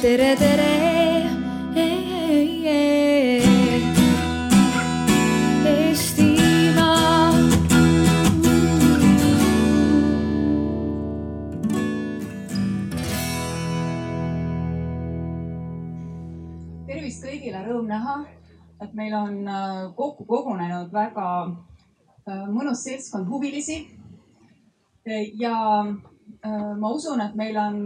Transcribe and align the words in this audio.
tere, 0.00 0.34
tere. 0.40 0.68
Tervist 16.86 17.20
kõigile, 17.20 17.60
rõõm 17.66 17.90
näha, 17.90 18.14
et 18.80 18.94
meil 18.96 19.12
on 19.18 19.36
äh, 19.44 19.82
kokku 19.98 20.24
kogunenud 20.24 20.88
väga 20.96 21.26
äh, 21.44 22.46
mõnus 22.48 22.86
seltskond 22.88 23.28
huvilisi. 23.28 23.82
ja 25.40 25.52
ma 26.42 26.90
usun, 26.94 27.20
et 27.20 27.34
meil 27.36 27.56
on 27.60 27.82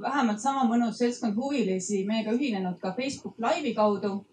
vähemalt 0.00 0.40
sama 0.40 0.64
mõnus 0.68 0.96
seltskond 0.98 1.36
huvilisi 1.36 2.04
meiega 2.08 2.32
ühinenud 2.32 2.78
ka 2.80 2.94
Facebook 2.96 3.36
Live'i 3.42 3.74
kaudu. 3.76 4.24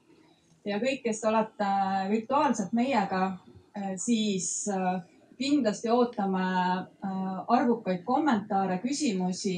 ja 0.66 0.78
kõik, 0.80 1.02
kes 1.04 1.22
te 1.22 1.28
olete 1.28 1.70
virtuaalselt 2.10 2.74
meiega, 2.74 3.38
siis 3.98 4.68
kindlasti 5.40 5.90
ootame 5.90 6.46
arvukaid 7.48 8.04
kommentaare, 8.04 8.80
küsimusi, 8.84 9.58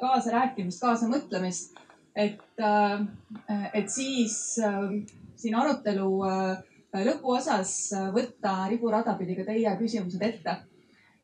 kaasarääkimist, 0.00 0.80
kaasamõtlemist 0.80 1.76
et, 2.16 2.40
et 3.74 3.88
siis 3.90 4.36
siin 5.36 5.56
arutelu 5.56 6.10
lõpuosas 7.06 7.74
võtta 8.12 8.56
riburada 8.70 9.16
pidi 9.18 9.36
ka 9.38 9.46
teie 9.48 9.72
küsimused 9.80 10.22
ette. 10.22 10.56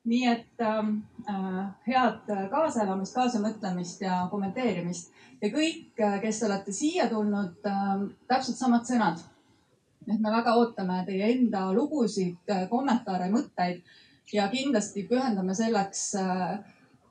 Nii 0.08 0.26
et 0.30 0.62
head 1.86 2.30
kaasaelamist, 2.50 3.14
kaasamõtlemist 3.14 4.02
ja 4.02 4.22
kommenteerimist 4.30 5.12
ja 5.42 5.50
kõik, 5.52 5.90
kes 6.22 6.42
olete 6.46 6.72
siia 6.74 7.08
tulnud, 7.10 7.58
täpselt 8.30 8.56
samad 8.56 8.86
sõnad. 8.88 9.20
et 10.08 10.20
me 10.20 10.30
väga 10.32 10.54
ootame 10.56 11.02
teie 11.04 11.26
enda 11.34 11.66
lugusid, 11.72 12.48
kommentaare, 12.70 13.28
mõtteid 13.30 13.82
ja 14.32 14.48
kindlasti 14.48 15.04
pühendame 15.08 15.54
selleks 15.54 16.14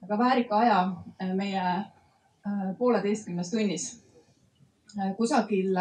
väga 0.01 0.17
väärika 0.17 0.57
aja 0.57 0.79
meie 1.35 1.63
pooleteistkümnes 2.77 3.51
tunnis. 3.51 4.03
kusagil 5.17 5.77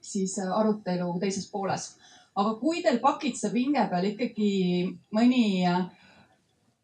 siis 0.00 0.38
arutelu 0.38 1.18
teises 1.20 1.50
pooles. 1.50 1.96
aga 2.36 2.54
kui 2.60 2.82
teil 2.82 2.98
pakitseb 2.98 3.54
hinge 3.54 3.88
peal 3.90 4.04
ikkagi 4.04 4.52
mõni 5.12 5.66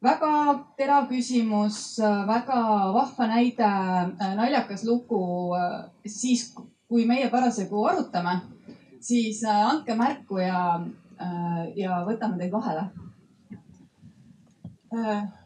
väga 0.05 0.33
terav 0.79 1.09
küsimus, 1.11 1.99
väga 2.29 2.61
vahva 2.95 3.31
näide, 3.31 3.71
naljakas 4.37 4.85
lugu, 4.85 5.55
siis 6.07 6.51
kui 6.89 7.07
meie 7.09 7.31
parasjagu 7.33 7.87
arutame, 7.89 8.39
siis 9.01 9.43
andke 9.45 9.97
märku 9.99 10.39
ja, 10.43 10.79
ja 11.77 12.05
võtame 12.07 12.39
teid 12.39 12.55
vahele 12.55 12.87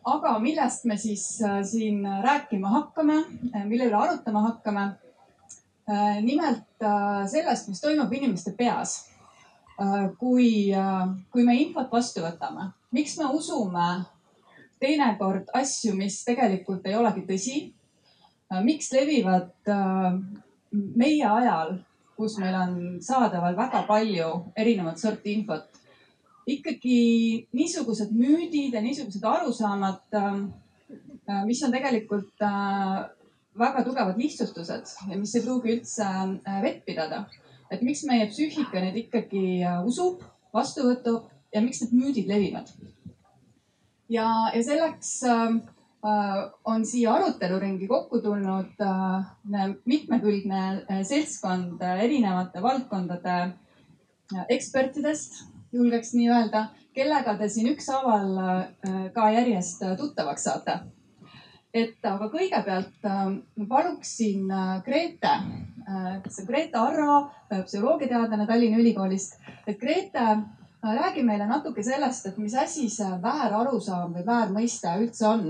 aga 0.04 0.38
millest 0.38 0.84
me 0.84 0.96
siis 1.00 1.24
siin 1.70 2.04
rääkima 2.22 2.68
hakkame, 2.68 3.22
mille 3.64 3.88
üle 3.88 3.96
arutama 3.96 4.42
hakkame? 4.48 4.90
nimelt 6.22 6.84
sellest, 7.26 7.68
mis 7.68 7.80
toimub 7.82 8.12
inimeste 8.12 8.52
peas. 8.54 9.08
kui, 10.18 10.70
kui 11.32 11.44
me 11.44 11.56
infot 11.56 11.90
vastu 11.90 12.20
võtame, 12.22 12.68
miks 12.92 13.16
me 13.18 13.30
usume 13.32 13.86
teinekord 14.80 15.50
asju, 15.54 15.94
mis 15.96 16.22
tegelikult 16.24 16.86
ei 16.88 16.96
olegi 16.96 17.26
tõsi? 17.28 17.58
miks 18.64 18.88
levivad 18.90 19.52
meie 20.72 21.26
ajal, 21.26 21.76
kus 22.18 22.36
meil 22.42 22.56
on 22.58 22.72
saadaval 23.02 23.54
väga 23.56 23.84
palju 23.86 24.30
erinevat 24.58 24.98
sorti 24.98 25.36
infot, 25.38 25.68
ikkagi 26.50 26.98
niisugused 27.56 28.12
müüdid 28.16 28.74
ja 28.74 28.82
niisugused 28.82 29.24
arusaamad, 29.24 30.02
mis 31.46 31.62
on 31.62 31.74
tegelikult 31.74 32.44
väga 33.60 33.84
tugevad 33.86 34.18
lihtsustused 34.18 34.94
ja 35.10 35.18
mis 35.18 35.34
ei 35.34 35.44
pruugi 35.44 35.76
üldse 35.76 36.08
vett 36.64 36.84
pidada. 36.86 37.26
et 37.70 37.82
miks 37.86 38.00
meie 38.02 38.26
psüühika 38.26 38.80
neid 38.82 38.96
ikkagi 38.98 39.62
usub, 39.86 40.24
vastu 40.52 40.88
võtab 40.88 41.28
ja 41.54 41.60
miks 41.62 41.84
need 41.84 41.92
müüdid 41.94 42.26
levivad? 42.26 42.72
Ja, 44.10 44.28
ja 44.54 44.62
selleks 44.64 45.22
on 46.64 46.84
siia 46.86 47.12
aruteluringi 47.12 47.86
kokku 47.88 48.20
tulnud 48.24 48.80
mitmekülgne 49.84 50.62
seltskond 51.04 51.82
erinevate 51.84 52.62
valdkondade 52.62 53.36
ekspertidest 54.48 55.42
julgeks 55.72 56.14
nii 56.16 56.30
öelda, 56.30 56.64
kellega 56.96 57.36
te 57.38 57.48
siin 57.48 57.68
ükshaaval 57.74 58.32
ka 59.14 59.28
järjest 59.34 59.84
tuttavaks 59.98 60.48
saate. 60.48 60.80
et 61.74 62.02
aga 62.02 62.26
kõigepealt 62.32 63.04
paluksin 63.68 64.48
Grete, 64.84 65.34
kes 66.24 66.40
on 66.42 66.46
Grete 66.48 66.78
Arro, 66.78 67.18
psühholoogiateadlane 67.50 68.46
Tallinna 68.46 68.80
Ülikoolist, 68.82 69.36
et 69.66 69.78
Grete 69.78 70.24
räägi 70.82 71.22
meile 71.22 71.46
natuke 71.46 71.82
sellest, 71.82 72.26
et 72.26 72.38
mis 72.38 72.54
asi 72.54 72.88
see 72.88 73.10
väärarusaam 73.22 74.16
või 74.16 74.26
väärmõiste 74.26 74.96
üldse 75.02 75.26
on. 75.28 75.46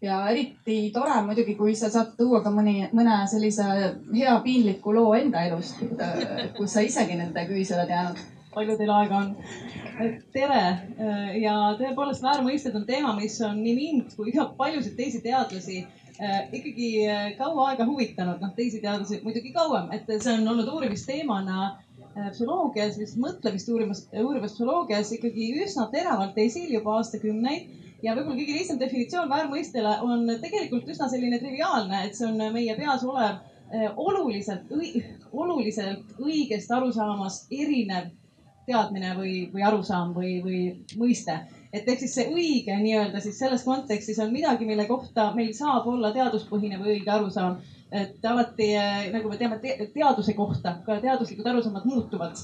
Ja 0.00 0.22
eriti 0.32 0.90
tore 0.94 1.18
muidugi, 1.26 1.54
kui 1.58 1.74
sa 1.76 1.90
saad 1.92 2.14
tuua 2.16 2.40
ka 2.40 2.48
mõni, 2.54 2.86
mõne 2.96 3.18
sellise 3.28 3.66
hea 4.14 4.38
piinliku 4.40 4.94
loo 4.96 5.12
enda 5.14 5.42
elust, 5.44 5.82
kus 6.56 6.72
sa 6.72 6.80
isegi 6.80 7.18
nende 7.20 7.44
küüsi 7.50 7.76
oled 7.76 7.92
jäänud 7.92 8.22
palju 8.54 8.76
teil 8.78 8.90
aega 8.90 9.18
on? 9.22 9.34
tere! 10.34 10.62
Ja 11.40 11.54
tõepoolest 11.78 12.24
väärmõisted 12.24 12.76
on 12.78 12.86
teema, 12.88 13.14
mis 13.18 13.36
on 13.46 13.60
nii 13.62 13.74
mind 13.76 14.16
kui 14.16 14.32
ka 14.34 14.48
paljusid 14.58 14.96
teisi 14.98 15.20
teadlasi 15.24 15.82
ikkagi 16.56 16.90
kaua 17.38 17.70
aega 17.70 17.86
huvitanud, 17.88 18.40
noh 18.42 18.52
teisi 18.56 18.80
teadlasi 18.82 19.20
muidugi 19.24 19.52
kauem, 19.54 19.88
et 19.96 20.08
see 20.16 20.34
on 20.34 20.48
olnud 20.54 20.68
uurimisteemana 20.72 21.70
psühholoogias, 22.14 22.98
vist 22.98 23.18
mõtlemist 23.22 23.68
uurimas, 23.70 24.04
uurivas 24.22 24.56
psühholoogias 24.56 25.12
ikkagi 25.16 25.52
üsna 25.64 25.86
teravalt 25.92 26.38
esil 26.42 26.72
juba 26.74 26.96
aastakümneid 26.98 27.70
ja 28.02 28.16
võib-olla 28.16 28.38
kõige 28.40 28.56
lihtsam 28.56 28.80
definitsioon 28.80 29.30
väärmõistele 29.30 29.94
on 30.06 30.26
tegelikult 30.42 30.88
üsna 30.90 31.08
selline 31.12 31.38
triviaalne, 31.38 32.04
et 32.06 32.18
see 32.18 32.26
on 32.26 32.40
meie 32.54 32.74
peas 32.78 33.04
olev 33.06 33.38
oluliselt, 33.96 34.72
oluliselt 35.32 36.16
õigest 36.18 36.72
arusaamast 36.74 37.52
erinev 37.54 38.10
teadmine 38.66 39.14
või, 39.18 39.34
või 39.52 39.64
arusaam 39.66 40.14
või, 40.14 40.38
või 40.44 40.60
mõiste. 40.98 41.38
et 41.72 41.88
ehk 41.88 42.00
siis 42.02 42.14
see 42.18 42.26
õige 42.34 42.76
nii-öelda 42.82 43.20
siis 43.22 43.38
selles 43.38 43.62
kontekstis 43.62 44.18
on 44.18 44.32
midagi, 44.34 44.66
mille 44.66 44.86
kohta 44.88 45.30
meil 45.34 45.52
saab 45.54 45.86
olla 45.86 46.10
teaduspõhine 46.14 46.80
või 46.80 46.96
õige 46.96 47.10
arusaam. 47.14 47.60
Et 47.92 48.24
alati, 48.26 48.70
nagu 49.12 49.30
me 49.30 49.38
teame 49.40 49.58
te, 49.62 49.76
teaduse 49.94 50.34
kohta, 50.38 50.76
ka 50.86 51.00
teaduslikud 51.02 51.46
arusaamad 51.46 51.88
muutuvad 51.90 52.38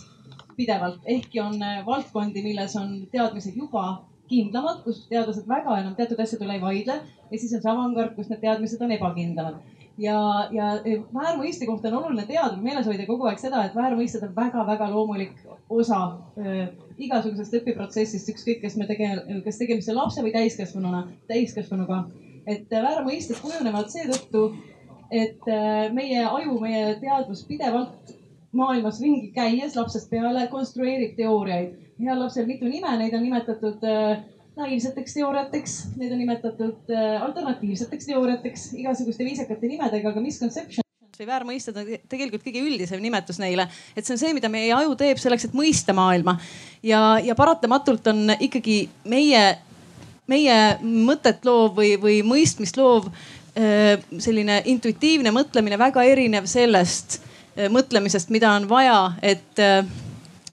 pidevalt, 0.56 1.00
ehkki 1.04 1.40
on 1.40 1.60
valdkondi, 1.86 2.42
milles 2.42 2.76
on 2.80 2.94
teadmised 3.12 3.56
juba 3.56 3.86
kindlamad, 4.30 4.82
kus 4.82 5.04
teadlased 5.10 5.46
väga 5.48 5.78
enam 5.82 5.94
teatud 5.94 6.20
asjade 6.22 6.46
üle 6.46 6.56
ei 6.56 6.62
vaidle 6.62 6.96
ja 6.98 7.38
siis 7.38 7.52
on 7.54 7.62
see 7.62 7.72
avangard, 7.72 8.16
kus 8.16 8.30
need 8.32 8.42
teadmised 8.42 8.82
on 8.82 8.94
ebakindlamad 8.96 9.60
ja, 9.98 10.18
ja 10.52 10.72
väärmõiste 11.14 11.66
kohta 11.68 11.90
on 11.90 11.98
oluline 12.00 12.26
teada, 12.28 12.56
meeles 12.60 12.86
hoida 12.88 13.06
kogu 13.08 13.28
aeg 13.28 13.40
seda, 13.40 13.64
et 13.66 13.76
väärmõisted 13.76 14.24
on 14.26 14.34
väga-väga 14.36 14.88
loomulik 14.92 15.34
osa 15.72 16.00
äh, 16.40 16.68
igasugusest 16.98 17.56
õpiprotsessist, 17.60 18.30
ükskõik, 18.32 18.62
kas 18.64 18.76
me 18.80 18.88
tegeme, 18.88 19.40
kas 19.44 19.60
tegemist 19.60 19.92
on 19.92 20.00
lapse 20.00 20.24
või 20.24 20.32
täiskasvanuna, 20.36 21.06
täiskasvanuga. 21.28 22.06
et 22.46 22.70
väärmõisted 22.70 23.40
kujunevad 23.42 23.88
seetõttu, 23.90 24.52
et 25.10 25.50
äh, 25.50 25.88
meie 25.94 26.22
aju, 26.24 26.60
meie 26.60 26.94
teadvus 27.00 27.44
pidevalt 27.48 28.14
maailmas 28.56 29.00
ringi 29.02 29.30
käies 29.34 29.76
lapsest 29.76 30.08
peale 30.10 30.46
konstrueerib 30.52 31.16
teooriaid. 31.18 31.76
heal 32.00 32.18
lapsel 32.20 32.46
mitu 32.48 32.68
nime, 32.68 32.90
neid 33.00 33.14
on 33.16 33.22
nimetatud 33.24 33.84
äh, 33.86 34.24
naiivseteks 34.56 35.14
teooriateks, 35.18 35.76
neid 36.00 36.12
on 36.12 36.20
nimetatud 36.22 36.90
äh, 36.92 37.22
alternatiivseteks 37.22 38.10
teooriateks 38.10 38.66
igasuguste 38.80 39.24
viisakate 39.24 39.70
nimedega, 39.70 40.10
aga 40.12 40.24
misconception 40.24 40.84
või 41.16 41.28
väärmõisted 41.30 41.76
on 41.80 41.86
tegelikult 42.12 42.42
kõige 42.44 42.60
üldisem 42.60 43.00
nimetus 43.00 43.38
neile, 43.40 43.64
et 43.96 44.04
see 44.04 44.12
on 44.12 44.18
see, 44.20 44.34
mida 44.36 44.50
meie 44.52 44.74
aju 44.76 44.92
teeb 45.00 45.16
selleks, 45.16 45.46
et 45.48 45.54
mõista 45.56 45.94
maailma. 45.96 46.36
ja, 46.84 47.16
ja 47.24 47.36
paratamatult 47.38 48.10
on 48.12 48.34
ikkagi 48.36 48.82
meie, 49.08 49.40
meie 50.28 50.58
mõtet 50.84 51.40
loov 51.48 51.72
või, 51.78 51.94
või 52.02 52.18
mõistmist 52.20 52.76
loov 52.76 53.08
äh, 53.08 53.35
selline 53.56 54.62
intuitiivne 54.68 55.32
mõtlemine 55.32 55.78
väga 55.80 56.02
erinev 56.04 56.48
sellest 56.50 57.20
äh, 57.20 57.70
mõtlemisest, 57.72 58.28
mida 58.34 58.50
on 58.52 58.68
vaja, 58.68 58.98
et 59.22 59.64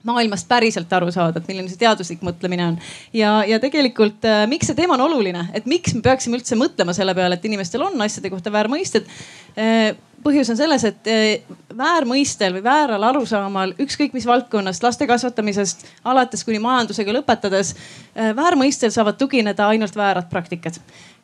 maailmast 0.04 0.48
päriselt 0.48 0.92
aru 0.94 1.12
saada, 1.16 1.40
et 1.40 1.48
milline 1.48 1.72
see 1.72 1.80
teaduslik 1.80 2.24
mõtlemine 2.26 2.66
on. 2.68 2.80
ja, 3.16 3.38
ja 3.48 3.60
tegelikult 3.64 4.26
äh, 4.28 4.44
miks 4.52 4.68
see 4.70 4.78
teema 4.78 4.98
on 4.98 5.06
oluline, 5.08 5.46
et 5.56 5.68
miks 5.70 5.96
me 5.96 6.04
peaksime 6.04 6.40
üldse 6.40 6.58
mõtlema 6.60 6.96
selle 6.96 7.16
peale, 7.16 7.40
et 7.40 7.46
inimestel 7.48 7.86
on 7.86 8.02
asjade 8.04 8.32
kohta 8.34 8.52
väärmõisted 8.52 9.08
äh,. 9.56 9.94
põhjus 10.24 10.52
on 10.54 10.60
selles, 10.60 10.84
et 10.88 11.08
äh, 11.12 11.56
väärmõistel 11.78 12.58
või 12.58 12.66
vääral 12.68 13.04
arusaamal, 13.12 13.74
ükskõik 13.84 14.14
mis 14.16 14.28
valdkonnast, 14.28 14.84
laste 14.84 15.08
kasvatamisest 15.08 15.88
alates 16.04 16.44
kuni 16.48 16.60
majandusega 16.64 17.16
lõpetades, 17.16 17.74
väärmõistel 18.14 18.92
saavad 18.94 19.18
tugineda 19.20 19.68
ainult 19.72 19.96
väärad 19.98 20.30
praktikad 20.30 20.78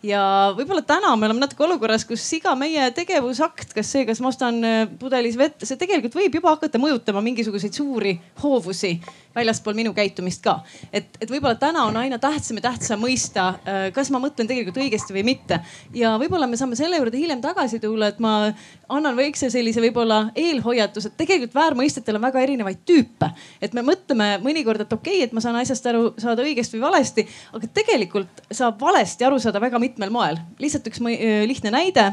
ja 0.04 0.22
võib-olla 0.58 0.84
täna 0.88 1.16
me 1.16 1.28
oleme 1.28 1.44
natuke 1.44 1.66
olukorras, 1.66 2.06
kus 2.08 2.24
iga 2.38 2.56
meie 2.60 2.90
tegevusakt, 2.96 3.74
kas 3.76 3.92
see, 3.92 4.06
kas 4.08 4.22
ma 4.24 4.32
ostan 4.32 4.62
pudelis 5.00 5.38
vett, 5.40 5.66
see 5.68 5.80
tegelikult 5.80 6.16
võib 6.16 6.40
juba 6.40 6.56
hakata 6.56 6.82
mõjutama 6.82 7.24
mingisuguseid 7.26 7.76
suuri 7.76 8.16
hoovusi 8.44 8.98
väljaspool 9.36 9.78
minu 9.78 9.94
käitumist 9.94 10.42
ka. 10.44 10.60
et, 10.94 11.18
et 11.22 11.30
võib-olla 11.30 11.56
täna 11.60 11.84
on 11.88 11.98
aina 12.02 12.20
tähtsam 12.22 12.60
ja 12.60 12.66
tähtsam 12.70 13.02
mõista, 13.04 13.48
äh, 13.62 13.88
kas 13.94 14.10
ma 14.14 14.22
mõtlen 14.22 14.50
tegelikult 14.50 14.80
õigesti 14.82 15.14
või 15.16 15.24
mitte. 15.32 15.60
ja 15.94 16.16
võib-olla 16.22 16.48
me 16.50 16.58
saame 16.58 16.78
selle 16.80 16.98
juurde 16.98 17.18
hiljem 17.18 17.42
tagasi 17.42 17.80
tulla, 17.80 18.10
et 18.10 18.20
ma 18.20 18.52
annan 18.90 19.18
väikse 19.18 19.52
sellise 19.54 19.82
võib-olla 19.84 20.32
eelhoiatuse, 20.36 21.12
et 21.12 21.18
tegelikult 21.22 21.56
väärmõistetel 21.56 22.18
on 22.18 22.26
väga 22.26 22.44
erinevaid 22.46 22.82
tüüpe. 22.86 23.32
et 23.62 23.74
me 23.74 23.86
mõtleme 23.86 24.32
mõnikord, 24.44 24.82
et 24.82 24.94
okei 24.94 25.20
okay,, 25.20 25.28
et 25.30 25.36
ma 25.36 25.44
saan 25.46 25.60
asjast 25.62 25.86
aru 25.92 26.14
saada 26.18 26.46
õigesti 26.46 26.78
või 26.78 26.88
valesti, 26.90 27.28
aga 27.54 27.72
tegelikult 27.74 28.44
saab 28.52 28.82
valesti 28.82 29.28
aru 29.28 29.40
saada 29.40 29.62
väga 29.62 29.80
mitmel 29.90 30.14
moel. 30.14 30.44
lihtsalt 30.62 30.88
üks 30.88 31.02
lihtne 31.50 31.74
näide 31.76 32.12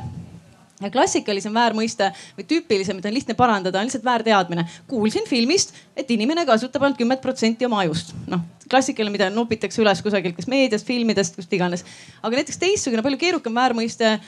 ja 0.80 0.90
klassikalisem 0.92 1.54
väärmõiste 1.56 2.10
või 2.36 2.46
tüüpilisem, 2.48 2.98
mida 2.98 3.08
on 3.08 3.16
lihtne 3.16 3.34
parandada, 3.36 3.80
on 3.80 3.88
lihtsalt 3.88 4.04
väärteadmine. 4.04 4.66
kuulsin 4.86 5.24
filmist, 5.28 5.74
et 5.96 6.10
inimene 6.10 6.44
kasutab 6.46 6.82
ainult 6.82 6.98
kümmet 6.98 7.22
protsenti 7.22 7.66
oma 7.66 7.80
ajust. 7.84 8.12
noh, 8.26 8.40
klassikaline, 8.70 9.12
mida 9.12 9.30
nopitakse 9.30 9.80
üles 9.82 10.02
kusagilt, 10.02 10.36
kas 10.36 10.48
meediast, 10.50 10.86
filmidest, 10.86 11.36
kust 11.36 11.52
iganes. 11.52 11.84
aga 12.22 12.36
näiteks 12.36 12.58
teistsugune, 12.58 13.02
palju 13.02 13.18
keerukam 13.18 13.54
väärmõiste 13.54 14.18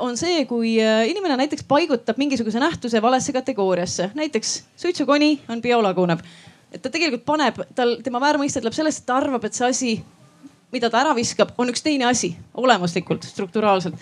on 0.00 0.16
see, 0.16 0.44
kui 0.46 0.76
inimene 1.08 1.36
näiteks 1.44 1.64
paigutab 1.68 2.18
mingisuguse 2.20 2.60
nähtuse 2.60 3.02
valesse 3.02 3.32
kategooriasse. 3.32 4.10
näiteks 4.14 4.62
suitsukoni 4.76 5.40
on 5.48 5.62
biolaguneb. 5.62 6.20
et 6.72 6.82
ta 6.82 6.88
tegelikult 6.88 7.24
paneb, 7.24 7.60
tal, 7.74 7.98
tema 8.02 8.20
väärmõiste 8.20 8.60
tuleb 8.60 8.72
sellest, 8.72 9.04
et 9.04 9.06
ta 9.06 9.20
arvab, 9.20 9.44
et 9.44 9.54
see 9.54 9.68
asi 9.68 9.94
mida 10.72 10.90
ta 10.90 11.02
ära 11.02 11.14
viskab, 11.16 11.52
on 11.60 11.70
üks 11.72 11.84
teine 11.84 12.08
asi 12.08 12.32
olemuslikult, 12.54 13.24
strukturaalselt 13.28 13.98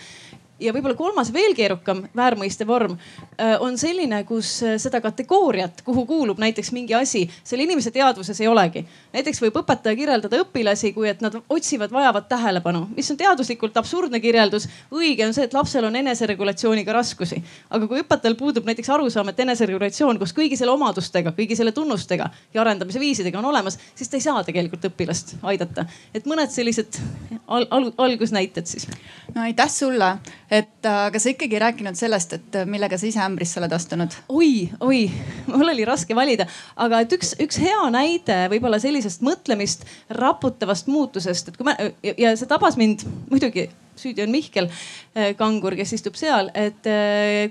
ja 0.61 0.73
võib-olla 0.75 0.97
kolmas 0.99 1.31
veel 1.33 1.55
keerukam 1.57 2.03
väärmõiste 2.17 2.67
vorm 2.69 2.97
äh, 2.97 3.57
on 3.63 3.79
selline, 3.81 4.23
kus 4.29 4.53
äh, 4.67 4.77
seda 4.83 5.01
kategooriat, 5.01 5.83
kuhu 5.87 6.05
kuulub 6.07 6.41
näiteks 6.43 6.73
mingi 6.77 6.95
asi, 6.95 7.25
selle 7.45 7.65
inimese 7.65 7.91
teadvuses 7.95 8.41
ei 8.41 8.49
olegi. 8.49 8.85
näiteks 9.13 9.41
võib 9.43 9.57
õpetaja 9.63 9.97
kirjeldada 9.97 10.43
õpilasi, 10.45 10.93
kui 10.95 11.09
et 11.09 11.23
nad 11.25 11.39
otsivad, 11.49 11.93
vajavad 11.93 12.29
tähelepanu, 12.29 12.87
mis 12.97 13.11
on 13.11 13.19
teaduslikult 13.21 13.77
absurdne 13.77 14.21
kirjeldus. 14.21 14.69
õige 14.93 15.27
on 15.27 15.35
see, 15.35 15.49
et 15.49 15.57
lapsel 15.57 15.89
on 15.89 15.97
eneseregulatsiooniga 15.97 16.93
raskusi, 16.93 17.41
aga 17.71 17.89
kui 17.89 18.05
õpetajal 18.05 18.37
puudub 18.37 18.69
näiteks 18.69 18.91
arusaam, 18.91 19.33
et 19.33 19.41
eneseregulatsioon 19.41 20.19
koos 20.21 20.37
kõigi 20.37 20.59
selle 20.61 20.77
omadustega, 20.77 21.33
kõigi 21.37 21.57
selle 21.57 21.73
tunnustega 21.73 22.31
ja 22.55 22.61
arendamise 22.61 23.01
viisidega 23.01 23.41
on 23.41 23.51
olemas, 23.53 23.79
siis 23.95 24.09
ta 24.09 24.21
ei 24.21 24.27
saa 24.29 24.45
tegelikult 24.45 24.85
õpilast 24.93 25.37
aidata. 25.43 25.87
et 26.15 26.27
mõned 26.27 26.53
sellised 26.53 27.01
al 27.49 27.71
al 27.71 27.93
algusnäited 27.99 28.67
siis. 28.67 28.89
no 29.35 29.43
aitäh 29.43 29.71
sulle 29.71 30.19
et 30.51 30.87
aga 30.87 31.15
äh, 31.15 31.23
sa 31.23 31.31
ikkagi 31.31 31.57
ei 31.57 31.63
rääkinud 31.63 31.99
sellest, 31.99 32.35
et 32.35 32.57
äh, 32.59 32.67
millega 32.69 32.99
sa 32.99 33.07
ise 33.07 33.23
ämbrisse 33.23 33.61
oled 33.63 33.75
astunud? 33.75 34.17
oi, 34.35 34.67
oi, 34.83 35.05
mul 35.47 35.71
oli 35.71 35.87
raske 35.87 36.17
valida, 36.17 36.49
aga 36.81 37.05
et 37.05 37.15
üks, 37.15 37.37
üks 37.43 37.61
hea 37.63 37.85
näide 37.95 38.43
võib-olla 38.53 38.81
sellisest 38.83 39.23
mõtlemist 39.27 39.87
raputavast 40.19 40.91
muutusest, 40.91 41.53
et 41.53 41.61
kui 41.61 41.71
ma 41.71 41.77
ja, 41.79 42.17
ja 42.17 42.35
see 42.39 42.51
tabas 42.51 42.81
mind 42.81 43.07
muidugi 43.31 43.69
süüdi 44.01 44.25
on 44.25 44.31
Mihkel 44.33 44.67
äh, 44.67 45.31
Kangur, 45.39 45.77
kes 45.79 45.95
istub 45.99 46.17
seal, 46.19 46.49
et 46.57 46.87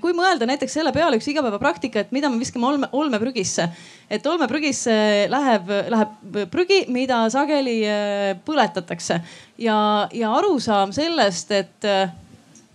kui 0.02 0.14
mõelda 0.16 0.48
näiteks 0.50 0.74
selle 0.80 0.92
peale 0.92 1.16
üks 1.16 1.28
igapäevapraktika, 1.30 2.04
et 2.04 2.12
mida 2.12 2.28
me 2.28 2.40
viskame 2.42 2.66
olme, 2.68 2.90
olmeprügisse. 2.92 3.70
et 4.10 4.26
olmeprügisse 4.26 4.94
läheb, 5.30 5.70
läheb 5.94 6.40
prügi, 6.52 6.82
mida 6.92 7.22
sageli 7.32 7.78
põletatakse 8.44 9.22
ja, 9.62 9.76
ja 10.12 10.34
arusaam 10.36 10.92
sellest, 10.92 11.54
et 11.54 11.94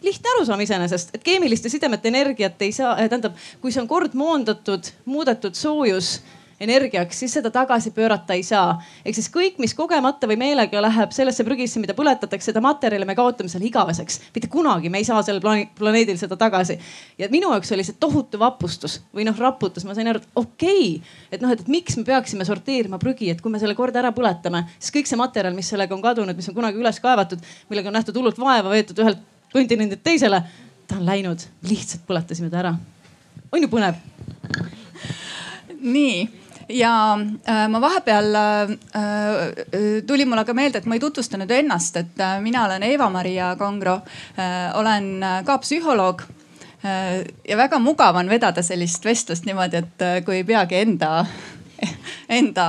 lihtne 0.01 0.31
arusaam 0.36 0.62
iseenesest, 0.62 1.15
et 1.15 1.24
keemiliste 1.24 1.69
sidemete 1.69 2.12
energiat 2.12 2.62
ei 2.62 2.71
saa, 2.71 2.97
eh, 2.97 3.09
tähendab, 3.09 3.38
kui 3.62 3.71
see 3.71 3.81
on 3.81 3.88
kord 3.88 4.13
moondatud, 4.13 4.92
muudetud 5.06 5.56
soojus 5.56 6.19
energiaks, 6.59 7.19
siis 7.19 7.33
seda 7.33 7.50
tagasi 7.51 7.92
pöörata 7.92 8.33
ei 8.33 8.44
saa. 8.44 8.81
ehk 9.06 9.15
siis 9.15 9.27
kõik, 9.31 9.57
mis 9.59 9.74
kogemata 9.75 10.27
või 10.27 10.38
meelega 10.39 10.81
läheb 10.81 11.12
sellesse 11.12 11.44
prügisse, 11.44 11.80
mida 11.83 11.94
põletatakse, 11.94 12.51
seda 12.51 12.62
materjali 12.63 13.06
me 13.06 13.15
kaotame 13.15 13.51
seal 13.51 13.63
igaveseks. 13.68 14.19
mitte 14.36 14.47
kunagi 14.47 14.89
me 14.89 14.97
ei 14.97 15.03
saa 15.03 15.21
sellel 15.21 15.68
planeedil 15.75 16.18
seda 16.18 16.38
tagasi. 16.38 16.80
ja 17.18 17.27
minu 17.31 17.51
jaoks 17.51 17.71
oli 17.71 17.83
see 17.83 18.00
tohutu 18.00 18.39
vapustus 18.39 19.01
või 19.13 19.25
noh, 19.25 19.38
raputus, 19.38 19.86
ma 19.86 19.95
sain 19.95 20.07
aru, 20.07 20.24
et 20.24 20.27
okei 20.36 20.95
okay,, 20.95 21.01
et 21.31 21.42
noh, 21.42 21.51
et 21.51 21.68
miks 21.68 21.97
me 21.97 22.03
peaksime 22.03 22.45
sorteerima 22.45 23.00
prügi, 23.00 23.30
et 23.30 23.42
kui 23.42 23.51
me 23.51 23.59
selle 23.59 23.75
kord 23.75 23.95
ära 23.95 24.13
põletame, 24.15 24.65
siis 24.80 24.95
kõik 24.95 25.12
see 25.12 25.19
materjal, 25.19 25.56
mis 25.56 25.69
sellega 25.69 25.95
on 25.95 26.01
kadunud, 26.01 26.36
mis 26.36 26.50
on 26.50 26.56
kunagi 26.56 26.80
üles 26.80 27.00
kaevatud, 27.03 27.44
millega 27.69 27.92
on 27.92 28.00
nähtud 28.00 28.15
hullult 28.15 28.39
vaeva, 28.39 28.69
veetud 28.71 29.03
ühelt 29.03 29.35
kontinendilt 29.56 30.04
teisele. 30.04 30.44
ta 30.86 31.00
on 31.00 31.06
läinud, 31.07 31.42
lihtsalt 31.66 32.04
põletasime 32.07 32.52
ta 32.52 32.62
ära. 32.62 32.75
on 33.52 33.63
ju 33.63 33.72
põnev? 33.72 34.02
nii 35.86 36.28
ja 36.69 37.19
äh, 37.48 37.68
ma 37.69 37.81
vahepeal 37.81 38.36
äh, 38.36 38.62
äh, 39.00 40.04
tuli 40.07 40.25
mulle 40.25 40.46
ka 40.46 40.54
meelde, 40.54 40.81
et 40.81 40.86
ma 40.90 40.98
ei 40.98 41.04
tutvustanud 41.04 41.52
ennast, 41.52 41.98
et 42.02 42.19
äh, 42.19 42.40
mina 42.42 42.66
olen 42.66 42.84
Eva-Maria 42.84 43.56
Kongro 43.60 44.00
äh,, 44.38 44.72
olen 44.80 45.24
äh, 45.24 45.44
ka 45.46 45.57
psühholoog 45.62 46.24
äh,. 46.84 47.25
ja 47.50 47.57
väga 47.57 47.80
mugav 47.80 48.18
on 48.18 48.30
vedada 48.30 48.63
sellist 48.63 49.06
vestlust 49.06 49.46
niimoodi, 49.46 49.84
et 49.84 50.02
äh, 50.06 50.24
kui 50.25 50.42
ei 50.42 50.48
peagi 50.48 50.81
enda 50.81 51.25
enda 52.39 52.66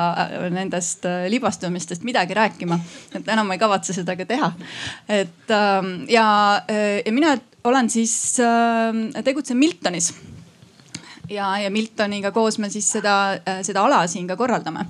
nendest 0.51 1.05
äh, 1.07 1.27
libastumistest 1.31 2.05
midagi 2.07 2.35
rääkima. 2.35 2.79
et 3.15 3.29
enam 3.29 3.47
ma 3.47 3.57
ei 3.57 3.61
kavatse 3.61 3.95
seda 3.97 4.17
ka 4.17 4.27
teha. 4.27 4.53
et 5.09 5.51
ähm, 5.51 6.07
ja, 6.09 6.63
äh, 6.71 7.03
ja 7.07 7.13
mina 7.13 7.37
olen 7.65 7.91
siis, 7.91 8.39
ähm, 8.41 9.09
tegutsen 9.25 9.57
Miltonis 9.57 10.15
ja, 11.31 11.59
ja 11.59 11.71
Miltoniga 11.71 12.31
koos 12.31 12.59
me 12.59 12.71
siis 12.71 12.91
seda, 12.99 13.39
äh, 13.47 13.63
seda 13.63 13.85
ala 13.85 14.07
siin 14.07 14.27
ka 14.27 14.37
korraldame. 14.37 14.87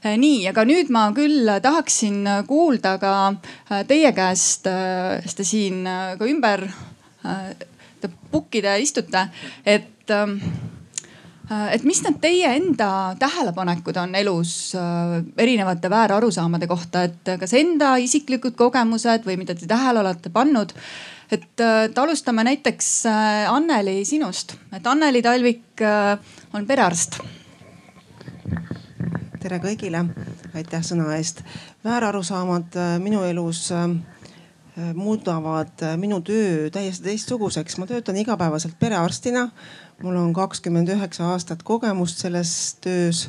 nii, 0.00 0.48
aga 0.48 0.64
nüüd 0.64 0.88
ma 0.88 1.10
küll 1.12 1.48
tahaksin 1.62 2.24
kuulda 2.48 2.96
ka 2.98 3.34
teie 3.88 4.12
käest, 4.16 4.64
sest 4.64 5.36
te 5.36 5.44
siin 5.44 5.84
ka 5.84 6.24
ümber 6.24 6.64
pukkide 8.32 8.78
istute, 8.80 9.26
et 9.68 10.08
ähm, 10.08 10.38
Äh, 10.40 10.69
et 11.50 11.84
mis 11.86 11.98
need 12.04 12.18
teie 12.22 12.50
enda 12.54 13.16
tähelepanekud 13.18 13.96
on 13.98 14.14
elus 14.14 14.74
äh, 14.78 15.16
erinevate 15.38 15.90
väärarusaamade 15.90 16.68
kohta, 16.70 17.02
et 17.08 17.32
kas 17.40 17.54
enda 17.58 17.96
isiklikud 17.98 18.54
kogemused 18.58 19.26
või 19.26 19.38
mida 19.40 19.56
te 19.58 19.66
tähele 19.70 20.04
olete 20.04 20.30
pannud? 20.30 20.74
et, 21.30 21.50
äh, 21.62 21.84
et 21.88 21.98
alustame 21.98 22.44
näiteks 22.46 22.90
Anneli 23.50 24.04
sinust, 24.04 24.54
et 24.74 24.86
Anneli 24.86 25.22
Talvik 25.22 25.82
on 26.54 26.66
perearst. 26.66 27.18
tere 29.40 29.58
kõigile, 29.58 30.04
aitäh 30.54 30.86
sõna 30.86 31.10
eest. 31.16 31.42
väärarusaamad 31.84 32.78
minu 33.02 33.24
elus 33.26 33.72
muudavad 34.94 35.82
minu 35.96 36.20
töö 36.20 36.70
täiesti 36.70 37.04
teistsuguseks. 37.04 37.78
ma 37.78 37.86
töötan 37.86 38.16
igapäevaselt 38.16 38.78
perearstina 38.78 39.48
mul 40.02 40.16
on 40.16 40.32
kakskümmend 40.32 40.88
üheksa 40.88 41.30
aastat 41.34 41.62
kogemust 41.66 42.22
selles 42.22 42.52
töös 42.80 43.26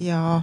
ja 0.00 0.42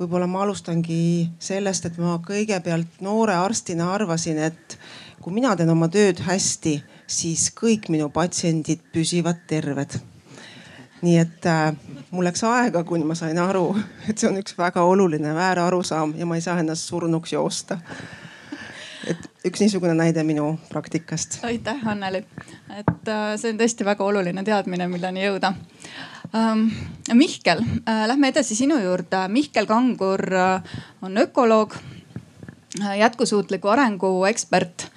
võib-olla 0.00 0.26
ma 0.26 0.42
alustangi 0.44 1.30
sellest, 1.38 1.86
et 1.86 1.98
ma 2.02 2.18
kõigepealt 2.24 3.00
noore 3.04 3.36
arstina 3.38 3.92
arvasin, 3.94 4.40
et 4.48 4.78
kui 5.22 5.34
mina 5.36 5.54
teen 5.56 5.70
oma 5.70 5.88
tööd 5.92 6.20
hästi, 6.26 6.76
siis 7.06 7.48
kõik 7.54 7.88
minu 7.92 8.10
patsiendid 8.12 8.82
püsivad 8.92 9.46
terved. 9.46 9.98
nii 11.02 11.18
et 11.20 11.46
äh, 11.46 11.74
mul 12.10 12.24
läks 12.24 12.42
aega, 12.48 12.82
kuni 12.84 13.04
ma 13.04 13.14
sain 13.14 13.38
aru, 13.38 13.76
et 14.08 14.18
see 14.18 14.30
on 14.30 14.38
üks 14.40 14.56
väga 14.58 14.82
oluline 14.82 15.34
väärarusaam 15.34 16.14
ja 16.16 16.26
ma 16.26 16.38
ei 16.38 16.42
saa 16.42 16.58
ennast 16.58 16.88
surnuks 16.88 17.32
joosta 17.32 17.78
et 19.10 19.26
üks 19.46 19.62
niisugune 19.62 19.94
näide 19.96 20.22
minu 20.26 20.56
praktikast. 20.70 21.38
aitäh, 21.46 21.82
Anneli, 21.88 22.24
et 22.78 23.08
äh, 23.08 23.34
see 23.40 23.52
on 23.52 23.58
tõesti 23.60 23.84
väga 23.86 24.04
oluline 24.04 24.44
teadmine, 24.46 24.88
milleni 24.90 25.24
jõuda 25.26 25.54
ähm,. 26.34 26.68
Mihkel 27.14 27.62
äh,, 27.62 28.06
lähme 28.10 28.28
edasi 28.32 28.54
sinu 28.58 28.78
juurde. 28.82 29.28
Mihkel 29.30 29.66
Kangur 29.66 30.22
äh, 30.34 30.62
on 31.02 31.18
ökoloog, 31.22 31.76
jätkusuutliku 32.98 33.68
arengu 33.72 34.24
ekspert. 34.28 34.88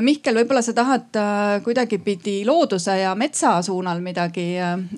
Mihkel, 0.00 0.34
võib-olla 0.40 0.62
sa 0.64 0.72
tahad 0.74 1.14
kuidagipidi 1.62 2.40
looduse 2.46 2.96
ja 2.98 3.12
metsa 3.14 3.62
suunal 3.62 4.00
midagi, 4.02 4.56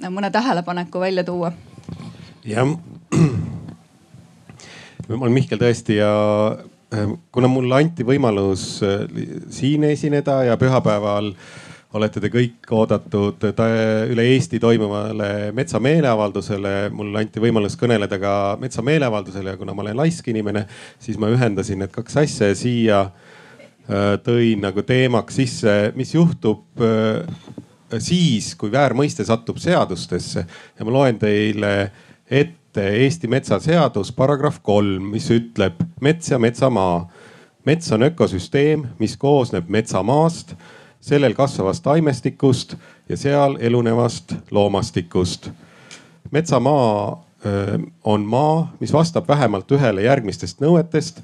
mõne 0.09 0.31
tähelepaneku 0.33 1.00
välja 1.02 1.25
tuua? 1.25 1.52
jah, 2.47 2.64
ma 5.09 5.19
olen 5.19 5.35
Mihkel 5.35 5.61
tõesti 5.61 5.99
ja 5.99 6.12
kuna 7.33 7.49
mulle 7.50 7.81
anti 7.81 8.05
võimalus 8.07 8.67
äh, 8.85 9.07
siin 9.50 9.85
esineda 9.85 10.43
ja 10.50 10.57
pühapäeval 10.61 11.33
olete 11.97 12.21
te 12.21 12.29
kõik 12.33 12.73
oodatud 12.76 13.45
üle 14.12 14.25
Eesti 14.35 14.59
toimuvale 14.61 15.53
metsameeleavaldusele. 15.57 16.91
mulle 16.93 17.23
anti 17.25 17.41
võimalus 17.41 17.76
kõneleda 17.81 18.19
ka 18.21 18.33
metsameeleavaldusele 18.61 19.55
ja 19.55 19.61
kuna 19.61 19.75
ma 19.75 19.85
olen 19.87 19.97
laisk 19.97 20.29
inimene, 20.29 20.67
siis 20.99 21.19
ma 21.19 21.31
ühendasin 21.33 21.81
need 21.81 21.95
kaks 21.95 22.17
asja 22.25 22.50
ja 22.50 22.59
siia 22.59 23.00
äh, 23.07 24.17
tõin 24.25 24.65
nagu 24.67 24.83
teemaks 24.83 25.41
sisse, 25.41 25.76
mis 25.97 26.15
juhtub 26.15 26.83
äh, 26.83 27.23
siis, 28.03 28.55
kui 28.59 28.73
väärmõiste 28.73 29.25
satub 29.25 29.61
seadustesse 29.62 30.47
ja 30.47 30.85
ma 30.85 30.99
loen 30.99 31.19
teile 31.23 31.75
ette 32.26 32.65
Eesti 32.83 33.28
metsaseadus 33.28 34.12
paragrahv 34.12 34.61
kolm, 34.62 35.11
mis 35.12 35.30
ütleb 35.30 35.80
mets 36.00 36.30
ja 36.30 36.38
metsamaa. 36.38 37.09
mets 37.64 37.92
on 37.92 38.02
ökosüsteem, 38.02 38.87
mis 38.99 39.16
koosneb 39.16 39.68
metsamaast 39.68 40.54
sellel 41.00 41.35
kasvavast 41.35 41.83
taimestikust 41.83 42.75
ja 43.09 43.16
seal 43.16 43.56
elunevast 43.61 44.35
loomastikust. 44.50 45.50
metsamaa 46.30 47.26
on 48.04 48.21
maa, 48.26 48.73
mis 48.80 48.92
vastab 48.92 49.28
vähemalt 49.28 49.73
ühele 49.73 50.02
järgmistest 50.02 50.61
nõuetest. 50.61 51.21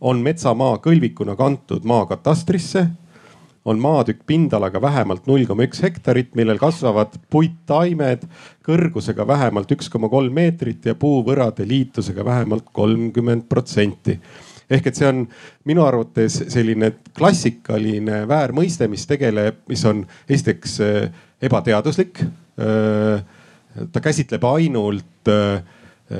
on 0.00 0.18
metsamaa 0.18 0.78
kõlvikuna 0.78 1.36
kantud 1.36 1.84
maakatastrisse, 1.84 2.86
on 3.64 3.80
maatükk 3.80 4.22
pindalaga 4.26 4.80
vähemalt 4.82 5.26
null 5.28 5.44
koma 5.48 5.66
üks 5.68 5.82
hektarit, 5.84 6.32
millel 6.38 6.58
kasvavad 6.60 7.16
puittaimed 7.30 8.24
kõrgusega 8.66 9.26
vähemalt 9.28 9.72
üks 9.76 9.90
koma 9.92 10.08
kolm 10.08 10.32
meetrit 10.36 10.86
ja 10.88 10.94
puuvõrade 10.98 11.66
liitusega 11.68 12.24
vähemalt 12.24 12.70
kolmkümmend 12.72 13.48
protsenti 13.48 14.16
ehk 14.70 14.86
et 14.86 14.98
see 14.98 15.08
on 15.08 15.24
minu 15.68 15.82
arvates 15.84 16.36
selline 16.52 16.92
klassikaline 17.16 18.22
väärmõiste, 18.30 18.86
mis 18.90 19.06
tegeleb, 19.10 19.64
mis 19.70 19.82
on 19.88 20.04
esiteks 20.30 20.76
äh, 20.86 21.24
ebateaduslik. 21.42 22.22
Äh, 22.60 23.24
ta 23.90 24.02
käsitleb 24.02 24.46
ainult 24.46 25.30
äh, 25.30 25.64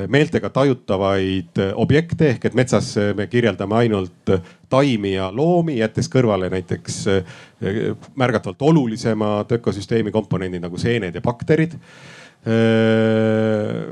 meeltega 0.08 0.50
tajutavaid 0.54 1.58
objekte 1.74 2.28
ehk 2.34 2.44
et 2.46 2.54
metsas 2.54 2.92
me 3.18 3.26
kirjeldame 3.26 3.74
ainult 3.80 4.32
taimi 4.70 5.16
ja 5.16 5.30
loomi, 5.34 5.80
jättes 5.80 6.06
kõrvale 6.12 6.50
näiteks 6.52 7.00
märgatavalt 8.14 8.62
olulisemad 8.70 9.50
ökosüsteemi 9.58 10.14
komponendid 10.14 10.62
nagu 10.62 10.78
seened 10.78 11.18
ja 11.18 11.24
bakterid 11.24 11.74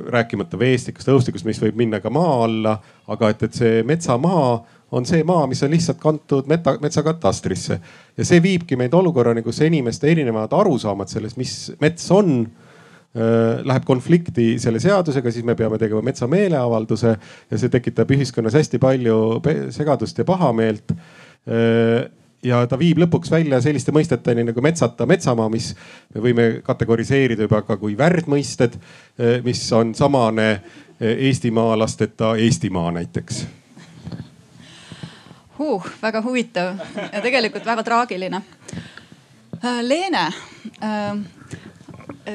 rääkimata 0.08 0.58
veestikust, 0.58 1.08
õhustikust, 1.12 1.44
mis 1.44 1.58
võib 1.60 1.76
minna 1.76 2.00
ka 2.00 2.08
maa 2.10 2.44
alla, 2.46 2.78
aga 3.12 3.28
et, 3.34 3.42
et 3.44 3.58
see 3.58 3.82
metsamaa 3.84 4.52
on 4.92 5.04
see 5.06 5.24
maa, 5.26 5.46
mis 5.46 5.60
on 5.62 5.72
lihtsalt 5.72 5.98
kantud 6.00 6.48
meta, 6.48 6.78
metsakatastrisse. 6.80 7.80
Ja 8.16 8.24
see 8.24 8.40
viibki 8.42 8.76
meid 8.80 8.94
olukorrani, 8.96 9.42
kus 9.44 9.60
inimeste 9.66 10.08
erinevad 10.10 10.52
arusaamad 10.56 11.12
sellest, 11.12 11.36
mis 11.36 11.54
mets 11.80 12.08
on 12.14 12.38
läheb 13.14 13.86
konflikti 13.88 14.58
selle 14.60 14.78
seadusega, 14.82 15.30
siis 15.32 15.44
me 15.46 15.54
peame 15.56 15.78
tegema 15.80 16.02
metsa 16.04 16.26
meeleavalduse 16.30 17.14
ja 17.50 17.58
see 17.58 17.70
tekitab 17.72 18.10
ühiskonnas 18.14 18.54
hästi 18.54 18.78
palju 18.78 19.16
segadust 19.74 20.20
ja 20.20 20.26
pahameelt 20.28 20.92
ja 22.44 22.60
ta 22.68 22.78
viib 22.78 23.00
lõpuks 23.02 23.30
välja 23.32 23.60
selliste 23.62 23.92
mõisteteni 23.94 24.44
nagu 24.48 24.62
metsata 24.64 25.06
metsamaa, 25.08 25.48
mis 25.52 25.72
me 26.14 26.22
võime 26.22 26.48
kategoriseerida 26.66 27.48
juba 27.48 27.62
ka 27.66 27.78
kui 27.80 27.96
värdmõisted, 27.98 28.76
eh, 29.18 29.38
mis 29.44 29.62
on 29.72 29.94
samane 29.94 30.48
eestimaalasteta 31.00 32.34
Eestimaa 32.42 32.90
näiteks 32.96 33.44
huh,. 35.58 35.90
väga 36.02 36.22
huvitav 36.22 36.80
ja 37.12 37.20
tegelikult 37.22 37.66
väga 37.66 37.84
traagiline. 37.86 38.42
Äh, 39.58 39.82
Leene 39.82 40.26
äh, 40.82 41.18
Äh, 41.52 41.67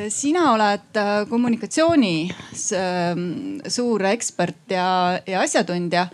sina 0.09 0.51
oled 0.53 0.97
äh, 0.97 1.11
kommunikatsioonis 1.29 2.65
ähm, 2.77 3.59
suur 3.67 4.03
ekspert 4.09 4.71
ja, 4.71 5.19
ja 5.27 5.41
asjatundja. 5.43 6.07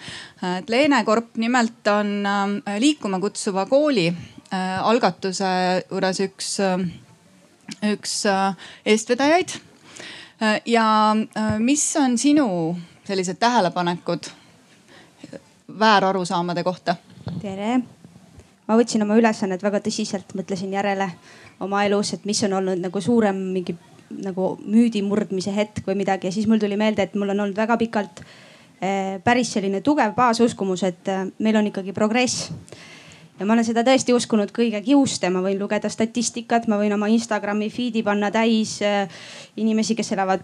et 0.59 0.69
Leene 0.69 1.03
Korp 1.05 1.37
nimelt 1.37 1.87
on 1.87 2.25
ähm, 2.25 2.57
liikuma 2.79 3.19
kutsuva 3.19 3.65
kooli 3.69 4.07
äh, 4.09 4.79
algatuse 4.83 5.51
juures 5.89 6.19
üks, 6.25 6.51
üks 7.93 8.15
eestvedajaid. 8.85 9.59
ja 10.65 10.85
mis 11.59 11.83
on 11.99 12.17
sinu 12.17 12.77
sellised 13.03 13.35
tähelepanekud 13.39 14.29
väärarusaamade 15.79 16.63
kohta? 16.63 16.95
tere, 17.41 17.81
ma 18.67 18.77
võtsin 18.79 19.03
oma 19.03 19.19
ülesannet 19.19 19.63
väga 19.63 19.83
tõsiselt, 19.83 20.31
mõtlesin 20.35 20.71
järele 20.73 21.11
oma 21.59 21.83
elus, 21.85 22.13
et 22.15 22.25
mis 22.25 22.41
on 22.47 22.57
olnud 22.59 22.81
nagu 22.81 23.01
suurem 23.01 23.39
mingi 23.53 23.75
nagu 24.09 24.53
müüdi 24.65 25.01
murdmise 25.05 25.53
hetk 25.53 25.83
või 25.87 25.99
midagi. 26.01 26.29
Ja 26.29 26.35
siis 26.35 26.47
mul 26.49 26.61
tuli 26.61 26.77
meelde, 26.79 27.05
et 27.05 27.17
mul 27.19 27.33
on 27.33 27.45
olnud 27.45 27.57
väga 27.57 27.77
pikalt 27.79 28.23
eh, 28.81 29.17
päris 29.23 29.53
selline 29.53 29.83
tugev 29.85 30.15
baasuskumus, 30.17 30.85
et 30.87 31.11
eh, 31.11 31.27
meil 31.39 31.59
on 31.59 31.69
ikkagi 31.69 31.93
progress. 31.95 32.49
Ja 33.39 33.45
ma 33.47 33.55
olen 33.55 33.63
seda 33.63 33.85
tõesti 33.87 34.11
uskunud 34.11 34.49
kõige 34.51 34.81
kiuste, 34.83 35.29
ma 35.31 35.39
võin 35.39 35.61
lugeda 35.61 35.87
statistikat, 35.87 36.65
ma 36.67 36.75
võin 36.81 36.91
oma 36.91 37.07
Instagrami 37.07 37.69
feed'i 37.71 38.01
panna 38.03 38.27
täis 38.35 38.73
äh, 38.83 39.07
inimesi, 39.55 39.95
kes 39.95 40.11
elavad 40.11 40.43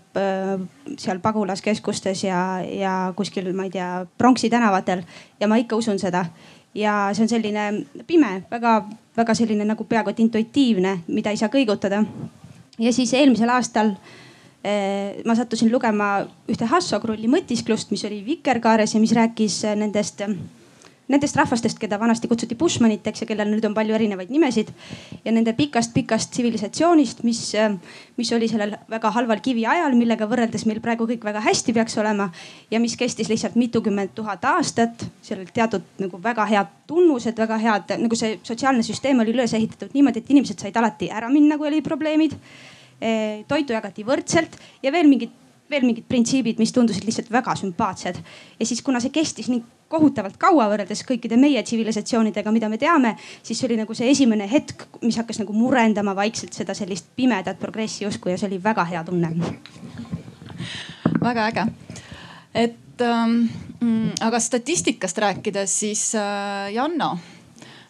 seal 0.96 1.20
pagulaskeskustes 1.20 2.24
ja, 2.24 2.40
ja 2.64 2.94
kuskil, 3.18 3.52
ma 3.52 3.68
ei 3.68 3.74
tea, 3.74 3.90
pronksi 4.16 4.48
tänavatel. 4.54 5.04
Ja 5.42 5.52
ma 5.52 5.60
ikka 5.60 5.76
usun 5.76 6.00
seda. 6.00 6.24
Ja 6.76 7.10
see 7.14 7.24
on 7.24 7.30
selline 7.32 7.66
pime 8.08 8.44
väga 8.52 8.82
väga 9.16 9.36
selline 9.36 9.66
nagu 9.66 9.88
peaaegu 9.88 10.12
et 10.12 10.20
intuitiivne, 10.20 11.00
mida 11.08 11.32
ei 11.32 11.40
saa 11.40 11.50
kõigutada. 11.50 12.04
ja 12.80 12.94
siis 12.94 13.14
eelmisel 13.14 13.50
aastal 13.50 13.94
eh, 14.64 15.22
ma 15.26 15.36
sattusin 15.36 15.72
lugema 15.72 16.26
ühte 16.52 16.68
Hasso 16.68 17.00
Krulli 17.00 17.28
mõtisklust, 17.32 17.92
mis 17.92 18.04
oli 18.06 18.24
Vikerkaares 18.26 18.94
ja 18.94 19.00
mis 19.00 19.16
rääkis 19.16 19.62
nendest 19.76 20.22
nendest 21.12 21.38
rahvastest, 21.38 21.78
keda 21.80 22.00
vanasti 22.02 22.30
kutsuti 22.30 22.58
Bushmaniteks 22.58 23.24
ja 23.24 23.28
kellel 23.30 23.52
nüüd 23.52 23.66
on 23.68 23.76
palju 23.78 23.96
erinevaid 23.98 24.32
nimesid 24.34 24.72
ja 25.26 25.34
nende 25.36 25.54
pikast-pikast 25.58 26.32
tsivilisatsioonist, 26.34 27.22
mis, 27.28 27.42
mis 28.18 28.32
oli 28.34 28.50
sellel 28.50 28.76
väga 28.92 29.12
halval 29.14 29.42
kiviajal, 29.46 29.94
millega 29.98 30.28
võrreldes 30.30 30.66
meil 30.70 30.82
praegu 30.84 31.08
kõik 31.10 31.28
väga 31.28 31.44
hästi 31.46 31.76
peaks 31.78 31.98
olema 32.02 32.30
ja 32.72 32.82
mis 32.82 32.98
kestis 32.98 33.30
lihtsalt 33.30 33.58
mitukümmend 33.60 34.16
tuhat 34.18 34.46
aastat. 34.56 35.06
seal 35.22 35.44
olid 35.44 35.54
teatud 35.54 35.86
nagu 36.02 36.22
väga 36.22 36.46
head 36.50 36.74
tunnused, 36.90 37.38
väga 37.38 37.62
head 37.62 37.98
nagu 38.02 38.18
see 38.18 38.40
sotsiaalne 38.44 38.84
süsteem 38.86 39.22
oli 39.22 39.34
üles 39.36 39.54
ehitatud 39.54 39.94
niimoodi, 39.94 40.24
et 40.24 40.34
inimesed 40.34 40.60
said 40.60 40.78
alati 40.78 41.10
ära 41.14 41.30
minna, 41.30 41.58
kui 41.58 41.70
olid 41.70 41.86
probleemid. 41.86 42.38
Eh, 42.96 43.44
toitu 43.48 43.74
jagati 43.76 44.06
võrdselt 44.08 44.56
ja 44.82 44.92
veel 44.92 45.10
mingid 45.12 45.34
veel 45.70 45.86
mingid 45.86 46.06
printsiibid, 46.10 46.60
mis 46.62 46.74
tundusid 46.76 47.06
lihtsalt 47.08 47.32
väga 47.34 47.56
sümpaatsed. 47.60 48.20
ja 48.60 48.66
siis, 48.66 48.82
kuna 48.86 49.00
see 49.00 49.14
kestis 49.14 49.50
nii 49.50 49.64
kohutavalt 49.90 50.38
kaua 50.42 50.66
võrreldes 50.72 51.04
kõikide 51.08 51.38
meie 51.38 51.62
tsivilisatsioonidega, 51.64 52.52
mida 52.52 52.70
me 52.70 52.78
teame, 52.82 53.16
siis 53.44 53.60
see 53.60 53.70
oli 53.70 53.78
nagu 53.80 53.98
see 53.98 54.10
esimene 54.12 54.48
hetk, 54.52 54.88
mis 55.02 55.18
hakkas 55.22 55.40
nagu 55.44 55.54
murendama 55.54 56.16
vaikselt 56.18 56.58
seda 56.58 56.74
sellist 56.78 57.12
pimedat 57.16 57.60
progressi 57.62 58.08
usku 58.08 58.34
ja 58.34 58.40
see 58.40 58.50
oli 58.50 58.62
väga 58.64 58.86
hea 58.90 59.04
tunne. 59.06 59.32
väga 61.22 61.48
äge, 61.52 61.68
et 62.54 63.02
ähm, 63.02 63.40
mm, 63.80 64.12
aga 64.26 64.40
statistikast 64.40 65.18
rääkides, 65.18 65.80
siis 65.80 66.12
äh, 66.16 66.74
Janno 66.74 67.18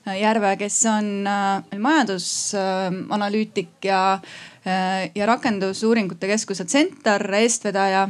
Järve, 0.06 0.58
kes 0.58 0.86
on 0.86 1.28
äh, 1.28 1.64
majandusanalüütik 1.82 3.86
äh, 3.86 3.90
ja 3.90 4.20
ja 5.16 5.26
Rakendusuuringute 5.26 6.28
Keskuse 6.28 6.66
Center 6.66 7.22
eestvedaja 7.38 8.10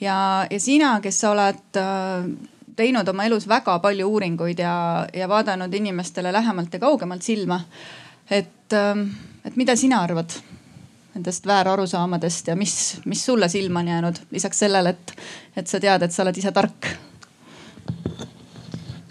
ja, 0.00 0.46
ja 0.50 0.60
sina, 0.60 0.98
kes 1.00 1.20
sa 1.20 1.30
oled 1.32 1.80
äh, 1.80 2.26
teinud 2.76 3.08
oma 3.08 3.24
elus 3.24 3.48
väga 3.48 3.78
palju 3.82 4.08
uuringuid 4.08 4.60
ja, 4.60 5.06
ja 5.14 5.28
vaadanud 5.28 5.74
inimestele 5.74 6.32
lähemalt 6.32 6.74
ja 6.74 6.80
kaugemalt 6.82 7.22
silma. 7.22 7.60
et, 8.30 8.72
ähm, 8.72 9.08
et 9.44 9.56
mida 9.56 9.76
sina 9.76 10.02
arvad 10.02 10.30
nendest 11.14 11.46
väärarusaamadest 11.46 12.48
ja 12.48 12.56
mis, 12.56 13.00
mis 13.04 13.24
sulle 13.24 13.48
silma 13.48 13.80
on 13.80 13.88
jäänud, 13.88 14.16
lisaks 14.30 14.58
sellele, 14.58 14.90
et, 14.90 15.12
et 15.56 15.66
sa 15.66 15.80
tead, 15.80 16.02
et 16.02 16.12
sa 16.12 16.22
oled 16.22 16.36
ise 16.36 16.52
tark? 16.52 16.90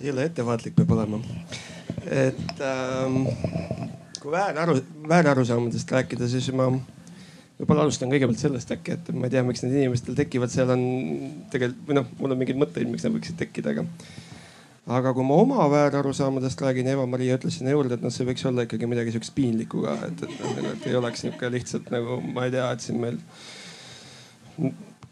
jõle 0.06 0.28
ettevaatlik 0.30 0.76
peab 0.78 0.92
olema. 0.94 1.18
et 2.06 2.62
ähm, 2.62 3.24
kui 4.26 4.34
vääraru, 4.34 4.80
väärarusaamadest 5.10 5.92
rääkida, 5.94 6.28
siis 6.30 6.50
ma 6.56 6.66
võib-olla 7.60 7.86
alustan 7.86 8.10
kõigepealt 8.12 8.42
sellest 8.42 8.72
äkki, 8.74 8.96
et 8.98 9.10
ma 9.14 9.28
ei 9.28 9.36
tea, 9.36 9.44
miks 9.46 9.62
need 9.64 9.76
inimestel 9.78 10.16
tekivad, 10.18 10.52
seal 10.52 10.72
on 10.74 10.86
tegelikult 11.54 11.90
või 11.90 12.00
noh, 12.00 12.08
mul 12.20 12.34
on 12.34 12.40
mingeid 12.42 12.58
mõtteid, 12.60 12.90
miks 12.90 13.06
need 13.06 13.16
võiksid 13.20 13.38
tekkida, 13.40 13.76
aga. 13.76 13.86
aga 14.98 15.14
kui 15.16 15.28
ma 15.28 15.38
oma 15.44 15.68
väärarusaamadest 15.72 16.64
räägin, 16.66 16.90
Eva-Maria 16.96 17.38
ütles 17.38 17.60
sinna 17.60 17.76
juurde, 17.76 18.00
et 18.00 18.06
noh, 18.06 18.14
see 18.14 18.26
võiks 18.28 18.48
olla 18.50 18.66
ikkagi 18.66 18.90
midagi 18.90 19.14
sihukest 19.14 19.36
piinlikku 19.38 19.86
ka, 19.86 19.94
et, 20.10 20.26
et 20.26 20.42
noh, 20.42 20.72
et 20.74 20.90
ei 20.90 20.98
oleks 20.98 21.24
nihuke 21.28 21.52
lihtsalt 21.54 21.94
nagu 21.94 22.18
ma 22.26 22.48
ei 22.50 22.56
tea, 22.56 22.72
et 22.74 22.84
siin 22.88 23.00
meil 23.04 23.22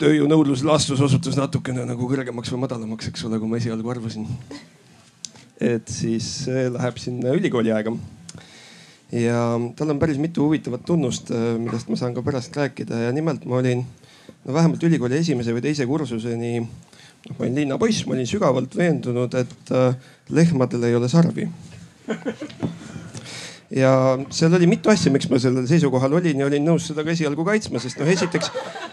tööjõunõudluse 0.02 0.66
lastus 0.66 1.06
osutus 1.06 1.38
natukene 1.38 1.86
nagu 1.86 2.10
kõrgemaks 2.10 2.50
või 2.56 2.64
madalamaks, 2.66 3.12
eks 3.14 3.30
ole, 3.30 3.38
kui 3.40 3.52
ma 3.52 3.62
esialgu 3.62 3.94
arvasin. 3.94 4.26
et 5.64 5.88
siis 5.88 6.50
läheb 6.50 6.98
sinna 7.00 7.38
ülikooli 7.38 7.72
aega 7.72 7.94
ja 9.14 9.60
tal 9.78 9.94
on 9.94 10.00
päris 10.02 10.18
mitu 10.18 10.48
huvitavat 10.48 10.86
tunnust, 10.86 11.30
millest 11.62 11.90
ma 11.90 11.98
saan 12.00 12.16
ka 12.16 12.24
pärast 12.26 12.56
rääkida. 12.58 13.06
Ja 13.08 13.12
nimelt 13.14 13.46
ma 13.46 13.60
olin 13.62 13.86
no 14.46 14.54
vähemalt 14.54 14.84
ülikooli 14.84 15.20
esimese 15.22 15.54
või 15.54 15.64
teise 15.66 15.86
kursuseni, 15.90 16.60
noh 16.60 17.36
ma 17.38 17.46
olin 17.46 17.60
linnapoiss, 17.62 18.08
ma 18.08 18.18
olin 18.18 18.30
sügavalt 18.30 18.78
veendunud, 18.78 19.36
et 19.38 19.76
lehmadel 20.34 20.90
ei 20.90 20.98
ole 20.98 21.12
sarvi. 21.12 21.50
Ja 23.74 23.92
seal 24.30 24.54
oli 24.54 24.68
mitu 24.70 24.92
asja, 24.94 25.10
miks 25.10 25.26
ma 25.32 25.40
sellel 25.42 25.66
seisukohal 25.70 26.14
olin 26.20 26.44
ja 26.44 26.46
olin 26.46 26.66
nõus 26.68 26.92
seda 26.92 27.06
ka 27.06 27.10
esialgu 27.14 27.46
kaitsma, 27.48 27.82
sest 27.82 27.98
noh, 27.98 28.10
esiteks 28.10 28.52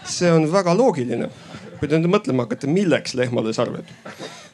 see 0.09 0.31
on 0.33 0.47
väga 0.49 0.73
loogiline. 0.77 1.29
kui 1.81 1.89
te 1.89 1.97
nüüd 1.97 2.13
mõtlema 2.13 2.45
hakkate, 2.45 2.69
milleks 2.69 3.15
lehmale 3.17 3.53
sarved 3.57 3.89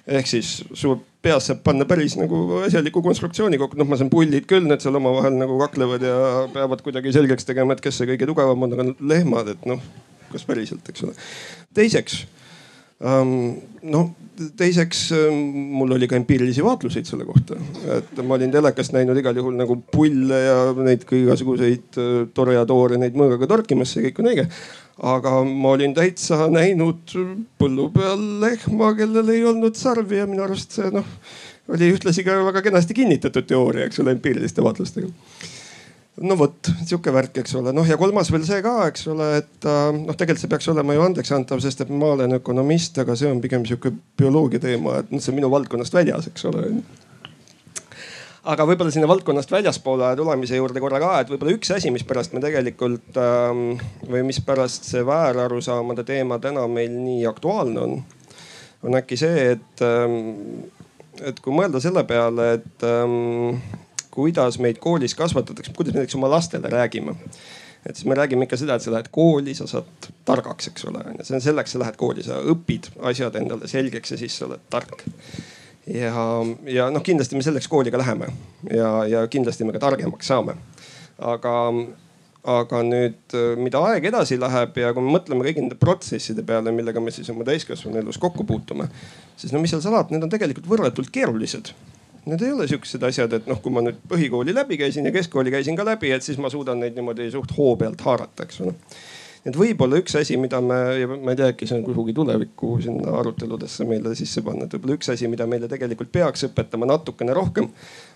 ehk 0.07 0.29
siis 0.29 0.51
su 0.77 0.93
peas 1.23 1.49
saab 1.49 1.63
panna 1.65 1.85
päris 1.89 2.15
nagu 2.19 2.61
asjaliku 2.63 3.01
konstruktsiooni 3.03 3.59
kokku, 3.59 3.79
noh, 3.79 3.87
ma 3.89 3.99
saan 3.99 4.11
pullid 4.13 4.47
küll, 4.49 4.67
need 4.69 4.83
seal 4.83 4.99
omavahel 4.99 5.35
nagu 5.35 5.57
kaklevad 5.59 6.05
ja 6.05 6.17
peavad 6.53 6.83
kuidagi 6.85 7.13
selgeks 7.15 7.47
tegema, 7.49 7.75
et 7.75 7.83
kes 7.83 7.99
see 7.99 8.09
kõige 8.13 8.29
tugevam 8.29 8.67
on, 8.67 8.75
aga 8.77 8.87
lehmad, 9.13 9.51
et 9.55 9.67
noh, 9.69 9.83
kas 10.31 10.47
päriselt, 10.47 10.87
eks 10.91 11.07
ole. 11.07 11.15
teiseks 11.77 12.21
um, 13.01 13.33
noh 13.87 14.13
teiseks 14.57 15.07
mul 15.33 15.95
oli 15.95 16.07
ka 16.09 16.17
empiirilisi 16.17 16.61
vaatluseid 16.65 17.07
selle 17.09 17.25
kohta, 17.25 17.57
et 17.95 18.19
ma 18.21 18.35
olin 18.37 18.51
telekast 18.53 18.93
näinud 18.93 19.17
igal 19.17 19.37
juhul 19.39 19.55
nagu 19.57 19.79
pulle 19.93 20.41
ja 20.43 20.57
neid 20.77 21.07
igasuguseid 21.17 21.97
äh, 21.97 22.11
toreadoore 22.37 22.99
neid 23.01 23.17
mõõgaga 23.17 23.49
torkimas, 23.49 23.95
see 23.95 24.05
kõik 24.07 24.21
on 24.21 24.31
õige. 24.33 24.47
aga 24.97 25.33
ma 25.45 25.73
olin 25.75 25.93
täitsa 25.97 26.47
näinud 26.53 27.17
põllu 27.57 27.89
peal 27.93 28.23
lehma, 28.43 28.93
kellel 28.97 29.33
ei 29.33 29.43
olnud 29.45 29.77
sarvi 29.77 30.21
ja 30.21 30.29
minu 30.29 30.45
arust 30.45 30.77
see 30.77 30.89
noh 30.93 31.05
oli 31.73 31.91
ühtlasi 31.91 32.23
ka 32.23 32.37
väga 32.45 32.61
kenasti 32.63 32.95
kinnitatud 32.95 33.47
teooria, 33.47 33.87
eks 33.89 33.99
ole, 33.99 34.13
empiiriliste 34.15 34.63
vaatlustega 34.63 35.09
no 36.25 36.37
vot, 36.37 36.69
sihuke 36.81 37.11
värk, 37.13 37.41
eks 37.43 37.55
ole, 37.59 37.73
noh 37.75 37.87
ja 37.87 37.97
kolmas 37.99 38.31
veel 38.33 38.45
see 38.47 38.61
ka, 38.65 38.75
eks 38.89 39.05
ole, 39.13 39.27
et 39.41 39.67
äh, 39.69 39.89
noh, 39.93 40.15
tegelikult 40.15 40.43
see 40.43 40.53
peaks 40.53 40.69
olema 40.73 40.95
ju 40.95 41.03
andeksantav, 41.05 41.61
sest 41.63 41.83
et 41.85 41.91
ma 41.93 42.13
olen 42.15 42.39
ökonomist, 42.39 42.97
aga 43.03 43.15
see 43.19 43.29
on 43.29 43.41
pigem 43.43 43.65
sihuke 43.69 43.93
bioloogia 44.17 44.63
teema, 44.63 45.01
et 45.03 45.13
noh, 45.13 45.21
see 45.21 45.33
on 45.33 45.37
minu 45.37 45.51
valdkonnast 45.53 45.97
väljas, 45.97 46.29
eks 46.31 46.47
ole. 46.49 46.71
Aga 48.47 48.63
võib-olla 48.63 48.93
sinna 48.95 49.09
valdkonnast 49.11 49.51
väljaspoole 49.51 50.13
tulemise 50.15 50.57
juurde 50.57 50.81
korra 50.81 51.01
ka, 51.03 51.13
et 51.21 51.31
võib-olla 51.33 51.57
üks 51.57 51.73
asi, 51.75 51.91
mispärast 51.93 52.33
me 52.33 52.41
tegelikult 52.43 53.17
ähm, 53.21 53.65
või 54.07 54.23
mispärast 54.29 54.87
see 54.87 55.03
väärarusaamade 55.05 56.07
teema 56.07 56.39
täna 56.41 56.63
meil 56.71 56.93
nii 56.95 57.25
aktuaalne 57.27 57.83
on, 57.83 57.97
on 58.87 58.97
äkki 59.01 59.19
see, 59.19 59.51
et, 59.57 59.83
ähm, 59.83 60.63
et 61.19 61.43
kui 61.43 61.53
mõelda 61.53 61.83
selle 61.83 62.07
peale, 62.07 62.53
et 62.61 62.87
ähm, 62.87 63.59
kuidas 64.17 64.57
meid 64.63 64.81
koolis 64.81 65.13
kasvatatakse, 65.15 65.75
kuidas 65.77 65.93
me 65.93 66.01
näiteks 66.01 66.17
oma 66.17 66.31
lastele 66.33 66.73
räägime 66.73 67.15
et 67.85 67.95
siis 67.95 68.05
me 68.05 68.15
räägime 68.15 68.47
ikka 68.47 68.57
seda, 68.59 68.75
et 68.75 68.83
sa 68.83 68.91
lähed 68.91 69.11
kooli, 69.13 69.53
sa 69.55 69.67
saad 69.69 70.09
targaks, 70.27 70.71
eks 70.71 70.87
ole. 70.89 71.03
see 71.21 71.37
on 71.37 71.43
selleks, 71.43 71.75
sa 71.75 71.81
lähed 71.83 71.99
kooli, 71.99 72.25
sa 72.25 72.39
õpid 72.53 72.91
asjad 73.11 73.37
endale 73.39 73.69
selgeks 73.71 74.11
ja 74.13 74.19
siis 74.19 74.35
sa 74.37 74.47
oled 74.49 74.65
tark. 74.73 75.05
ja, 75.87 76.25
ja 76.67 76.89
noh, 76.91 77.03
kindlasti 77.03 77.39
me 77.39 77.45
selleks 77.45 77.69
kooli 77.71 77.93
ka 77.93 78.01
läheme 78.01 78.27
ja, 78.73 78.91
ja 79.07 79.23
kindlasti 79.31 79.67
me 79.67 79.75
ka 79.75 79.83
targemaks 79.85 80.27
saame. 80.27 80.57
aga, 81.17 81.53
aga 82.57 82.83
nüüd, 82.83 83.37
mida 83.61 83.81
aeg 83.91 84.09
edasi 84.11 84.39
läheb 84.39 84.77
ja 84.81 84.91
kui 84.93 85.05
me 85.05 85.15
mõtleme 85.15 85.47
kõigi 85.47 85.63
nende 85.63 85.79
protsesside 85.79 86.43
peale, 86.47 86.75
millega 86.75 87.03
me 87.03 87.13
siis 87.15 87.29
oma 87.31 87.47
täiskasvanu 87.47 88.01
elus 88.03 88.19
kokku 88.21 88.43
puutume, 88.47 88.89
siis 89.37 89.55
no 89.55 89.63
mis 89.63 89.71
seal 89.71 89.85
salata, 89.85 90.13
need 90.13 90.27
on 90.27 90.33
tegelikult 90.33 90.67
võrratult 90.67 91.13
keerulised 91.13 91.71
Need 92.27 92.41
ei 92.43 92.51
ole 92.51 92.65
siuksed 92.67 93.03
asjad, 93.07 93.33
et 93.37 93.45
noh, 93.47 93.59
kui 93.63 93.71
ma 93.71 93.79
nüüd 93.85 94.01
põhikooli 94.11 94.55
läbi 94.55 94.75
käisin 94.81 95.05
ja 95.07 95.13
keskkooli 95.15 95.53
käisin 95.53 95.77
ka 95.79 95.85
läbi, 95.87 96.11
et 96.11 96.25
siis 96.25 96.39
ma 96.43 96.51
suudan 96.51 96.81
neid 96.83 96.97
niimoodi 96.97 97.29
suht 97.31 97.53
hoo 97.55 97.77
pealt 97.79 98.03
haarata, 98.03 98.43
eks 98.43 98.59
ole. 98.65 98.73
Et 99.47 99.55
võib-olla 99.55 100.01
üks 100.01 100.17
asi, 100.19 100.35
mida 100.35 100.59
me, 100.59 100.77
ma 101.07 101.31
ei 101.31 101.37
tea, 101.39 101.53
äkki 101.53 101.69
see 101.69 101.77
on 101.77 101.85
kuhugi 101.85 102.11
tulevikku 102.17 102.73
sinna 102.83 103.13
aruteludesse 103.21 103.87
meile 103.87 104.11
sisse 104.19 104.43
panna, 104.43 104.65
et 104.67 104.75
võib-olla 104.75 104.97
üks 104.97 105.13
asi, 105.13 105.29
mida 105.31 105.47
meile 105.47 105.69
tegelikult 105.71 106.11
peaks 106.11 106.43
õpetama 106.49 106.89
natukene 106.89 107.35
rohkem, 107.37 107.69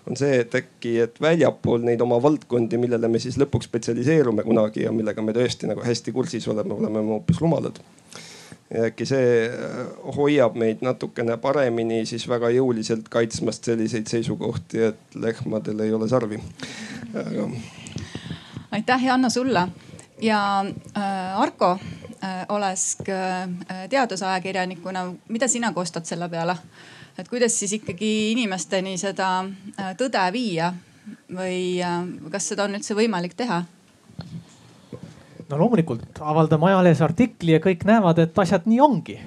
on 0.04 0.20
see, 0.20 0.42
et 0.42 0.58
äkki, 0.60 0.98
et 1.06 1.16
väljapool 1.24 1.88
neid 1.88 2.04
oma 2.04 2.20
valdkondi, 2.20 2.76
millele 2.82 3.08
me 3.08 3.22
siis 3.22 3.40
lõpuks 3.40 3.70
spetsialiseerume 3.70 4.44
kunagi 4.44 4.84
ja 4.84 4.92
millega 4.92 5.24
me 5.24 5.32
tõesti 5.36 5.72
nagu 5.72 5.80
hästi 5.86 6.12
kursis 6.12 6.52
oleme, 6.52 6.76
oleme 6.76 7.00
me 7.00 7.16
hoopis 7.16 7.40
rumalad 7.40 7.80
ja 8.74 8.86
äkki 8.88 9.06
see 9.08 9.46
äh, 9.46 9.80
hoiab 10.16 10.56
meid 10.58 10.82
natukene 10.84 11.36
paremini 11.40 12.02
siis 12.08 12.26
väga 12.28 12.50
jõuliselt 12.54 13.08
kaitsmast 13.12 13.68
selliseid 13.68 14.08
seisukohti, 14.10 14.82
et 14.92 15.16
lehmadel 15.18 15.80
ei 15.84 15.92
ole 15.92 16.08
sarvi 16.08 16.40
Aga.... 17.12 17.48
aitäh, 18.70 19.04
Janno 19.04 19.30
sulle 19.30 19.66
ja 20.22 20.64
äh, 20.96 21.40
Arko 21.40 21.76
äh, 22.24 22.46
Olesk 22.48 23.08
äh, 23.08 23.48
teadusajakirjanikuna, 23.90 25.06
mida 25.28 25.48
sina 25.48 25.72
kostad 25.72 26.08
selle 26.08 26.28
peale? 26.28 26.56
et 27.18 27.28
kuidas 27.28 27.58
siis 27.58 27.72
ikkagi 27.76 28.32
inimesteni 28.32 28.96
seda 29.00 29.28
äh, 29.44 29.92
tõde 29.98 30.24
viia 30.32 30.72
või 31.32 31.80
äh, 31.84 32.00
kas 32.32 32.48
seda 32.52 32.68
on 32.68 32.78
üldse 32.78 32.96
võimalik 32.96 33.36
teha? 33.36 33.62
No 35.52 35.58
loomulikult 35.60 36.22
avaldame 36.24 36.70
ajalehes 36.70 37.02
artikli 37.04 37.56
ja 37.56 37.60
kõik 37.62 37.84
näevad, 37.88 38.22
et 38.24 38.38
asjad 38.40 38.64
nii 38.70 38.80
ongi. 38.80 39.18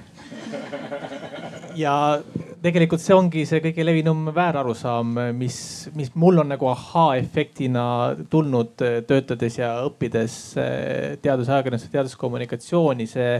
ja 1.76 1.92
tegelikult 2.64 3.02
see 3.02 3.14
ongi 3.14 3.44
see 3.46 3.60
kõige 3.62 3.84
levinum 3.86 4.32
väärarusaam, 4.34 5.12
mis, 5.38 5.58
mis 5.94 6.10
mul 6.18 6.42
on 6.42 6.50
nagu 6.50 6.66
ahhaa-efektina 6.72 7.84
tulnud 8.32 8.74
töötades 9.06 9.60
ja 9.60 9.76
õppides 9.86 10.40
eh, 10.62 11.14
teadusajakirjandust 11.22 11.90
ja 11.90 12.00
teaduskommunikatsiooni. 12.00 13.06
see, 13.06 13.38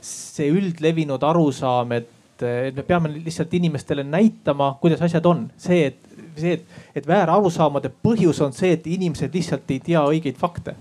see 0.00 0.50
üldlevinud 0.50 1.22
arusaam, 1.22 1.94
et, 2.00 2.42
et 2.42 2.74
me 2.74 2.82
peame 2.82 3.12
lihtsalt 3.14 3.54
inimestele 3.54 4.02
näitama, 4.08 4.74
kuidas 4.82 5.04
asjad 5.06 5.30
on. 5.30 5.46
see, 5.56 5.92
et, 5.92 6.18
see, 6.34 6.58
et, 6.58 6.82
et 6.96 7.06
väärarusaamade 7.06 7.92
põhjus 8.02 8.42
on 8.42 8.56
see, 8.56 8.74
et 8.80 8.90
inimesed 8.98 9.36
lihtsalt 9.36 9.70
ei 9.70 9.80
tea 9.92 10.02
õigeid 10.10 10.42
fakte 10.42 10.74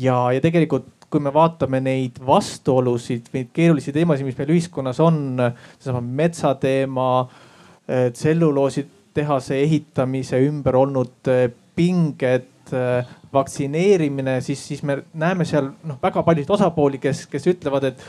ja, 0.00 0.18
ja 0.34 0.42
tegelikult 0.44 0.90
kui 1.14 1.22
me 1.22 1.30
vaatame 1.34 1.78
neid 1.84 2.18
vastuolusid, 2.26 3.28
neid 3.36 3.52
keerulisi 3.54 3.94
teemasid, 3.94 4.26
mis 4.26 4.38
meil 4.38 4.54
ühiskonnas 4.56 4.98
on, 5.04 5.20
seesama 5.78 6.02
metsateema, 6.22 7.10
eh, 7.86 8.08
tselluloositehase 8.16 9.60
ehitamise 9.62 10.40
ümber 10.48 10.80
olnud 10.80 11.30
eh, 11.30 11.46
pinged, 11.78 12.50
eh, 12.74 13.12
vaktsineerimine, 13.34 14.40
siis, 14.46 14.62
siis 14.66 14.82
me 14.86 15.04
näeme 15.14 15.46
seal 15.46 15.70
noh, 15.86 16.00
väga 16.02 16.26
paljusid 16.26 16.50
osapooli, 16.56 16.98
kes, 17.02 17.24
kes 17.30 17.48
ütlevad, 17.54 17.92
et, 17.92 18.04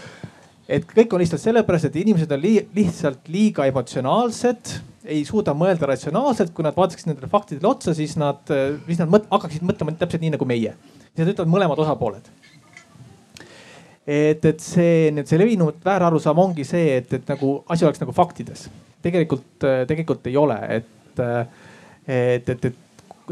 et 0.79 0.89
kõik 0.89 1.13
on 1.13 1.21
lihtsalt 1.21 1.45
sellepärast, 1.45 1.91
et 1.91 2.01
inimesed 2.01 2.33
on 2.33 2.41
li 2.41 2.57
lihtsalt 2.73 3.29
liiga 3.29 3.69
emotsionaalsed 3.69 4.75
ei 5.05 5.21
suuda 5.25 5.53
mõelda 5.53 5.91
ratsionaalselt, 5.91 6.49
kui 6.57 6.65
nad 6.65 6.73
vaataksid 6.73 7.11
nendele 7.11 7.29
faktidele 7.29 7.69
otsa, 7.69 7.93
siis 7.93 8.15
nad, 8.17 8.41
siis 8.87 8.97
nad 8.97 9.11
mõt, 9.13 9.27
hakkaksid 9.29 9.65
mõtlema 9.65 9.93
täpselt 9.99 10.25
nii 10.25 10.33
nagu 10.33 10.47
meie 10.49 10.73
seda 11.15 11.31
ütlevad 11.31 11.51
mõlemad 11.51 11.81
osapooled. 11.83 12.29
et, 14.05 14.45
et 14.45 14.59
see, 14.61 15.11
nüüd 15.15 15.29
see 15.29 15.39
levinud 15.41 15.79
väärarusaam 15.85 16.39
ongi 16.43 16.65
see, 16.67 16.99
et, 16.99 17.13
et 17.13 17.29
nagu 17.29 17.57
asi 17.69 17.85
oleks 17.87 18.01
nagu 18.03 18.13
faktides. 18.15 18.69
tegelikult, 19.05 19.65
tegelikult 19.87 20.27
ei 20.27 20.37
ole, 20.37 20.57
et, 20.79 21.21
et, 22.07 22.49
et, 22.49 22.65
et 22.65 22.81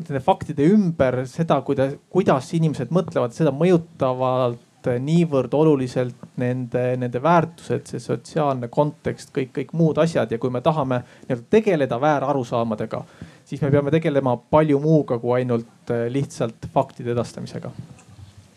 nende 0.02 0.22
faktide 0.26 0.65
ümber 0.74 1.24
seda, 1.30 1.60
kuidas, 1.65 1.96
kuidas 2.10 2.50
inimesed 2.58 2.93
mõtlevad, 2.93 3.34
seda 3.36 3.54
mõjutavad 3.54 4.58
niivõrd 5.00 5.54
oluliselt 5.54 6.26
nende, 6.38 6.82
nende 7.00 7.22
väärtused, 7.24 7.86
see 7.88 8.02
sotsiaalne 8.04 8.67
kontekst, 8.67 9.32
kõik, 9.36 9.54
kõik 9.56 9.72
muud 9.78 10.02
asjad 10.04 10.32
ja 10.32 10.39
kui 10.39 10.52
me 10.52 10.62
tahame 10.62 11.04
nii-öelda 11.28 11.48
tegeleda 11.50 12.02
väärarusaamadega 12.02 13.04
siis 13.46 13.62
me 13.62 13.72
peame 13.72 13.91
tegelema 13.91 14.36
palju 14.38 14.80
muuga 14.80 15.19
kui 15.19 15.36
ainult 15.39 15.91
äh, 15.91 16.08
lihtsalt 16.12 16.67
faktide 16.74 17.13
edastamisega. 17.13 17.72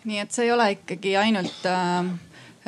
nii 0.06 0.18
et 0.22 0.32
see 0.32 0.46
ei 0.46 0.52
ole 0.54 0.70
ikkagi 0.76 1.16
ainult 1.18 1.66
äh, 1.70 2.10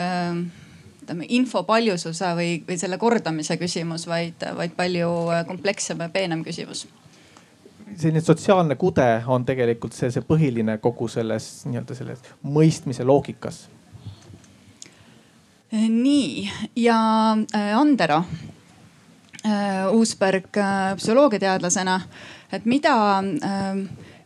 äh, 0.03 1.21
info 1.29 1.63
paljususe 1.65 2.33
või, 2.37 2.59
või 2.69 2.79
selle 2.79 2.99
kordamise 2.99 3.57
küsimus, 3.57 4.07
vaid, 4.11 4.43
vaid 4.57 4.75
palju 4.77 5.13
äh, 5.33 5.45
komplekssem 5.47 6.03
ja 6.05 6.11
peenem 6.13 6.45
küsimus 6.47 6.87
selline 7.97 8.21
sotsiaalne 8.21 8.77
kude 8.77 9.09
on 9.27 9.45
tegelikult 9.49 9.97
see, 9.97 10.11
see 10.11 10.25
põhiline 10.27 10.79
kogu 10.83 11.09
selles 11.09 11.49
nii-öelda 11.69 11.97
selles 11.99 12.23
mõistmise 12.45 13.07
loogikas. 13.07 13.67
nii 15.73 16.49
ja 16.77 16.99
Andero 17.79 18.23
Äh, 19.45 19.87
Uusberg 19.95 20.57
äh, 20.57 20.97
psühholoogiateadlasena, 20.97 22.01
et 22.53 22.65
mida, 22.67 22.95
äh, 23.23 23.77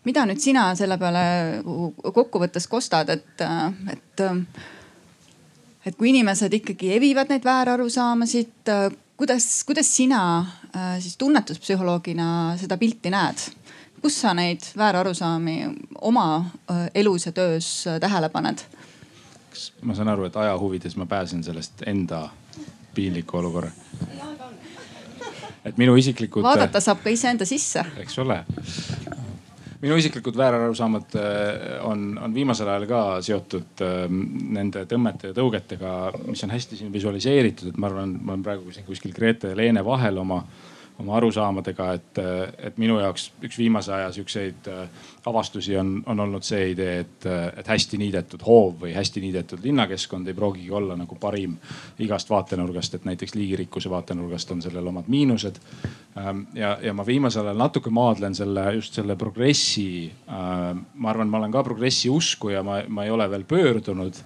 mida 0.08 0.24
nüüd 0.24 0.40
sina 0.40 0.70
selle 0.78 0.96
peale 0.96 1.24
kokkuvõttes 2.16 2.64
kostad, 2.70 3.12
et, 3.12 3.44
et, 3.92 4.22
et 5.84 5.98
kui 5.98 6.08
inimesed 6.14 6.56
ikkagi 6.56 6.94
evivad 6.96 7.28
neid 7.28 7.44
väärarusaamasid, 7.44 8.72
kuidas, 9.20 9.50
kuidas 9.68 9.92
sina 9.92 10.22
siis 11.00 11.16
tunnetuspsühholoogina 11.16 12.56
seda 12.60 12.76
pilti 12.76 13.10
näed? 13.10 13.48
kus 14.02 14.20
sa 14.20 14.32
neid 14.34 14.64
väärarusaami 14.76 15.56
oma 16.00 16.44
elus 16.94 17.26
ja 17.26 17.32
töös 17.32 17.84
tähele 18.00 18.28
paned? 18.28 18.64
kas 19.50 19.72
ma 19.82 19.94
saan 19.94 20.08
aru, 20.08 20.24
et 20.24 20.36
aja 20.36 20.56
huvides 20.58 20.96
ma 20.96 21.06
pääsen 21.06 21.44
sellest 21.44 21.84
enda 21.86 22.28
piinliku 22.94 23.36
olukorra? 23.38 23.70
et 25.64 25.78
minu 25.78 25.96
isiklikud. 25.96 26.42
vaadata 26.42 26.80
saab 26.80 27.02
ka 27.04 27.10
iseenda 27.10 27.44
sisse. 27.44 27.84
eks 27.96 28.18
ole. 28.18 28.44
Minu 29.82 29.96
isiklikud 29.98 30.36
väärarusaamad 30.38 31.16
on, 31.88 32.04
on 32.22 32.34
viimasel 32.34 32.68
ajal 32.70 32.84
ka 32.90 33.00
seotud 33.24 33.82
nende 34.54 34.84
tõmmete 34.90 35.32
ja 35.32 35.36
tõugetega, 35.36 35.94
mis 36.28 36.44
on 36.46 36.54
hästi 36.54 36.78
siin 36.78 36.92
visualiseeritud, 36.94 37.72
et 37.72 37.80
ma 37.82 37.90
arvan, 37.90 38.14
ma 38.22 38.36
olen 38.36 38.44
praegu 38.46 38.84
kuskil 38.86 39.14
Grete 39.16 39.52
ja 39.52 39.58
Leene 39.58 39.82
vahel 39.84 40.22
oma 40.22 40.44
oma 40.98 41.16
arusaamadega, 41.16 41.86
et, 41.92 42.20
et 42.68 42.78
minu 42.78 42.98
jaoks 43.00 43.30
üks 43.42 43.58
viimase 43.58 43.92
aja 43.94 44.12
siukseid 44.12 44.68
äh, 44.70 45.08
avastusi 45.26 45.76
on, 45.78 45.94
on 46.06 46.20
olnud 46.20 46.44
see 46.46 46.70
idee, 46.72 46.98
et, 47.04 47.26
et 47.56 47.68
hästi 47.68 47.98
niidetud 48.00 48.42
hoov 48.46 48.76
või 48.84 48.92
hästi 48.96 49.22
niidetud 49.24 49.62
linnakeskkond 49.64 50.28
ei 50.28 50.36
pruugigi 50.36 50.70
olla 50.70 50.96
nagu 50.98 51.16
parim 51.20 51.56
igast 52.02 52.30
vaatenurgast, 52.30 52.94
et 52.98 53.08
näiteks 53.08 53.34
liigirikkuse 53.38 53.90
vaatenurgast 53.90 54.50
on 54.54 54.62
sellel 54.62 54.92
omad 54.92 55.08
miinused. 55.12 55.60
Ähm, 56.18 56.46
ja, 56.54 56.76
ja 56.82 56.94
ma 56.94 57.06
viimasel 57.06 57.46
ajal 57.46 57.60
natuke 57.60 57.90
maadlen 57.90 58.34
selle 58.34 58.68
just 58.76 58.98
selle 58.98 59.16
progressi. 59.16 60.12
Ähm, 60.28 60.86
ma 60.94 61.12
arvan, 61.14 61.30
ma 61.30 61.40
olen 61.40 61.52
ka 61.54 61.64
progressi 61.66 62.10
usku 62.10 62.52
ja 62.52 62.62
ma, 62.66 62.82
ma 62.88 63.06
ei 63.06 63.14
ole 63.14 63.30
veel 63.30 63.46
pöördunud 63.48 64.22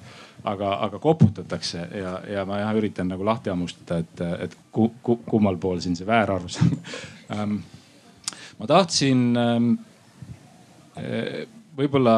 aga, 0.46 0.72
aga 0.87 1.00
koputatakse 1.02 1.88
ja, 1.98 2.12
ja 2.30 2.44
ma 2.48 2.61
jah 2.62 2.76
üritan 2.78 3.11
nagu 3.11 3.26
lahti 3.26 3.50
hammustada, 3.52 4.00
et, 4.04 4.22
et 4.46 4.56
ku, 4.72 4.90
ku, 5.02 5.18
kummal 5.26 5.59
pool 5.62 5.82
siin 5.82 5.96
see 5.98 6.06
väärarusaam 6.09 6.72
ähm, 7.37 7.59
ma 8.59 8.70
tahtsin 8.70 9.26
ähm, 9.40 9.72
võib-olla 11.76 12.14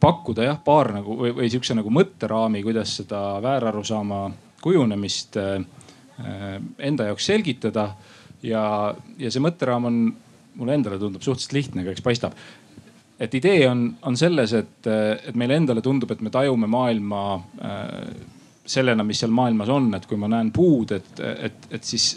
pakkuda 0.00 0.48
jah, 0.48 0.58
paar 0.64 0.92
nagu 0.98 1.16
või, 1.18 1.32
või 1.36 1.48
sihukese 1.52 1.76
nagu 1.78 1.92
mõtteraami, 1.94 2.62
kuidas 2.64 2.98
seda 3.00 3.22
väärarusaama 3.44 4.20
kujunemist 4.64 5.38
äh, 5.40 5.56
enda 6.78 7.08
jaoks 7.10 7.30
selgitada. 7.30 7.94
ja, 8.44 8.94
ja 9.18 9.30
see 9.32 9.42
mõtteraam 9.42 9.88
on, 9.88 10.02
mulle 10.54 10.76
endale 10.76 10.98
tundub 11.00 11.24
suhteliselt 11.24 11.56
lihtne, 11.56 11.82
aga 11.82 11.94
eks 11.94 12.04
paistab 12.04 12.36
et 13.20 13.34
idee 13.34 13.68
on, 13.68 13.86
on 14.02 14.16
selles, 14.18 14.52
et, 14.58 14.88
et 14.88 15.36
meile 15.38 15.58
endale 15.60 15.82
tundub, 15.84 16.10
et 16.10 16.22
me 16.24 16.32
tajume 16.34 16.68
maailma 16.70 17.20
äh, 17.36 17.92
sellena, 18.66 19.04
mis 19.04 19.20
seal 19.22 19.34
maailmas 19.34 19.70
on, 19.72 19.92
et 19.96 20.08
kui 20.08 20.18
ma 20.20 20.30
näen 20.32 20.50
puud, 20.54 20.94
et, 20.96 21.20
et, 21.20 21.70
et 21.78 21.84
siis, 21.84 22.08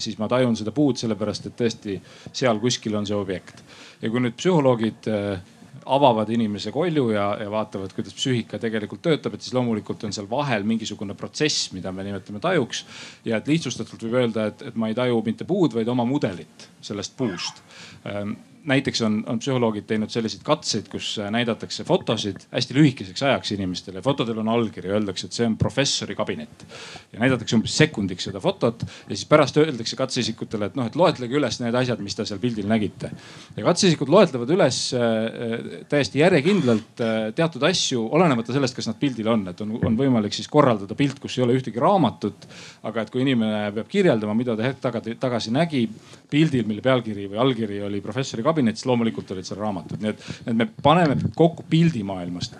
siis 0.00 0.18
ma 0.18 0.28
tajun 0.30 0.56
seda 0.58 0.72
puud 0.74 0.98
sellepärast, 1.00 1.50
et 1.50 1.56
tõesti 1.58 1.96
seal 2.32 2.60
kuskil 2.62 2.96
on 2.98 3.08
see 3.08 3.16
objekt. 3.16 3.62
ja 4.00 4.10
kui 4.10 4.22
nüüd 4.24 4.36
psühholoogid 4.38 5.10
äh, 5.12 5.56
avavad 5.90 6.28
inimese 6.32 6.72
kolju 6.72 7.10
ja, 7.14 7.26
ja 7.40 7.50
vaatavad, 7.50 7.92
kuidas 7.94 8.14
psüühika 8.16 8.58
tegelikult 8.60 9.02
töötab, 9.04 9.34
et 9.34 9.44
siis 9.44 9.54
loomulikult 9.56 10.04
on 10.04 10.14
seal 10.14 10.28
vahel 10.30 10.66
mingisugune 10.68 11.14
protsess, 11.18 11.70
mida 11.76 11.92
me 11.92 12.04
nimetame 12.06 12.40
tajuks. 12.42 12.84
ja 13.24 13.38
et 13.38 13.48
lihtsustatult 13.48 14.02
võib 14.06 14.20
öelda, 14.24 14.50
et, 14.50 14.62
et 14.70 14.76
ma 14.76 14.90
ei 14.90 14.98
taju 14.98 15.22
mitte 15.26 15.46
puud, 15.48 15.74
vaid 15.76 15.88
oma 15.88 16.04
mudelit 16.08 16.68
sellest 16.84 17.16
puust 17.16 17.62
ähm, 18.08 18.38
näiteks 18.64 19.02
on, 19.02 19.22
on 19.26 19.38
psühholoogid 19.40 19.86
teinud 19.88 20.10
selliseid 20.12 20.42
katseid, 20.44 20.88
kus 20.92 21.12
äh, 21.18 21.30
näidatakse 21.32 21.84
fotosid 21.84 22.44
hästi 22.52 22.76
lühikeseks 22.76 23.22
ajaks 23.22 23.52
inimestele. 23.56 24.02
fotodel 24.02 24.38
on 24.38 24.48
allkiri, 24.48 24.90
öeldakse, 24.92 25.26
et 25.26 25.36
see 25.36 25.46
on 25.46 25.56
professori 25.58 26.14
kabinet. 26.14 26.66
ja 27.12 27.20
näidatakse 27.20 27.56
umbes 27.56 27.76
sekundiks 27.76 28.28
seda 28.28 28.40
fotot 28.40 28.82
ja 28.82 29.16
siis 29.16 29.24
pärast 29.28 29.56
öeldakse 29.56 29.96
katseisikutele, 29.96 30.70
et 30.70 30.76
noh, 30.76 30.86
et 30.86 30.96
loetlege 30.96 31.36
üles 31.38 31.60
need 31.62 31.74
asjad, 31.74 32.02
mis 32.04 32.16
te 32.16 32.26
seal 32.28 32.40
pildil 32.42 32.68
nägite. 32.68 33.10
ja 33.56 33.64
katseisikud 33.64 34.12
loetlevad 34.12 34.52
üles 34.56 34.82
äh, 34.94 35.82
täiesti 35.88 36.22
järjekindlalt 36.22 37.04
äh, 37.04 37.18
teatud 37.34 37.64
asju, 37.70 38.06
olenemata 38.12 38.52
sellest, 38.56 38.76
kas 38.76 38.90
nad 38.90 39.00
pildil 39.00 39.32
on, 39.32 39.48
et 39.54 39.64
on, 39.64 39.76
on 39.86 39.96
võimalik 39.98 40.36
siis 40.36 40.48
korraldada 40.48 40.96
pilt, 40.98 41.18
kus 41.22 41.38
ei 41.38 41.46
ole 41.46 41.56
ühtegi 41.58 41.80
raamatut. 41.80 42.48
aga 42.82 43.02
et 43.02 43.10
kui 43.10 43.24
inimene 43.24 43.70
peab 43.74 43.88
kirjeldama, 43.88 44.34
mida 44.34 44.56
ta 44.56 44.68
hetk 44.68 45.16
tagasi, 45.20 45.50
nägi 45.54 45.86
pildil, 46.30 46.66
mille 46.68 46.82
pealkiri 46.84 47.26
või 47.30 47.40
allkiri 47.42 47.82
oli 47.86 48.00
professori 48.04 48.42
kabinetis, 48.50 48.86
loomulikult 48.88 49.30
olid 49.34 49.48
seal 49.48 49.60
raamatud, 49.62 50.02
nii 50.02 50.12
et, 50.12 50.24
et 50.44 50.56
me 50.56 50.68
paneme 50.82 51.16
kokku 51.36 51.66
pildi 51.70 52.04
maailmast. 52.06 52.58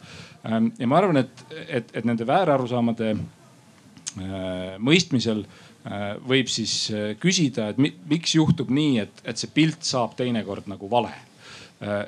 Ähm, 0.49 0.71
ja 0.79 0.89
ma 0.89 1.01
arvan, 1.01 1.21
et, 1.25 1.47
et, 1.67 1.91
et 1.93 2.07
nende 2.09 2.27
väärarusaamade 2.29 3.11
äh, 3.15 4.77
mõistmisel 4.81 5.45
äh, 5.45 6.15
võib 6.27 6.49
siis 6.53 6.77
küsida, 7.21 7.71
et 7.71 7.81
miks 7.81 8.37
juhtub 8.39 8.73
nii, 8.73 9.03
et, 9.05 9.25
et 9.25 9.41
see 9.41 9.53
pilt 9.55 9.85
saab 9.87 10.17
teinekord 10.19 10.71
nagu 10.71 10.89
vale 10.91 11.13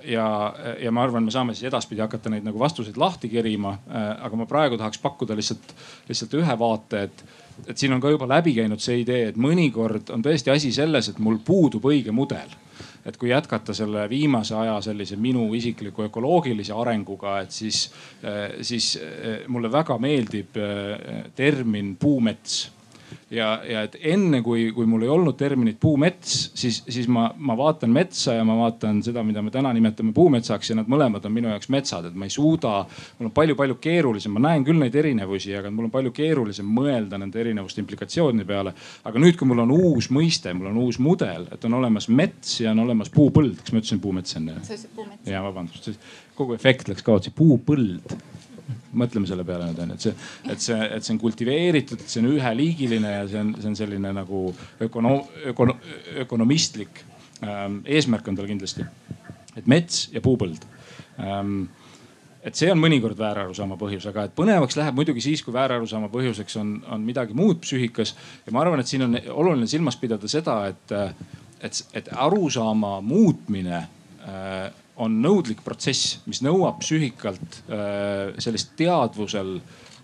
ja, 0.05 0.25
ja 0.81 0.90
ma 0.92 1.07
arvan, 1.07 1.25
me 1.25 1.33
saame 1.33 1.55
siis 1.57 1.71
edaspidi 1.71 2.03
hakata 2.05 2.29
neid 2.29 2.45
nagu 2.45 2.61
vastuseid 2.61 2.99
lahti 3.01 3.31
kerima. 3.33 3.79
aga 3.88 4.37
ma 4.37 4.47
praegu 4.47 4.77
tahaks 4.77 5.01
pakkuda 5.01 5.37
lihtsalt, 5.38 5.73
lihtsalt 6.11 6.35
ühe 6.37 6.57
vaate, 6.61 7.07
et, 7.09 7.23
et 7.66 7.79
siin 7.79 7.92
on 7.92 8.01
ka 8.01 8.11
juba 8.11 8.29
läbi 8.29 8.55
käinud 8.57 8.83
see 8.83 9.03
idee, 9.03 9.29
et 9.31 9.38
mõnikord 9.40 10.11
on 10.14 10.25
tõesti 10.25 10.53
asi 10.53 10.72
selles, 10.75 11.09
et 11.09 11.18
mul 11.22 11.38
puudub 11.44 11.85
õige 11.90 12.14
mudel. 12.14 12.59
Et 13.07 13.16
kui 13.18 13.33
jätkata 13.33 13.75
selle 13.75 14.05
viimase 14.11 14.55
aja 14.55 14.77
sellise 14.85 15.16
minu 15.18 15.48
isikliku 15.59 16.05
ökoloogilise 16.07 16.75
arenguga, 16.79 17.40
et 17.42 17.51
siis, 17.51 17.88
eh, 18.22 18.61
siis 18.62 18.94
eh, 18.96 19.42
mulle 19.51 19.72
väga 19.72 19.98
meeldib 19.98 20.59
eh, 20.59 21.25
termin 21.35 21.96
puumets 21.98 22.61
ja, 23.33 23.49
ja 23.66 23.83
et 23.87 23.97
enne 24.12 24.42
kui, 24.45 24.66
kui 24.75 24.87
mul 24.88 25.07
ei 25.07 25.11
olnud 25.12 25.37
terminit 25.38 25.79
puumets, 25.81 26.51
siis, 26.59 26.83
siis 26.88 27.09
ma, 27.12 27.29
ma 27.37 27.57
vaatan 27.59 27.92
metsa 27.95 28.37
ja 28.37 28.45
ma 28.47 28.57
vaatan 28.61 29.01
seda, 29.05 29.25
mida 29.27 29.42
me 29.45 29.53
täna 29.55 29.73
nimetame 29.75 30.12
puumetsaks 30.16 30.73
ja 30.73 30.79
nad 30.79 30.90
mõlemad 30.92 31.25
on 31.29 31.35
minu 31.35 31.51
jaoks 31.53 31.71
metsad, 31.73 32.11
et 32.11 32.18
ma 32.18 32.29
ei 32.29 32.35
suuda. 32.35 32.75
mul 33.18 33.31
on 33.31 33.35
palju-palju 33.37 33.79
keerulisem, 33.83 34.35
ma 34.37 34.45
näen 34.49 34.66
küll 34.66 34.81
neid 34.81 34.97
erinevusi, 34.99 35.55
aga 35.59 35.73
mul 35.73 35.88
on 35.88 35.95
palju 35.95 36.12
keerulisem 36.16 36.68
mõelda 36.81 37.21
nende 37.21 37.40
erinevuste 37.40 37.81
implikatsioonide 37.85 38.49
peale. 38.49 38.75
aga 39.05 39.25
nüüd, 39.25 39.38
kui 39.40 39.49
mul 39.49 39.64
on 39.64 39.75
uus 39.79 40.11
mõiste, 40.12 40.53
mul 40.57 40.73
on 40.73 40.83
uus 40.85 41.01
mudel, 41.03 41.49
et 41.53 41.64
on 41.64 41.81
olemas 41.81 42.09
mets 42.09 42.61
ja 42.61 42.77
on 42.77 42.85
olemas 42.85 43.11
puupõld, 43.12 43.59
kas 43.62 43.73
ma 43.73 43.83
ütlesin 43.83 44.03
puumets 44.03 44.37
enne? 44.40 44.61
ja 45.27 45.42
vabandust, 45.45 45.92
kogu 46.37 46.57
efekt 46.59 46.92
läks 46.92 47.05
kaotsi, 47.07 47.33
puupõld 47.37 48.12
mõtleme 48.98 49.28
selle 49.28 49.44
peale 49.48 49.70
nüüd 49.70 49.83
onju, 49.85 49.96
et 49.96 50.07
see, 50.07 50.14
et 50.52 50.64
see, 50.64 50.78
et 50.98 51.05
see 51.05 51.14
on 51.14 51.20
kultiveeritud, 51.22 52.05
see 52.07 52.22
on 52.22 52.31
üheliigiline 52.35 53.12
ja 53.16 53.26
see 53.31 53.40
on, 53.40 53.55
see 53.61 53.70
on 53.72 53.78
selline 53.78 54.14
nagu 54.16 54.44
ökono-, 54.85 55.20
ökono-, 55.52 55.78
ökonomistlik 56.24 57.05
ähm, 57.44 57.81
eesmärk 57.85 58.28
on 58.28 58.38
tal 58.38 58.50
kindlasti. 58.50 58.87
et 59.57 59.66
mets 59.68 60.09
ja 60.12 60.20
puupõld 60.24 60.64
ähm, 61.20 61.64
et 62.42 62.59
see 62.59 62.70
on 62.72 62.81
mõnikord 62.83 63.18
väärarusaama 63.18 63.78
põhjus, 63.81 64.07
aga 64.11 64.26
et 64.26 64.35
põnevaks 64.37 64.76
läheb 64.78 64.96
muidugi 64.98 65.22
siis, 65.24 65.42
kui 65.44 65.55
väärarusaama 65.55 66.11
põhjuseks 66.12 66.59
on, 66.61 66.74
on 66.90 67.05
midagi 67.07 67.37
muud 67.38 67.62
psüühikas. 67.62 68.14
ja 68.46 68.55
ma 68.55 68.64
arvan, 68.64 68.83
et 68.83 68.90
siin 68.90 69.07
on 69.07 69.16
oluline 69.31 69.68
silmas 69.70 69.96
pidada 70.00 70.31
seda, 70.31 70.59
et, 70.72 70.94
et, 71.62 71.83
et 71.94 72.11
arusaama 72.26 72.96
muutmine 73.07 73.76
äh, 73.78 74.82
on 75.00 75.14
nõudlik 75.24 75.62
protsess, 75.64 76.18
mis 76.28 76.42
nõuab 76.44 76.81
psüühikalt 76.83 77.62
äh, 77.68 78.35
sellist 78.42 78.74
teadvusel 78.78 79.57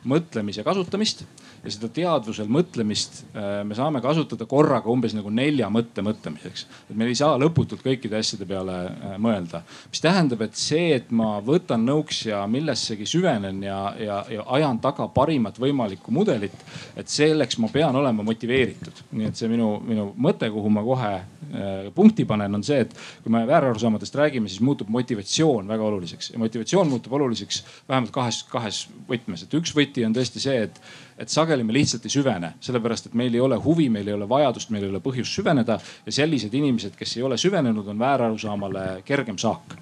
mõtlemise 0.09 0.65
kasutamist 0.65 1.25
ja 1.65 1.73
seda 1.73 1.91
teadvusel 1.93 2.49
mõtlemist 2.53 3.23
äh, 3.33 3.63
me 3.67 3.77
saame 3.77 4.03
kasutada 4.05 4.47
korraga 4.49 4.91
umbes 4.93 5.15
nagu 5.17 5.31
nelja 5.35 5.69
mõtte 5.73 6.03
mõtlemiseks. 6.07 6.67
et 6.91 6.97
me 6.97 7.09
ei 7.09 7.17
saa 7.19 7.39
lõputult 7.41 7.83
kõikide 7.85 8.19
asjade 8.21 8.47
peale 8.49 8.77
äh, 8.89 9.17
mõelda, 9.23 9.63
mis 9.91 10.03
tähendab, 10.05 10.43
et 10.47 10.59
see, 10.59 10.93
et 10.97 11.11
ma 11.11 11.39
võtan 11.45 11.85
nõuks 11.87 12.25
ja 12.29 12.45
millessegi 12.51 13.07
süvenen 13.09 13.63
ja, 13.67 13.81
ja, 13.99 14.21
ja 14.33 14.47
ajan 14.59 14.81
taga 14.85 15.09
parimat 15.15 15.59
võimalikku 15.61 16.15
mudelit, 16.15 16.55
et 16.97 17.11
selleks 17.11 17.59
ma 17.63 17.71
pean 17.73 17.97
olema 17.99 18.27
motiveeritud. 18.27 19.05
nii 19.19 19.31
et 19.31 19.39
see 19.41 19.51
minu, 19.51 19.75
minu 19.85 20.11
mõte, 20.17 20.51
kuhu 20.55 20.73
ma 20.73 20.85
kohe 20.87 21.13
äh, 21.19 21.91
punkti 21.95 22.27
panen, 22.29 22.55
on 22.61 22.67
see, 22.67 22.81
et 22.87 22.95
kui 23.25 23.35
me 23.35 23.45
väärarusaamadest 23.49 24.15
räägime, 24.23 24.51
siis 24.51 24.63
muutub 24.65 24.91
motivatsioon 24.95 25.69
väga 25.69 25.91
oluliseks 25.91 26.33
ja 26.35 26.43
motivatsioon 26.43 26.89
muutub 26.95 27.19
oluliseks 27.19 27.65
vähemalt 27.89 28.15
kahes, 28.15 28.43
kahes 28.49 28.85
võtmes, 29.09 29.45
et 29.45 29.59
üks 29.59 29.75
võti 29.77 30.07
on 30.07 30.15
tõesti 30.17 30.43
see, 30.43 30.69
et 30.69 30.81
et 31.19 31.29
sageli 31.29 31.65
me 31.67 31.75
lihtsalt 31.75 32.07
ei 32.07 32.15
süvene, 32.15 32.53
sellepärast 32.65 33.11
et 33.11 33.15
meil 33.19 33.35
ei 33.35 33.41
ole 33.43 33.59
huvi, 33.63 33.89
meil 33.91 34.09
ei 34.09 34.15
ole 34.15 34.29
vajadust, 34.29 34.71
meil 34.71 34.87
ei 34.87 34.93
ole 34.93 35.01
põhjust 35.05 35.35
süveneda 35.35 35.79
ja 36.07 36.13
sellised 36.15 36.55
inimesed, 36.55 36.95
kes 36.99 37.17
ei 37.17 37.25
ole 37.27 37.39
süvenenud, 37.39 37.87
on 37.87 37.99
väärarusaamale 37.99 38.85
kergem 39.05 39.39
saak. 39.39 39.75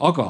aga 0.00 0.26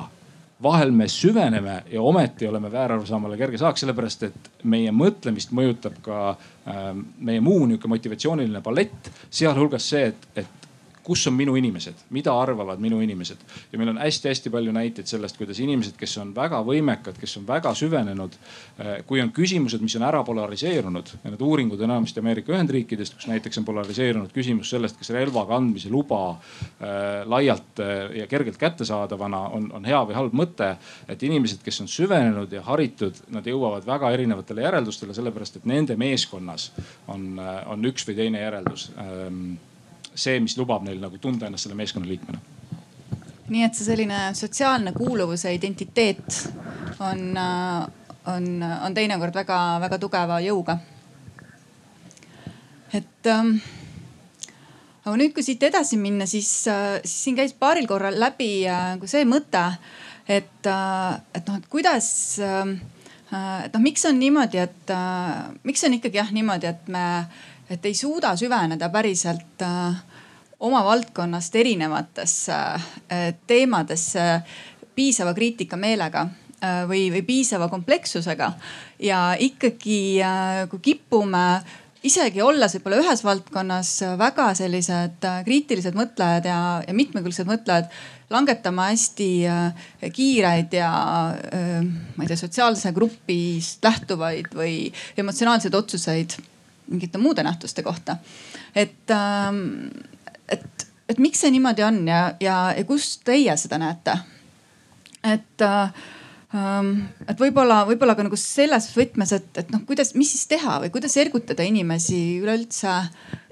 vahel 0.62 0.90
me 0.90 1.08
süveneme 1.08 1.82
ja 1.92 2.02
ometi 2.02 2.46
oleme 2.46 2.72
väärarusaamale 2.72 3.36
kerge 3.36 3.58
saak, 3.58 3.78
sellepärast 3.78 4.22
et 4.22 4.50
meie 4.64 4.92
mõtlemist 4.92 5.52
mõjutab 5.52 5.98
ka 6.02 6.20
äh, 6.30 6.86
meie 7.18 7.40
muu 7.40 7.66
nihuke 7.66 7.88
motivatsiooniline 7.88 8.62
palett, 8.64 9.10
sealhulgas 9.30 9.90
see, 9.90 10.06
et, 10.12 10.28
et 10.36 10.65
kus 11.06 11.22
on 11.30 11.36
minu 11.38 11.54
inimesed, 11.58 12.00
mida 12.10 12.32
arvavad 12.34 12.80
minu 12.82 12.98
inimesed. 13.04 13.42
ja 13.72 13.78
meil 13.78 13.92
on 13.92 13.98
hästi-hästi 14.02 14.50
palju 14.50 14.72
näiteid 14.74 15.06
sellest, 15.06 15.36
kuidas 15.38 15.60
inimesed, 15.62 15.94
kes 15.98 16.16
on 16.18 16.32
väga 16.34 16.58
võimekad, 16.66 17.18
kes 17.20 17.36
on 17.38 17.44
väga 17.46 17.70
süvenenud, 17.78 18.34
eh, 18.78 18.90
kui 19.06 19.20
on 19.22 19.30
küsimused, 19.36 19.82
mis 19.82 19.94
on 19.96 20.06
ära 20.08 20.24
polariseerunud 20.26 21.12
ja 21.22 21.30
need 21.30 21.44
uuringud 21.46 21.84
enamasti 21.86 22.22
Ameerika 22.22 22.54
Ühendriikidest, 22.54 23.14
kus 23.20 23.28
näiteks 23.30 23.62
on 23.62 23.68
polariseerunud 23.68 24.32
küsimus 24.34 24.72
sellest, 24.74 24.98
kas 24.98 25.12
relva 25.14 25.46
kandmise 25.46 25.92
luba 25.94 26.22
äh, 26.32 27.22
laialt 27.24 27.84
äh, 27.84 28.18
ja 28.22 28.26
kergelt 28.26 28.58
kättesaadavana 28.58 29.44
on, 29.54 29.70
on 29.78 29.86
hea 29.86 30.02
või 30.10 30.18
halb 30.18 30.34
mõte. 30.34 30.72
et 31.08 31.22
inimesed, 31.22 31.62
kes 31.62 31.80
on 31.84 31.88
süvenenud 31.88 32.52
ja 32.52 32.64
haritud, 32.66 33.22
nad 33.30 33.46
jõuavad 33.46 33.86
väga 33.86 34.10
erinevatele 34.16 34.66
järeldustele, 34.66 35.14
sellepärast 35.14 35.60
et 35.60 35.70
nende 35.70 35.96
meeskonnas 35.96 36.72
on, 37.08 37.38
on 37.66 37.90
üks 37.92 38.08
või 38.08 38.18
teine 38.18 38.42
järeldus 38.42 38.90
ähm, 38.98 39.56
see, 40.16 40.40
mis 40.40 40.56
lubab 40.58 40.84
neil 40.86 41.00
nagu 41.00 41.18
tunda 41.22 41.46
ennast 41.46 41.68
selle 41.68 41.78
meeskonna 41.78 42.08
liikmena 42.08 42.40
nii 43.52 43.62
et 43.66 43.78
see 43.78 43.86
selline 43.86 44.20
sotsiaalne 44.34 44.92
kuuluvus 44.96 45.46
ja 45.46 45.52
identiteet 45.54 46.40
on, 47.04 47.38
on, 48.32 48.46
on 48.64 48.96
teinekord 48.96 49.36
väga-väga 49.36 49.98
tugeva 50.02 50.40
jõuga. 50.42 50.78
et 52.96 53.30
ähm, 53.30 53.56
aga 55.04 55.14
nüüd, 55.20 55.34
kui 55.36 55.44
siit 55.46 55.62
edasi 55.62 55.98
minna, 56.00 56.26
siis, 56.26 56.48
siis 56.64 57.16
siin 57.26 57.38
käis 57.38 57.54
paaril 57.54 57.86
korral 57.86 58.18
läbi 58.18 58.66
äh, 58.70 58.96
see 59.06 59.26
mõte, 59.28 59.62
et 60.26 60.70
äh,, 60.70 61.18
et 61.34 61.46
noh, 61.46 61.60
et 61.60 61.68
kuidas 61.70 62.08
äh,, 62.42 62.72
et 63.66 63.74
noh, 63.74 63.82
miks 63.84 64.06
on 64.08 64.18
niimoodi, 64.18 64.62
et 64.64 64.94
äh, 64.94 65.52
miks 65.66 65.86
on 65.86 65.98
ikkagi 65.98 66.22
jah 66.22 66.32
niimoodi, 66.34 66.72
et 66.72 66.90
me 66.90 67.06
et 67.70 67.86
ei 67.86 67.94
suuda 67.94 68.34
süveneda 68.38 68.88
päriselt 68.92 69.62
äh, 69.64 69.96
oma 70.60 70.84
valdkonnast 70.84 71.56
erinevatesse 71.56 72.56
äh, 72.56 73.30
teemadesse 73.46 74.26
piisava 74.96 75.34
kriitikameelega 75.34 76.26
äh, 76.26 76.84
või, 76.88 77.08
või 77.14 77.24
piisava 77.26 77.68
komplekssusega. 77.72 78.52
ja 79.02 79.34
ikkagi, 79.38 80.22
kui 80.70 80.80
kipume 80.82 81.46
isegi 82.06 82.42
olles 82.42 82.76
võib-olla 82.76 83.02
ühes 83.02 83.24
valdkonnas 83.26 83.92
väga 84.18 84.52
sellised 84.54 85.26
kriitilised 85.44 85.96
mõtlejad 85.98 86.46
ja, 86.46 86.60
ja 86.86 86.94
mitmekülgsed 86.94 87.48
mõtlejad, 87.50 87.90
langetama 88.30 88.88
hästi 88.92 89.30
kiireid 90.14 90.74
ja 90.74 90.90
ma 91.42 92.22
ei 92.22 92.30
tea, 92.30 92.38
sotsiaalse 92.38 92.92
grupist 92.94 93.82
lähtuvaid 93.84 94.54
või 94.54 94.76
emotsionaalseid 95.18 95.74
otsuseid 95.74 96.38
mingite 96.88 97.18
muude 97.18 97.42
nähtuste 97.42 97.82
kohta. 97.82 98.16
et, 98.74 99.10
ähm, 99.10 99.88
et, 100.48 100.86
et 101.08 101.18
miks 101.18 101.40
see 101.44 101.50
niimoodi 101.50 101.84
on 101.86 102.02
ja, 102.08 102.22
ja, 102.40 102.56
ja 102.76 102.84
kus 102.84 103.18
teie 103.24 103.56
seda 103.56 103.78
näete? 103.82 104.18
et 105.24 105.66
ähm, 105.66 106.92
et 107.26 107.40
võib-olla, 107.40 107.82
võib-olla 107.88 108.14
ka 108.16 108.24
nagu 108.26 108.38
selles 108.40 108.88
võtmes, 108.94 109.32
et, 109.36 109.48
et 109.58 109.72
noh, 109.74 109.82
kuidas, 109.88 110.14
mis 110.18 110.30
siis 110.32 110.46
teha 110.50 110.78
või 110.84 110.92
kuidas 110.94 111.16
ergutada 111.20 111.66
inimesi 111.66 112.38
üleüldse 112.42 112.94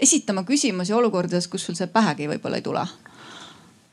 esitama 0.02 0.44
küsimusi 0.48 0.94
olukordades, 0.96 1.48
kus 1.50 1.66
sul 1.66 1.78
see 1.78 1.90
pähegi 1.90 2.30
võib-olla 2.30 2.60
ei 2.60 2.66
tule. 2.66 2.84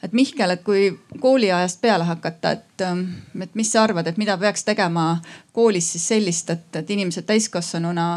Et 0.04 0.14
Mihkel, 0.14 0.56
et 0.56 0.64
kui 0.66 0.90
kooliajast 1.22 1.82
peale 1.82 2.08
hakata, 2.10 2.52
et, 2.52 2.82
ähm, 2.86 3.06
et 3.42 3.56
mis 3.56 3.72
sa 3.72 3.84
arvad, 3.84 4.08
et 4.08 4.18
mida 4.18 4.38
peaks 4.38 4.66
tegema 4.66 5.22
koolis 5.54 5.92
siis 5.94 6.08
sellist, 6.14 6.50
et, 6.50 6.68
et 6.76 6.90
inimesed 6.90 7.28
täiskasvanuna 7.30 8.08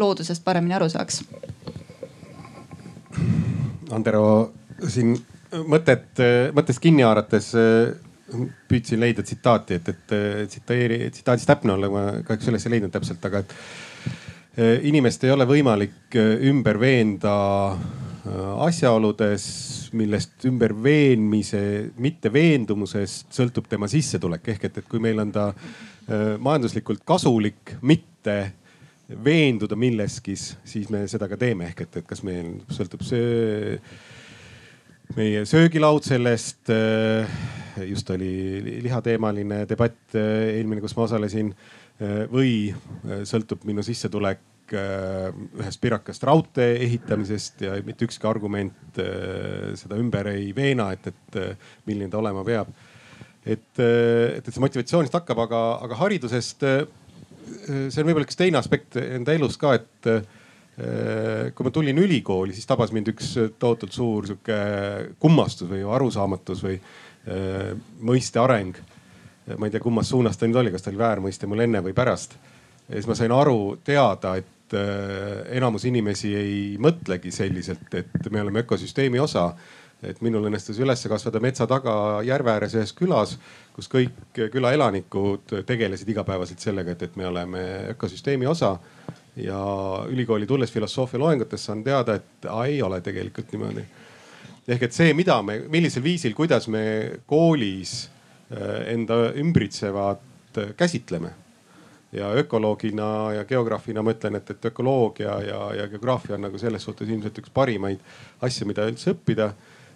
loodusest 0.00 0.44
paremini 0.44 0.74
aru 0.74 0.88
saaks? 0.88 1.22
Andero 3.92 4.52
siin 4.88 5.14
mõtet, 5.68 6.18
mõttest 6.56 6.82
kinni 6.82 7.04
haarates 7.06 7.52
püüdsin 8.68 9.00
leida 9.00 9.22
tsitaati, 9.22 9.78
et, 9.78 9.88
et 9.88 10.14
tsiteeri, 10.50 11.10
tsitaadis 11.10 11.46
täpne 11.46 11.74
olla, 11.76 11.90
ma 11.92 12.04
kahjuks 12.26 12.48
üles 12.50 12.66
ei 12.66 12.74
leidnud 12.76 12.94
täpselt, 12.94 13.24
aga 13.28 13.44
et 13.44 13.54
eh, 14.56 14.78
inimest 14.90 15.24
ei 15.24 15.34
ole 15.34 15.46
võimalik 15.48 16.16
ümber 16.50 16.80
veenda 16.80 17.36
eh, 17.74 18.03
asjaoludes, 18.24 19.44
millest 19.92 20.44
ümberveenmise, 20.48 21.60
mitte 22.00 22.32
veendumusest 22.32 23.34
sõltub 23.36 23.68
tema 23.68 23.88
sissetulek. 23.90 24.48
ehk 24.54 24.64
et, 24.64 24.78
et 24.78 24.88
kui 24.88 25.02
meil 25.02 25.20
on 25.20 25.32
ta 25.32 25.50
majanduslikult 26.40 27.04
kasulik, 27.04 27.76
mitte 27.82 28.52
veenduda 29.24 29.76
milleski, 29.76 30.36
siis 30.36 30.88
me 30.90 31.04
seda 31.08 31.28
ka 31.28 31.36
teeme. 31.36 31.68
ehk 31.68 31.84
et, 31.84 31.96
et 32.00 32.06
kas 32.06 32.22
meil 32.24 32.62
sõltub 32.72 33.04
see 33.04 33.76
meie 35.16 35.44
söögilaud 35.44 36.04
sellest. 36.04 36.72
just 37.84 38.10
oli 38.10 38.80
lihateemaline 38.82 39.64
debatt 39.68 40.16
eelmine, 40.16 40.80
kus 40.80 40.96
ma 40.96 41.04
osalesin. 41.04 41.54
või 42.32 42.74
sõltub 43.28 43.68
minu 43.68 43.82
sissetulek 43.82 44.40
ühest 44.72 45.80
pirakast 45.82 46.24
raudtee 46.24 46.78
ehitamisest 46.86 47.60
ja 47.66 47.74
mitte 47.84 48.08
ükski 48.08 48.26
argument 48.26 48.96
seda 48.96 49.98
ümber 50.00 50.30
ei 50.32 50.54
veena, 50.56 50.88
et, 50.96 51.10
et 51.12 51.38
milline 51.84 52.08
ta 52.10 52.22
olema 52.22 52.44
peab. 52.46 52.72
et, 53.44 53.66
et, 53.76 54.40
et 54.40 54.48
see 54.48 54.64
motivatsioonist 54.64 55.14
hakkab, 55.18 55.44
aga, 55.44 55.62
aga 55.84 55.98
haridusest 56.00 56.64
see 57.44 58.00
on 58.02 58.08
võib-olla 58.08 58.26
üks 58.26 58.38
teine 58.38 58.58
aspekt 58.60 58.98
enda 59.00 59.34
elus 59.36 59.58
ka, 59.60 59.74
et 59.78 60.08
äh, 60.10 61.50
kui 61.54 61.66
ma 61.66 61.72
tulin 61.74 62.00
ülikooli, 62.02 62.54
siis 62.56 62.68
tabas 62.68 62.92
mind 62.94 63.12
üks 63.14 63.34
tohutult 63.60 63.94
suur 63.94 64.28
sihuke 64.28 64.58
kummastus 65.22 65.70
või 65.70 65.84
arusaamatus 65.96 66.64
või 66.64 66.78
äh, 66.78 67.72
mõiste 68.02 68.42
areng. 68.42 68.80
ma 69.58 69.68
ei 69.68 69.72
tea, 69.72 69.80
kummas 69.84 70.08
suunas 70.08 70.38
ta 70.40 70.48
nüüd 70.48 70.56
oli, 70.56 70.72
kas 70.72 70.82
ta 70.82 70.90
oli 70.90 70.98
väärmõiste 70.98 71.46
mul 71.46 71.60
enne 71.66 71.82
või 71.84 71.92
pärast. 71.92 72.38
ja 72.88 72.96
siis 72.96 73.08
ma 73.08 73.16
sain 73.18 73.32
aru, 73.32 73.76
teada, 73.84 74.36
et 74.40 74.53
äh, 74.72 75.44
enamus 75.58 75.84
inimesi 75.84 76.34
ei 76.38 76.58
mõtlegi 76.80 77.32
selliselt, 77.34 77.92
et 77.94 78.30
me 78.30 78.40
oleme 78.40 78.64
ökosüsteemi 78.64 79.20
osa 79.20 79.50
et 80.08 80.20
minul 80.24 80.48
õnnestus 80.48 80.78
üles 80.82 81.02
kasvada 81.08 81.40
metsa 81.42 81.66
taga 81.70 81.94
järve 82.26 82.52
ääres 82.52 82.74
ühes 82.76 82.92
külas, 82.96 83.36
kus 83.74 83.88
kõik 83.90 84.40
küla 84.52 84.74
elanikud 84.76 85.54
tegelesid 85.66 86.10
igapäevaselt 86.12 86.62
sellega, 86.62 86.94
et, 86.94 87.04
et 87.06 87.16
me 87.16 87.28
oleme 87.30 87.64
ökosüsteemi 87.94 88.46
osa. 88.50 88.78
ja 89.36 89.60
ülikooli 90.08 90.46
tulles 90.46 90.70
filosoofia 90.72 91.18
loengutes 91.18 91.64
saan 91.64 91.82
teada, 91.84 92.14
et 92.14 92.46
aa, 92.46 92.66
ei 92.66 92.82
ole 92.82 93.00
tegelikult 93.00 93.52
niimoodi. 93.52 93.84
ehk 94.68 94.82
et 94.82 94.92
see, 94.92 95.14
mida 95.14 95.42
me, 95.42 95.58
millisel 95.68 96.02
viisil, 96.02 96.34
kuidas 96.34 96.68
me 96.68 97.20
koolis 97.26 98.10
äh, 98.52 98.92
enda 98.94 99.32
ümbritsevat 99.34 100.20
käsitleme 100.76 101.43
ja 102.14 102.30
ökoloogina 102.40 103.32
ja 103.34 103.44
geograafina 103.44 104.02
ma 104.02 104.14
ütlen, 104.14 104.38
et, 104.38 104.50
et 104.50 104.70
ökoloogia 104.70 105.38
ja, 105.42 105.60
ja 105.74 105.86
geograafia 105.88 106.36
on 106.38 106.46
nagu 106.48 106.58
selles 106.58 106.84
suhtes 106.86 107.08
ilmselt 107.08 107.38
üks 107.42 107.52
parimaid 107.54 108.02
asju, 108.42 108.68
mida 108.70 108.86
üldse 108.90 109.14
õppida 109.14 109.52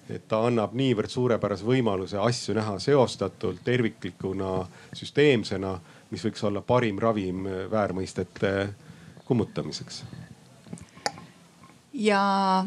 et 0.09 0.25
ta 0.29 0.41
annab 0.49 0.73
niivõrd 0.79 1.13
suurepärase 1.13 1.67
võimaluse 1.69 2.19
asju 2.21 2.55
näha 2.57 2.79
seostatult, 2.81 3.61
terviklikuna, 3.65 4.63
süsteemsena, 4.97 5.75
mis 6.11 6.25
võiks 6.25 6.45
olla 6.49 6.63
parim 6.65 7.01
ravim 7.03 7.45
väärmõistete 7.71 8.53
kummutamiseks. 9.29 10.05
ja 11.93 12.65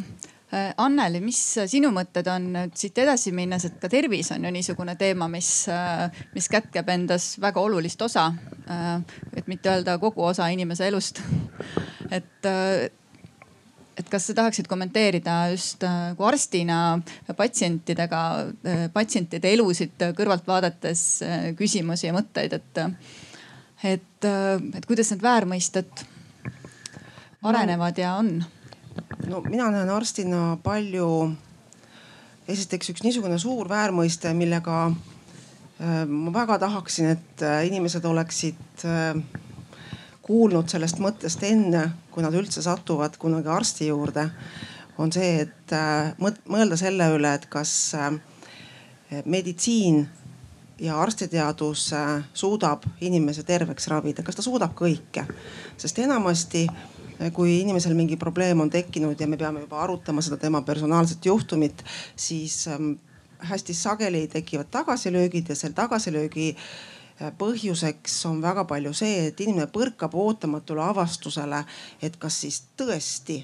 Anneli, 0.51 1.21
mis 1.23 1.39
sinu 1.71 1.93
mõtted 1.95 2.27
on 2.27 2.49
nüüd 2.51 2.73
siit 2.75 2.97
edasi 2.99 3.31
minnes, 3.31 3.63
et 3.69 3.77
ka 3.79 3.87
tervis 3.87 4.33
on 4.35 4.43
ju 4.43 4.51
niisugune 4.51 4.97
teema, 4.99 5.29
mis, 5.31 5.49
äh, 5.71 6.09
mis 6.35 6.49
kätkeb 6.51 6.89
endas 6.91 7.37
väga 7.39 7.63
olulist 7.63 8.01
osa. 8.03 8.33
Äh, 8.67 8.97
et 9.31 9.47
mitte 9.47 9.71
öelda 9.71 9.95
kogu 10.01 10.25
osa 10.27 10.49
inimese 10.51 10.89
elust. 10.91 11.23
et 12.17 12.51
et 14.01 14.09
kas 14.09 14.29
sa 14.29 14.35
tahaksid 14.37 14.69
kommenteerida 14.71 15.35
just 15.53 15.83
äh, 15.85 16.13
kui 16.17 16.27
arstina 16.29 16.77
patsientidega, 17.37 18.21
äh, 18.65 18.85
patsientide 18.93 19.51
elusid 19.55 20.05
kõrvalt 20.17 20.47
vaadates 20.47 21.03
äh, 21.25 21.49
küsimusi 21.57 22.07
ja 22.07 22.15
mõtteid, 22.15 22.55
et, 22.57 22.81
et, 23.93 24.29
et 24.29 24.87
kuidas 24.89 25.11
need 25.13 25.25
väärmõisted 25.25 26.05
arenevad 27.41 28.01
ja 28.01 28.15
on? 28.21 28.39
No 29.27 29.41
mina 29.47 29.69
näen 29.71 29.89
arstina 29.89 30.58
palju, 30.63 31.08
esiteks 32.47 32.93
üks 32.93 33.06
niisugune 33.06 33.39
suur 33.39 33.69
väärmõiste, 33.69 34.34
millega 34.38 34.91
ma 36.08 36.34
väga 36.34 36.60
tahaksin, 36.62 37.15
et 37.15 37.43
inimesed 37.65 38.06
oleksid 38.06 38.77
kuulnud 40.32 40.69
sellest 40.69 41.01
mõttest 41.01 41.41
enne, 41.43 41.88
kui 42.12 42.23
nad 42.23 42.36
üldse 42.38 42.62
satuvad 42.63 43.17
kunagi 43.19 43.49
arsti 43.51 43.89
juurde, 43.89 44.27
on 45.01 45.12
see, 45.13 45.45
et 45.45 45.73
äh, 45.75 46.12
mõelda 46.19 46.77
selle 46.80 47.08
üle, 47.15 47.34
et 47.36 47.47
kas 47.51 47.71
äh, 47.97 48.12
meditsiin 49.25 50.04
ja 50.82 50.99
arstiteadus 51.01 51.88
äh, 51.97 52.13
suudab 52.38 52.86
inimese 53.01 53.43
terveks 53.47 53.89
ravida, 53.91 54.23
kas 54.23 54.38
ta 54.38 54.45
suudab 54.45 54.75
kõike. 54.77 55.25
sest 55.77 55.99
enamasti 55.99 56.67
kui 57.29 57.60
inimesel 57.62 57.93
mingi 57.97 58.17
probleem 58.17 58.63
on 58.63 58.69
tekkinud 58.69 59.19
ja 59.19 59.27
me 59.27 59.38
peame 59.38 59.62
juba 59.62 59.81
arutama 59.84 60.23
seda 60.25 60.39
tema 60.41 60.62
personaalset 60.65 61.25
juhtumit, 61.25 61.84
siis 62.15 62.67
ähm, 62.67 62.95
hästi 63.51 63.73
sageli 63.73 64.27
tekivad 64.27 64.71
tagasilöögid 64.71 65.49
ja 65.49 65.55
selle 65.55 65.77
tagasilöögi 65.77 66.47
äh, 66.55 67.31
põhjuseks 67.38 68.17
on 68.29 68.41
väga 68.41 68.65
palju 68.69 68.93
see, 68.97 69.27
et 69.29 69.41
inimene 69.41 69.69
põrkab 69.73 70.15
ootamatule 70.17 70.84
avastusele, 70.84 71.63
et 72.01 72.17
kas 72.17 72.41
siis 72.45 72.63
tõesti 72.77 73.41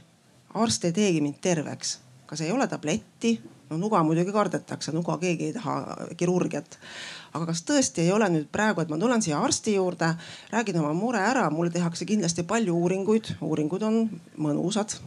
arst 0.58 0.88
ei 0.88 0.96
teegi 0.96 1.22
mind 1.22 1.38
terveks, 1.42 2.00
kas 2.26 2.42
ei 2.42 2.52
ole 2.52 2.68
tabletti, 2.68 3.38
no 3.70 3.78
nuga 3.78 4.02
muidugi 4.04 4.34
kardetakse, 4.34 4.94
nuga 4.96 5.18
keegi 5.22 5.52
ei 5.52 5.58
taha 5.58 6.08
kirurgiat 6.18 6.80
aga 7.34 7.46
kas 7.50 7.64
tõesti 7.68 8.06
ei 8.06 8.12
ole 8.16 8.30
nüüd 8.34 8.52
praegu, 8.54 8.82
et 8.82 8.92
ma 8.92 9.00
tulen 9.02 9.24
siia 9.24 9.40
arsti 9.44 9.78
juurde, 9.78 10.14
räägin 10.54 10.80
oma 10.82 10.94
mure 10.98 11.22
ära, 11.24 11.50
mulle 11.54 11.74
tehakse 11.74 12.08
kindlasti 12.08 12.46
palju 12.48 12.76
uuringuid, 12.78 13.36
uuringud 13.42 13.88
on 13.88 14.06
mõnusad. 14.38 15.00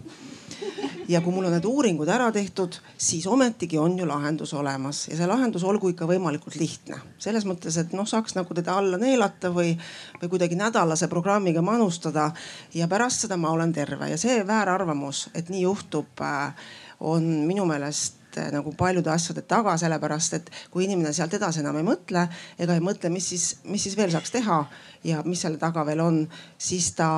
Ja 1.11 1.19
kui 1.25 1.33
mul 1.35 1.49
on 1.49 1.55
need 1.57 1.65
uuringud 1.67 2.09
ära 2.13 2.29
tehtud, 2.31 2.77
siis 3.01 3.25
ometigi 3.27 3.79
on 3.81 3.97
ju 3.99 4.07
lahendus 4.07 4.53
olemas. 4.55 5.07
Ja 5.11 5.17
see 5.19 5.27
lahendus 5.27 5.65
olgu 5.67 5.91
ikka 5.91 6.07
võimalikult 6.07 6.55
lihtne. 6.61 7.01
selles 7.19 7.47
mõttes, 7.49 7.79
et 7.81 7.93
noh, 7.97 8.07
saaks 8.07 8.37
nagu 8.37 8.55
teda 8.55 8.77
alla 8.79 8.99
neelata 9.01 9.51
või, 9.51 9.73
või 10.21 10.31
kuidagi 10.31 10.59
nädalase 10.61 11.09
programmiga 11.09 11.63
manustada. 11.63 12.31
Ja 12.75 12.89
pärast 12.89 13.27
seda 13.27 13.37
ma 13.37 13.51
olen 13.51 13.73
terve. 13.73 14.11
Ja 14.11 14.19
see 14.21 14.45
väärarvamus, 14.47 15.29
et 15.35 15.51
nii 15.51 15.65
juhtub, 15.65 16.23
äh, 16.23 16.55
on 17.01 17.27
minu 17.49 17.67
meelest 17.67 18.20
Eh, 18.37 18.51
nagu 18.55 18.71
paljude 18.79 19.11
asjade 19.11 19.43
taga, 19.49 19.73
sellepärast 19.81 20.37
et 20.37 20.51
kui 20.71 20.85
inimene 20.87 21.11
sealt 21.17 21.33
edasi 21.35 21.65
enam 21.65 21.81
ei 21.81 21.87
mõtle 21.87 22.29
ega 22.63 22.77
ei 22.77 22.83
mõtle, 22.85 23.11
mis 23.11 23.27
siis, 23.33 23.47
mis 23.67 23.83
siis 23.83 23.97
veel 23.99 24.13
saaks 24.13 24.31
teha 24.31 24.59
ja 25.07 25.25
mis 25.27 25.43
selle 25.43 25.59
taga 25.59 25.83
veel 25.89 26.03
on, 26.05 26.21
siis 26.61 26.93
ta 26.95 27.09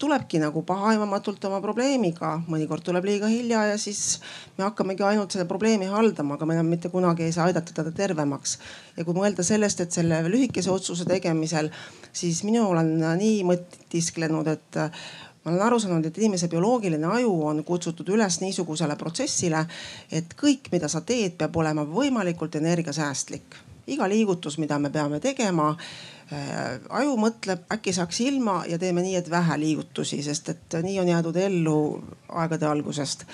tulebki 0.00 0.40
nagu 0.40 0.62
pahaaimamatult 0.64 1.44
oma 1.50 1.60
probleemiga. 1.60 2.38
mõnikord 2.48 2.86
tuleb 2.86 3.04
liiga 3.04 3.28
hilja 3.28 3.66
ja 3.72 3.78
siis 3.78 4.22
me 4.56 4.64
hakkamegi 4.64 5.04
ainult 5.04 5.36
seda 5.36 5.44
probleemi 5.50 5.90
haldama, 5.92 6.38
aga 6.38 6.48
me 6.48 6.56
enam 6.56 6.72
mitte 6.72 6.88
kunagi 6.88 7.26
ei 7.28 7.36
saa 7.36 7.50
aidata 7.50 7.76
teda 7.76 7.92
tervemaks. 7.92 8.58
ja 8.96 9.04
kui 9.04 9.14
mõelda 9.18 9.44
sellest, 9.44 9.80
et 9.80 9.92
selle 9.92 10.22
lühikese 10.24 10.70
otsuse 10.72 11.04
tegemisel, 11.04 11.68
siis 12.12 12.44
mina 12.48 12.64
olen 12.64 12.96
nii 13.20 13.42
mõtisklenud, 13.44 14.48
et 14.48 14.80
ma 15.44 15.50
olen 15.50 15.62
aru 15.66 15.78
saanud, 15.82 16.06
et 16.06 16.18
inimese 16.18 16.48
bioloogiline 16.48 17.08
aju 17.18 17.32
on 17.50 17.64
kutsutud 17.66 18.08
üles 18.14 18.38
niisugusele 18.42 18.96
protsessile, 18.98 19.64
et 20.12 20.36
kõik, 20.38 20.70
mida 20.72 20.90
sa 20.90 21.02
teed, 21.06 21.36
peab 21.38 21.56
olema 21.56 21.84
võimalikult 21.88 22.58
energiasäästlik. 22.60 23.60
iga 23.86 24.06
liigutus, 24.08 24.58
mida 24.62 24.78
me 24.78 24.90
peame 24.90 25.18
tegema 25.20 25.72
äh,, 25.72 26.78
aju 26.88 27.16
mõtleb, 27.18 27.64
äkki 27.74 27.92
saaks 27.92 28.20
ilma 28.22 28.62
ja 28.70 28.78
teeme 28.78 29.02
nii, 29.02 29.16
et 29.18 29.30
vähe 29.30 29.56
liigutusi, 29.58 30.22
sest 30.22 30.48
et 30.48 30.76
nii 30.82 31.00
on 31.00 31.08
jäädud 31.08 31.36
ellu 31.36 31.78
aegade 32.28 32.66
algusest. 32.66 33.26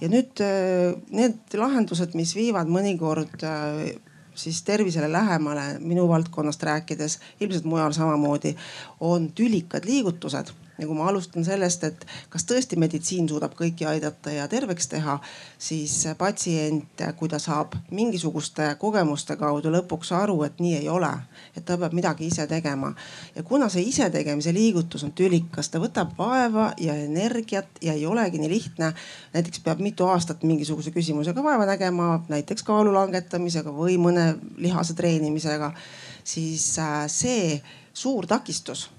ja 0.00 0.08
nüüd 0.08 0.42
äh, 0.46 0.94
need 1.10 1.58
lahendused, 1.58 2.14
mis 2.14 2.36
viivad 2.36 2.70
mõnikord 2.70 3.42
äh, 3.42 3.96
siis 4.36 4.62
tervisele 4.62 5.10
lähemale, 5.12 5.80
minu 5.80 6.06
valdkonnast 6.08 6.62
rääkides, 6.62 7.18
ilmselt 7.40 7.64
mujal 7.64 7.92
samamoodi, 7.92 8.54
on 9.00 9.32
tülikad 9.34 9.84
liigutused 9.84 10.52
ja 10.78 10.86
kui 10.86 10.96
ma 10.96 11.08
alustan 11.08 11.44
sellest, 11.44 11.84
et 11.84 12.06
kas 12.30 12.44
tõesti 12.48 12.78
meditsiin 12.80 13.28
suudab 13.28 13.54
kõiki 13.56 13.86
aidata 13.88 14.32
ja 14.34 14.46
terveks 14.48 14.88
teha, 14.92 15.18
siis 15.58 15.94
patsient, 16.18 17.02
kui 17.16 17.30
ta 17.32 17.38
saab 17.42 17.74
mingisuguste 17.90 18.68
kogemuste 18.80 19.36
kaudu 19.40 19.72
lõpuks 19.72 20.12
aru, 20.16 20.42
et 20.46 20.60
nii 20.60 20.76
ei 20.80 20.88
ole, 20.92 21.12
et 21.56 21.64
ta 21.64 21.78
peab 21.80 21.96
midagi 21.96 22.28
ise 22.28 22.46
tegema. 22.46 22.92
ja 23.34 23.42
kuna 23.42 23.68
see 23.72 23.86
isetegemise 23.88 24.52
liigutus 24.54 25.04
on 25.04 25.12
tülikas, 25.16 25.70
ta 25.70 25.80
võtab 25.82 26.16
vaeva 26.18 26.72
ja 26.80 26.94
energiat 26.94 27.80
ja 27.82 27.92
ei 27.92 28.06
olegi 28.06 28.38
nii 28.38 28.50
lihtne. 28.50 28.92
näiteks 29.32 29.60
peab 29.60 29.80
mitu 29.80 30.06
aastat 30.06 30.42
mingisuguse 30.42 30.90
küsimusega 30.90 31.42
vaeva 31.42 31.66
nägema, 31.66 32.24
näiteks 32.28 32.62
kaalu 32.62 32.92
langetamisega 32.94 33.72
või 33.72 33.96
mõne 33.98 34.36
lihase 34.56 34.94
treenimisega, 34.94 35.72
siis 36.24 36.78
äh, 36.78 37.06
see 37.08 37.62
suur 37.96 38.26
takistus 38.26 38.90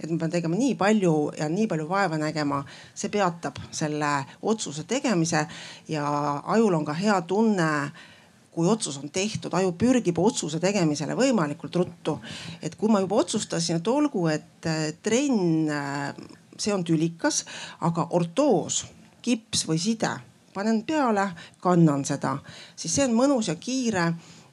et 0.00 0.10
ma 0.10 0.18
pean 0.18 0.32
tegema 0.32 0.56
nii 0.56 0.74
palju 0.80 1.14
ja 1.38 1.48
nii 1.52 1.66
palju 1.70 1.88
vaeva 1.88 2.18
nägema, 2.20 2.62
see 2.94 3.12
peatab 3.12 3.58
selle 3.70 4.12
otsuse 4.42 4.86
tegemise. 4.88 5.46
Ja 5.88 6.06
ajul 6.54 6.74
on 6.78 6.86
ka 6.88 6.96
hea 6.96 7.20
tunne 7.28 7.70
kui 8.50 8.66
otsus 8.66 8.96
on 8.98 9.12
tehtud, 9.14 9.54
aju 9.54 9.70
pürgib 9.78 10.18
otsuse 10.18 10.58
tegemisele 10.60 11.14
võimalikult 11.14 11.76
ruttu. 11.76 12.18
et 12.62 12.74
kui 12.74 12.90
ma 12.90 13.00
juba 13.00 13.20
otsustasin, 13.22 13.76
et 13.76 13.88
olgu, 13.88 14.26
et 14.28 14.68
trenn, 15.02 15.70
see 16.58 16.74
on 16.74 16.82
tülikas, 16.84 17.44
aga 17.80 18.08
ortoos, 18.10 18.84
kips 19.22 19.68
või 19.68 19.78
side 19.78 20.10
panen 20.54 20.82
peale, 20.82 21.28
kannan 21.62 22.04
seda, 22.04 22.34
siis 22.76 22.94
see 22.94 23.06
on 23.06 23.14
mõnus 23.14 23.50
ja 23.50 23.54
kiire 23.54 24.10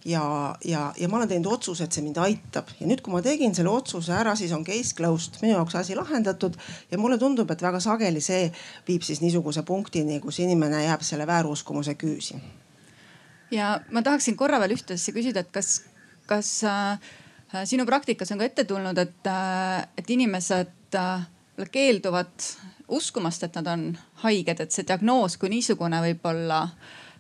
ja, 0.08 0.56
ja, 0.66 0.94
ja 0.98 1.10
ma 1.10 1.18
olen 1.18 1.30
teinud 1.30 1.50
otsuse, 1.52 1.84
et 1.84 1.96
see 1.96 2.04
mind 2.06 2.20
aitab. 2.24 2.72
Ja 2.80 2.88
nüüd, 2.88 3.02
kui 3.04 3.14
ma 3.14 3.22
tegin 3.26 3.56
selle 3.56 3.72
otsuse 3.74 4.14
ära, 4.16 4.36
siis 4.40 4.54
on 4.56 4.64
case 4.68 4.96
closed, 4.96 5.40
minu 5.44 5.56
jaoks 5.58 5.76
asi 5.80 5.98
lahendatud. 5.98 6.56
Ja 6.92 7.00
mulle 7.02 7.20
tundub, 7.22 7.52
et 7.52 7.64
väga 7.64 7.82
sageli 7.84 8.24
see 8.24 8.48
viib 8.88 9.06
siis 9.06 9.22
niisuguse 9.24 9.66
punktini, 9.68 10.22
kus 10.24 10.40
inimene 10.44 10.86
jääb 10.86 11.04
selle 11.06 11.28
vääruskumuse 11.28 11.98
küüsi. 12.00 12.40
ja 13.52 13.80
ma 13.96 14.02
tahaksin 14.04 14.36
korra 14.36 14.60
veel 14.60 14.76
ühte 14.76 14.98
asja 14.98 15.14
küsida, 15.16 15.40
et 15.40 15.52
kas, 15.56 15.82
kas 16.28 16.50
äh, 16.68 17.00
sinu 17.64 17.86
praktikas 17.88 18.32
on 18.32 18.42
ka 18.42 18.48
ette 18.48 18.66
tulnud, 18.68 18.98
et 19.00 19.28
äh,, 19.32 19.88
et 19.98 20.10
inimesed 20.10 20.96
äh, 21.00 21.28
keelduvad 21.72 22.50
uskumast, 22.88 23.44
et 23.44 23.56
nad 23.56 23.68
on 23.72 23.90
haiged, 24.24 24.60
et 24.60 24.72
see 24.72 24.88
diagnoos 24.88 25.38
kui 25.40 25.52
niisugune 25.52 26.00
võib 26.04 26.28
olla 26.28 26.62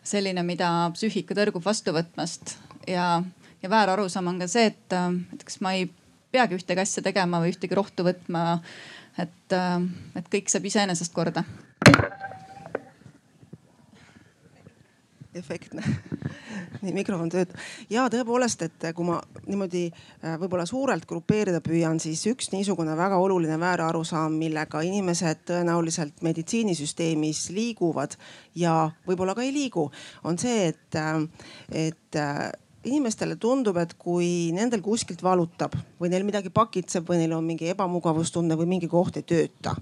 selline, 0.03 0.43
mida 0.43 0.69
psüühika 0.95 1.35
tõrgub 1.35 1.63
vastu 1.63 1.95
võtmast 1.95 2.57
ja, 2.87 3.23
ja 3.61 3.69
väär 3.69 3.93
arusaam 3.93 4.27
on 4.33 4.39
ka 4.39 4.47
see, 4.51 4.71
et, 4.71 4.97
et 5.33 5.43
kas 5.43 5.61
ma 5.61 5.73
ei 5.77 5.87
peagi 6.31 6.57
ühtegi 6.57 6.83
asja 6.83 7.03
tegema 7.05 7.41
või 7.43 7.53
ühtegi 7.53 7.77
rohtu 7.77 8.05
võtma. 8.07 8.59
et, 9.17 9.55
et 10.15 10.27
kõik 10.33 10.51
saab 10.51 10.65
iseenesest 10.65 11.13
korda. 11.13 11.43
efektne 15.37 15.83
nii 16.81 16.93
mikrofon 16.95 17.29
töötab 17.29 17.59
ja 17.93 18.05
tõepoolest, 18.11 18.63
et 18.65 18.85
kui 18.95 19.05
ma 19.07 19.19
niimoodi 19.45 19.83
äh, 19.89 20.35
võib-olla 20.41 20.65
suurelt 20.69 21.05
grupeerida 21.09 21.61
püüan, 21.63 21.99
siis 22.01 22.23
üks 22.29 22.51
niisugune 22.53 22.95
väga 22.97 23.19
oluline 23.21 23.57
väärarusaam, 23.61 24.37
millega 24.39 24.81
inimesed 24.85 25.45
tõenäoliselt 25.49 26.23
meditsiinisüsteemis 26.25 27.47
liiguvad 27.55 28.17
ja 28.57 28.87
võib-olla 29.07 29.35
ka 29.37 29.45
ei 29.45 29.53
liigu, 29.55 29.87
on 30.27 30.41
see, 30.41 30.71
et, 30.71 30.97
äh, 30.97 31.21
et 31.85 32.21
äh, 32.21 32.47
inimestele 32.87 33.37
tundub, 33.41 33.77
et 33.81 33.93
kui 33.99 34.49
nendel 34.55 34.81
kuskilt 34.85 35.21
valutab 35.23 35.75
või 36.01 36.11
neil 36.13 36.25
midagi 36.27 36.51
pakitseb 36.53 37.07
või 37.07 37.21
neil 37.21 37.35
on 37.37 37.45
mingi 37.45 37.69
ebamugavustunne 37.73 38.57
või 38.59 38.69
mingi 38.75 38.89
koht 38.91 39.19
ei 39.19 39.25
tööta, 39.27 39.75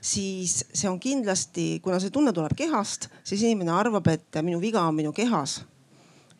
siis 0.00 0.62
see 0.72 0.90
on 0.90 1.00
kindlasti, 1.02 1.78
kuna 1.84 2.00
see 2.02 2.14
tunne 2.14 2.32
tuleb 2.36 2.56
kehast, 2.58 3.08
siis 3.24 3.42
inimene 3.42 3.72
arvab, 3.74 4.12
et 4.12 4.42
minu 4.42 4.60
viga 4.62 4.84
on 4.84 4.98
minu 5.00 5.14
kehas 5.16 5.62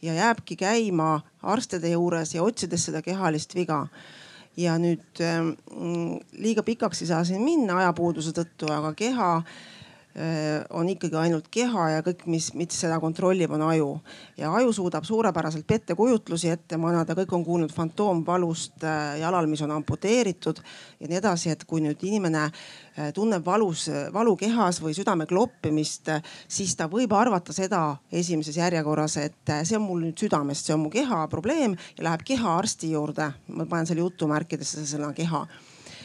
ja 0.05 0.15
jääbki 0.15 0.57
käima 0.57 1.21
arstide 1.43 1.89
juures 1.89 2.35
ja 2.35 2.43
otsides 2.43 2.85
seda 2.91 3.03
kehalist 3.03 3.55
viga. 3.55 3.87
Ja 4.57 4.77
nüüd 4.79 5.19
mm, 5.19 6.21
liiga 6.39 6.63
pikaks 6.63 7.03
ei 7.03 7.09
saa 7.11 7.25
siin 7.27 7.43
minna 7.43 7.81
ajapuuduse 7.81 8.31
tõttu, 8.37 8.69
aga 8.71 8.93
keha 8.95 9.31
on 10.71 10.89
ikkagi 10.89 11.17
ainult 11.19 11.49
keha 11.51 11.89
ja 11.91 12.03
kõik, 12.07 12.21
mis, 12.31 12.53
mis 12.55 12.77
seda 12.79 13.01
kontrollib, 13.03 13.51
on 13.57 13.65
aju. 13.67 13.89
ja 14.39 14.53
aju 14.55 14.73
suudab 14.73 15.05
suurepäraselt 15.05 15.67
pettekujutlusi 15.67 16.53
ette 16.53 16.79
manada, 16.79 17.17
kõik 17.19 17.33
on 17.35 17.45
kuulnud 17.45 17.75
fantoomvalust 17.75 18.85
äh, 18.87 19.19
jalal, 19.19 19.49
mis 19.51 19.63
on 19.67 19.75
amputeeritud 19.75 20.63
ja 21.01 21.11
nii 21.11 21.19
edasi, 21.19 21.51
et 21.51 21.65
kui 21.67 21.83
nüüd 21.83 21.99
inimene 22.07 22.45
äh, 22.47 23.11
tunneb 23.15 23.43
valus, 23.47 23.89
valu 24.15 24.37
kehas 24.39 24.79
või 24.85 24.95
südame 24.95 25.27
kloppimist, 25.27 26.13
siis 26.47 26.77
ta 26.79 26.87
võib 26.91 27.13
arvata 27.19 27.53
seda 27.57 27.83
esimeses 28.13 28.61
järjekorras, 28.63 29.19
et 29.19 29.55
see 29.65 29.79
on 29.81 29.87
mul 29.89 30.07
nüüd 30.07 30.27
südamest, 30.27 30.67
see 30.67 30.79
on 30.79 30.87
mu 30.87 30.95
keha 30.95 31.25
probleem 31.33 31.75
ja 31.99 32.11
läheb 32.11 32.23
kehaarsti 32.23 32.95
juurde. 32.95 33.33
ma 33.49 33.67
panen 33.67 33.87
selle 33.87 34.07
jutumärkidesse 34.07 34.87
sõna 34.87 35.11
keha 35.15 35.47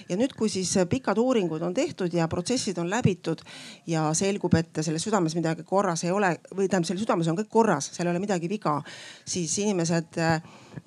ja 0.10 0.17
nüüd, 0.17 0.34
kui 0.38 0.50
siis 0.52 0.72
äh, 0.78 0.88
pikad 0.89 1.19
uuringud 1.22 1.62
on 1.65 1.74
tehtud 1.74 2.13
ja 2.13 2.28
protsessid 2.32 2.78
on 2.82 2.89
läbitud 2.89 3.43
ja 3.88 4.10
selgub, 4.17 4.56
et 4.60 4.82
selles 4.82 5.06
südames 5.06 5.36
midagi 5.38 5.65
korras 5.67 6.04
ei 6.08 6.13
ole 6.15 6.36
või 6.50 6.67
tähendab, 6.67 6.89
seal 6.89 7.02
südames 7.02 7.30
on 7.30 7.38
kõik 7.39 7.52
korras, 7.54 7.91
seal 7.93 8.10
ei 8.10 8.15
ole 8.15 8.24
midagi 8.24 8.50
viga, 8.50 8.79
siis 9.27 9.58
inimesed 9.62 10.19
äh, 10.19 10.42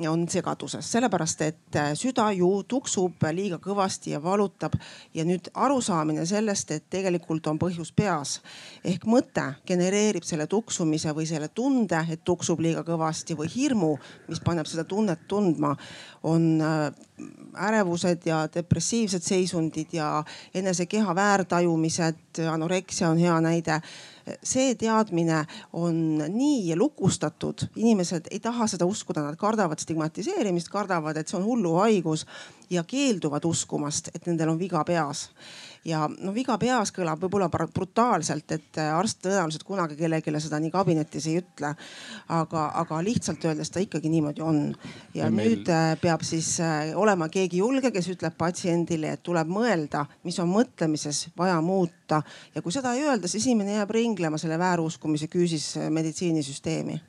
on 0.08 0.24
segaduses, 0.28 0.86
sellepärast 0.92 1.42
et 1.46 1.76
äh, 1.76 1.92
süda 1.98 2.30
ju 2.34 2.48
tuksub 2.68 3.22
liiga 3.32 3.58
kõvasti 3.62 4.14
ja 4.14 4.22
valutab. 4.22 4.74
ja 5.14 5.24
nüüd 5.24 5.50
arusaamine 5.54 6.26
sellest, 6.26 6.70
et 6.70 6.84
tegelikult 6.90 7.46
on 7.46 7.58
põhjus 7.58 7.92
peas. 7.94 8.40
Ehk 8.84 9.04
mõte 9.06 9.44
genereerib 9.66 10.24
selle 10.24 10.46
tuksumise 10.46 11.14
või 11.14 11.26
selle 11.26 11.48
tunde, 11.48 12.00
et 12.10 12.24
tuksub 12.24 12.60
liiga 12.60 12.82
kõvasti 12.82 13.36
või 13.38 13.50
hirmu, 13.54 13.96
mis 14.28 14.40
paneb 14.40 14.66
seda 14.66 14.84
tunnet 14.84 15.28
tundma, 15.28 15.76
on 16.22 16.62
ärevused 17.58 18.26
ja 18.26 18.46
depressiivsed 18.54 19.22
seisundid 19.22 19.92
ja 19.92 20.24
enese 20.54 20.86
keha 20.86 21.14
väärtajumised, 21.14 22.42
anoreksia 22.50 23.10
on 23.10 23.18
hea 23.18 23.40
näide 23.40 23.80
see 24.42 24.74
teadmine 24.78 25.44
on 25.72 25.96
nii 26.32 26.76
lukustatud, 26.78 27.66
inimesed 27.76 28.30
ei 28.30 28.40
taha 28.40 28.66
seda 28.70 28.86
uskuda, 28.88 29.24
nad 29.26 29.38
kardavad 29.40 29.82
stigmatiseerimist, 29.82 30.70
kardavad, 30.72 31.16
et 31.16 31.28
see 31.28 31.38
on 31.40 31.46
hulluhaigus 31.46 32.26
ja 32.72 32.84
keelduvad 32.88 33.44
uskumast, 33.44 34.08
et 34.14 34.26
nendel 34.26 34.54
on 34.54 34.58
viga 34.60 34.82
peas 34.88 35.28
ja 35.84 36.04
noh, 36.08 36.32
viga 36.34 36.56
peas 36.60 36.92
kõlab 36.94 37.20
võib-olla 37.22 37.48
brutaalselt, 37.50 38.54
et 38.54 38.80
äh, 38.80 38.90
arst 38.94 39.22
tõenäoliselt 39.24 39.64
kunagi 39.66 39.96
kellelegi 39.98 40.34
seda 40.40 40.60
nii 40.62 40.70
kabinetis 40.74 41.26
ei 41.30 41.40
ütle. 41.42 41.74
aga, 42.28 42.64
aga 42.82 43.00
lihtsalt 43.02 43.44
öeldes 43.44 43.70
ta 43.70 43.82
ikkagi 43.82 44.10
niimoodi 44.12 44.42
on. 44.42 44.62
ja, 45.14 45.30
meil... 45.30 45.56
nüüd 45.56 45.68
äh, 45.72 45.92
peab 46.00 46.22
siis 46.26 46.54
äh, 46.60 46.92
olema 46.96 47.28
keegi 47.28 47.58
julge, 47.58 47.90
kes 47.90 48.08
ütleb 48.14 48.36
patsiendile, 48.38 49.16
et 49.16 49.22
tuleb 49.22 49.50
mõelda, 49.50 50.06
mis 50.24 50.38
on 50.38 50.50
mõtlemises 50.52 51.28
vaja 51.38 51.60
muuta 51.60 52.22
ja 52.54 52.62
kui 52.62 52.72
seda 52.72 52.94
ei 52.94 53.06
öelda, 53.06 53.28
siis 53.28 53.46
inimene 53.50 53.80
jääb 53.80 53.90
ringlema 53.90 54.38
selle 54.38 54.58
vääruskumise 54.58 55.30
küüsis 55.32 55.74
meditsiinisüsteemi 55.90 57.00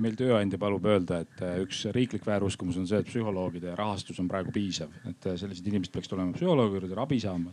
meil 0.00 0.16
tööandja 0.16 0.58
palub 0.60 0.86
öelda, 0.88 1.22
et 1.24 1.42
üks 1.62 1.84
riiklik 1.94 2.24
vääruskumus 2.26 2.78
on 2.80 2.88
see, 2.88 3.00
et 3.02 3.08
psühholoogide 3.08 3.76
rahastus 3.78 4.20
on 4.22 4.30
praegu 4.30 4.54
piisav, 4.54 4.92
et 5.10 5.32
sellised 5.36 5.66
inimesed 5.68 5.92
peaks 5.94 6.10
tulema 6.10 6.34
psühholoogi 6.36 6.80
juurde 6.80 6.98
ravi 6.98 7.20
saama. 7.22 7.52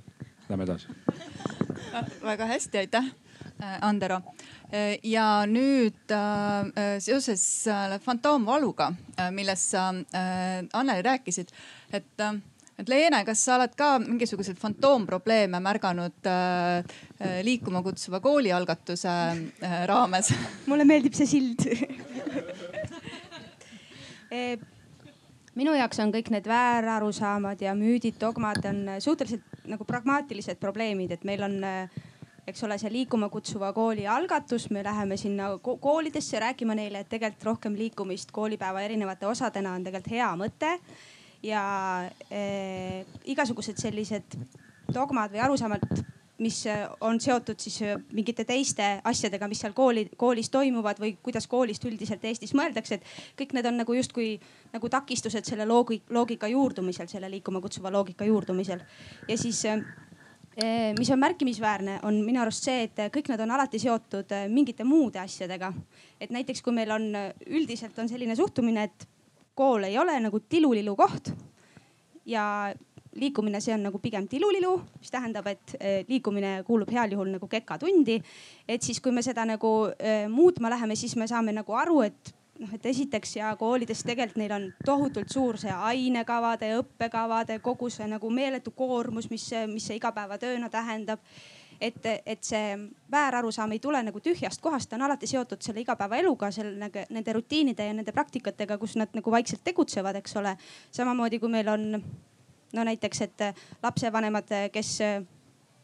Lähme 0.49 0.63
edasi. 0.63 0.87
väga 2.21 2.45
hästi, 2.45 2.77
aitäh, 2.77 3.05
äh, 3.61 3.77
Andero. 3.81 4.21
Äh, 4.73 4.97
ja 5.03 5.45
nüüd 5.45 6.11
äh, 6.11 6.99
seoses 6.99 7.43
fantoomvaluga, 8.01 8.91
millest 9.31 9.75
sa 9.75 9.89
Anneli 10.73 11.01
rääkisid, 11.05 11.53
et 11.93 12.25
et 12.79 12.89
Leene, 12.91 13.23
kas 13.27 13.41
sa 13.45 13.57
oled 13.57 13.73
ka 13.77 13.99
mingisuguseid 14.03 14.59
fantoomprobleeme 14.61 15.59
märganud 15.63 16.29
äh, 16.31 16.83
liikuma 17.45 17.81
kutsuva 17.83 18.19
kooli 18.23 18.51
algatuse 18.55 19.09
äh, 19.09 19.77
raames? 19.89 20.33
mulle 20.69 20.85
meeldib 20.87 21.13
see 21.17 21.27
sild 21.29 21.65
minu 25.59 25.73
jaoks 25.75 25.99
on 25.99 26.13
kõik 26.13 26.29
need 26.31 26.47
väärarusaamad 26.47 27.61
ja 27.65 27.73
müüdid, 27.75 28.15
dogmad 28.21 28.63
on 28.69 28.85
suhteliselt 29.03 29.43
nagu 29.69 29.83
pragmaatilised 29.85 30.57
probleemid, 30.61 31.11
et 31.11 31.25
meil 31.27 31.43
on 31.45 31.57
eks 32.49 32.63
ole, 32.65 32.77
see 32.81 32.91
liikuma 32.93 33.29
kutsuva 33.29 33.71
kooli 33.75 34.07
algatus, 34.09 34.69
me 34.73 34.83
läheme 34.85 35.17
sinna 35.17 35.51
koolidesse 35.61 36.39
rääkima 36.41 36.75
neile, 36.77 37.03
et 37.03 37.09
tegelikult 37.11 37.47
rohkem 37.51 37.77
liikumist 37.77 38.31
koolipäeva 38.33 38.81
erinevate 38.85 39.27
osadena 39.29 39.75
on 39.77 39.85
tegelikult 39.85 40.13
hea 40.15 40.29
mõte. 40.39 40.71
Ja 41.43 41.63
eh, 42.29 43.05
igasugused 43.25 43.77
sellised 43.79 44.37
dogmad 44.93 45.31
või 45.31 45.43
arusaamad 45.45 45.85
mis 46.39 46.65
äh, 46.67 46.89
on 47.01 47.19
seotud 47.21 47.59
siis 47.59 47.81
äh, 47.83 47.97
mingite 48.15 48.45
teiste 48.47 48.87
asjadega, 49.03 49.47
mis 49.51 49.59
seal 49.63 49.75
kooli, 49.75 50.05
koolis 50.17 50.49
toimuvad 50.49 50.99
või 51.01 51.13
kuidas 51.23 51.47
koolist 51.51 51.85
üldiselt 51.85 52.23
Eestis 52.25 52.55
mõeldakse, 52.55 52.99
et 52.99 53.39
kõik 53.39 53.55
need 53.57 53.67
on 53.67 53.79
nagu 53.81 53.95
justkui 53.95 54.37
nagu 54.73 54.91
takistused 54.91 55.47
selle 55.47 55.67
loogi, 55.67 56.01
loogika 56.15 56.47
juurdumisel, 56.51 57.09
selle 57.11 57.31
liikuma 57.31 57.61
kutsuva 57.61 57.91
loogika 57.91 58.27
juurdumisel. 58.27 58.83
ja 59.27 59.37
siis 59.37 59.65
äh, 59.65 59.83
mis 60.97 61.11
on 61.11 61.19
märkimisväärne, 61.19 61.99
on 62.03 62.23
minu 62.25 62.41
arust 62.41 62.63
see, 62.67 62.87
et 62.87 63.05
kõik 63.15 63.31
need 63.31 63.43
on 63.43 63.51
alati 63.55 63.79
seotud 63.79 64.33
mingite 64.49 64.87
muude 64.87 65.19
asjadega. 65.19 65.73
et 66.19 66.31
näiteks 66.31 66.61
kui 66.61 66.73
meil 66.73 66.91
on 66.91 67.11
üldiselt 67.47 67.99
on 67.99 68.09
selline 68.09 68.35
suhtumine, 68.35 68.83
et 68.83 69.07
kool 69.59 69.89
ei 69.89 69.97
ole 69.99 70.15
nagu 70.23 70.39
tilulilu 70.39 70.95
koht 70.95 71.33
ja 72.25 72.45
liikumine, 73.19 73.59
see 73.61 73.73
on 73.73 73.83
nagu 73.87 73.99
pigem 73.99 74.27
tilulilu, 74.29 74.75
mis 74.99 75.11
tähendab, 75.11 75.47
et 75.49 75.75
eh, 75.79 76.01
liikumine 76.07 76.59
kuulub 76.67 76.91
heal 76.93 77.11
juhul 77.15 77.31
nagu 77.33 77.47
kekatundi. 77.49 78.19
et 78.67 78.81
siis, 78.81 78.99
kui 79.01 79.11
me 79.11 79.23
seda 79.25 79.45
nagu 79.49 79.71
eh, 79.97 80.27
muutma 80.29 80.69
läheme, 80.69 80.95
siis 80.95 81.15
me 81.17 81.27
saame 81.27 81.55
nagu 81.55 81.73
aru, 81.75 82.01
et 82.05 82.33
noh, 82.59 82.73
et 82.75 82.85
esiteks 82.85 83.35
ja 83.39 83.53
koolides 83.59 84.03
tegelikult 84.05 84.39
neil 84.41 84.55
on 84.55 84.67
tohutult 84.85 85.31
suur 85.33 85.57
see 85.57 85.73
ainekavade, 85.73 86.73
õppekavade, 86.79 87.59
kogu 87.65 87.89
see 87.89 88.07
nagu 88.07 88.29
meeletu 88.29 88.71
koormus, 88.75 89.29
mis, 89.31 89.47
mis 89.71 89.89
see 89.89 89.99
igapäevatööna 89.99 90.69
tähendab 90.69 91.23
et, 91.81 92.05
et 92.25 92.43
see 92.43 92.77
väärarusaam 93.11 93.71
ei 93.71 93.79
tule 93.79 94.01
nagu 94.03 94.19
tühjast 94.23 94.61
kohast, 94.61 94.89
ta 94.89 94.97
on 94.97 95.05
alati 95.07 95.27
seotud 95.27 95.61
selle 95.63 95.83
igapäevaeluga, 95.83 96.51
selle 96.51 96.75
nagu 96.79 97.05
nende 97.15 97.33
rutiinide 97.33 97.87
ja 97.87 97.95
nende 97.95 98.13
praktikatega, 98.15 98.77
kus 98.77 98.97
nad 98.99 99.13
nagu 99.15 99.31
vaikselt 99.31 99.63
tegutsevad, 99.63 100.19
eks 100.19 100.35
ole. 100.41 100.55
samamoodi 100.91 101.39
kui 101.39 101.49
meil 101.49 101.67
on 101.71 101.91
no 102.73 102.83
näiteks, 102.83 103.21
et 103.21 103.45
lapsevanemad, 103.83 104.51
kes 104.73 104.97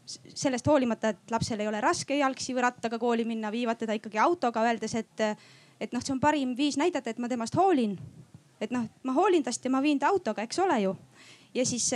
sellest 0.05 0.67
hoolimata, 0.67 1.15
et 1.15 1.31
lapsel 1.31 1.63
ei 1.63 1.67
ole 1.67 1.81
raske 1.81 2.17
jalgsi 2.17 2.53
või 2.53 2.67
rattaga 2.67 2.99
kooli 3.01 3.25
minna, 3.25 3.51
viivad 3.51 3.79
teda 3.79 3.95
ikkagi 3.97 4.19
autoga, 4.21 4.61
öeldes, 4.67 4.93
et, 4.95 5.25
et 5.81 5.95
noh, 5.95 6.03
see 6.03 6.13
on 6.13 6.21
parim 6.21 6.53
viis 6.57 6.77
näidata, 6.77 7.09
et 7.09 7.19
ma 7.19 7.31
temast 7.31 7.55
hoolin. 7.57 7.97
et 8.61 8.71
noh, 8.71 8.85
ma 9.03 9.13
hoolin 9.13 9.43
tast 9.43 9.65
ja 9.65 9.71
ma 9.71 9.81
viin 9.81 9.99
ta 9.99 10.07
autoga, 10.07 10.43
eks 10.45 10.59
ole 10.59 10.77
ju 10.81 10.93
ja 11.55 11.65
siis 11.65 11.87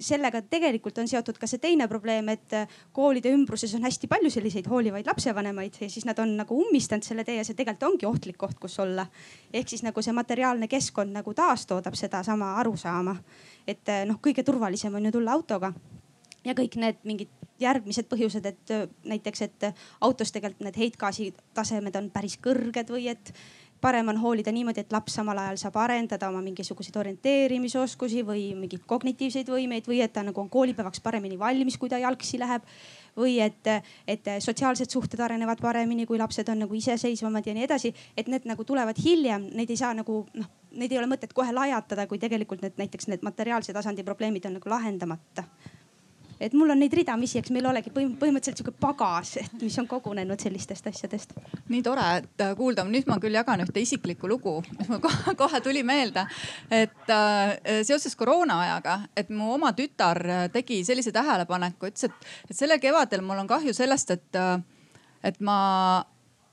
sellega 0.00 0.42
tegelikult 0.46 0.98
on 1.02 1.08
seotud 1.10 1.38
ka 1.38 1.46
see 1.50 1.60
teine 1.62 1.88
probleem, 1.90 2.28
et 2.32 2.54
koolide 2.94 3.32
ümbruses 3.34 3.74
on 3.74 3.86
hästi 3.86 4.10
palju 4.10 4.30
selliseid 4.30 4.68
hoolivaid 4.70 5.10
lapsevanemaid 5.10 5.80
ja 5.82 5.90
siis 5.90 6.06
nad 6.06 6.18
on 6.22 6.36
nagu 6.38 6.60
ummistanud 6.66 7.06
selle 7.06 7.24
tee 7.26 7.40
ja 7.40 7.44
see 7.46 7.58
tegelikult 7.58 7.88
ongi 7.92 8.06
ohtlik 8.06 8.38
koht, 8.38 8.58
kus 8.58 8.78
olla. 8.78 9.06
ehk 9.52 9.68
siis 9.68 9.82
nagu 9.82 10.02
see 10.02 10.14
materiaalne 10.14 10.68
keskkond 10.68 11.12
nagu 11.14 11.34
taastoodab 11.34 11.98
sedasama 11.98 12.54
arusaama 12.62 13.16
et 13.68 13.92
eh, 13.92 14.04
noh, 14.08 14.18
kõige 14.22 14.44
turvalisem 14.46 14.94
on 14.94 15.08
ju 15.08 15.14
tulla 15.18 15.36
autoga 15.36 15.72
ja 16.46 16.54
kõik 16.56 16.78
need 16.80 17.04
mingid 17.08 17.34
järgmised 17.58 18.06
põhjused, 18.06 18.44
et 18.46 18.72
näiteks, 19.10 19.40
et 19.48 19.64
autos 20.06 20.30
tegelikult 20.30 20.62
need 20.68 20.76
heitgaasi 20.78 21.32
tasemed 21.56 21.96
on 21.98 22.06
päris 22.14 22.38
kõrged 22.42 22.92
või 22.94 23.08
et 23.10 23.32
parem 23.80 24.08
on 24.08 24.18
hoolida 24.20 24.52
niimoodi, 24.52 24.82
et 24.84 24.92
laps 24.92 25.18
samal 25.18 25.38
ajal 25.38 25.58
saab 25.60 25.76
arendada 25.82 26.28
oma 26.30 26.42
mingisuguseid 26.44 26.96
orienteerimisoskusi 27.00 28.24
või 28.26 28.44
mingeid 28.58 28.84
kognitiivseid 28.86 29.50
võimeid 29.52 29.88
või 29.88 30.02
et 30.04 30.12
ta 30.12 30.24
nagu 30.26 30.40
on 30.40 30.50
koolipäevaks 30.52 31.02
paremini 31.04 31.38
valmis, 31.38 31.78
kui 31.78 31.90
ta 31.90 32.00
jalgsi 32.02 32.40
läheb. 32.40 32.62
või 33.18 33.40
et, 33.42 33.66
et 34.06 34.28
sotsiaalsed 34.38 34.92
suhted 34.94 35.18
arenevad 35.18 35.58
paremini, 35.58 36.04
kui 36.06 36.18
lapsed 36.18 36.48
on 36.52 36.60
nagu 36.62 36.74
iseseisvamad 36.74 37.46
ja 37.46 37.54
nii 37.54 37.64
edasi, 37.66 37.90
et 38.16 38.28
need 38.28 38.46
nagu 38.46 38.64
tulevad 38.64 38.94
hiljem, 39.04 39.48
neid 39.58 39.70
ei 39.74 39.76
saa 39.80 39.90
nagu 39.94 40.20
noh, 40.38 40.46
neid 40.78 40.92
ei 40.92 41.00
ole 41.00 41.08
mõtet 41.10 41.32
kohe 41.34 41.50
lajatada, 41.52 42.06
kui 42.06 42.20
tegelikult 42.22 42.62
need 42.62 42.78
näiteks 42.78 43.08
need 43.10 43.26
materiaalse 43.26 43.74
tasandi 43.74 44.06
probleemid 44.06 44.46
on 44.46 44.54
nagu 44.60 44.70
lahendamata 44.70 45.48
et 46.40 46.54
mul 46.54 46.70
on 46.70 46.78
neid 46.80 46.94
ridamisi, 46.94 47.38
eks 47.40 47.52
meil 47.54 47.66
olegi 47.70 47.90
põhimõtteliselt 47.94 48.60
sihuke 48.60 48.74
pagas, 48.80 49.34
et 49.42 49.62
mis 49.62 49.74
on 49.80 49.88
kogunenud 49.90 50.40
sellistest 50.40 50.86
asjadest. 50.90 51.34
nii 51.68 51.82
tore, 51.82 52.06
et 52.22 52.44
äh, 52.44 52.54
kuulda, 52.58 52.84
nüüd 52.88 53.08
ma 53.10 53.18
küll 53.22 53.34
jagan 53.34 53.64
ühte 53.64 53.82
isiklikku 53.82 54.30
lugu, 54.30 54.58
mis 54.78 54.90
mul 54.92 55.02
kohe, 55.04 55.34
kohe 55.38 55.60
tuli 55.64 55.82
meelde. 55.86 56.26
et 56.70 57.12
äh, 57.14 57.82
seoses 57.82 58.16
koroona 58.16 58.60
ajaga, 58.66 59.00
et 59.16 59.30
mu 59.30 59.52
oma 59.56 59.72
tütar 59.76 60.22
äh, 60.24 60.46
tegi 60.54 60.82
sellise 60.86 61.12
tähelepaneku, 61.14 61.90
ütles, 61.90 62.08
et, 62.08 62.32
et 62.50 62.56
sellel 62.56 62.80
kevadel 62.82 63.24
mul 63.26 63.42
on 63.42 63.50
kahju 63.50 63.74
sellest, 63.74 64.14
et, 64.14 64.38
äh, 64.38 64.58
et 65.24 65.40
ma, 65.40 65.60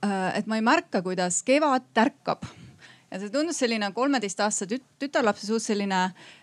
et 0.06 0.46
ma 0.48 0.60
ei 0.60 0.66
märka, 0.66 1.02
kuidas 1.06 1.42
kevad 1.46 1.92
tärkab 1.94 2.46
ja 3.12 3.20
see 3.22 3.32
tundus 3.34 3.60
selline 3.62 3.90
kolmeteistaastase 3.96 4.68
tüt 4.70 4.86
tütarlapse 5.02 5.48
suust 5.48 5.70
selline, 5.70 6.02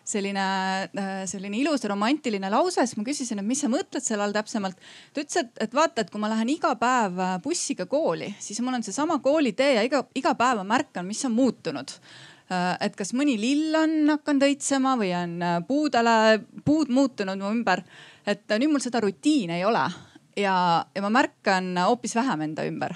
selline, 0.09 0.47
äh, 0.89 1.23
selline 1.31 1.59
ilus 1.59 1.85
romantiline 1.91 2.51
lause. 2.53 2.87
siis 2.87 2.97
ma 2.99 3.07
küsisin, 3.07 3.41
et 3.43 3.47
mis 3.47 3.61
sa 3.61 3.71
mõtled 3.73 4.05
selle 4.05 4.27
all 4.27 4.35
täpsemalt. 4.35 4.79
ta 5.13 5.25
ütles, 5.25 5.41
et, 5.43 5.53
et 5.67 5.75
vaata, 5.75 6.03
et 6.03 6.13
kui 6.13 6.23
ma 6.23 6.31
lähen 6.33 6.53
iga 6.55 6.75
päev 6.81 7.19
äh, 7.19 7.39
bussiga 7.45 7.87
kooli, 7.91 8.33
siis 8.41 8.61
mul 8.61 8.79
on 8.79 8.87
seesama 8.87 9.19
koolitee 9.25 9.75
ja 9.75 9.87
iga, 9.87 10.05
iga 10.15 10.37
päev 10.39 10.63
ma 10.63 10.69
märkan, 10.77 11.07
mis 11.09 11.25
on 11.29 11.35
muutunud 11.37 11.97
äh, 11.97 12.77
et 12.87 12.97
kas 12.99 13.13
mõni 13.19 13.37
lill 13.41 13.75
on 13.79 14.15
hakanud 14.15 14.49
õitsema 14.49 14.97
või 15.01 15.13
on 15.19 15.37
puudele, 15.69 16.17
puud 16.65 16.95
muutunud 16.95 17.43
mu 17.43 17.53
ümber. 17.53 17.85
et 18.27 18.47
nüüd 18.59 18.71
mul 18.71 18.85
seda 18.85 19.03
rutiini 19.03 19.59
ei 19.59 19.65
ole 19.67 19.87
ja, 20.37 20.57
ja 20.95 21.03
ma 21.03 21.11
märkan 21.11 21.75
hoopis 21.85 22.15
vähem 22.17 22.49
enda 22.49 22.65
ümber. 22.69 22.95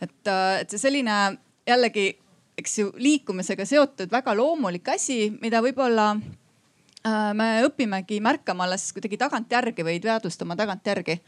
et, 0.00 0.22
et 0.60 0.70
see 0.70 0.80
selline 0.88 1.36
jällegi 1.66 2.12
eks 2.58 2.78
ju 2.78 2.92
liikumisega 2.96 3.66
seotud 3.68 4.12
väga 4.12 4.34
loomulik 4.36 4.88
asi, 4.94 5.30
mida 5.42 5.60
võib-olla 5.64 6.12
äh, 6.16 7.32
me 7.36 7.50
õpimegi 7.66 8.20
märkama 8.24 8.64
alles 8.66 8.88
kuidagi 8.96 9.18
tagantjärgi 9.20 9.84
või 9.86 10.00
teadvustama 10.02 10.56
tagantjärgi. 10.56 11.20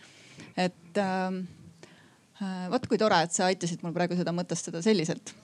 et 0.57 1.03
äh, 1.03 1.43
vot 2.71 2.87
kui 2.87 2.99
tore, 2.99 3.23
et 3.25 3.35
sa 3.35 3.51
aitasid 3.51 3.83
mul 3.83 3.93
praegu 3.97 4.17
seda 4.17 4.33
mõtestada 4.33 4.83
selliselt 4.83 5.35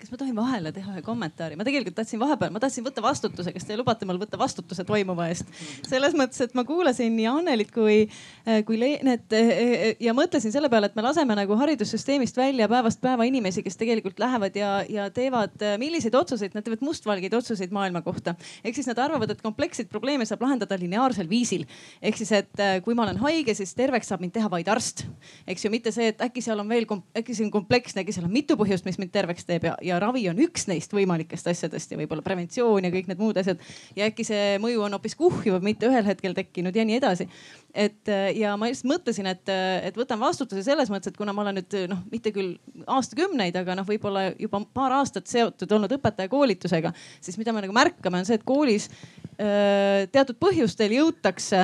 kas 0.00 0.10
ma 0.12 0.18
tohin 0.20 0.36
vahele 0.36 0.72
teha 0.76 0.92
ühe 0.92 1.02
kommentaari? 1.04 1.56
ma 1.56 1.64
tegelikult 1.66 1.96
tahtsin 1.96 2.20
vahepeal, 2.20 2.52
ma 2.52 2.60
tahtsin 2.62 2.84
võtta 2.84 3.02
vastutuse, 3.04 3.52
kas 3.54 3.64
te 3.64 3.76
lubate 3.78 4.06
mul 4.08 4.18
võtta 4.20 4.38
vastutuse 4.40 4.84
toimuva 4.86 5.28
eest? 5.32 5.48
selles 5.86 6.16
mõttes, 6.18 6.40
et 6.44 6.54
ma 6.58 6.66
kuulasin 6.68 7.14
nii 7.16 7.28
Annelit 7.30 7.72
kui, 7.74 8.02
äh, 8.44 8.60
kui 8.68 8.78
Leenet 8.80 9.32
äh, 9.36 9.52
äh, 9.52 9.84
ja 10.02 10.12
mõtlesin 10.16 10.52
selle 10.54 10.68
peale, 10.72 10.90
et 10.90 10.98
me 10.98 11.04
laseme 11.06 11.36
nagu 11.38 11.56
haridussüsteemist 11.60 12.36
välja 12.36 12.68
päevast 12.72 13.00
päeva 13.00 13.26
inimesi, 13.28 13.64
kes 13.64 13.80
tegelikult 13.80 14.20
lähevad 14.22 14.58
ja, 14.58 14.72
ja 14.90 15.08
teevad 15.14 15.64
milliseid 15.80 16.14
otsuseid, 16.18 16.56
nad 16.56 16.66
teevad 16.66 16.84
mustvalgeid 16.84 17.34
otsuseid 17.38 17.72
maailma 17.74 18.04
kohta. 18.04 18.36
ehk 18.64 18.76
siis 18.76 18.90
nad 18.90 19.00
arvavad, 19.02 19.32
et 19.32 19.42
kompleksseid 19.42 19.88
probleeme 19.92 20.28
saab 20.28 20.44
lahendada 20.44 20.78
lineaarsel 20.80 21.28
viisil. 21.30 21.64
ehk 22.02 22.20
siis, 22.20 22.32
et 22.36 22.64
kui 22.84 22.94
ma 22.94 23.06
olen 23.08 23.20
haige, 23.24 23.54
siis 23.56 23.74
terveks 23.74 24.12
saab 24.12 24.20
mind 24.24 24.36
teha 24.36 24.50
vaid 24.52 24.68
arst. 24.68 25.06
eks 25.48 25.64
ju, 25.64 25.72
mitte 25.72 25.92
see, 25.94 26.12
et 26.12 26.20
äkki 26.28 26.44
seal 26.44 26.60
on 26.60 26.68
veel, 26.68 26.84
äkki 27.16 27.34
see 27.34 27.48
on 27.48 27.54
kompleksne, 27.54 28.04
äkki 28.04 28.14
seal 28.14 28.28
on 28.28 28.34
mitu 28.34 28.58
põhjust, 28.60 28.84
mis 28.84 29.00
mind 29.00 29.14
terveks 29.14 29.48
teeb 29.48 29.64
ja, 29.70 29.76
ja 29.86 29.98
ravi 30.02 30.24
on 30.30 30.40
üks 30.46 30.66
neist 30.70 30.92
võimalikest 30.94 31.50
asjadest 31.52 31.92
ja 31.92 31.98
võib-olla 32.00 32.24
preventsioon 32.26 32.88
ja 32.88 32.92
kõik 32.94 33.10
need 33.10 33.22
muud 33.22 33.38
asjad. 33.40 33.60
ja 33.96 34.08
äkki 34.10 34.26
see 34.26 34.56
mõju 34.62 34.84
on 34.86 34.96
hoopis 34.96 35.16
kuhjuv, 35.18 35.62
mitte 35.64 35.88
ühel 35.90 36.06
hetkel 36.06 36.36
tekkinud 36.36 36.76
ja 36.76 36.84
nii 36.86 36.98
edasi. 37.00 37.28
et 37.74 38.12
ja 38.36 38.56
ma 38.56 38.70
just 38.72 38.86
mõtlesin, 38.88 39.28
et, 39.30 39.54
et 39.88 39.96
võtan 39.98 40.20
vastutuse 40.20 40.64
selles 40.66 40.90
mõttes, 40.92 41.12
et 41.12 41.20
kuna 41.20 41.34
ma 41.36 41.44
olen 41.44 41.60
nüüd 41.60 41.78
noh, 41.92 42.02
mitte 42.12 42.32
küll 42.34 42.56
aastakümneid, 42.86 43.56
aga 43.56 43.78
noh, 43.78 43.86
võib-olla 43.88 44.30
juba 44.38 44.62
paar 44.74 44.98
aastat 45.00 45.30
seotud 45.30 45.72
olnud 45.72 45.96
õpetajakoolitusega, 45.98 46.92
siis 47.20 47.38
mida 47.40 47.54
me 47.54 47.64
nagu 47.64 47.76
märkame, 47.76 48.22
on 48.22 48.28
see, 48.28 48.40
et 48.40 48.46
koolis 48.46 48.90
teatud 49.36 50.38
põhjustel 50.40 50.94
jõutakse 50.96 51.62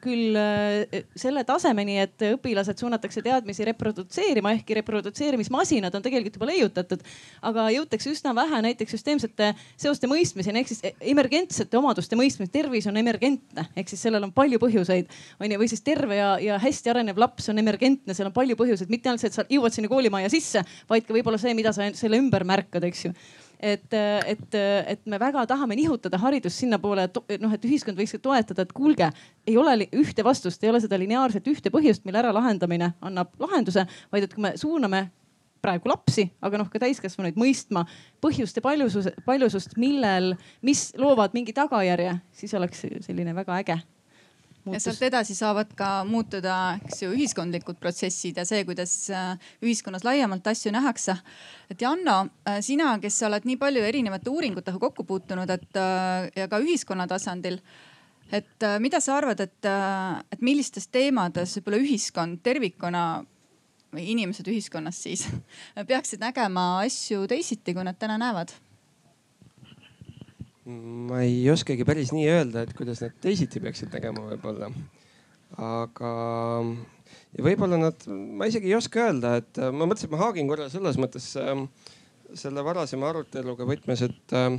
küll 0.00 0.38
selle 1.18 1.42
tasemeni, 1.44 1.98
et 2.00 2.24
õpilased 2.30 2.80
suunatakse 2.80 3.20
teadmisi 3.24 3.66
reprodutseerima, 3.68 4.54
ehkki 4.56 4.78
reprodutseerimismasinad 4.80 5.94
on 5.94 6.04
tegelikult 6.04 6.38
juba 6.38 6.48
leiutatud. 6.48 7.04
aga 7.42 7.66
jõutakse 7.74 8.10
üsna 8.14 8.34
vähe 8.34 8.62
näiteks 8.64 8.96
süsteemsete 8.96 9.52
seoste 9.76 10.08
mõistmiseni 10.08 10.62
ehk 10.62 10.72
siis 10.72 10.80
emergentsete 11.00 11.76
omaduste 11.78 12.16
mõistmiseni. 12.16 12.52
tervis 12.52 12.86
on 12.86 12.96
emergentne 12.96 13.66
ehk 13.76 13.88
siis 13.88 14.00
sellel 14.00 14.24
on 14.24 14.32
palju 14.32 14.58
põhjuseid 14.58 15.12
on 15.40 15.52
ju, 15.52 15.60
või 15.60 15.68
siis 15.68 15.84
terve 15.84 16.16
ja, 16.16 16.32
ja 16.40 16.58
hästi 16.62 16.94
arenev 16.94 17.20
laps 17.20 17.48
on 17.52 17.60
emergentne, 17.62 18.14
seal 18.16 18.30
on 18.30 18.36
palju 18.36 18.56
põhjuseid, 18.56 18.90
mitte 18.92 19.10
ainult 19.10 19.24
see, 19.24 19.30
et 19.32 19.38
sa 19.38 19.46
jõuad 19.50 19.74
sinna 19.74 19.90
koolimajja 19.92 20.32
sisse, 20.32 20.64
vaid 20.88 21.06
ka 21.06 21.16
võib-olla 21.16 21.40
see, 21.40 21.54
mida 21.58 21.74
sa 21.76 21.88
selle 21.96 22.20
ümber 22.20 22.46
märkad, 22.48 22.84
eks 22.88 23.08
ju 23.08 23.14
et, 23.62 23.94
et, 23.94 24.56
et 24.94 25.06
me 25.06 25.18
väga 25.20 25.44
tahame 25.46 25.76
nihutada 25.78 26.18
haridust 26.18 26.62
sinnapoole, 26.62 27.06
et 27.08 27.40
noh, 27.42 27.52
et 27.54 27.64
ühiskond 27.68 27.98
võiks 27.98 28.16
toetada, 28.22 28.64
et 28.64 28.74
kuulge, 28.76 29.10
ei 29.46 29.56
ole 29.60 29.86
ühte 29.92 30.24
vastust, 30.24 30.64
ei 30.64 30.72
ole 30.72 30.80
seda 30.82 30.98
lineaarset 31.00 31.46
ühte 31.52 31.72
põhjust, 31.72 32.04
mille 32.08 32.22
äralahendamine 32.22 32.94
annab 33.00 33.32
lahenduse, 33.40 33.86
vaid 34.12 34.26
et 34.26 34.34
kui 34.34 34.48
me 34.48 34.54
suuname 34.60 35.06
praegu 35.60 35.90
lapsi, 35.92 36.24
aga 36.40 36.60
noh 36.60 36.68
ka 36.72 36.80
täiskasvanuid 36.80 37.36
mõistma 37.40 37.84
põhjuste 38.24 38.62
paljususe, 38.64 39.12
paljusust, 39.26 39.76
millel, 39.80 40.34
mis 40.64 40.88
loovad 40.96 41.36
mingi 41.36 41.52
tagajärje, 41.56 42.16
siis 42.32 42.56
oleks 42.56 42.86
selline 43.04 43.36
väga 43.36 43.60
äge 43.60 43.80
Muutus. 44.70 44.86
sealt 44.86 45.02
edasi 45.10 45.34
saavad 45.34 45.72
ka 45.76 45.88
muutuda, 46.08 46.56
eks 46.78 47.02
ju, 47.02 47.10
ühiskondlikud 47.16 47.78
protsessid 47.82 48.38
ja 48.38 48.44
see, 48.48 48.62
kuidas 48.68 48.92
äh, 49.14 49.34
ühiskonnas 49.64 50.04
laiemalt 50.06 50.46
asju 50.46 50.72
nähakse. 50.74 51.16
et 51.70 51.82
Janno, 51.82 52.18
äh, 52.48 52.60
sina, 52.64 52.92
kes 53.02 53.18
sa 53.18 53.28
oled 53.28 53.48
nii 53.48 53.58
palju 53.60 53.82
erinevate 53.86 54.30
uuringutega 54.30 54.78
kokku 54.78 55.04
puutunud, 55.08 55.50
et 55.50 55.80
äh, 55.80 56.30
ja 56.36 56.48
ka 56.48 56.62
ühiskonna 56.62 57.08
tasandil. 57.10 57.60
et 58.32 58.62
mida 58.78 59.00
sa 59.02 59.16
arvad, 59.18 59.40
et, 59.42 59.66
et 60.30 60.42
millistes 60.46 60.86
teemades 60.86 61.56
võib-olla 61.56 61.80
ühiskond 61.82 62.38
tervikuna 62.46 63.24
või 63.90 64.04
inimesed 64.12 64.46
ühiskonnas 64.46 65.02
siis 65.02 65.26
peaksid 65.90 66.22
nägema 66.22 66.84
asju 66.84 67.26
teisiti, 67.26 67.74
kui 67.74 67.84
nad 67.84 67.98
täna 67.98 68.20
näevad 68.22 68.54
ma 70.68 71.22
ei 71.24 71.44
oskagi 71.50 71.86
päris 71.88 72.12
nii 72.12 72.26
öelda, 72.28 72.64
et 72.64 72.74
kuidas 72.76 73.00
nad 73.04 73.14
teisiti 73.22 73.62
peaksid 73.62 73.92
tegema 73.92 74.26
võib-olla. 74.28 74.68
aga 75.56 76.10
ja 77.36 77.44
võib-olla 77.46 77.78
nad, 77.80 78.04
ma 78.08 78.48
isegi 78.50 78.70
ei 78.70 78.76
oska 78.76 79.06
öelda, 79.08 79.36
et 79.40 79.60
ma 79.72 79.86
mõtlesin, 79.88 80.10
et 80.10 80.14
ma 80.14 80.22
haagin 80.24 80.50
korra 80.50 80.68
selles 80.72 81.00
mõttes 81.00 81.32
äh, 81.40 81.64
selle 82.38 82.64
varasema 82.66 83.08
aruteluga 83.10 83.66
võtmes, 83.66 84.04
et 84.06 84.36
äh, 84.36 84.50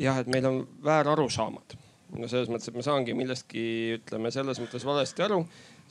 jah, 0.00 0.22
et 0.22 0.30
meil 0.32 0.48
on 0.48 0.62
väärarusaamad. 0.84 1.76
no 2.14 2.30
selles 2.30 2.48
mõttes, 2.48 2.70
et 2.70 2.78
ma 2.78 2.86
saangi 2.86 3.14
millestki, 3.18 3.66
ütleme 3.98 4.32
selles 4.32 4.60
mõttes 4.62 4.86
valesti 4.86 5.26
aru. 5.26 5.44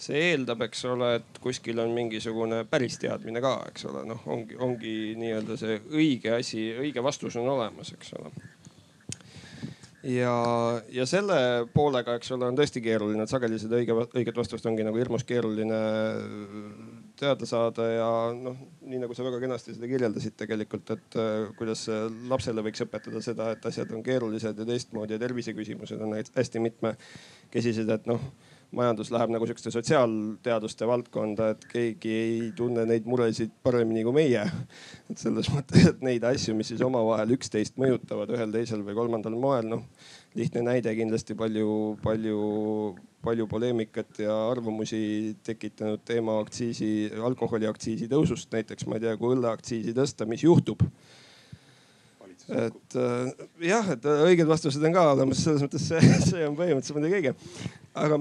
see 0.03 0.17
eeldab, 0.31 0.63
eks 0.65 0.85
ole, 0.89 1.11
et 1.19 1.37
kuskil 1.39 1.77
on 1.79 1.93
mingisugune 1.93 2.63
päris 2.65 2.97
teadmine 2.97 3.39
ka, 3.45 3.53
eks 3.69 3.85
ole, 3.91 4.01
noh, 4.09 4.23
ongi, 4.25 4.57
ongi 4.57 4.95
nii-öelda 5.21 5.57
see 5.59 5.77
õige 5.93 6.33
asi, 6.39 6.65
õige 6.81 7.03
vastus 7.05 7.37
on 7.37 7.51
olemas, 7.53 7.93
eks 7.93 8.15
ole 8.17 8.33
ja, 10.03 10.35
ja 10.91 11.05
selle 11.09 11.37
poolega, 11.73 12.17
eks 12.19 12.33
ole, 12.35 12.47
on 12.49 12.57
tõesti 12.57 12.83
keeruline, 12.83 13.23
et 13.23 13.31
sageli 13.31 13.59
seda 13.61 13.79
õige, 13.79 13.95
õiget 14.19 14.37
vastust 14.37 14.65
ongi 14.69 14.85
nagu 14.85 14.99
hirmus 14.99 15.25
keeruline 15.27 15.79
teada 17.19 17.47
saada 17.49 17.87
ja 17.89 18.09
noh, 18.35 18.57
nii 18.83 19.03
nagu 19.03 19.15
sa 19.15 19.25
väga 19.27 19.41
kenasti 19.43 19.75
seda 19.77 19.89
kirjeldasid 19.89 20.37
tegelikult, 20.39 20.95
et 20.95 21.19
äh, 21.19 21.35
kuidas 21.59 21.85
lapsele 22.29 22.65
võiks 22.65 22.83
õpetada 22.85 23.23
seda, 23.23 23.51
et 23.55 23.69
asjad 23.69 23.93
on 23.95 24.03
keerulised 24.05 24.59
ja 24.59 24.67
teistmoodi 24.67 25.15
ja 25.15 25.21
terviseküsimused 25.23 26.03
on 26.03 26.17
hästi 26.19 26.63
mitmekesised, 26.67 27.93
et 27.97 28.11
noh 28.11 28.31
majandus 28.73 29.11
läheb 29.13 29.31
nagu 29.33 29.47
sihukeste 29.47 29.71
sotsiaalteaduste 29.73 30.87
valdkonda, 30.89 31.51
et 31.53 31.65
keegi 31.69 32.13
ei 32.17 32.51
tunne 32.57 32.85
neid 32.89 33.07
muresid 33.09 33.53
paremini 33.63 34.03
kui 34.05 34.15
meie. 34.17 34.43
et 35.09 35.21
selles 35.21 35.49
mõttes, 35.53 35.87
et 35.91 36.03
neid 36.05 36.25
asju, 36.27 36.55
mis 36.57 36.73
siis 36.73 36.83
omavahel 36.85 37.35
üksteist 37.37 37.77
mõjutavad 37.81 38.33
ühel, 38.33 38.51
teisel 38.53 38.83
või 38.85 38.97
kolmandal 38.97 39.37
moel, 39.39 39.69
noh 39.75 39.87
lihtne 40.35 40.63
näide 40.65 40.93
kindlasti 40.97 41.35
palju, 41.37 41.97
palju, 42.03 42.37
palju 43.21 43.47
poleemikat 43.49 44.23
ja 44.25 44.33
arvamusi 44.49 45.35
tekitanud 45.45 46.01
teema 46.05 46.39
aktsiisi, 46.41 47.11
alkoholiaktsiisi 47.29 48.09
tõusust 48.09 48.49
näiteks, 48.53 48.87
ma 48.89 48.97
ei 48.97 49.05
tea, 49.05 49.17
kui 49.19 49.35
õlleaktsiisi 49.35 49.93
tõsta, 49.97 50.25
mis 50.29 50.45
juhtub 50.45 50.81
et 52.49 52.95
äh, 52.99 53.43
jah, 53.69 53.93
et 53.93 54.05
õiged 54.09 54.49
vastused 54.49 54.83
on 54.83 54.95
ka 54.95 55.03
olemas, 55.13 55.43
selles 55.45 55.63
mõttes 55.63 55.85
see, 55.87 56.01
see 56.25 56.41
on 56.47 56.57
põhimõtteliselt 56.57 56.97
muidugi 56.97 57.19
õige. 57.21 57.35
aga 57.93 58.19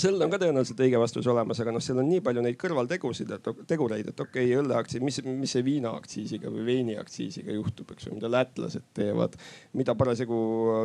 sellel 0.00 0.24
on 0.26 0.32
ka 0.32 0.38
tõenäoliselt 0.42 0.80
õige 0.84 0.98
vastus 1.00 1.26
olemas, 1.30 1.58
aga 1.62 1.72
noh, 1.74 1.82
seal 1.84 2.00
on 2.02 2.08
nii 2.08 2.22
palju 2.24 2.42
neid 2.44 2.56
kõrvaltegusid, 2.60 3.30
et 3.36 3.48
tegureid, 3.70 4.10
et 4.10 4.20
okei 4.20 4.48
okay,, 4.48 4.58
õlleaktsiis, 4.60 5.02
mis, 5.04 5.20
mis 5.26 5.54
see 5.54 5.64
viinaaktsiisiga 5.66 6.50
või 6.52 6.66
veiniaktsiisiga 6.68 7.54
juhtub, 7.56 7.94
eks 7.94 8.08
ju, 8.08 8.14
mida 8.16 8.30
lätlased 8.32 8.86
teevad. 8.96 9.38
mida 9.74 9.94
parasjagu 9.98 10.38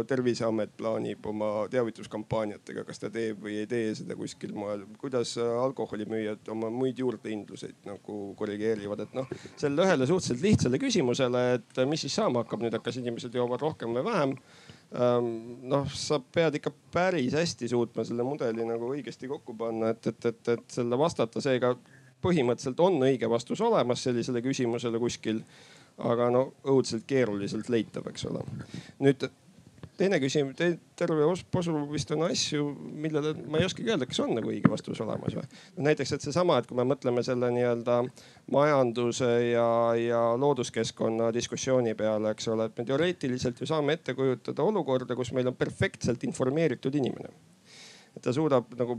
Terviseamet 0.10 0.76
plaanib 0.78 1.26
oma 1.30 1.52
teavituskampaaniatega, 1.72 2.86
kas 2.88 3.04
ta 3.04 3.12
teeb 3.14 3.44
või 3.44 3.60
ei 3.64 3.70
tee 3.70 3.94
seda 3.98 4.18
kuskil 4.20 4.54
moel, 4.58 4.86
kuidas 5.02 5.36
alkoholimüüjad 5.38 6.50
oma 6.54 6.72
muid 6.74 7.00
juurdehindluseid 7.00 7.86
nagu 7.90 8.20
korrigeerivad, 8.40 9.06
et 9.06 9.16
noh, 9.18 9.30
sellele 9.56 9.88
ühele 9.88 10.10
suhteliselt 10.10 10.46
lihtsale 10.46 10.82
küsimusele, 10.82 11.46
et 11.60 11.86
mis 11.90 12.06
siis 12.06 12.20
saama 12.22 12.44
hakkab 12.44 12.66
nüüd, 12.66 12.78
kas 12.84 13.00
inimesed 13.02 13.36
joovad 13.36 13.64
rohkem 13.66 13.96
või 13.98 14.06
vähem 14.06 14.38
noh, 14.92 15.90
sa 15.94 16.18
pead 16.20 16.56
ikka 16.58 16.72
päris 16.94 17.34
hästi 17.38 17.68
suutma 17.70 18.04
selle 18.08 18.26
mudeli 18.26 18.66
nagu 18.66 18.90
õigesti 18.96 19.30
kokku 19.30 19.54
panna, 19.58 19.92
et, 19.94 20.08
et, 20.08 20.26
et, 20.26 20.54
et 20.56 20.64
selle 20.74 20.98
vastata, 20.98 21.42
seega 21.42 21.76
põhimõtteliselt 22.24 22.80
on 22.84 22.98
õige 23.06 23.30
vastus 23.30 23.62
olemas 23.62 24.04
sellisele 24.04 24.42
küsimusele 24.42 25.00
kuskil. 25.00 25.44
aga 26.00 26.30
no 26.32 26.54
õudselt 26.64 27.04
keeruliselt 27.04 27.70
leitav, 27.70 28.06
eks 28.08 28.26
ole. 28.26 28.42
nüüd 29.04 29.26
teine 30.00 30.20
küsimus 30.22 30.56
te,, 30.58 30.70
terve 31.00 31.28
posu 31.52 31.76
vist 31.92 32.12
on 32.16 32.24
asju, 32.30 32.66
millele 33.04 33.34
ma 33.52 33.60
ei 33.60 33.68
oskagi 33.68 33.92
öelda, 33.92 34.08
kas 34.10 34.22
on 34.24 34.34
nagu 34.38 34.52
õige 34.52 34.72
vastus 34.72 35.02
olemas 35.04 35.36
või. 35.38 35.46
näiteks, 35.90 36.16
et 36.16 36.26
seesama, 36.26 36.60
et 36.60 36.70
kui 36.70 36.80
me 36.80 36.88
mõtleme 36.88 37.24
selle 37.26 37.52
nii-öelda 37.56 38.00
majanduse 38.56 39.30
ja, 39.50 39.68
ja 40.00 40.24
looduskeskkonna 40.40 41.30
diskussiooni 41.36 41.96
peale, 42.00 42.34
eks 42.34 42.50
ole, 42.54 42.70
et 42.70 42.80
me 42.80 42.88
teoreetiliselt 42.90 43.62
ju 43.62 43.70
saame 43.70 44.00
ette 44.00 44.16
kujutada 44.18 44.66
olukorda, 44.66 45.18
kus 45.20 45.34
meil 45.36 45.52
on 45.52 45.58
perfektselt 45.60 46.24
informeeritud 46.28 46.96
inimene. 46.96 47.34
et 48.16 48.24
ta 48.26 48.34
suudab 48.34 48.72
nagu 48.80 48.98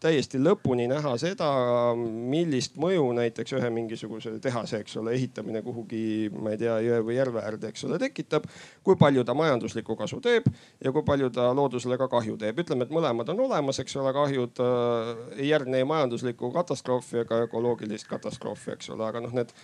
täiesti 0.00 0.38
lõpuni 0.40 0.84
näha 0.90 1.14
seda, 1.20 1.48
millist 1.96 2.76
mõju 2.80 3.06
näiteks 3.16 3.54
ühe 3.56 3.70
mingisuguse 3.72 4.34
tehase, 4.44 4.82
eks 4.84 4.98
ole, 5.00 5.14
ehitamine 5.16 5.62
kuhugi, 5.64 6.28
ma 6.36 6.52
ei 6.52 6.60
tea, 6.60 6.76
jõe 6.84 7.00
või 7.06 7.16
järve 7.16 7.40
äärde, 7.40 7.70
eks 7.72 7.86
ole, 7.88 7.98
tekitab. 8.02 8.44
kui 8.84 8.98
palju 9.00 9.24
ta 9.24 9.34
majanduslikku 9.34 9.96
kasu 9.96 10.20
teeb 10.20 10.50
ja 10.84 10.92
kui 10.92 11.04
palju 11.06 11.30
ta 11.32 11.48
loodusele 11.56 11.98
ka 11.98 12.10
kahju 12.12 12.36
teeb. 12.36 12.60
ütleme, 12.60 12.84
et 12.84 12.92
mõlemad 12.92 13.32
on 13.32 13.40
olemas, 13.48 13.80
eks 13.80 13.96
ole, 13.96 14.12
kahjud 14.12 14.60
äh, 14.60 15.12
ei 15.38 15.48
järgne 15.48 15.80
ei 15.80 15.88
majanduslikku 15.88 16.52
katastroofi 16.52 17.24
ega 17.24 17.40
ökoloogilist 17.48 18.08
katastroofi, 18.08 18.76
eks 18.76 18.92
ole, 18.92 19.08
aga 19.08 19.24
noh, 19.24 19.32
need 19.32 19.54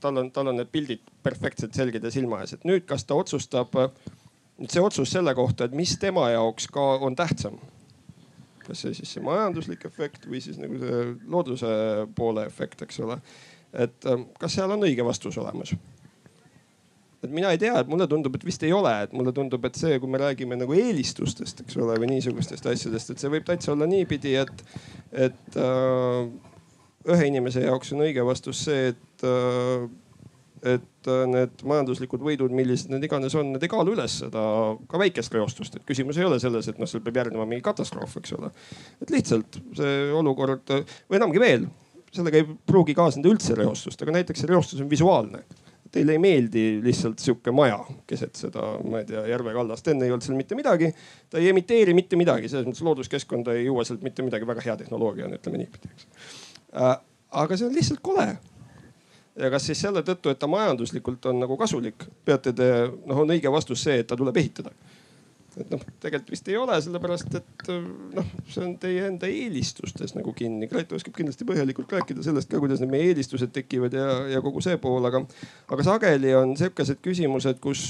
tal 0.00 0.16
on, 0.16 0.30
tal 0.32 0.48
on 0.48 0.56
need 0.56 0.72
pildid 0.72 1.04
perfektselt 1.22 1.76
selged 1.76 2.04
ja 2.04 2.10
silma 2.10 2.40
ees, 2.40 2.56
et 2.56 2.64
nüüd, 2.64 2.88
kas 2.88 3.04
ta 3.04 3.18
otsustab, 3.18 3.76
nüüd 4.58 4.72
see 4.72 4.82
otsus 4.82 5.12
selle 5.12 5.36
kohta, 5.36 5.68
et 5.68 5.76
mis 5.76 5.92
tema 6.00 6.30
jaoks 6.32 6.72
ka 6.72 6.94
on 7.04 7.16
tähtsam 7.18 7.60
kas 8.68 8.84
see 8.84 8.96
siis 8.96 9.16
see 9.16 9.24
majanduslik 9.24 9.84
efekt 9.88 10.26
või 10.28 10.42
siis 10.44 10.58
nagu 10.60 10.80
see 10.80 11.04
looduse 11.28 11.70
poole 12.16 12.46
efekt, 12.48 12.84
eks 12.86 13.00
ole. 13.04 13.18
et 13.72 14.10
ähm, 14.10 14.28
kas 14.40 14.58
seal 14.58 14.72
on 14.74 14.84
õige 14.86 15.06
vastus 15.06 15.38
olemas? 15.40 15.74
et 17.22 17.30
mina 17.34 17.50
ei 17.50 17.58
tea, 17.58 17.74
et 17.80 17.88
mulle 17.90 18.06
tundub, 18.10 18.36
et 18.38 18.44
vist 18.46 18.62
ei 18.62 18.72
ole, 18.72 18.92
et 19.04 19.14
mulle 19.16 19.32
tundub, 19.34 19.64
et 19.66 19.78
see, 19.78 19.96
kui 19.98 20.10
me 20.10 20.20
räägime 20.22 20.58
nagu 20.58 20.74
eelistustest, 20.76 21.64
eks 21.64 21.78
ole, 21.80 21.96
või 21.98 22.12
niisugustest 22.12 22.68
asjadest, 22.70 23.10
et 23.10 23.22
see 23.22 23.32
võib 23.32 23.46
täitsa 23.48 23.72
olla 23.74 23.88
niipidi, 23.90 24.36
et, 24.38 24.62
et 25.26 25.58
äh, 25.58 26.20
ühe 27.08 27.30
inimese 27.30 27.64
jaoks 27.64 27.90
on 27.96 28.04
õige 28.06 28.22
vastus 28.26 28.62
see, 28.68 28.92
et 28.92 29.26
äh, 29.26 29.88
et 30.62 31.10
äh, 31.10 31.24
need 31.30 31.64
majanduslikud 31.68 32.22
võidud, 32.24 32.54
millised 32.54 32.92
need 32.92 33.04
iganes 33.08 33.36
on, 33.38 33.52
need 33.54 33.66
ei 33.66 33.72
kaalu 33.72 33.94
üles 33.96 34.18
seda 34.24 34.42
ka 34.90 35.02
väikest 35.02 35.34
reostust, 35.36 35.78
et 35.78 35.86
küsimus 35.88 36.18
ei 36.20 36.26
ole 36.28 36.40
selles, 36.42 36.70
et 36.70 36.80
noh, 36.80 36.90
seal 36.90 37.04
peab 37.04 37.22
järgnema 37.22 37.46
mingi 37.48 37.64
katastroof, 37.66 38.18
eks 38.20 38.34
ole. 38.38 38.50
et 39.02 39.14
lihtsalt 39.14 39.60
see 39.78 39.94
olukord 40.16 40.74
või 40.74 41.20
enamgi 41.20 41.42
veel, 41.42 41.68
sellega 42.14 42.40
ei 42.40 42.48
pruugi 42.48 42.96
kaasneda 42.96 43.30
üldse 43.30 43.56
reostust, 43.58 44.02
aga 44.02 44.20
näiteks 44.20 44.44
see 44.44 44.52
reostus 44.52 44.84
on 44.84 44.90
visuaalne 44.90 45.44
teile 45.92 46.14
ei 46.14 46.20
meeldi 46.20 46.64
lihtsalt 46.84 47.20
sihuke 47.22 47.52
maja 47.54 47.78
keset 48.06 48.36
seda, 48.36 48.64
ma 48.84 49.02
ei 49.02 49.08
tea, 49.08 49.22
järve 49.30 49.54
kallast, 49.56 49.88
enne 49.88 50.06
ei 50.06 50.12
olnud 50.12 50.26
seal 50.26 50.36
mitte 50.38 50.58
midagi. 50.58 50.90
ta 51.30 51.40
ei 51.40 51.48
emiteeri 51.52 51.94
mitte 51.96 52.18
midagi, 52.20 52.50
selles 52.50 52.68
mõttes 52.68 52.84
looduskeskkonda 52.84 53.56
ei 53.56 53.66
jõua 53.68 53.86
sealt 53.88 54.04
mitte 54.04 54.24
midagi, 54.26 54.46
väga 54.48 54.64
hea 54.64 54.76
tehnoloogia 54.82 55.28
on, 55.28 55.36
ütleme 55.38 55.62
niipidi, 55.62 55.92
eks. 55.94 56.08
Äh, 56.76 56.94
aga 57.42 57.56
see 57.56 57.68
on 57.68 57.76
lihtsalt 57.76 58.04
kole. 58.04 58.28
Ja 59.38 59.50
kas 59.50 59.68
siis 59.70 59.80
selle 59.80 60.02
tõttu, 60.06 60.32
et 60.32 60.38
ta 60.38 60.48
majanduslikult 60.50 61.26
on 61.30 61.42
nagu 61.44 61.56
kasulik, 61.60 62.06
peate 62.24 62.52
te, 62.56 62.68
noh, 63.06 63.22
on 63.22 63.34
õige 63.36 63.52
vastus 63.52 63.84
see, 63.86 64.00
et 64.02 64.08
ta 64.08 64.16
tuleb 64.18 64.36
ehitada 64.40 64.72
et 65.62 65.72
noh, 65.72 65.82
tegelikult 66.02 66.32
vist 66.34 66.48
ei 66.50 66.56
ole, 66.58 66.76
sellepärast 66.84 67.36
et 67.38 67.70
noh, 68.16 68.30
see 68.48 68.64
on 68.64 68.74
teie 68.80 69.06
enda 69.08 69.28
eelistustes 69.30 70.14
nagu 70.16 70.32
kinni. 70.36 70.68
Grete 70.70 70.96
oskab 70.98 71.16
kindlasti 71.16 71.46
põhjalikult 71.48 71.92
rääkida 71.96 72.24
sellest 72.24 72.50
ka, 72.52 72.60
kuidas 72.62 72.82
need 72.82 72.92
meie 72.92 73.08
eelistused 73.10 73.52
tekivad 73.54 73.96
ja, 73.96 74.06
ja 74.34 74.42
kogu 74.44 74.62
see 74.64 74.78
pool, 74.82 75.04
aga, 75.08 75.22
aga 75.74 75.86
sageli 75.86 76.34
on 76.38 76.54
sihukesed 76.58 77.02
küsimused, 77.04 77.60
kus 77.64 77.84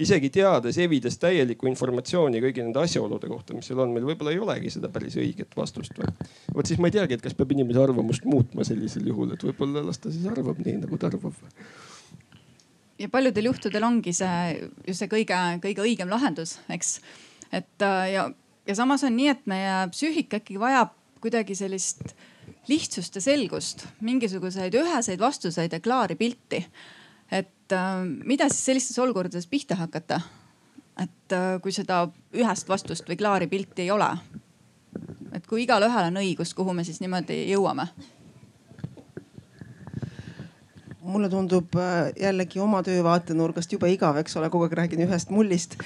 isegi 0.00 0.30
teades, 0.34 0.78
evides 0.82 1.18
täielikku 1.22 1.68
informatsiooni 1.70 2.42
kõigi 2.44 2.64
nende 2.64 2.82
asjaolude 2.84 3.30
kohta, 3.30 3.56
mis 3.56 3.70
seal 3.70 3.82
on, 3.84 3.94
meil 3.94 4.06
võib-olla 4.08 4.34
ei 4.34 4.42
olegi 4.42 4.74
seda 4.74 4.90
päris 4.92 5.18
õiget 5.20 5.56
vastust 5.58 5.96
või. 5.98 6.10
vot 6.54 6.68
siis 6.68 6.82
ma 6.82 6.90
ei 6.90 6.98
teagi, 6.98 7.18
et 7.18 7.24
kas 7.24 7.36
peab 7.38 7.54
inimese 7.54 7.82
arvamust 7.82 8.26
muutma 8.28 8.66
sellisel 8.66 9.06
juhul, 9.10 9.34
et 9.34 9.48
võib-olla 9.48 9.84
las 9.86 10.02
ta 10.02 10.12
siis 10.12 10.26
arvab 10.30 10.60
nii, 10.64 10.80
nagu 10.84 11.00
ta 11.00 11.12
arvab 11.12 11.38
ja 12.98 13.08
paljudel 13.08 13.50
juhtudel 13.50 13.86
ongi 13.86 14.12
see 14.16 14.68
just 14.86 15.02
see 15.02 15.10
kõige-kõige 15.10 15.84
õigem 15.84 16.10
lahendus, 16.12 16.58
eks. 16.72 16.98
et 17.52 17.86
äh, 17.86 18.04
ja, 18.14 18.28
ja 18.68 18.76
samas 18.78 19.04
on 19.06 19.16
nii, 19.16 19.32
et 19.32 19.42
meie 19.50 19.80
psüühika 19.92 20.40
ikkagi 20.42 20.60
vajab 20.60 20.94
kuidagi 21.24 21.56
sellist 21.58 22.14
lihtsust 22.68 23.16
ja 23.16 23.22
selgust, 23.24 23.86
mingisuguseid 24.04 24.74
üheseid 24.78 25.20
vastuseid 25.20 25.72
ja 25.72 25.80
klaari 25.80 26.16
pilti. 26.20 26.64
et 27.30 27.72
äh, 27.72 28.00
mida 28.24 28.48
siis 28.48 28.64
sellistes 28.70 28.98
olukordades 28.98 29.46
pihta 29.46 29.78
hakata? 29.80 30.20
et 31.02 31.32
äh, 31.32 31.60
kui 31.62 31.72
seda 31.72 32.06
ühest 32.34 32.68
vastust 32.68 33.08
või 33.08 33.18
klaari 33.18 33.50
pilti 33.50 33.82
ei 33.82 33.90
ole. 33.90 34.10
et 35.32 35.46
kui 35.46 35.64
igalühel 35.64 36.12
on 36.12 36.22
õigus, 36.22 36.54
kuhu 36.54 36.72
me 36.72 36.84
siis 36.84 37.00
niimoodi 37.02 37.42
jõuame 37.50 37.88
mulle 41.04 41.28
tundub 41.28 41.76
äh, 41.76 42.10
jällegi 42.20 42.60
oma 42.62 42.80
töö 42.84 43.02
vaatenurgast 43.04 43.72
jube 43.72 43.90
igav, 43.92 44.16
eks 44.20 44.36
ole, 44.40 44.50
kogu 44.52 44.66
aeg 44.66 44.76
räägin 44.78 45.04
ühest 45.06 45.32
mullist. 45.34 45.76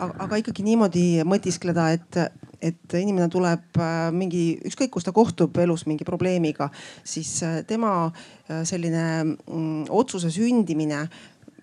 aga 0.00 0.40
ikkagi 0.40 0.64
niimoodi 0.66 1.06
mõtiskleda, 1.28 1.90
et, 1.96 2.20
et 2.64 2.96
inimene 2.98 3.28
tuleb 3.32 3.80
äh, 3.80 4.08
mingi, 4.16 4.44
ükskõik 4.70 4.94
kus 4.96 5.06
ta 5.06 5.14
kohtub 5.16 5.56
elus 5.62 5.86
mingi 5.86 6.06
probleemiga, 6.08 6.70
siis 7.04 7.36
äh, 7.44 7.60
tema 7.68 8.12
selline 8.46 9.06
mm, 9.24 9.88
otsuse 9.90 10.30
sündimine 10.30 11.06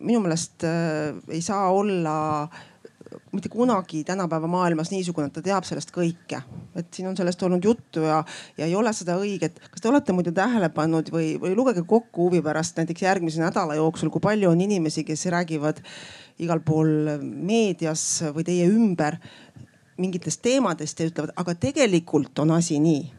minu 0.03 0.19
meelest 0.19 0.65
ei 0.67 1.39
saa 1.41 1.69
olla 1.71 2.15
äh, 2.43 2.72
mitte 3.33 3.49
kunagi 3.49 4.03
tänapäeva 4.03 4.47
maailmas 4.47 4.91
niisugune, 4.91 5.27
et 5.27 5.33
ta 5.33 5.41
teab 5.41 5.65
sellest 5.65 5.91
kõike. 5.93 6.41
et 6.75 6.87
siin 6.93 7.07
on 7.07 7.17
sellest 7.17 7.41
olnud 7.43 7.63
juttu 7.63 8.03
ja, 8.05 8.23
ja 8.57 8.65
ei 8.65 8.75
ole 8.75 8.93
seda 8.93 9.15
õiget. 9.17 9.59
kas 9.71 9.81
te 9.81 9.89
olete 9.89 10.13
muidu 10.13 10.31
tähele 10.31 10.69
pannud 10.69 11.09
või, 11.13 11.33
või 11.41 11.55
lugege 11.55 11.83
kokku 11.87 12.27
huvi 12.27 12.41
pärast 12.41 12.77
näiteks 12.77 13.01
järgmise 13.01 13.41
nädala 13.41 13.75
jooksul, 13.75 14.09
kui 14.09 14.21
palju 14.21 14.49
on 14.49 14.61
inimesi, 14.61 15.03
kes 15.03 15.25
räägivad 15.25 15.81
igal 16.39 16.61
pool 16.65 17.17
meedias 17.21 18.23
või 18.35 18.45
teie 18.45 18.69
ümber 18.69 19.17
mingitest 19.97 20.41
teemadest 20.41 20.99
ja 20.99 21.09
ütlevad, 21.09 21.33
aga 21.37 21.55
tegelikult 21.55 22.39
on 22.39 22.51
asi 22.51 22.79
nii. 22.79 23.11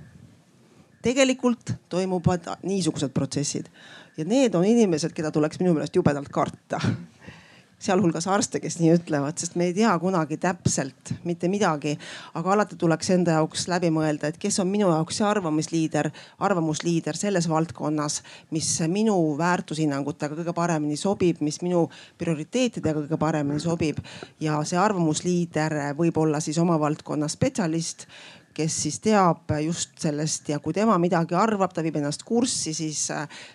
tegelikult 1.03 1.75
toimuvad 1.89 2.47
niisugused 2.63 3.13
protsessid 3.13 3.69
ja 4.17 4.25
need 4.25 4.55
on 4.55 4.65
inimesed, 4.65 5.13
keda 5.13 5.31
tuleks 5.35 5.59
minu 5.61 5.75
meelest 5.75 5.97
jubedalt 5.97 6.31
karta 6.33 6.81
sealhulgas 7.85 8.27
arste, 8.31 8.61
kes 8.63 8.79
nii 8.81 8.95
ütlevad, 8.97 9.37
sest 9.41 9.59
me 9.61 9.69
ei 9.69 9.75
tea 9.77 9.93
kunagi 10.01 10.39
täpselt 10.41 11.13
mitte 11.29 11.49
midagi. 11.53 11.95
aga 12.35 12.53
alati 12.53 12.77
tuleks 12.81 13.11
enda 13.17 13.39
jaoks 13.39 13.67
läbi 13.69 13.91
mõelda, 13.93 14.31
et 14.31 14.39
kes 14.41 14.59
on 14.63 14.71
minu 14.71 14.89
jaoks 14.89 15.21
see 15.21 15.27
arvamusliider, 15.29 16.11
arvamusliider 16.49 17.17
selles 17.17 17.49
valdkonnas, 17.51 18.23
mis 18.57 18.71
minu 18.89 19.17
väärtushinnangutega 19.39 20.39
kõige 20.41 20.55
paremini 20.57 20.97
sobib, 20.97 21.43
mis 21.45 21.61
minu 21.63 21.89
prioriteetidega 22.19 23.05
kõige 23.05 23.21
paremini 23.21 23.61
sobib. 23.61 24.01
ja 24.41 24.63
see 24.65 24.81
arvamusliider 24.81 25.77
võib 25.99 26.17
olla 26.19 26.41
siis 26.41 26.59
oma 26.59 26.79
valdkonna 26.81 27.29
spetsialist 27.29 28.09
kes 28.55 28.75
siis 28.85 29.01
teab 29.03 29.51
just 29.65 29.99
sellest 29.99 30.49
ja 30.49 30.61
kui 30.63 30.73
tema 30.73 30.95
midagi 31.03 31.35
arvab, 31.35 31.73
ta 31.75 31.83
viib 31.83 31.97
ennast 31.99 32.23
kurssi, 32.23 32.75
siis 32.75 33.09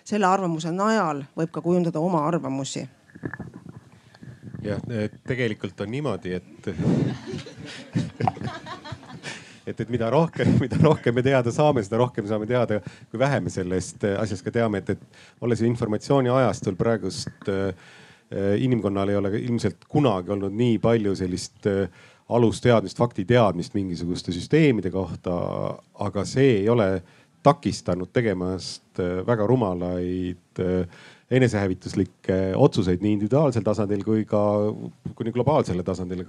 selle 0.04 0.28
arvamuse 0.28 0.70
najal 0.76 1.24
võib 1.36 1.50
ka 1.54 1.64
kujundada 1.64 2.02
oma 2.04 2.26
arvamusi 2.28 2.84
jah, 4.64 4.80
tegelikult 5.26 5.80
on 5.80 5.90
niimoodi, 5.92 6.34
et 6.38 6.68
et, 9.70 9.80
et 9.80 9.88
mida 9.92 10.10
rohkem, 10.10 10.56
mida 10.60 10.78
rohkem 10.82 11.14
me 11.14 11.22
teada 11.24 11.52
saame, 11.54 11.82
seda 11.86 12.00
rohkem 12.00 12.26
saame 12.28 12.48
teada, 12.50 12.80
kui 13.10 13.20
vähe 13.20 13.40
me 13.44 13.52
sellest 13.52 14.04
asjast 14.18 14.44
ka 14.46 14.54
teame, 14.54 14.82
et, 14.82 14.94
et 14.96 15.44
olles 15.44 15.62
informatsiooni 15.68 16.32
ajastul 16.32 16.78
praegust 16.80 17.50
äh, 17.50 17.74
inimkonnal 18.62 19.08
ei 19.10 19.18
ole 19.18 19.34
ilmselt 19.40 19.86
kunagi 19.90 20.30
olnud 20.34 20.54
nii 20.54 20.78
palju 20.82 21.14
sellist 21.18 21.66
äh, 21.70 21.86
alusteadmist, 22.30 22.98
faktiteadmist 22.98 23.74
mingisuguste 23.74 24.32
süsteemide 24.32 24.90
kohta. 24.90 25.34
aga 25.98 26.24
see 26.24 26.60
ei 26.60 26.68
ole 26.68 27.02
takistanud 27.42 28.12
tegemast 28.12 29.00
äh, 29.00 29.26
väga 29.26 29.46
rumalaid 29.46 30.60
äh, 30.60 30.86
enesehävituslikke 31.30 32.36
otsuseid 32.58 33.02
nii 33.04 33.12
individuaalsel 33.18 33.62
tasandil 33.62 34.02
kui 34.02 34.24
ka 34.28 34.40
kuni 35.14 35.30
globaalsele 35.34 35.84
tasandile, 35.86 36.26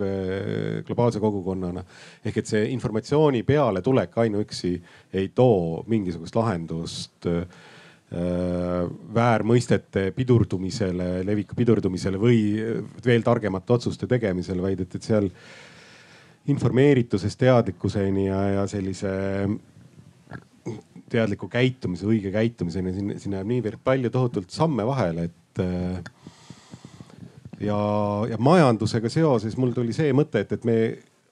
globaalse 0.86 1.20
kogukonnana. 1.20 1.84
ehk 2.26 2.38
et 2.38 2.52
see 2.54 2.68
informatsiooni 2.76 3.44
pealetulek 3.44 4.18
ainuüksi 4.18 4.76
ei 5.14 5.32
too 5.36 5.84
mingisugust 5.88 6.36
lahendust 6.36 7.26
äh, 7.26 7.46
väärmõistete 9.16 10.12
pidurdumisele, 10.16 11.24
leviku 11.26 11.56
pidurdumisele 11.56 12.20
või 12.20 12.40
veel 13.06 13.24
targemate 13.24 13.74
otsuste 13.74 14.08
tegemisele, 14.08 14.62
vaid 14.62 14.84
et, 14.84 14.96
et 14.96 15.08
seal 15.08 15.30
informeeritusest 16.52 17.40
teadlikkuseni 17.40 18.28
ja, 18.28 18.42
ja 18.58 18.68
sellise 18.68 19.12
teadliku 21.12 21.50
käitumise, 21.52 22.08
õige 22.10 22.32
käitumiseni, 22.34 22.96
siin, 22.96 23.14
siin 23.22 23.38
jääb 23.38 23.50
niivõrd 23.52 23.84
palju 23.84 24.12
tohutult 24.14 24.52
samme 24.54 24.88
vahele, 24.88 25.30
et. 25.30 25.64
Äh, 25.64 26.02
ja, 27.62 27.78
ja 28.32 28.38
majandusega 28.42 29.10
seoses 29.12 29.58
mul 29.60 29.76
tuli 29.76 29.94
see 29.94 30.14
mõte, 30.18 30.42
et, 30.42 30.56
et 30.56 30.64
me 30.66 30.78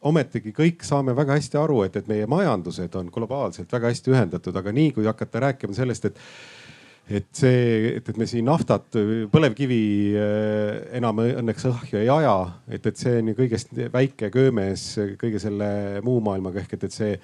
ometigi 0.06 0.54
kõik 0.56 0.86
saame 0.88 1.16
väga 1.18 1.36
hästi 1.36 1.60
aru, 1.60 1.82
et, 1.88 1.98
et 2.00 2.08
meie 2.08 2.28
majandused 2.30 2.94
on 3.00 3.10
globaalselt 3.12 3.72
väga 3.74 3.92
hästi 3.92 4.14
ühendatud, 4.14 4.56
aga 4.56 4.74
nii 4.76 4.94
kui 4.96 5.10
hakata 5.10 5.48
rääkima 5.50 5.76
sellest, 5.76 6.12
et 6.12 6.26
et 7.10 7.26
see, 7.34 7.96
et, 7.98 8.10
et 8.12 8.18
me 8.22 8.28
siin 8.30 8.46
naftat, 8.46 8.94
põlevkivi 9.34 9.82
äh, 10.14 10.76
enam 11.00 11.24
õnneks 11.24 11.66
õhju 11.72 12.04
ei 12.04 12.10
aja, 12.14 12.36
et, 12.70 12.86
et 12.86 13.02
see 13.02 13.16
on 13.18 13.32
ju 13.32 13.38
kõigest 13.40 13.74
väike 13.94 14.30
köömes 14.34 14.84
kõige 15.18 15.42
selle 15.42 15.70
muu 16.06 16.20
maailmaga 16.22 16.62
ehk 16.62 16.78
et, 16.78 16.86
et 16.86 16.94
see 16.94 17.16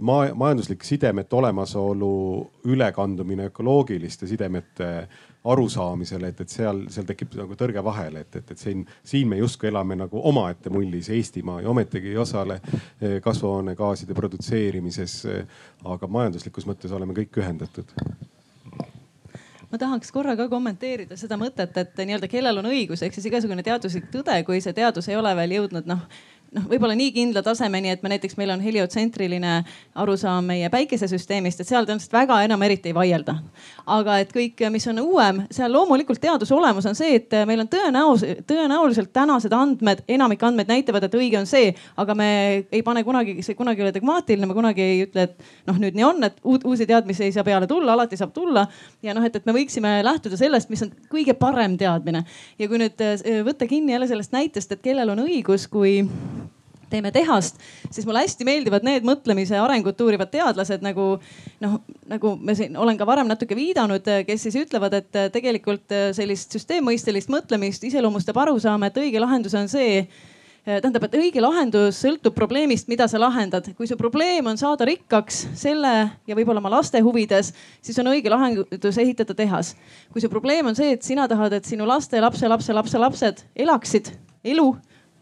ma 0.00 0.34
majanduslik 0.34 0.84
sidemete 0.84 1.36
olemasolu 1.36 2.50
ülekandumine 2.64 3.44
ökoloogiliste 3.44 4.26
sidemete 4.26 5.08
arusaamisele, 5.44 6.28
et, 6.28 6.40
et 6.40 6.48
seal, 6.48 6.84
seal 6.90 7.06
tekib 7.06 7.34
nagu 7.36 7.56
tõrge 7.58 7.82
vahele, 7.84 8.24
et, 8.24 8.36
et, 8.40 8.50
et 8.50 8.58
siin, 8.58 8.84
siin 9.04 9.28
me 9.28 9.36
justkui 9.38 9.68
elame 9.68 9.96
nagu 10.00 10.20
omaette 10.30 10.72
mullis 10.72 11.10
Eestimaa 11.12 11.60
ja 11.60 11.70
ometigi 11.70 12.14
ei 12.14 12.16
osale 12.18 12.60
eh, 12.64 13.20
kasvuhoonegaaside 13.22 14.14
produtseerimises. 14.14 15.26
aga 15.84 16.06
majanduslikus 16.08 16.66
mõttes 16.66 16.92
oleme 16.92 17.12
kõik 17.14 17.42
ühendatud 17.42 17.92
ma 19.70 19.78
tahaks 19.78 20.12
korra 20.14 20.36
ka 20.38 20.46
kommenteerida 20.48 21.16
seda 21.18 21.36
mõtet, 21.40 21.76
et 21.76 21.96
nii-öelda 21.98 22.28
kellel 22.30 22.60
on 22.60 22.70
õigus, 22.70 23.02
ehk 23.02 23.16
siis 23.16 23.26
igasugune 23.26 23.62
teaduslik 23.66 24.06
tõde, 24.12 24.36
kui 24.46 24.60
see 24.62 24.72
teadus 24.72 25.08
ei 25.10 25.18
ole 25.18 25.32
veel 25.36 25.58
jõudnud 25.58 25.88
noh 25.90 26.04
noh, 26.54 26.66
võib-olla 26.70 26.94
nii 26.98 27.12
kindla 27.14 27.42
tasemeni, 27.44 27.90
et 27.94 28.02
me 28.02 28.12
näiteks, 28.12 28.36
meil 28.38 28.52
on 28.54 28.62
heliotsentriline 28.62 29.54
arusaam 30.00 30.46
meie 30.50 30.68
päikesesüsteemist, 30.72 31.60
et 31.60 31.68
seal 31.68 31.86
tõenäoliselt 31.86 32.14
väga 32.14 32.40
enam 32.46 32.62
eriti 32.66 32.90
ei 32.90 32.96
vaielda. 32.96 33.36
aga 33.86 34.18
et 34.22 34.30
kõik, 34.32 34.62
mis 34.72 34.86
on 34.88 35.00
uuem, 35.02 35.42
seal 35.52 35.72
loomulikult 35.72 36.20
teaduse 36.20 36.54
olemus 36.54 36.86
on 36.88 36.96
see, 36.96 37.18
et 37.18 37.34
meil 37.46 37.60
on 37.60 37.68
tõenäoliselt, 37.68 38.44
tõenäoliselt 38.48 39.12
tänased 39.12 39.52
andmed, 39.52 40.04
enamik 40.08 40.42
andmeid 40.42 40.70
näitavad, 40.70 41.04
et 41.04 41.18
õige 41.18 41.38
on 41.38 41.46
see, 41.46 41.74
aga 42.00 42.14
me 42.14 42.28
ei 42.72 42.82
pane 42.86 43.04
kunagi, 43.04 43.36
see 43.42 43.58
kunagi 43.58 43.82
ei 43.82 43.88
ole 43.88 43.94
dogmaatiline, 43.96 44.48
me 44.48 44.56
kunagi 44.56 44.82
ei 44.82 45.02
ütle, 45.04 45.28
et 45.28 45.68
noh, 45.68 45.78
nüüd 45.80 45.98
nii 45.98 46.06
on, 46.06 46.24
et 46.24 46.40
uusi 46.44 46.86
teadmisi 46.86 47.26
ei 47.26 47.34
saa 47.34 47.44
peale 47.44 47.68
tulla, 47.70 47.92
alati 47.92 48.16
saab 48.20 48.32
tulla. 48.32 48.66
ja 49.02 49.14
noh, 49.14 49.24
et, 49.26 49.36
et 49.36 49.46
me 49.46 49.56
võiksime 49.56 49.98
lähtuda 50.06 50.38
sellest, 50.40 50.70
mis 50.72 50.82
on 50.86 50.94
kõige 51.10 51.36
parem 51.38 51.76
teadmine. 51.80 52.24
ja 52.58 52.68
kui 52.68 52.80
nüüd 52.80 53.04
võtta 53.44 53.68
kinni 53.68 53.92
jälle 53.92 54.08
sellest 54.08 54.32
näitest, 54.32 54.72
et 54.72 54.84
kellel 54.84 55.12
on 55.12 55.26
õigus, 55.26 55.68
kui 55.68 56.00
teeme 56.94 57.12
tehast, 57.14 57.58
siis 57.90 58.06
mulle 58.06 58.24
hästi 58.24 58.46
meeldivad 58.48 58.86
need 58.86 59.06
mõtlemise 59.06 59.58
arengut 59.60 60.00
uurivad 60.04 60.30
teadlased 60.32 60.84
nagu 60.84 61.14
noh, 61.64 61.80
nagu 62.10 62.34
me 62.40 62.54
siin 62.58 62.78
olen 62.80 63.00
ka 63.00 63.08
varem 63.08 63.30
natuke 63.30 63.58
viidanud, 63.58 64.06
kes 64.28 64.46
siis 64.46 64.60
ütlevad, 64.64 64.94
et 65.00 65.24
tegelikult 65.34 65.96
sellist 66.16 66.54
süsteemmõistelist 66.54 67.32
mõtlemist 67.32 67.84
iseloomustab 67.90 68.38
arusaam, 68.44 68.86
et 68.86 69.02
õige 69.02 69.22
lahendus 69.22 69.56
on 69.58 69.70
see 69.70 70.06
tähendab, 70.64 71.04
et 71.04 71.16
õige 71.18 71.42
lahendus 71.44 71.98
sõltub 72.00 72.34
probleemist, 72.36 72.88
mida 72.88 73.06
sa 73.10 73.20
lahendad. 73.20 73.66
kui 73.76 73.86
su 73.86 73.96
probleem 74.00 74.46
on 74.48 74.56
saada 74.56 74.86
rikkaks 74.88 75.42
selle 75.60 75.92
ja 76.26 76.36
võib-olla 76.36 76.62
oma 76.62 76.72
laste 76.72 77.00
huvides, 77.04 77.52
siis 77.84 77.98
on 78.00 78.08
õige 78.14 78.32
lahendus 78.32 78.98
ehitada 78.98 79.34
tehas. 79.34 79.74
kui 80.12 80.24
su 80.24 80.30
probleem 80.32 80.66
on 80.66 80.76
see, 80.76 80.92
et 80.96 81.02
sina 81.02 81.28
tahad, 81.28 81.52
et 81.52 81.64
sinu 81.64 81.86
laste, 81.86 82.20
lapse, 82.20 82.48
lapse, 82.48 82.72
lapse, 82.72 82.98
lapsed 82.98 83.44
elaksid 83.56 84.14
elu 84.44 84.72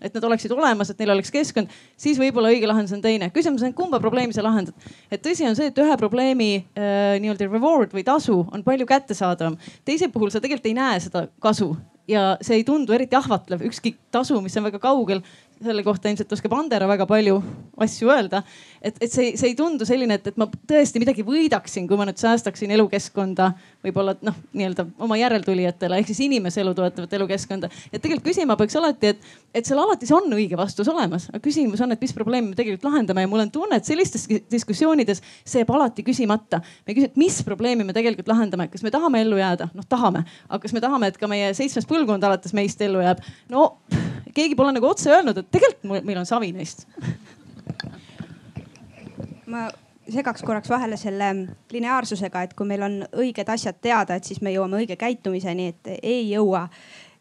et 0.02 0.14
nad 0.14 0.24
oleksid 0.28 0.52
olemas, 0.54 0.90
et 0.90 0.98
neil 1.02 1.14
oleks 1.14 1.32
keskkond, 1.34 1.70
siis 1.96 2.18
võib-olla 2.20 2.52
õige 2.52 2.68
lahendus 2.68 2.94
on 2.96 3.04
teine. 3.04 3.30
küsimus 3.34 3.64
on, 3.66 3.74
kumba 3.76 4.00
probleemi 4.02 4.34
sa 4.36 4.44
lahendad. 4.44 4.74
et 5.10 5.22
tõsi 5.24 5.46
on 5.48 5.56
see, 5.58 5.70
et 5.72 5.78
ühe 5.78 5.96
probleemi 6.00 6.50
äh, 6.58 7.16
nii-öelda 7.22 7.48
reward 7.50 7.94
või 7.94 8.04
tasu 8.04 8.42
on 8.52 8.64
palju 8.66 8.86
kättesaadavam. 8.86 9.58
teise 9.84 10.08
puhul 10.08 10.30
sa 10.30 10.40
tegelikult 10.40 10.70
ei 10.70 10.78
näe 10.78 11.00
seda 11.00 11.26
kasu 11.40 11.74
ja 12.08 12.36
see 12.42 12.60
ei 12.60 12.64
tundu 12.66 12.94
eriti 12.94 13.16
ahvatlev, 13.16 13.62
ükski 13.68 13.94
tasu, 14.12 14.40
mis 14.42 14.56
on 14.58 14.66
väga 14.66 14.80
kaugel, 14.82 15.22
selle 15.64 15.84
kohta 15.86 16.10
ilmselt 16.10 16.32
oskab 16.32 16.54
Andero 16.56 16.88
väga 16.90 17.06
palju 17.06 17.38
asju 17.82 18.10
öelda. 18.12 18.42
et, 18.82 18.96
et 19.00 19.12
see, 19.12 19.32
see 19.36 19.52
ei 19.52 19.56
tundu 19.58 19.86
selline, 19.88 20.18
et, 20.18 20.26
et 20.32 20.38
ma 20.40 20.46
tõesti 20.46 21.00
midagi 21.02 21.24
võidaksin, 21.26 21.86
kui 21.88 21.98
ma 21.98 22.06
nüüd 22.08 22.20
säästaksin 22.20 22.70
elukeskkonda 22.76 23.52
võib-olla 23.84 24.14
noh, 24.26 24.36
nii-öelda 24.54 24.86
oma 25.02 25.18
järeltulijatele 25.20 25.98
ehk 26.00 26.10
siis 26.10 26.22
inimese 26.26 26.62
elu 26.62 26.74
toetavat 26.78 27.12
elukeskkonda. 27.18 27.70
et 27.92 28.02
tegelikult 28.02 28.28
küsima 28.30 28.56
peaks 28.58 28.76
alati, 28.78 29.14
et, 29.14 29.32
et 29.54 29.68
seal 29.68 29.80
alati 29.82 30.08
see 30.08 30.16
on 30.16 30.28
õige 30.36 30.58
vastus 30.58 30.88
olemas, 30.92 31.28
aga 31.32 31.42
küsimus 31.42 31.82
on, 31.84 31.94
et 31.94 32.02
mis 32.02 32.14
probleemi 32.16 32.52
me 32.52 32.58
tegelikult 32.58 32.88
lahendame 32.90 33.26
ja 33.26 33.30
mul 33.30 33.44
on 33.44 33.52
tunne, 33.54 33.78
et 33.78 33.88
sellistes 33.88 34.26
diskussioonides 34.50 35.22
see 35.44 35.62
jääb 35.62 35.72
alati 35.74 36.06
küsimata. 36.06 36.62
me 36.86 36.94
ei 36.94 36.98
küsi, 37.00 37.10
et 37.10 37.20
mis 37.20 37.42
probleemi 37.46 37.86
me 37.86 37.96
tegelikult 37.96 38.30
lahendame, 38.30 38.68
kas 38.72 38.82
me 38.82 38.94
tahame 38.94 39.22
ellu 39.26 39.38
jääda, 39.40 39.70
noh 39.74 39.88
tahame, 39.88 40.24
aga 40.48 40.62
kas 40.62 40.74
me 40.76 40.82
tahame, 40.84 41.12
et 41.12 41.18
ka 41.18 41.30
meie 41.30 41.52
seitsmes 41.56 41.88
põlvkond 41.90 42.24
alates 42.26 42.54
meist 42.56 42.82
ellu 42.82 43.02
jääb? 43.04 43.22
no 43.52 43.76
keegi 44.34 44.56
pole 44.58 44.72
nagu 44.72 44.88
otse 44.88 45.10
öelnud, 45.12 45.38
et 45.38 45.50
tegelikult 45.52 46.04
meil 46.04 46.18
on 46.22 46.28
savi 46.28 46.52
neist 46.56 46.86
ma 49.52 49.68
segaks 50.12 50.42
korraks 50.44 50.70
vahele 50.72 50.96
selle 51.00 51.30
lineaarsusega, 51.72 52.44
et 52.46 52.54
kui 52.58 52.68
meil 52.68 52.84
on 52.86 52.98
õiged 53.22 53.48
asjad 53.52 53.78
teada, 53.84 54.16
et 54.16 54.28
siis 54.28 54.42
me 54.42 54.52
jõuame 54.54 54.82
õige 54.82 54.96
käitumiseni, 55.00 55.72
et 55.72 55.92
ei 56.00 56.24
jõua. 56.30 56.68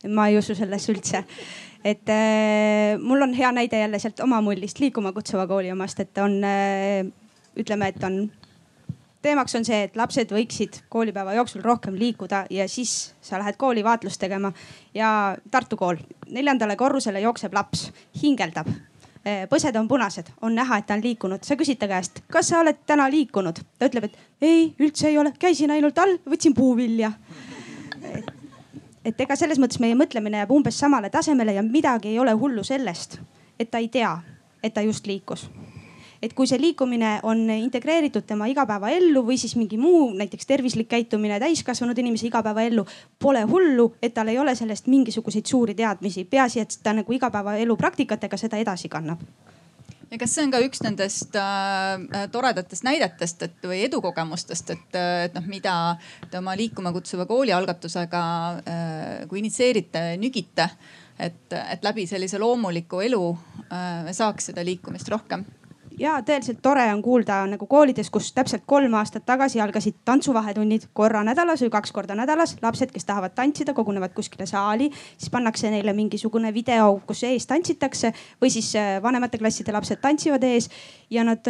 ma 0.10 0.28
ei 0.28 0.38
usu 0.38 0.56
sellesse 0.58 0.92
üldse. 0.94 1.24
et 1.86 2.10
äh, 2.10 2.98
mul 3.00 3.22
on 3.22 3.34
hea 3.34 3.52
näide 3.52 3.80
jälle 3.80 4.00
sealt 4.00 4.20
oma 4.20 4.42
mullist, 4.42 4.80
liikuma 4.80 5.12
kutsuva 5.14 5.48
kooli 5.48 5.72
omast, 5.72 6.00
et 6.00 6.18
on 6.18 6.44
äh, 6.44 7.06
ütleme, 7.58 7.88
et 7.88 8.04
on 8.04 8.32
teemaks 9.22 9.56
on 9.56 9.66
see, 9.66 9.84
et 9.86 9.98
lapsed 9.98 10.32
võiksid 10.34 10.82
koolipäeva 10.90 11.36
jooksul 11.38 11.64
rohkem 11.66 11.98
liikuda 12.00 12.46
ja 12.50 12.68
siis 12.70 13.14
sa 13.22 13.40
lähed 13.40 13.58
kooli 13.58 13.84
vaatlust 13.84 14.20
tegema. 14.22 14.52
ja 14.94 15.38
Tartu 15.52 15.78
kool, 15.78 15.98
neljandale 16.30 16.76
korrusele 16.76 17.22
jookseb 17.22 17.54
laps, 17.54 17.92
hingeldab. 18.24 18.68
Eh, 19.26 19.46
põsed 19.50 19.76
on 19.78 19.88
punased, 19.88 20.32
on 20.42 20.56
näha, 20.56 20.78
et 20.78 20.88
ta 20.88 20.94
on 20.94 21.04
liikunud. 21.04 21.44
sa 21.44 21.56
küsid 21.56 21.78
ta 21.78 21.88
käest, 21.88 22.24
kas 22.32 22.48
sa 22.50 22.60
oled 22.60 22.78
täna 22.86 23.10
liikunud? 23.10 23.60
ta 23.80 23.86
ütleb, 23.86 24.04
et 24.04 24.18
ei, 24.42 24.74
üldse 24.80 25.08
ei 25.08 25.18
ole, 25.18 25.34
käisin 25.40 25.72
ainult 25.72 25.98
all, 25.98 26.18
võtsin 26.26 26.56
puuvilja. 26.56 27.12
et 29.06 29.22
ega 29.22 29.36
selles 29.36 29.60
mõttes 29.60 29.80
meie 29.80 29.96
mõtlemine 29.96 30.38
jääb 30.38 30.52
umbes 30.52 30.80
samale 30.80 31.10
tasemele 31.10 31.54
ja 31.54 31.62
midagi 31.62 32.10
ei 32.10 32.20
ole 32.20 32.32
hullu 32.32 32.64
sellest, 32.64 33.20
et 33.60 33.72
ta 33.72 33.78
ei 33.78 33.88
tea, 33.88 34.18
et 34.64 34.74
ta 34.74 34.82
just 34.82 35.06
liikus 35.08 35.50
et 36.22 36.34
kui 36.38 36.48
see 36.50 36.60
liikumine 36.62 37.16
on 37.28 37.44
integreeritud 37.50 38.26
tema 38.30 38.48
igapäevaellu 38.52 39.24
või 39.26 39.38
siis 39.42 39.56
mingi 39.58 39.80
muu, 39.82 40.12
näiteks 40.18 40.48
tervislik 40.50 40.90
käitumine 40.92 41.40
täiskasvanud 41.42 41.98
inimese 41.98 42.30
igapäevaellu, 42.30 42.86
pole 43.20 43.42
hullu, 43.50 43.92
et 44.02 44.14
tal 44.14 44.30
ei 44.30 44.40
ole 44.40 44.56
sellest 44.56 44.90
mingisuguseid 44.92 45.50
suuri 45.50 45.76
teadmisi, 45.78 46.26
peaasi, 46.30 46.62
et 46.62 46.78
ta 46.84 46.94
nagu 46.94 47.14
igapäevaelu 47.18 47.78
praktikatega 47.78 48.38
seda 48.38 48.62
edasi 48.62 48.90
kannab. 48.90 49.24
Ja 50.12 50.18
kas 50.20 50.34
see 50.36 50.44
on 50.44 50.52
ka 50.52 50.60
üks 50.60 50.82
nendest 50.84 51.38
äh, 51.40 52.26
toredatest 52.32 52.84
näidetest, 52.84 53.46
et 53.48 53.64
või 53.64 53.80
edukogemustest, 53.86 54.74
et, 54.76 54.98
et 55.00 55.38
noh, 55.38 55.46
mida 55.48 55.76
te 56.28 56.42
oma 56.42 56.52
liikuma 56.60 56.92
kutsuva 56.92 57.26
kooli 57.30 57.54
algatusega 57.56 58.26
äh, 58.60 59.14
kui 59.32 59.40
initsieerite, 59.40 60.04
nügite, 60.20 60.68
et, 61.16 61.56
et 61.56 61.88
läbi 61.88 62.04
sellise 62.12 62.42
loomuliku 62.44 63.00
elu 63.08 63.24
äh, 63.72 64.12
saaks 64.12 64.52
seda 64.52 64.68
liikumist 64.68 65.10
rohkem 65.16 65.48
ja 66.02 66.18
tõeliselt 66.26 66.62
tore 66.64 66.88
on 66.94 67.02
kuulda 67.06 67.42
nagu 67.50 67.68
koolides, 67.70 68.10
kus 68.14 68.32
täpselt 68.36 68.66
kolm 68.70 68.96
aastat 68.98 69.26
tagasi 69.28 69.62
algasid 69.62 70.02
tantsuvahetunnid 70.08 70.90
korra 70.98 71.24
nädalas 71.28 71.62
või 71.66 71.72
kaks 71.74 71.94
korda 71.96 72.18
nädalas. 72.18 72.58
lapsed, 72.62 72.92
kes 72.92 73.06
tahavad 73.06 73.36
tantsida, 73.38 73.74
kogunevad 73.78 74.14
kuskile 74.18 74.46
saali, 74.50 74.90
siis 75.18 75.30
pannakse 75.30 75.72
neile 75.72 75.94
mingisugune 75.94 76.54
video, 76.54 77.00
kus 77.08 77.24
ees 77.30 77.48
tantsitakse 77.48 78.14
või 78.42 78.50
siis 78.50 78.74
äh, 78.76 78.98
vanemate 79.04 79.38
klasside 79.38 79.72
lapsed 79.72 80.02
tantsivad 80.02 80.44
ees 80.44 80.70
ja 81.10 81.24
nad 81.28 81.48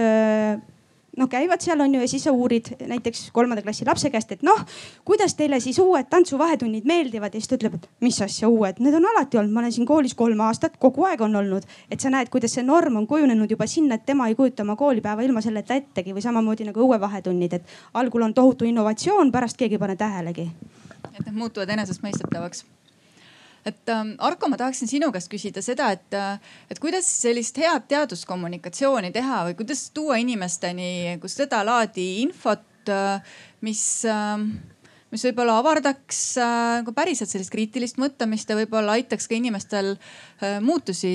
noh, 1.18 1.30
käivad 1.30 1.62
seal 1.64 1.82
on 1.82 1.96
ju 1.96 2.02
ja 2.02 2.08
siis 2.08 2.24
sa 2.24 2.32
uurid 2.32 2.72
näiteks 2.88 3.30
kolmanda 3.36 3.62
klassi 3.62 3.86
lapse 3.88 4.10
käest, 4.10 4.32
et 4.32 4.44
noh, 4.48 4.64
kuidas 5.06 5.36
teile 5.36 5.60
siis 5.60 5.80
uued 5.80 6.08
tantsuvahetunnid 6.10 6.88
meeldivad 6.88 7.36
ja 7.36 7.42
siis 7.42 7.52
ta 7.52 7.58
ütleb, 7.60 7.78
et 7.80 7.88
mis 8.06 8.22
asja 8.24 8.50
uued, 8.50 8.80
need 8.80 8.96
on 8.98 9.08
alati 9.14 9.42
olnud, 9.42 9.54
ma 9.54 9.64
olen 9.64 9.76
siin 9.76 9.88
koolis 9.88 10.16
kolm 10.18 10.40
aastat, 10.48 10.78
kogu 10.80 11.06
aeg 11.10 11.22
on 11.22 11.36
olnud. 11.36 11.68
et 11.92 12.00
sa 12.00 12.10
näed, 12.10 12.30
kuidas 12.30 12.56
see 12.56 12.64
norm 12.64 12.96
on 12.96 13.08
kujunenud 13.08 13.52
juba 13.52 13.68
sinna, 13.68 13.96
et 13.96 14.06
tema 14.06 14.28
ei 14.28 14.36
kujuta 14.36 14.64
oma 14.64 14.76
koolipäeva 14.76 15.22
ilma 15.22 15.42
selleta 15.42 15.76
ettegi 15.76 16.14
või 16.14 16.24
samamoodi 16.24 16.70
nagu 16.70 16.86
õuevahetunnid, 16.88 17.54
et 17.54 17.66
algul 17.94 18.22
on 18.22 18.34
tohutu 18.34 18.66
innovatsioon, 18.66 19.32
pärast 19.32 19.58
keegi 19.58 19.76
ei 19.76 19.80
pane 19.80 19.96
tähelegi. 19.96 20.52
et 21.12 21.26
need 21.26 21.36
muutuvad 21.36 21.70
enesestmõistetavaks 21.70 22.66
et 23.66 23.90
ähm, 23.94 24.16
Arko, 24.24 24.50
ma 24.50 24.58
tahaksin 24.60 24.90
sinu 24.90 25.12
käest 25.14 25.30
küsida 25.32 25.62
seda, 25.66 25.92
et, 25.96 26.10
äh, 26.18 26.40
et 26.72 26.82
kuidas 26.82 27.08
sellist 27.22 27.58
head 27.62 27.88
teaduskommunikatsiooni 27.92 29.12
teha 29.14 29.44
või 29.50 29.58
kuidas 29.60 29.88
tuua 29.96 30.18
inimesteni 30.22 31.18
kus 31.22 31.38
sedalaadi 31.40 32.08
infot, 32.24 32.66
äh, 32.90 33.34
mis 33.66 33.84
äh, 34.10 34.38
mis 35.12 35.26
võib-olla 35.28 35.58
avardaks 35.60 36.20
nagu 36.40 36.94
päriselt 36.96 37.28
sellist 37.28 37.52
kriitilist 37.52 37.98
mõtlemist 38.00 38.48
ja 38.48 38.56
võib-olla 38.56 38.94
aitaks 38.96 39.26
ka 39.28 39.36
inimestel 39.36 39.98
muutusi 40.64 41.12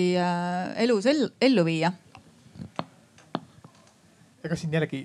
elus 0.84 1.08
ellu 1.08 1.64
viia. 1.64 1.94
ega 4.44 4.58
siin 4.60 4.76
jällegi 4.76 5.00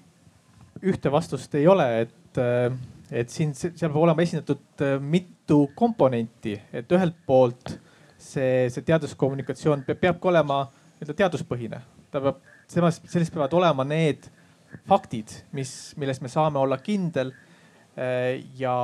ühte 0.84 1.14
vastust 1.14 1.56
ei 1.56 1.70
ole, 1.72 1.88
et 2.04 2.42
et 3.12 3.32
siin, 3.32 3.52
seal 3.56 3.76
peab 3.90 4.00
olema 4.06 4.24
esindatud 4.24 4.84
äh, 4.86 4.96
mitu 5.52 5.72
komponenti, 5.76 6.56
et 6.72 6.92
ühelt 6.92 7.16
poolt 7.28 7.74
see, 8.18 8.70
see 8.72 8.84
teaduskommunikatsioon 8.88 9.84
peab, 9.84 10.00
peabki 10.00 10.30
olema 10.32 10.64
nii-öelda 10.70 11.16
teaduspõhine. 11.18 11.82
ta 12.12 12.22
peab, 12.24 12.38
selles, 12.68 13.02
selles 13.12 13.32
peavad 13.32 13.54
olema 13.60 13.84
need 13.84 14.30
faktid, 14.88 15.32
mis, 15.52 15.94
milles 16.00 16.22
me 16.22 16.32
saame 16.32 16.60
olla 16.60 16.78
kindel 16.80 17.34
äh, 17.34 18.40
ja, 18.60 18.76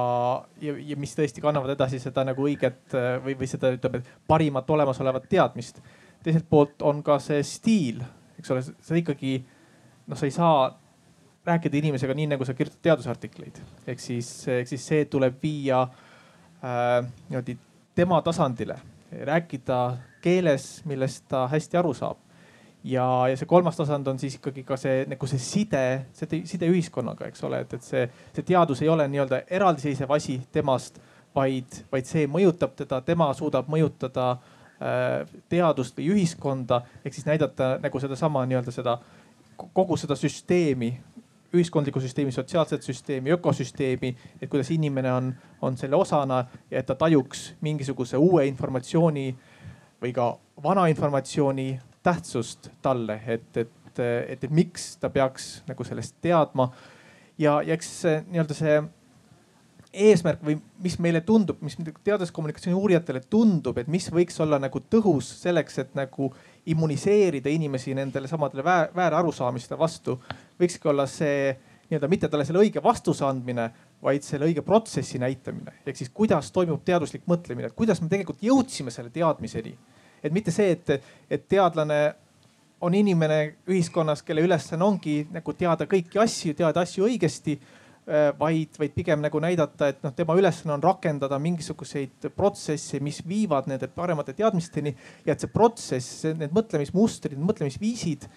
ja, 0.59 0.73
ja 0.75 0.97
mis 0.99 1.15
tõesti 1.15 1.43
kannavad 1.43 1.71
edasi 1.71 1.99
seda 2.03 2.25
nagu 2.27 2.43
õiget 2.43 2.95
äh, 2.95 3.15
või, 3.23 3.37
või 3.39 3.47
seda 3.47 3.71
ütleme 3.71 4.01
parimat 4.27 4.69
olemasolevat 4.69 5.29
teadmist. 5.29 5.79
teiselt 6.23 6.49
poolt 6.49 6.83
on 6.83 6.99
ka 7.03 7.19
see 7.23 7.39
stiil, 7.47 8.03
eks 8.39 8.51
ole, 8.51 8.65
sa 8.65 8.99
ikkagi 8.99 9.37
noh, 10.07 10.17
sa 10.19 10.27
ei 10.27 10.35
saa 10.35 10.67
rääkida 11.47 11.79
inimesega 11.79 12.11
nii, 12.11 12.27
nagu 12.33 12.43
sa 12.43 12.57
kirjutad 12.57 12.83
teadusartikleid. 12.89 13.63
ehk 13.87 14.03
siis, 14.03 14.33
ehk 14.51 14.67
siis 14.67 14.83
see 14.91 15.07
tuleb 15.07 15.39
viia 15.43 15.85
äh, 15.85 16.03
niimoodi 16.61 17.57
tema 17.95 18.21
tasandile, 18.21 18.79
rääkida 19.11 19.97
keeles, 20.21 20.81
millest 20.85 21.25
ta 21.29 21.47
hästi 21.47 21.77
aru 21.77 21.93
saab. 21.93 22.17
ja, 22.83 23.27
ja 23.29 23.37
see 23.37 23.45
kolmas 23.49 23.75
tasand 23.75 24.07
on 24.07 24.19
siis 24.19 24.37
ikkagi 24.37 24.63
ka 24.63 24.77
see 24.77 25.05
nagu 25.09 25.27
see 25.27 25.39
side, 25.41 25.83
see 26.13 26.41
side 26.47 26.69
ühiskonnaga, 26.71 27.27
eks 27.27 27.43
ole, 27.43 27.59
et, 27.65 27.73
et 27.73 27.83
see, 27.83 28.03
see 28.35 28.45
teadus 28.47 28.81
ei 28.81 28.89
ole 28.89 29.07
nii-öelda 29.11 29.41
eraldiseisev 29.49 30.11
asi 30.13 30.37
temast, 30.51 31.01
vaid, 31.35 31.81
vaid 31.91 32.07
see 32.07 32.27
mõjutab 32.31 32.77
teda, 32.77 33.01
tema 33.01 33.31
suudab 33.37 33.67
mõjutada 33.69 34.37
teadust 35.49 35.97
või 35.97 36.11
ühiskonda, 36.13 36.81
ehk 37.03 37.15
siis 37.17 37.25
näidata 37.25 37.75
nagu 37.81 37.99
sedasama 37.99 38.45
nii-öelda 38.45 38.71
seda 38.71 38.97
kogu 39.73 39.97
seda 39.97 40.15
süsteemi, 40.15 40.91
ühiskondlikku 41.53 42.01
süsteemi, 42.03 42.31
sotsiaalset 42.31 42.83
süsteemi, 42.83 43.31
ökosüsteemi, 43.31 44.15
et 44.41 44.49
kuidas 44.49 44.71
inimene 44.71 45.13
on, 45.13 45.31
on 45.61 45.77
selle 45.77 45.95
osana 45.95 46.43
ja 46.71 46.79
et 46.79 46.85
ta 46.85 46.95
tajuks 46.95 47.53
mingisuguse 47.61 48.17
uue 48.17 48.45
informatsiooni 48.47 49.29
või 50.01 50.11
ka 50.13 50.33
vana 50.63 50.87
informatsiooni 50.91 51.69
tähtsust 52.03 52.69
talle, 52.81 53.21
et, 53.27 53.49
et, 53.57 53.71
et, 53.97 54.43
et 54.43 54.51
miks 54.51 54.95
ta 55.01 55.09
peaks 55.09 55.63
nagu 55.67 55.83
sellest 55.83 56.15
teadma. 56.21 56.69
ja, 57.37 57.61
ja 57.61 57.73
eks 57.73 57.91
nii-öelda 58.27 58.57
see 58.57 58.77
eesmärk 59.93 60.43
või 60.43 60.57
mis 60.83 60.97
meile 61.01 61.21
tundub, 61.25 61.61
mis 61.65 61.77
teaduskommunikatsiooni 62.03 62.77
uurijatele 62.77 63.21
tundub, 63.29 63.77
et 63.77 63.87
mis 63.87 64.09
võiks 64.13 64.37
olla 64.43 64.59
nagu 64.59 64.81
tõhus 64.91 65.29
selleks, 65.41 65.79
et 65.83 65.95
nagu 65.97 66.31
immuniseerida 66.67 67.49
inimesi 67.49 67.95
nendele 67.95 68.27
samadele 68.27 68.63
väär, 68.63 68.91
väärarusaamiste 68.95 69.77
vastu. 69.79 70.19
võikski 70.59 70.89
olla 70.89 71.05
see 71.07 71.55
nii-öelda 71.87 72.07
mitte 72.11 72.27
talle 72.27 72.45
selle 72.45 72.59
õige 72.59 72.83
vastuse 72.83 73.25
andmine, 73.25 73.69
vaid 74.03 74.25
selle 74.25 74.49
õige 74.49 74.61
protsessi 74.61 75.19
näitamine. 75.19 75.71
ehk 75.85 75.97
siis 75.97 76.09
kuidas 76.13 76.51
toimub 76.51 76.83
teaduslik 76.85 77.23
mõtlemine, 77.27 77.67
et 77.67 77.75
kuidas 77.75 78.01
me 78.01 78.09
tegelikult 78.09 78.43
jõudsime 78.43 78.91
selle 78.91 79.09
teadmiseni. 79.09 79.77
et 80.23 80.33
mitte 80.33 80.51
see, 80.51 80.71
et, 80.71 81.03
et 81.29 81.47
teadlane 81.47 82.15
on 82.81 82.93
inimene 82.93 83.55
ühiskonnas, 83.67 84.21
kelle 84.21 84.41
ülesanne 84.41 84.85
ongi 84.85 85.27
nagu 85.31 85.53
teada 85.53 85.85
kõiki 85.85 86.19
asju, 86.21 86.53
teada 86.53 86.81
asju 86.81 87.07
õigesti 87.07 87.57
vaid, 88.39 88.77
vaid 88.79 88.93
pigem 88.95 89.19
nagu 89.23 89.39
näidata, 89.43 89.89
et 89.91 90.03
noh, 90.05 90.13
tema 90.15 90.35
ülesanne 90.39 90.77
on 90.77 90.83
rakendada 90.83 91.39
mingisuguseid 91.43 92.29
protsesse, 92.35 93.01
mis 93.03 93.19
viivad 93.27 93.67
nende 93.67 93.89
paremate 93.91 94.35
teadmisteni. 94.37 94.93
Ja 95.25 95.35
et 95.35 95.43
see 95.43 95.51
protsess, 95.51 96.23
need 96.37 96.55
mõtlemismustrid, 96.55 97.39
mõtlemisviisid 97.39 98.29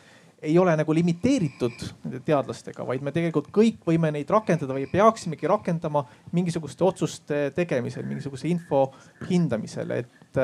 ei 0.43 0.59
ole 0.59 0.73
nagu 0.77 0.95
limiteeritud 0.97 1.83
nende 2.05 2.21
teadlastega, 2.25 2.85
vaid 2.89 3.05
me 3.05 3.13
tegelikult 3.13 3.51
kõik 3.53 3.83
võime 3.87 4.09
neid 4.15 4.31
rakendada 4.33 4.73
või 4.73 4.87
peaksimegi 4.91 5.49
rakendama 5.51 6.07
mingisuguste 6.33 6.85
otsuste 6.87 7.41
tegemisel, 7.57 8.07
mingisuguse 8.09 8.49
info 8.49 8.87
hindamisel, 9.29 9.93
et, 10.01 10.41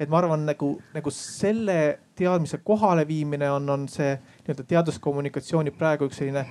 et 0.00 0.08
ma 0.08 0.22
arvan 0.22 0.46
nagu, 0.48 0.70
nagu 0.96 1.12
selle 1.12 1.76
teadmise 2.16 2.62
kohaleviimine 2.64 3.50
on, 3.52 3.68
on 3.76 3.84
see 3.92 4.14
nii-öelda 4.16 4.64
teaduskommunikatsiooni 4.72 5.74
praegu 5.76 6.08
üks 6.08 6.22
selline 6.22 6.46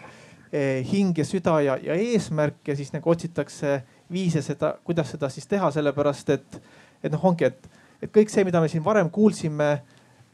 hing 0.54 1.18
ja 1.18 1.26
süda 1.26 1.56
ja, 1.66 1.78
ja 1.82 1.96
eesmärk 1.98 2.68
ja 2.68 2.76
siis 2.78 2.92
nagu 2.94 3.10
otsitakse 3.10 3.80
viise 4.14 4.42
seda, 4.46 4.76
kuidas 4.86 5.10
seda 5.16 5.30
siis 5.34 5.48
teha, 5.50 5.72
sellepärast 5.74 6.30
et, 6.36 6.60
et 7.04 7.12
noh, 7.12 7.24
ongi, 7.26 7.48
et, 7.50 7.70
et 8.02 8.12
kõik 8.14 8.30
see, 8.30 8.46
mida 8.46 8.62
me 8.62 8.70
siin 8.70 8.84
varem 8.86 9.10
kuulsime, 9.14 9.72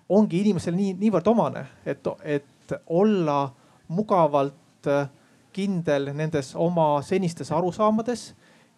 ongi 0.09 0.41
inimesele 0.41 0.75
nii, 0.75 0.97
niivõrd 0.99 1.29
omane, 1.31 1.63
et, 1.87 2.11
et 2.25 2.75
olla 2.91 3.45
mugavalt 3.95 4.89
äh, 4.89 5.07
kindel 5.55 6.11
nendes 6.13 6.51
oma 6.55 6.91
senistes 7.05 7.51
arusaamades 7.55 8.29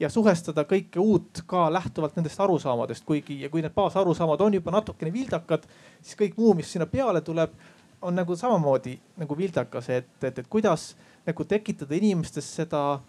ja 0.01 0.09
suhestada 0.09 0.63
kõike 0.65 0.99
uut 1.01 1.43
ka 1.47 1.67
lähtuvalt 1.73 2.15
nendest 2.17 2.39
arusaamadest, 2.41 3.05
kuigi 3.05 3.41
ja 3.43 3.49
kui 3.49 3.61
need 3.61 3.75
baasarusaamad 3.75 4.41
on 4.41 4.57
juba 4.57 4.73
natukene 4.73 5.13
vildakad, 5.13 5.67
siis 6.01 6.17
kõik 6.19 6.37
muu, 6.39 6.55
mis 6.57 6.71
sinna 6.71 6.87
peale 6.89 7.21
tuleb, 7.21 7.53
on 8.01 8.15
nagu 8.17 8.35
samamoodi 8.35 8.95
nagu 9.21 9.37
vildakas, 9.37 9.89
et, 9.93 10.09
et, 10.23 10.39
et 10.41 10.47
kuidas 10.49 10.91
nagu 11.27 11.45
tekitada 11.47 11.95
inimestes 11.97 12.47
seda 12.59 13.01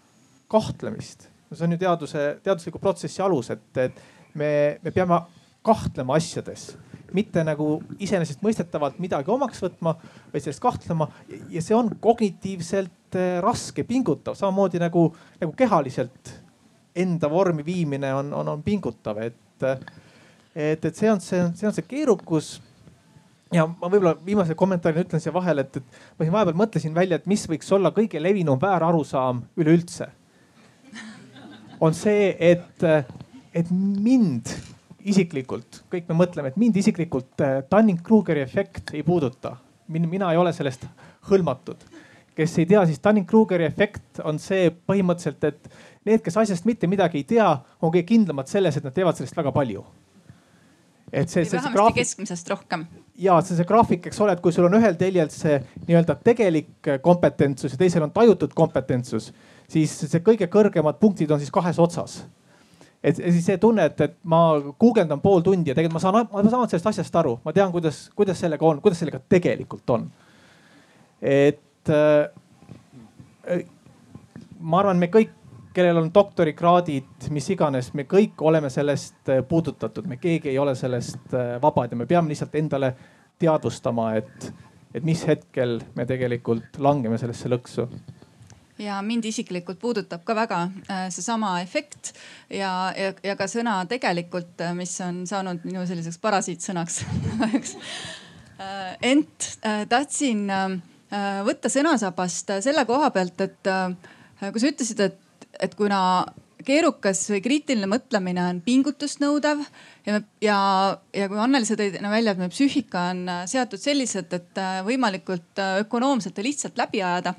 kahtlemist. 0.51 1.29
see 1.53 1.65
on 1.67 1.75
ju 1.75 1.77
teaduse, 1.77 2.21
teadusliku 2.43 2.79
protsessi 2.81 3.21
alus, 3.21 3.51
et, 3.53 3.77
et 3.77 3.99
me, 4.33 4.79
me 4.81 4.91
peame 4.91 5.19
kahtlema 5.63 6.17
asjades, 6.17 6.71
mitte 7.13 7.43
nagu 7.45 7.77
iseenesestmõistetavalt 8.01 8.97
midagi 8.99 9.29
omaks 9.31 9.61
võtma, 9.61 9.93
vaid 10.33 10.41
sellest 10.43 10.63
kahtlema. 10.63 11.07
Ja 11.53 11.61
see 11.61 11.77
on 11.77 11.91
kognitiivselt 12.01 13.19
eh, 13.19 13.37
raske, 13.43 13.85
pingutav, 13.85 14.37
samamoodi 14.39 14.81
nagu, 14.81 15.07
nagu 15.41 15.53
kehaliselt 15.57 16.33
enda 16.95 17.29
vormi 17.29 17.65
viimine 17.65 18.13
on, 18.13 18.33
on, 18.33 18.49
on 18.55 18.65
pingutav, 18.65 19.21
et, 19.21 19.67
et, 20.55 20.85
et 20.85 20.93
see 20.95 21.09
on 21.09 21.21
see, 21.21 21.45
see 21.57 21.69
on 21.69 21.73
see 21.75 21.85
keerukus 21.89 22.55
ja 23.53 23.65
ma 23.67 23.89
võib-olla 23.89 24.13
viimase 24.25 24.55
kommentaarina 24.57 25.05
ütlen 25.05 25.21
siia 25.23 25.33
vahele, 25.35 25.65
et, 25.65 25.79
et 25.79 26.17
ma 26.17 26.25
siin 26.25 26.35
vahepeal 26.35 26.59
mõtlesin 26.59 26.95
välja, 26.95 27.19
et 27.19 27.29
mis 27.29 27.45
võiks 27.49 27.71
olla 27.75 27.93
kõige 27.95 28.21
levinum 28.21 28.59
väärarusaam 28.61 29.43
üleüldse. 29.59 30.09
on 31.83 31.93
see, 31.97 32.35
et, 32.39 32.83
et 33.53 33.71
mind 33.71 34.53
isiklikult, 35.03 35.83
kõik 35.91 36.07
me 36.09 36.17
mõtleme, 36.21 36.53
et 36.53 36.59
mind 36.59 36.77
isiklikult 36.79 37.43
äh, 37.43 37.59
Dunning-Krugeri 37.71 38.43
efekt 38.43 38.93
ei 38.93 39.03
puuduta. 39.03 39.57
mina 39.87 40.31
ei 40.31 40.37
ole 40.37 40.53
sellest 40.53 40.85
hõlmatud. 41.29 41.77
kes 42.35 42.57
ei 42.57 42.65
tea, 42.65 42.85
siis 42.85 42.99
Dunning-Krugeri 42.99 43.65
efekt 43.65 44.19
on 44.23 44.39
see 44.39 44.69
põhimõtteliselt, 44.71 45.43
et 45.43 45.69
need, 46.05 46.21
kes 46.21 46.37
asjast 46.37 46.65
mitte 46.65 46.87
midagi 46.87 47.17
ei 47.17 47.23
tea, 47.23 47.49
on 47.81 47.91
kõige 47.91 48.07
kindlamad 48.07 48.47
selles, 48.47 48.77
et 48.77 48.83
nad 48.83 48.93
teevad 48.93 49.15
sellest 49.15 49.37
väga 49.37 49.51
palju 49.51 49.83
et 51.13 51.29
see, 51.29 51.45
see, 51.45 51.59
see 51.61 51.73
graafik. 51.73 52.01
keskmisest 52.01 52.49
rohkem. 52.49 52.87
Ja 53.17 53.39
see, 53.41 53.57
see 53.57 53.67
graafik, 53.67 54.07
eks 54.09 54.21
ole, 54.23 54.33
et 54.35 54.41
kui 54.43 54.53
sul 54.53 54.67
on 54.67 54.77
ühel 54.77 54.95
teljel 54.99 55.29
see 55.33 55.59
nii-öelda 55.87 56.15
tegelik 56.25 56.93
kompetentsus 57.05 57.75
ja 57.75 57.81
teisel 57.81 58.05
on 58.05 58.13
tajutud 58.13 58.53
kompetentsus, 58.57 59.31
siis 59.69 59.93
see 60.05 60.23
kõige 60.25 60.49
kõrgemad 60.51 60.99
punktid 61.01 61.31
on 61.31 61.41
siis 61.41 61.53
kahes 61.53 61.79
otsas. 61.79 62.23
et 63.03 63.17
siis 63.19 63.45
see 63.45 63.57
tunne, 63.59 63.85
et, 63.85 64.01
et 64.01 64.15
ma 64.23 64.59
guugeldan 64.79 65.21
pool 65.21 65.41
tundi 65.43 65.69
ja 65.69 65.75
tegelikult 65.75 65.99
ma 65.99 66.03
saan, 66.03 66.27
ma 66.31 66.49
saan 66.49 66.69
sellest 66.71 66.87
asjast 66.93 67.15
aru, 67.19 67.37
ma 67.43 67.53
tean, 67.53 67.71
kuidas, 67.71 68.09
kuidas 68.15 68.39
sellega 68.39 68.65
on, 68.65 68.81
kuidas 68.81 68.99
sellega 69.03 69.19
tegelikult 69.29 69.89
on. 69.89 70.09
et 71.21 71.89
äh, 71.89 73.63
ma 74.59 74.79
arvan, 74.79 74.97
me 74.97 75.11
kõik 75.11 75.35
kellel 75.73 75.97
on 75.97 76.09
doktorikraadid, 76.13 77.29
mis 77.33 77.49
iganes, 77.53 77.91
me 77.97 78.05
kõik 78.09 78.41
oleme 78.45 78.69
sellest 78.73 79.29
äh, 79.29 79.41
puudutatud, 79.47 80.07
me 80.09 80.19
keegi 80.21 80.51
ei 80.51 80.59
ole 80.61 80.75
sellest 80.77 81.33
äh, 81.33 81.55
vabad 81.61 81.93
ja 81.93 81.97
me 81.97 82.07
peame 82.09 82.31
lihtsalt 82.31 82.55
endale 82.59 82.93
teadvustama, 83.41 84.11
et, 84.19 84.51
et 84.93 85.05
mis 85.05 85.23
hetkel 85.27 85.79
me 85.97 86.05
tegelikult 86.09 86.77
langeme 86.83 87.17
sellesse 87.21 87.49
lõksu. 87.51 87.87
Ja 88.81 88.97
mind 89.05 89.25
isiklikult 89.29 89.79
puudutab 89.81 90.23
ka 90.25 90.35
väga 90.37 90.61
äh, 90.67 91.07
seesama 91.13 91.55
efekt 91.61 92.13
ja, 92.49 92.93
ja, 92.97 93.13
ja 93.23 93.37
ka 93.39 93.49
sõna 93.49 93.79
tegelikult, 93.89 94.61
mis 94.77 94.93
on 95.05 95.23
saanud 95.29 95.65
minu 95.65 95.85
selliseks 95.89 96.21
parasiitsõnaks 96.21 97.01
ent 99.13 99.49
tahtsin 99.89 100.45
võtta 101.45 101.69
sõnasabast 101.69 102.53
selle 102.63 102.85
koha 102.89 103.09
pealt, 103.13 103.41
et 103.41 103.69
kui 104.39 104.61
sa 104.61 104.69
ütlesid, 104.69 105.01
et 105.03 105.22
et 105.63 105.75
kuna 105.79 105.99
keerukas 106.63 107.21
või 107.31 107.41
kriitiline 107.43 107.87
mõtlemine 107.89 108.43
on 108.47 108.59
pingutust 108.63 109.21
nõudev 109.23 109.63
ja, 110.07 110.19
ja, 110.43 110.57
ja 111.15 111.29
kui 111.31 111.39
Anneli 111.41 111.67
sa 111.67 111.77
tõid 111.79 111.97
välja, 111.99 112.33
et 112.33 112.41
meie 112.41 112.51
psüühika 112.53 113.07
on 113.11 113.23
äh, 113.29 113.41
seatud 113.49 113.81
selliselt, 113.81 114.33
et 114.35 114.61
äh, 114.61 114.81
võimalikult 114.87 115.61
äh, 115.61 115.79
ökonoomselt 115.83 116.39
ja 116.39 116.45
lihtsalt 116.45 116.79
läbi 116.79 117.03
ajada, 117.03 117.35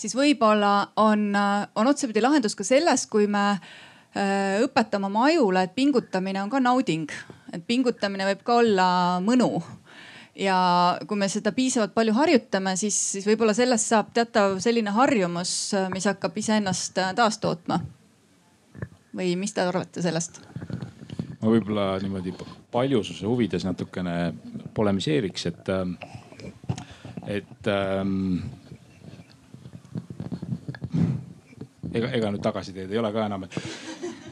siis 0.00 0.16
võib-olla 0.16 0.92
on, 1.00 1.28
on 1.36 1.92
otsapidi 1.92 2.24
lahendus 2.24 2.56
ka 2.56 2.66
selles, 2.66 3.06
kui 3.10 3.28
me 3.30 3.48
õpetame 4.16 5.10
oma 5.10 5.26
ajule, 5.28 5.66
et 5.66 5.74
pingutamine 5.76 6.40
on 6.40 6.48
ka 6.48 6.56
nauding, 6.64 7.10
et 7.52 7.64
pingutamine 7.68 8.24
võib 8.30 8.46
ka 8.46 8.54
olla 8.62 8.86
mõnu 9.20 9.50
ja 10.36 10.56
kui 11.08 11.18
me 11.18 11.28
seda 11.32 11.52
piisavalt 11.56 11.94
palju 11.94 12.14
harjutame, 12.16 12.76
siis, 12.76 12.96
siis 13.16 13.26
võib-olla 13.28 13.54
sellest 13.56 13.92
saab 13.92 14.12
teatav 14.16 14.58
selline 14.64 14.92
harjumus, 14.96 15.52
mis 15.94 16.08
hakkab 16.08 16.36
iseennast 16.36 16.98
äh, 17.00 17.14
taastootma. 17.16 17.80
või 19.16 19.32
mis 19.36 19.54
te 19.56 19.64
arvate 19.64 20.02
sellest? 20.04 20.40
ma 21.40 21.48
võib-olla 21.48 21.96
niimoodi 22.02 22.34
paljususe 22.72 23.26
huvides 23.26 23.64
natukene 23.64 24.34
polemiseeriks, 24.74 25.46
et, 25.46 25.68
äh, 25.72 25.86
et 27.38 27.70
ähm, 27.72 28.38
ega, 31.94 32.10
ega 32.12 32.32
nüüd 32.32 32.44
tagasiteed 32.44 32.92
ei 32.92 32.98
ole 33.00 33.12
ka 33.12 33.28
enam, 33.30 33.46
et, 33.48 33.60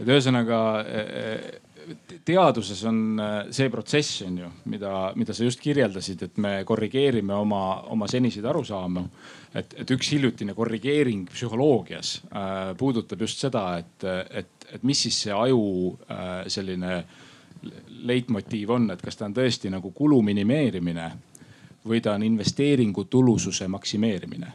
et 0.01 0.09
ühesõnaga 0.09 0.61
teaduses 2.25 2.85
on 2.89 3.21
äh, 3.21 3.35
see 3.55 3.71
protsess, 3.71 4.23
on 4.27 4.39
ju, 4.39 4.51
mida, 4.71 5.13
mida 5.19 5.35
sa 5.35 5.45
just 5.45 5.61
kirjeldasid, 5.63 6.23
et 6.27 6.41
me 6.43 6.55
korrigeerime 6.67 7.35
oma, 7.37 7.65
oma 7.93 8.09
seniseid 8.11 8.47
arusaamu. 8.51 9.05
et, 9.55 9.75
et 9.79 9.91
üks 9.95 10.09
hiljutine 10.11 10.55
korrigeering 10.55 11.29
psühholoogias 11.31 12.17
äh, 12.25 12.73
puudutab 12.79 13.21
just 13.23 13.39
seda, 13.39 13.67
et, 13.79 14.07
et, 14.31 14.67
et 14.75 14.83
mis 14.83 15.03
siis 15.07 15.21
see 15.27 15.33
aju 15.35 15.95
äh, 16.11 16.43
selline 16.51 17.05
leitmotiiv 18.05 18.75
on, 18.75 18.91
et 18.93 19.03
kas 19.03 19.17
ta 19.17 19.29
on 19.29 19.37
tõesti 19.37 19.71
nagu 19.73 19.93
kulu 19.95 20.21
minimeerimine 20.23 21.09
või 21.89 22.01
ta 22.05 22.17
on 22.17 22.25
investeeringu 22.27 23.05
tulususe 23.05 23.69
maksimeerimine. 23.69 24.53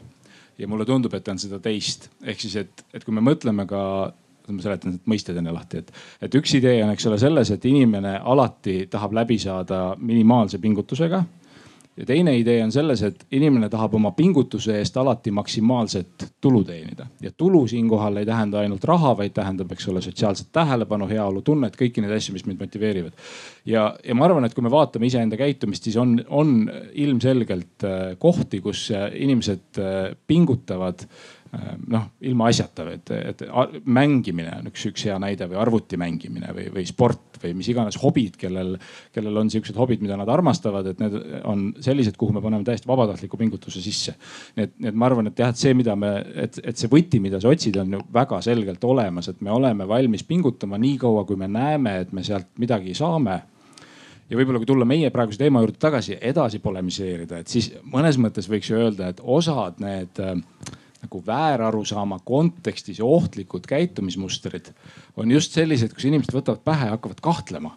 ja 0.58 0.68
mulle 0.68 0.84
tundub, 0.84 1.14
et 1.14 1.24
ta 1.24 1.32
on 1.32 1.38
seda 1.38 1.58
teist, 1.58 2.10
ehk 2.22 2.40
siis, 2.40 2.56
et, 2.56 2.84
et 2.92 3.04
kui 3.04 3.14
me 3.14 3.22
mõtleme 3.24 3.66
ka 3.66 4.12
ma 4.56 4.64
seletan 4.64 4.96
need 4.96 5.10
mõisted 5.10 5.38
enne 5.40 5.54
lahti, 5.54 5.84
et, 5.84 5.92
et 6.22 6.38
üks 6.40 6.54
idee 6.58 6.80
on, 6.84 6.94
eks 6.94 7.06
ole, 7.10 7.18
selles, 7.22 7.52
et 7.54 7.68
inimene 7.70 8.16
alati 8.18 8.82
tahab 8.90 9.14
läbi 9.20 9.38
saada 9.42 9.90
minimaalse 9.98 10.58
pingutusega 10.62 11.24
ja 12.00 12.06
teine 12.06 12.32
idee 12.38 12.62
on 12.64 12.72
selles, 12.72 13.02
et 13.02 13.24
inimene 13.36 13.68
tahab 13.68 13.94
oma 13.98 14.12
pingutuse 14.16 14.78
eest 14.78 14.96
alati 14.96 15.32
maksimaalset 15.34 16.26
tulu 16.40 16.62
teenida 16.64 17.06
ja 17.20 17.32
tulu 17.36 17.66
siinkohal 17.68 18.16
ei 18.16 18.26
tähenda 18.26 18.62
ainult 18.62 18.84
raha, 18.88 19.12
vaid 19.18 19.34
tähendab, 19.36 19.72
eks 19.72 19.88
ole, 19.92 20.02
sotsiaalset 20.04 20.48
tähelepanu, 20.52 21.08
heaolutunnet, 21.10 21.76
kõiki 21.80 22.04
neid 22.04 22.14
asju, 22.16 22.36
mis 22.36 22.46
meid 22.48 22.62
motiveerivad. 22.62 23.26
ja, 23.66 23.84
ja 24.04 24.16
ma 24.16 24.24
arvan, 24.28 24.46
et 24.48 24.54
kui 24.56 24.64
me 24.64 24.72
vaatame 24.72 25.10
iseenda 25.10 25.36
käitumist, 25.40 25.84
siis 25.88 25.98
on, 26.00 26.16
on 26.28 26.54
ilmselgelt 27.04 27.84
äh, 27.84 27.98
kohti, 28.18 28.62
kus 28.64 28.86
äh, 28.94 29.10
inimesed 29.20 29.82
äh, 29.82 30.16
pingutavad 30.26 31.04
noh, 31.90 32.04
ilma 32.22 32.46
asjata, 32.50 32.84
et, 32.94 33.10
et 33.10 33.42
mängimine 33.90 34.52
on 34.60 34.68
üks, 34.70 34.84
üks 34.92 35.02
hea 35.08 35.16
näide 35.18 35.48
või 35.50 35.58
arvuti 35.58 35.98
mängimine 35.98 36.52
või, 36.54 36.68
või 36.70 36.84
sport 36.86 37.40
või 37.42 37.56
mis 37.58 37.70
iganes 37.72 37.98
hobid, 37.98 38.36
kellel, 38.38 38.76
kellel 39.14 39.40
on 39.42 39.50
siuksed 39.50 39.78
hobid, 39.80 40.02
mida 40.04 40.18
nad 40.20 40.30
armastavad, 40.30 40.86
et 40.92 41.02
need 41.02 41.16
on 41.48 41.66
sellised, 41.82 42.14
kuhu 42.20 42.36
me 42.36 42.42
paneme 42.44 42.66
täiesti 42.66 42.86
vabatahtliku 42.90 43.40
pingutuse 43.40 43.82
sisse. 43.82 44.14
nii 44.56 44.68
et, 44.68 44.76
nii 44.78 44.92
et 44.92 45.00
ma 45.02 45.08
arvan, 45.10 45.30
et 45.30 45.42
jah, 45.42 45.50
et 45.50 45.58
see, 45.58 45.74
mida 45.74 45.96
me, 45.98 46.12
et, 46.46 46.60
et 46.62 46.78
see 46.78 46.90
võti, 46.92 47.22
mida 47.22 47.40
sa 47.42 47.50
otsid, 47.50 47.80
on 47.82 47.98
ju 47.98 48.02
väga 48.14 48.42
selgelt 48.46 48.84
olemas, 48.86 49.30
et 49.32 49.40
me 49.42 49.50
oleme 49.54 49.88
valmis 49.90 50.22
pingutama 50.28 50.78
nii 50.78 50.98
kaua, 51.02 51.24
kui 51.26 51.40
me 51.40 51.50
näeme, 51.50 51.98
et 52.04 52.12
me 52.14 52.22
sealt 52.26 52.52
midagi 52.62 52.94
saame 52.94 53.40
ja 54.30 54.38
võib-olla 54.38 54.60
kui 54.62 54.68
tulla 54.70 54.86
meie 54.86 55.10
praeguse 55.10 55.40
teema 55.40 55.62
juurde 55.64 55.80
tagasi, 55.82 56.14
edasi 56.22 56.60
polemiseerida, 56.62 57.40
et 57.42 57.50
siis 57.50 57.72
mõnes 57.90 58.18
mõttes 58.22 58.46
võiks 58.50 58.70
ju 58.70 58.78
öelda, 58.78 59.10
et 59.10 59.22
osad 59.24 59.82
need 59.82 60.22
äh, 60.22 60.36
nagu 61.02 61.22
väärarusaama 61.26 62.20
kontekstis 62.24 62.98
ja 62.98 63.04
ohtlikud 63.04 63.66
käitumismustrid 63.68 64.72
on 65.16 65.30
just 65.30 65.52
sellised, 65.56 65.94
kus 65.94 66.04
inimesed 66.04 66.34
võtavad 66.36 66.64
pähe 66.64 66.90
ja 66.90 66.96
hakkavad 66.96 67.22
kahtlema 67.24 67.76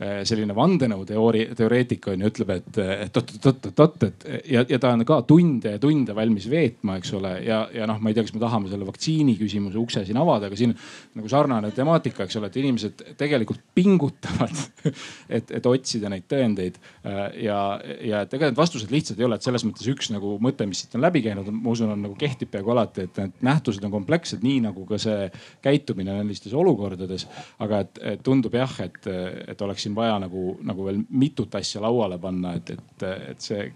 Äh, 0.00 0.22
selline 0.24 0.54
vandenõuteoreetik 0.56 2.06
on 2.08 2.22
ju, 2.24 2.28
ütleb, 2.30 2.50
et, 2.54 2.78
et 3.04 3.18
oot-oot-oot-oot, 3.20 4.04
et 4.06 4.22
ja, 4.48 4.62
ja 4.64 4.78
ta 4.80 4.94
on 4.96 5.04
ka 5.04 5.18
tunde 5.28 5.74
ja 5.74 5.80
tunde 5.82 6.14
valmis 6.16 6.46
veetma, 6.48 6.94
eks 6.96 7.10
ole. 7.18 7.34
ja, 7.44 7.58
ja 7.76 7.84
noh, 7.84 7.98
ma 8.00 8.08
ei 8.08 8.16
tea, 8.16 8.24
kas 8.24 8.32
me 8.32 8.40
tahame 8.40 8.70
selle 8.72 8.88
vaktsiini 8.88 9.34
küsimuse 9.36 9.76
ukse 9.76 10.00
siin 10.08 10.16
avada, 10.16 10.48
aga 10.48 10.56
siin 10.56 10.72
nagu 11.18 11.28
sarnane 11.28 11.68
temaatika, 11.76 12.24
eks 12.24 12.38
ole, 12.40 12.48
et 12.48 12.56
inimesed 12.62 13.02
tegelikult 13.20 13.60
pingutavad 13.76 14.62
et, 15.36 15.52
et 15.58 15.68
otsida 15.68 16.08
neid 16.08 16.24
tõendeid. 16.32 16.80
Äh, 17.04 17.20
ja, 17.44 17.60
ja 18.00 18.22
et 18.24 18.32
ega 18.40 18.48
need 18.48 18.62
vastused 18.62 18.88
lihtsad 18.96 19.20
ei 19.20 19.28
ole, 19.28 19.36
et 19.36 19.44
selles 19.44 19.68
mõttes 19.68 19.92
üks 19.92 20.08
nagu 20.16 20.38
mõte, 20.40 20.64
mis 20.70 20.80
siit 20.80 20.96
on 20.96 21.04
läbi 21.04 21.20
käinud, 21.28 21.52
ma 21.52 21.74
usun, 21.76 21.92
on 21.92 22.06
nagu 22.06 22.16
kehtib 22.24 22.54
peaaegu 22.54 22.72
alati, 22.72 23.04
et 23.04 23.20
need 23.20 23.44
nähtused 23.50 23.84
on 23.84 23.92
komplekssed, 23.98 24.40
nii 24.48 24.64
nagu 24.70 24.88
ka 24.88 24.96
see 25.04 25.28
käitumine 25.60 26.16
sellistes 26.22 26.56
olukordades. 26.56 27.28
aga 27.60 27.84
et, 27.84 28.04
et 28.14 28.24
tundub 28.24 28.56
jah, 28.56 28.80
et, 28.88 29.12
et 29.44 29.68
oleks 29.68 29.89
siin 29.90 29.96
vaja 29.96 30.18
nagu, 30.22 30.58
nagu 30.66 30.86
veel 30.86 31.00
mitut 31.10 31.54
asja 31.58 31.82
lauale 31.82 32.18
panna, 32.18 32.54
et, 32.58 32.70
et, 32.70 33.04
et 33.32 33.42
see 33.42 33.66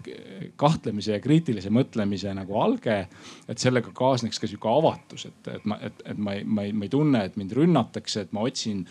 kahtlemise 0.55 1.15
ja 1.15 1.21
kriitilise 1.23 1.71
mõtlemise 1.73 2.33
nagu 2.35 2.59
alge, 2.61 3.07
et 3.47 3.61
sellega 3.61 3.91
kaasneks 3.95 4.39
ka 4.39 4.47
sihuke 4.47 4.71
avatus, 4.71 5.27
et, 5.29 5.51
et 5.55 5.65
ma, 5.65 5.79
et, 5.81 6.03
et 6.05 6.17
ma 6.17 6.35
ei, 6.35 6.43
ma 6.43 6.65
ei, 6.65 6.73
ma 6.73 6.87
ei 6.87 6.93
tunne, 6.93 7.23
et 7.25 7.37
mind 7.37 7.55
rünnatakse, 7.55 8.25
et 8.25 8.35
ma 8.35 8.45
otsin, 8.47 8.85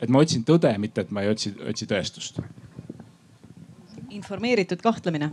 et 0.00 0.08
ma 0.08 0.22
otsin 0.22 0.44
tõde, 0.48 0.72
mitte 0.78 1.04
et 1.04 1.12
ma 1.12 1.22
ei 1.24 1.32
otsi, 1.32 1.54
otsi 1.68 1.88
tõestust. 1.90 2.42
informeeritud 4.12 4.82
kahtlemine 4.84 5.30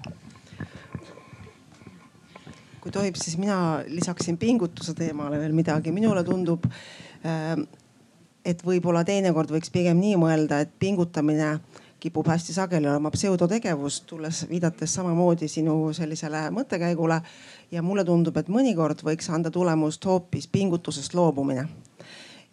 kui 2.79 2.93
tohib, 2.95 3.17
siis 3.19 3.35
mina 3.37 3.81
lisaksin 3.91 4.37
pingutuse 4.39 4.93
teemale 4.95 5.37
veel 5.41 5.51
midagi. 5.51 5.91
minule 5.91 6.23
tundub 6.23 6.63
äh, 6.65 7.59
et 8.49 8.63
võib-olla 8.65 9.03
teinekord 9.05 9.51
võiks 9.53 9.71
pigem 9.73 9.99
nii 10.01 10.15
mõelda, 10.19 10.61
et 10.63 10.71
pingutamine 10.79 11.57
kipub 11.99 12.27
hästi 12.31 12.55
sageli 12.55 12.87
olema 12.87 13.11
pseudotegevus, 13.11 14.01
tulles 14.07 14.45
viidates 14.49 14.93
samamoodi 14.95 15.47
sinu 15.51 15.93
sellisele 15.93 16.47
mõttekäigule. 16.55 17.21
ja 17.71 17.81
mulle 17.81 18.05
tundub, 18.05 18.37
et 18.37 18.47
mõnikord 18.49 19.03
võiks 19.05 19.29
anda 19.29 19.51
tulemust 19.51 20.05
hoopis 20.05 20.47
pingutusest 20.47 21.13
loobumine 21.13 21.67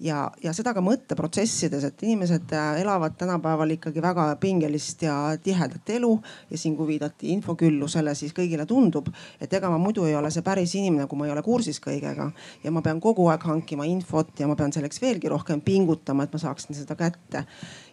ja, 0.01 0.31
ja 0.43 0.53
seda 0.57 0.73
ka 0.77 0.83
mõtteprotsessides, 0.85 1.85
et 1.89 2.03
inimesed 2.05 2.53
äh, 2.55 2.81
elavad 2.83 3.17
tänapäeval 3.19 3.73
ikkagi 3.77 4.03
väga 4.03 4.27
pingelist 4.41 5.03
ja 5.03 5.17
tihedat 5.43 5.91
elu. 5.91 6.13
ja 6.51 6.59
siin, 6.59 6.77
kui 6.77 6.87
viidati 6.87 7.33
infoküllusele, 7.33 8.15
siis 8.15 8.35
kõigile 8.37 8.67
tundub, 8.67 9.09
et 9.41 9.53
ega 9.53 9.71
ma 9.71 9.79
muidu 9.79 10.05
ei 10.05 10.15
ole 10.17 10.31
see 10.31 10.45
päris 10.45 10.75
inimene, 10.75 11.07
kui 11.07 11.19
ma 11.19 11.27
ei 11.27 11.33
ole 11.33 11.43
kursis 11.43 11.81
kõigega. 11.81 12.31
ja 12.65 12.71
ma 12.71 12.83
pean 12.83 13.01
kogu 13.01 13.29
aeg 13.33 13.43
hankima 13.43 13.85
infot 13.85 14.41
ja 14.41 14.47
ma 14.47 14.57
pean 14.57 14.73
selleks 14.73 15.01
veelgi 15.03 15.29
rohkem 15.33 15.61
pingutama, 15.61 16.25
et 16.25 16.33
ma 16.33 16.39
saaksin 16.39 16.77
seda 16.77 16.97
kätte. 16.97 17.47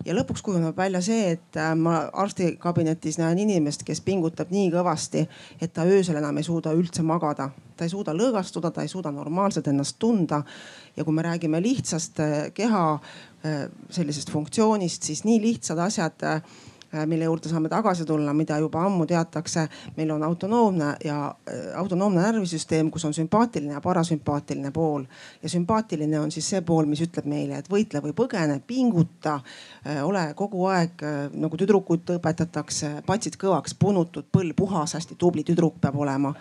ja 0.05 0.15
lõpuks 0.15 0.43
kujuneb 0.43 0.77
välja 0.77 1.01
see, 1.01 1.31
et 1.37 1.57
äh, 1.57 1.75
ma 1.75 2.09
arstikabinetis 2.13 3.17
näen 3.17 3.39
inimest, 3.39 3.83
kes 3.83 4.01
pingutab 4.01 4.51
nii 4.51 4.71
kõvasti, 4.73 5.27
et 5.61 5.73
ta 5.73 5.87
öösel 5.87 6.19
enam 6.19 6.37
ei 6.37 6.43
suuda 6.43 6.73
üldse 6.75 7.03
magada 7.03 7.51
ta 7.77 7.85
ei 7.85 7.91
suuda 7.91 8.13
lõõgastuda, 8.15 8.71
ta 8.71 8.81
ei 8.81 8.91
suuda 8.91 9.11
normaalselt 9.11 9.67
ennast 9.67 9.99
tunda. 9.99 10.43
ja 10.95 11.03
kui 11.03 11.13
me 11.13 11.21
räägime 11.21 11.61
lihtsast 11.61 12.19
äh, 12.19 12.51
keha 12.53 12.83
äh, 12.93 13.69
sellisest 13.89 14.31
funktsioonist, 14.31 15.03
siis 15.03 15.23
nii 15.23 15.41
lihtsad 15.41 15.79
asjad 15.79 16.23
Äh, 16.23 16.41
mille 17.05 17.25
juurde 17.25 17.49
saame 17.49 17.69
tagasi 17.69 18.05
tulla, 18.05 18.33
mida 18.33 18.57
juba 18.61 18.83
ammu 18.85 19.05
teatakse. 19.05 19.67
meil 19.97 20.11
on 20.11 20.23
autonoomne 20.23 20.95
ja 21.05 21.35
äh, 21.49 21.79
autonoomne 21.79 22.21
närvisüsteem, 22.21 22.91
kus 22.91 23.05
on 23.05 23.13
sümpaatiline 23.13 23.73
ja 23.73 23.81
parasümpaatiline 23.81 24.71
pool 24.71 25.03
ja 25.43 25.49
sümpaatiline 25.49 26.19
on 26.19 26.31
siis 26.31 26.49
see 26.49 26.61
pool, 26.61 26.85
mis 26.85 27.01
ütleb 27.01 27.25
meile, 27.25 27.57
et 27.57 27.69
võitle 27.69 28.01
või 28.03 28.13
põgene, 28.13 28.59
pinguta, 28.67 29.39
äh, 29.87 30.03
ole 30.05 30.25
kogu 30.35 30.65
aeg 30.69 31.01
nagu 31.33 31.57
tüdrukut 31.57 32.15
õpetatakse, 32.17 33.01
patsid 33.05 33.37
kõvaks, 33.41 33.75
punutud, 33.79 34.29
põll 34.31 34.53
puhas, 34.57 34.93
hästi 34.93 35.17
tubli 35.19 35.43
tüdruk 35.43 35.79
peab 35.81 35.97
olema. 35.99 36.33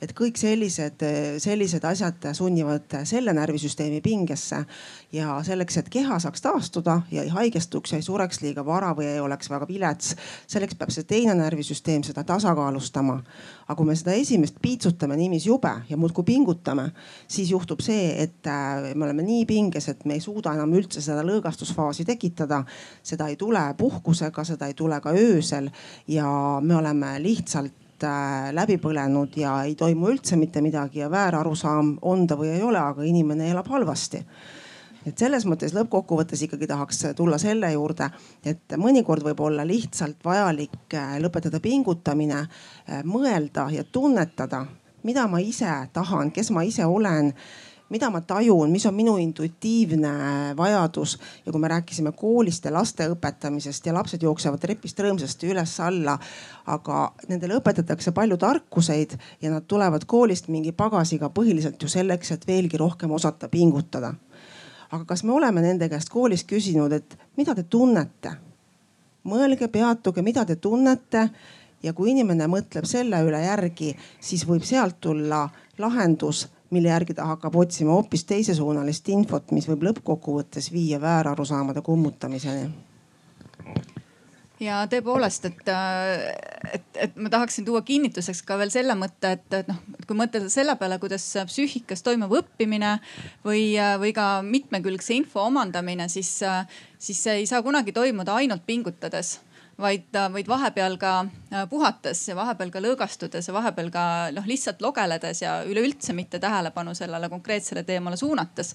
et 0.00 0.12
kõik 0.16 0.38
sellised, 0.40 1.02
sellised 1.38 1.84
asjad 1.84 2.30
sunnivad 2.32 2.94
selle 3.04 3.32
närvisüsteemi 3.36 4.00
pingesse 4.00 4.64
ja 5.12 5.42
selleks, 5.44 5.76
et 5.76 5.88
keha 5.92 6.18
saaks 6.18 6.40
taastuda 6.40 7.02
ja 7.10 7.22
ei 7.22 7.28
haigestuks 7.28 7.92
ja 7.92 7.98
ei 8.00 8.02
sureks 8.02 8.40
liiga 8.40 8.64
vara 8.64 8.94
või 8.96 9.10
ei 9.10 9.20
oleks 9.20 9.50
väga 9.50 9.68
vilets 9.68 9.99
vilets. 10.00 10.16
selleks 10.46 10.76
peab 10.78 10.90
see 10.90 11.04
teine 11.04 11.34
närvisüsteem 11.34 12.02
seda 12.04 12.24
tasakaalustama. 12.24 13.22
aga 13.68 13.76
kui 13.76 13.86
me 13.86 13.94
seda 13.94 14.12
esimest 14.12 14.56
piitsutame 14.62 15.16
niiviisi 15.16 15.48
jube 15.48 15.70
ja 15.88 15.96
muudkui 15.96 16.24
pingutame, 16.24 16.90
siis 17.28 17.50
juhtub 17.50 17.80
see, 17.80 18.22
et 18.22 18.46
äh, 18.46 18.94
me 18.94 19.04
oleme 19.04 19.22
nii 19.22 19.44
pinges, 19.46 19.88
et 19.88 20.04
me 20.04 20.14
ei 20.14 20.20
suuda 20.20 20.54
enam 20.54 20.72
üldse 20.72 21.00
seda 21.00 21.22
lõõgastusfaasi 21.22 22.04
tekitada. 22.04 22.64
seda 23.02 23.28
ei 23.28 23.36
tule 23.36 23.74
puhkusega, 23.76 24.44
seda 24.44 24.66
ei 24.66 24.74
tule 24.74 25.00
ka 25.00 25.12
öösel 25.12 25.70
ja 26.08 26.60
me 26.60 26.76
oleme 26.76 27.18
lihtsalt 27.22 28.04
äh, 28.04 28.50
läbi 28.52 28.78
põlenud 28.78 29.36
ja 29.36 29.62
ei 29.64 29.74
toimu 29.74 30.10
üldse 30.10 30.36
mitte 30.36 30.60
midagi 30.60 31.00
ja 31.00 31.10
väärarusaam 31.10 31.98
on 32.02 32.26
ta 32.26 32.36
või 32.36 32.56
ei 32.56 32.62
ole, 32.62 32.78
aga 32.78 33.02
inimene 33.02 33.50
elab 33.50 33.68
halvasti 33.68 34.24
et 35.06 35.18
selles 35.18 35.46
mõttes 35.48 35.74
lõppkokkuvõttes 35.76 36.44
ikkagi 36.46 36.68
tahaks 36.70 37.06
tulla 37.16 37.38
selle 37.40 37.72
juurde, 37.72 38.10
et 38.44 38.76
mõnikord 38.80 39.24
võib 39.24 39.40
olla 39.46 39.64
lihtsalt 39.66 40.20
vajalik 40.24 40.94
äh, 40.94 41.16
lõpetada 41.22 41.60
pingutamine, 41.62 42.44
äh, 42.44 43.02
mõelda 43.04 43.68
ja 43.72 43.84
tunnetada, 43.84 44.66
mida 45.02 45.26
ma 45.30 45.40
ise 45.40 45.72
tahan, 45.92 46.32
kes 46.34 46.52
ma 46.54 46.64
ise 46.68 46.86
olen 46.86 47.32
mida 47.90 48.06
ma 48.10 48.20
tajun, 48.22 48.70
mis 48.70 48.84
on 48.86 48.94
minu 48.94 49.16
intuitiivne 49.18 50.10
vajadus. 50.56 51.16
Ja 51.46 51.52
kui 51.52 51.60
me 51.60 51.68
rääkisime 51.68 52.12
koolist 52.14 52.64
ja 52.64 52.72
laste 52.74 53.08
õpetamisest 53.10 53.86
ja 53.86 53.94
lapsed 53.94 54.22
jooksevad 54.22 54.62
trepist 54.62 55.02
rõõmsasti 55.02 55.50
üles-alla, 55.50 56.14
aga 56.70 57.00
nendele 57.28 57.58
õpetatakse 57.58 58.14
palju 58.14 58.38
tarkuseid 58.38 59.16
ja 59.42 59.50
nad 59.50 59.66
tulevad 59.66 60.06
koolist 60.06 60.46
mingi 60.48 60.70
pagasiga 60.72 61.32
põhiliselt 61.34 61.82
ju 61.82 61.90
selleks, 61.90 62.30
et 62.30 62.46
veelgi 62.46 62.78
rohkem 62.78 63.10
osata 63.10 63.50
pingutada 63.50 64.14
aga 64.90 65.04
kas 65.04 65.24
me 65.24 65.32
oleme 65.32 65.62
nende 65.64 65.88
käest 65.88 66.10
koolis 66.10 66.44
küsinud, 66.44 66.92
et 66.92 67.18
mida 67.36 67.54
te 67.54 67.62
tunnete? 67.62 68.36
mõelge, 69.30 69.68
peatuge, 69.68 70.22
mida 70.24 70.46
te 70.48 70.56
tunnete 70.56 71.26
ja 71.82 71.92
kui 71.92 72.10
inimene 72.14 72.46
mõtleb 72.48 72.86
selle 72.88 73.20
üle 73.26 73.42
järgi, 73.42 73.90
siis 74.20 74.46
võib 74.48 74.64
sealt 74.64 74.96
tulla 75.00 75.42
lahendus, 75.78 76.46
mille 76.70 76.88
järgi 76.88 77.14
ta 77.18 77.26
hakkab 77.28 77.56
otsima 77.60 77.92
hoopis 77.92 78.24
teisesuunalist 78.24 79.08
infot, 79.12 79.52
mis 79.52 79.68
võib 79.68 79.84
lõppkokkuvõttes 79.90 80.72
viia 80.72 81.00
väärarusaamade 81.02 81.84
kummutamiseni 81.84 82.70
ja 84.60 84.82
tõepoolest, 84.90 85.48
et, 85.48 85.68
äh, 85.72 86.72
et, 86.74 86.88
et 87.08 87.16
ma 87.16 87.32
tahaksin 87.32 87.64
tuua 87.64 87.82
kinnituseks 87.86 88.42
ka 88.46 88.58
veel 88.60 88.72
selle 88.72 88.96
mõtte, 88.98 89.34
et, 89.36 89.46
et 89.56 89.70
noh, 89.70 89.80
kui 90.10 90.18
mõtelda 90.18 90.50
selle 90.50 90.74
peale, 90.80 90.98
kuidas 90.98 91.22
psüühikas 91.46 92.02
toimub 92.02 92.32
õppimine 92.40 92.96
või, 93.46 93.76
või 94.02 94.10
ka 94.16 94.40
mitmekülgse 94.42 95.14
info 95.14 95.44
omandamine, 95.46 96.08
siis, 96.10 96.32
siis 96.98 97.22
see 97.22 97.44
ei 97.44 97.46
saa 97.46 97.62
kunagi 97.62 97.94
toimuda 97.94 98.34
ainult 98.42 98.66
pingutades 98.66 99.36
vaid, 99.80 100.18
vaid 100.32 100.48
vahepeal 100.48 100.96
ka 101.00 101.12
puhates 101.70 102.22
ja 102.28 102.36
vahepeal 102.38 102.72
ka 102.72 102.82
lõõgastudes 102.84 103.48
ja 103.48 103.54
vahepeal 103.54 103.90
ka 103.94 104.04
noh, 104.34 104.46
lihtsalt 104.48 104.82
logeledes 104.84 105.42
ja 105.44 105.60
üleüldse 105.68 106.14
mitte 106.16 106.40
tähelepanu 106.42 106.94
sellele 106.98 107.30
konkreetsele 107.32 107.84
teemale 107.86 108.18
suunates. 108.20 108.74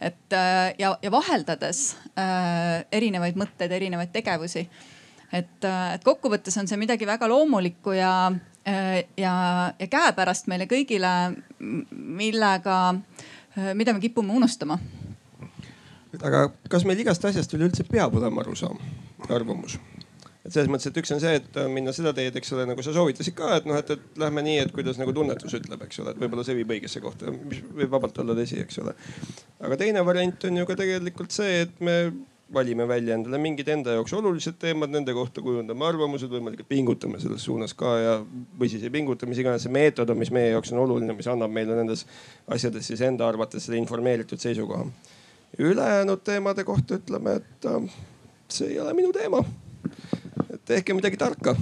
et 0.00 0.38
ja, 0.78 0.96
ja 1.02 1.10
vaheldades 1.12 1.96
äh, 2.18 2.84
erinevaid 2.92 3.36
mõtteid, 3.36 3.72
erinevaid 3.72 4.12
tegevusi. 4.14 4.68
Et, 5.32 5.64
et 5.66 6.04
kokkuvõttes 6.04 6.56
on 6.60 6.68
see 6.68 6.78
midagi 6.80 7.08
väga 7.08 7.28
loomulikku 7.30 7.96
ja, 7.96 8.12
ja, 8.66 9.34
ja 9.78 9.88
käepärast 9.90 10.50
meile 10.52 10.68
kõigile, 10.70 11.12
millega, 11.90 12.78
mida 13.74 13.96
me 13.96 14.02
kipume 14.02 14.36
unustama 14.36 14.78
aga 16.24 16.46
kas 16.70 16.86
meil 16.88 17.00
igast 17.02 17.24
asjast 17.28 17.52
üleüldse 17.56 17.86
peab 17.88 18.14
olema 18.16 18.42
arusaam, 18.44 18.78
arvamus? 19.28 19.78
et 20.46 20.54
selles 20.54 20.70
mõttes, 20.70 20.86
et 20.86 20.98
üks 21.00 21.10
on 21.10 21.20
see, 21.22 21.40
et 21.40 21.56
minna 21.72 21.90
seda 21.94 22.12
teed, 22.14 22.36
eks 22.38 22.52
ole, 22.54 22.68
nagu 22.70 22.82
sa 22.84 22.92
soovitasid 22.94 23.34
ka, 23.34 23.56
et 23.58 23.64
noh, 23.66 23.78
et, 23.80 23.88
et 23.96 24.20
lähme 24.22 24.44
nii, 24.46 24.60
et 24.62 24.72
kuidas 24.74 25.00
nagu 25.00 25.10
tunnetus 25.14 25.56
ütleb, 25.58 25.82
eks 25.88 25.98
ole, 26.04 26.14
et 26.14 26.20
võib-olla 26.22 26.44
see 26.46 26.54
viib 26.60 26.70
õigesse 26.76 27.02
kohta, 27.02 27.34
mis 27.34 27.64
võib 27.66 27.90
vabalt 27.90 28.20
olla 28.22 28.36
tõsi, 28.38 28.60
eks 28.62 28.78
ole. 28.84 28.94
aga 29.66 29.80
teine 29.80 30.04
variant 30.06 30.46
on 30.46 30.60
ju 30.62 30.68
ka 30.68 30.78
tegelikult 30.78 31.34
see, 31.34 31.64
et 31.66 31.82
me 31.82 31.96
valime 32.54 32.86
välja 32.88 33.16
endale 33.16 33.38
mingid 33.42 33.68
enda 33.68 33.96
jaoks 33.96 34.12
olulised 34.14 34.54
teemad, 34.62 34.92
nende 34.94 35.14
kohta 35.16 35.42
kujundame 35.42 35.86
arvamused, 35.86 36.30
võimalikult 36.30 36.68
pingutame 36.70 37.18
selles 37.22 37.42
suunas 37.48 37.74
ka 37.74 37.96
ja, 37.98 38.16
või 38.58 38.70
siis 38.70 38.84
ei 38.86 38.92
pinguta, 38.94 39.26
mis 39.26 39.40
iganes 39.42 39.66
see 39.66 39.74
meetod 39.74 40.10
on, 40.12 40.20
mis 40.20 40.30
meie 40.34 40.52
jaoks 40.52 40.70
on 40.74 40.84
oluline, 40.84 41.16
mis 41.18 41.26
annab 41.32 41.50
meile 41.50 41.74
nendes 41.78 42.06
asjades 42.46 42.86
siis 42.86 43.02
enda 43.06 43.26
arvates 43.26 43.66
selle 43.66 43.80
informeeritud 43.82 44.42
seisukoha 44.42 44.86
ülejäänud 45.58 46.22
teemade 46.24 46.64
kohta 46.64 47.00
ütleme, 47.00 47.36
et 47.40 47.66
äh, 47.66 47.90
see 48.48 48.68
ei 48.74 48.80
ole 48.80 48.92
minu 48.94 49.12
teema. 49.12 49.42
et 50.50 50.64
tehke 50.64 50.94
midagi 50.94 51.16
tarka 51.16 51.56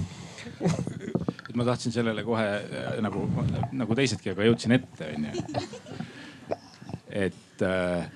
et 1.49 1.55
ma 1.55 1.65
tahtsin 1.65 1.91
sellele 1.91 2.23
kohe 2.23 2.45
äh, 2.45 2.99
nagu, 3.01 3.25
nagu 3.71 3.95
teisedki, 3.95 4.33
aga 4.33 4.47
jõudsin 4.49 4.75
ette 4.75 5.09
onju. 5.15 5.45
et 7.25 7.63
äh, 7.63 8.09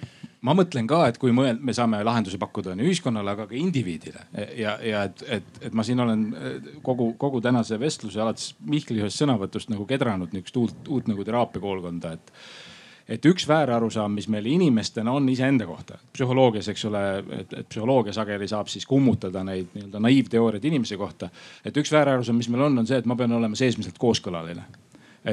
ma 0.46 0.56
mõtlen 0.56 0.88
ka, 0.90 1.02
et 1.10 1.20
kui 1.22 1.34
mõeld-, 1.36 1.62
me 1.66 1.76
saame 1.76 2.00
lahendusi 2.06 2.40
pakkuda 2.42 2.76
nii 2.78 2.90
ühiskonnale, 2.90 3.36
aga 3.36 3.48
ka 3.50 3.58
indiviidile 3.60 4.26
ja, 4.58 4.78
ja 4.86 5.04
et, 5.10 5.24
et, 5.40 5.62
et 5.70 5.76
ma 5.76 5.86
siin 5.88 6.00
olen 6.04 6.26
äh, 6.32 6.74
kogu, 6.86 7.12
kogu 7.20 7.42
tänase 7.44 7.80
vestluse 7.82 8.22
alates 8.24 8.54
Mihkli 8.70 9.02
ühest 9.02 9.20
sõnavõtust 9.20 9.72
nagu 9.74 9.88
kedranud 9.90 10.34
niisugust 10.36 10.60
uut, 10.62 10.82
uut 10.90 11.12
nagu 11.12 11.28
teraapiakoolkonda, 11.28 12.16
et 12.18 12.36
et 13.10 13.26
üks 13.26 13.48
väärarusaam, 13.50 14.14
mis 14.14 14.28
meil 14.30 14.46
inimestena 14.46 15.16
on 15.18 15.26
iseenda 15.34 15.66
kohta, 15.66 15.96
psühholoogias, 16.14 16.68
eks 16.70 16.84
ole, 16.86 17.00
et, 17.40 17.56
et 17.58 17.70
psühholoogia 17.72 18.14
sageli 18.14 18.46
saab 18.48 18.70
siis 18.70 18.86
kummutada 18.86 19.42
neid 19.44 19.72
nii-öelda 19.74 20.02
naiivteooriaid 20.06 20.68
inimese 20.70 20.98
kohta. 20.98 21.32
et 21.66 21.78
üks 21.78 21.90
väärarusaam, 21.92 22.38
mis 22.38 22.52
meil 22.54 22.68
on, 22.68 22.78
on 22.84 22.88
see, 22.88 23.02
et 23.02 23.10
ma 23.10 23.18
pean 23.18 23.34
olema 23.34 23.58
seesmiselt 23.58 23.98
kooskõlaline 23.98 24.68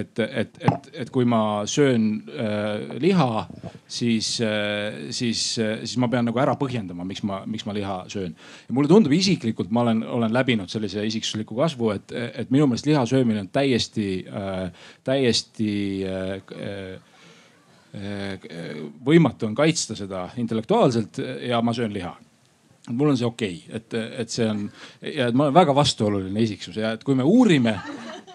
et, 0.01 0.19
et, 0.19 0.59
et, 0.61 0.89
et 1.03 1.11
kui 1.13 1.27
ma 1.29 1.41
söön 1.71 2.07
äh, 2.29 2.99
liha, 3.03 3.47
siis 3.89 4.37
äh,, 4.45 5.07
siis 5.15 5.43
äh,, 5.63 5.81
siis 5.85 5.97
ma 6.03 6.09
pean 6.13 6.29
nagu 6.29 6.41
ära 6.43 6.57
põhjendama, 6.61 7.07
miks 7.09 7.23
ma, 7.27 7.43
miks 7.49 7.67
ma 7.69 7.75
liha 7.77 7.97
söön. 8.13 8.35
ja 8.69 8.77
mulle 8.77 8.91
tundub 8.91 9.15
isiklikult, 9.17 9.73
ma 9.75 9.87
olen, 9.87 10.05
olen 10.19 10.35
läbinud 10.35 10.73
sellise 10.73 11.05
isiksusliku 11.07 11.59
kasvu, 11.59 11.91
et, 11.97 12.15
et 12.43 12.53
minu 12.55 12.69
meelest 12.69 12.89
liha 12.91 13.05
söömine 13.09 13.45
on 13.45 13.51
täiesti 13.53 14.11
äh,, 14.29 14.89
täiesti 15.07 15.73
äh, 16.07 16.97
võimatu 19.07 19.47
on 19.49 19.55
kaitsta 19.57 19.95
seda 19.97 20.27
intellektuaalselt 20.37 21.17
ja 21.49 21.63
ma 21.65 21.73
söön 21.73 21.95
liha 21.95 22.11
mul 22.93 23.09
on 23.11 23.17
see 23.19 23.27
okei 23.27 23.55
okay,, 23.67 23.77
et, 23.79 23.95
et 24.23 24.33
see 24.33 24.47
on 24.49 24.67
ja 25.01 25.31
et 25.31 25.39
ma 25.39 25.47
olen 25.47 25.57
väga 25.57 25.75
vastuoluline 25.75 26.43
isiksus 26.45 26.77
ja 26.79 26.93
et 26.97 27.05
kui 27.07 27.17
me 27.19 27.25
uurime 27.27 27.79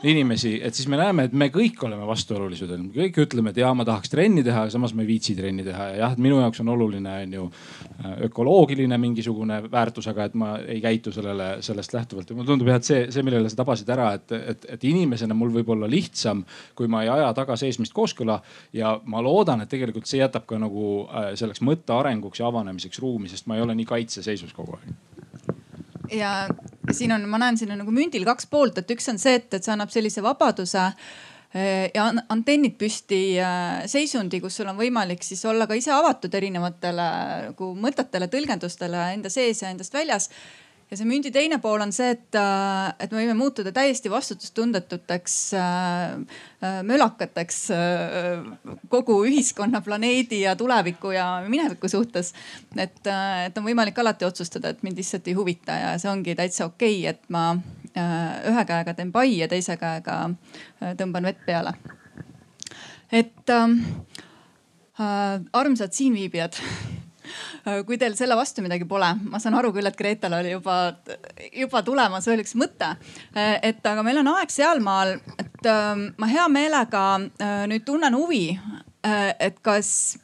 inimesi, 0.04 0.56
et 0.64 0.74
siis 0.74 0.88
me 0.89 0.97
näeme, 0.97 1.28
et 1.28 1.34
me 1.38 1.47
kõik 1.54 1.82
oleme 1.86 2.06
vastuolulised. 2.10 2.72
me 2.82 2.89
kõik 2.95 3.20
ütleme, 3.26 3.52
et 3.52 3.60
ja 3.62 3.70
ma 3.78 3.86
tahaks 3.86 4.10
trenni 4.10 4.43
teha, 4.43 4.66
samas 4.74 4.95
ma 4.97 5.04
ei 5.04 5.10
viitsi 5.12 5.36
trenni 5.38 5.64
teha 5.66 5.88
ja 5.91 5.99
jah, 6.04 6.16
et 6.16 6.22
minu 6.22 6.39
jaoks 6.41 6.64
on 6.64 6.72
oluline, 6.74 7.14
on 7.26 7.36
ju 7.38 7.45
ökoloogiline 8.28 8.97
mingisugune 9.02 9.62
väärtus, 9.72 10.08
aga 10.10 10.26
et 10.30 10.38
ma 10.38 10.56
ei 10.66 10.82
käitu 10.82 11.14
sellele, 11.14 11.52
sellest 11.62 11.93
lähtuvalt. 11.93 12.30
ja 12.30 12.36
mulle 12.36 12.49
tundub 12.49 12.72
jah, 12.72 12.82
et 12.82 12.89
see, 12.89 13.04
see, 13.14 13.26
millele 13.28 13.49
sa 13.49 13.62
tabasid 13.62 13.93
ära, 13.93 14.14
et, 14.18 14.32
et, 14.32 14.66
et 14.78 14.89
inimesena 14.89 15.38
mul 15.38 15.54
võib 15.60 15.70
olla 15.76 15.89
lihtsam, 15.89 16.43
kui 16.76 16.89
ma 16.89 17.04
ei 17.06 17.14
aja 17.14 17.30
taga 17.38 17.58
seesmist 17.60 17.93
kooskõla 17.93 18.41
ja 18.74 18.97
ma 19.06 19.22
loodan, 19.22 19.62
et 19.62 19.70
tegelikult 19.70 20.10
see 20.10 20.24
jätab 20.24 20.49
ka 20.49 20.58
nagu 20.62 21.06
äh, 21.06 21.32
selleks 21.39 21.62
mõtte 21.62 21.93
arenguks 21.93 22.41
ja 22.41 22.49
avanemiseks 22.49 22.99
ruumi, 23.04 23.30
sest 23.30 23.45
ma 23.47 23.58
ei 23.60 23.66
ole 23.68 23.78
nii 23.78 23.89
kaitseseisus 23.93 24.58
kogu 24.58 24.80
aeg 24.80 25.11
ja 26.12 26.32
siin 26.91 27.12
on, 27.16 27.28
ma 27.30 27.39
näen 27.41 27.57
siin 27.57 27.72
on 27.74 27.82
nagu 27.84 27.93
mündil 27.95 28.26
kaks 28.28 28.47
poolt, 28.51 28.82
et 28.82 28.91
üks 28.93 29.09
on 29.12 29.20
see, 29.22 29.38
et, 29.39 29.51
et 29.53 29.64
see 29.64 29.74
annab 29.74 29.91
sellise 29.93 30.24
vabaduse 30.26 30.88
eh, 31.53 31.89
ja 31.95 32.07
antennid 32.34 32.78
püsti 32.80 33.22
eh, 33.39 33.84
seisundi, 33.91 34.41
kus 34.43 34.59
sul 34.59 34.72
on 34.72 34.80
võimalik 34.80 35.24
siis 35.26 35.43
olla 35.49 35.68
ka 35.70 35.78
ise 35.80 35.93
avatud 35.95 36.34
erinevatele 36.41 37.07
nagu 37.49 37.72
mõtetele, 37.80 38.30
tõlgendustele 38.32 39.07
enda 39.16 39.32
sees 39.34 39.64
ja 39.64 39.72
endast 39.72 39.95
väljas 39.95 40.30
ja 40.91 40.97
see 40.99 41.07
mündi 41.07 41.31
teine 41.31 41.57
pool 41.63 41.81
on 41.85 41.93
see, 41.95 42.11
et, 42.17 42.35
äh, 42.35 42.91
et 42.99 43.13
me 43.13 43.21
võime 43.21 43.35
muutuda 43.39 43.71
täiesti 43.75 44.11
vastutustundetuteks 44.11 45.35
äh, 45.55 46.15
äh, 46.59 46.79
mölakateks 46.87 47.61
kogu 48.91 49.21
ühiskonna, 49.27 49.81
planeedi 49.85 50.41
ja 50.43 50.55
tuleviku 50.59 51.13
ja 51.15 51.27
mineviku 51.47 51.89
suhtes. 51.91 52.33
et, 52.75 52.99
et 53.07 53.57
on 53.57 53.67
võimalik 53.67 53.99
alati 54.03 54.27
otsustada, 54.27 54.73
et 54.73 54.83
mind 54.83 54.99
lihtsalt 54.99 55.27
ei 55.31 55.37
huvita 55.37 55.77
ja 55.79 55.93
see 56.01 56.11
ongi 56.11 56.35
täitsa 56.35 56.67
okei 56.67 56.99
okay,, 56.99 57.15
et 57.15 57.31
ma 57.31 57.45
ühe 58.51 58.65
käega 58.67 58.93
teen 58.95 59.11
pai 59.11 59.33
ja 59.37 59.47
teise 59.51 59.75
käega 59.79 60.17
tõmban 60.99 61.27
vett 61.27 61.41
peale. 61.47 61.73
et 63.11 63.55
äh, 63.55 65.39
armsad 65.53 65.95
siinviibijad 65.95 66.59
kui 67.86 67.97
teil 68.01 68.15
selle 68.17 68.36
vastu 68.39 68.63
midagi 68.65 68.88
pole, 68.89 69.11
ma 69.30 69.39
saan 69.41 69.57
aru 69.57 69.72
küll, 69.76 69.88
et 69.89 69.97
Gretel 69.97 70.34
oli 70.38 70.53
juba, 70.55 70.78
juba 71.53 71.84
tulemas 71.86 72.28
veel 72.30 72.43
üks 72.43 72.55
mõte. 72.59 72.93
Äh, 73.36 73.57
et 73.72 73.86
aga 73.88 74.03
meil 74.05 74.22
on 74.24 74.32
aeg 74.36 74.53
sealmaal, 74.53 75.17
et 75.41 75.69
ähm, 75.69 76.09
ma 76.22 76.30
hea 76.32 76.47
meelega 76.51 77.05
äh, 77.22 77.63
nüüd 77.72 77.86
tunnen 77.88 78.17
huvi, 78.17 78.45
et 79.01 79.55
kas 79.65 80.19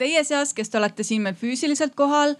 teie 0.00 0.22
seas, 0.24 0.54
kes 0.56 0.70
te 0.72 0.78
olete 0.78 1.04
siin 1.04 1.20
meil 1.26 1.36
füüsiliselt 1.36 1.92
kohal, 1.98 2.32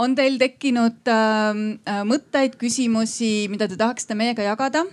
on 0.00 0.16
teil 0.18 0.40
tekkinud 0.40 1.06
ähm, 1.12 1.60
mõtteid, 2.08 2.56
küsimusi, 2.58 3.46
mida 3.52 3.68
te 3.70 3.78
tahaksite 3.78 4.16
meiega 4.18 4.46
jagada? 4.46 4.86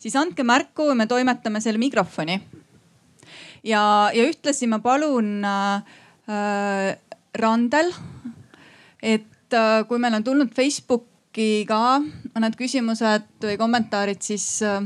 siis 0.00 0.14
andke 0.16 0.44
märku, 0.46 0.92
me 0.94 1.06
toimetame 1.10 1.60
selle 1.60 1.80
mikrofoni. 1.82 2.38
ja, 3.64 3.82
ja 4.14 4.24
ühtlasi 4.24 4.68
ma 4.70 4.78
palun 4.84 5.44
äh, 5.44 6.96
Randel. 7.36 7.92
et 9.02 9.54
äh, 9.54 9.82
kui 9.88 9.98
meil 9.98 10.14
on 10.14 10.24
tulnud 10.24 10.54
Facebooki 10.54 11.64
ka 11.68 12.00
mõned 12.34 12.56
küsimused 12.56 13.28
või 13.42 13.58
kommentaarid, 13.60 14.22
siis, 14.22 14.62
äh, 14.62 14.80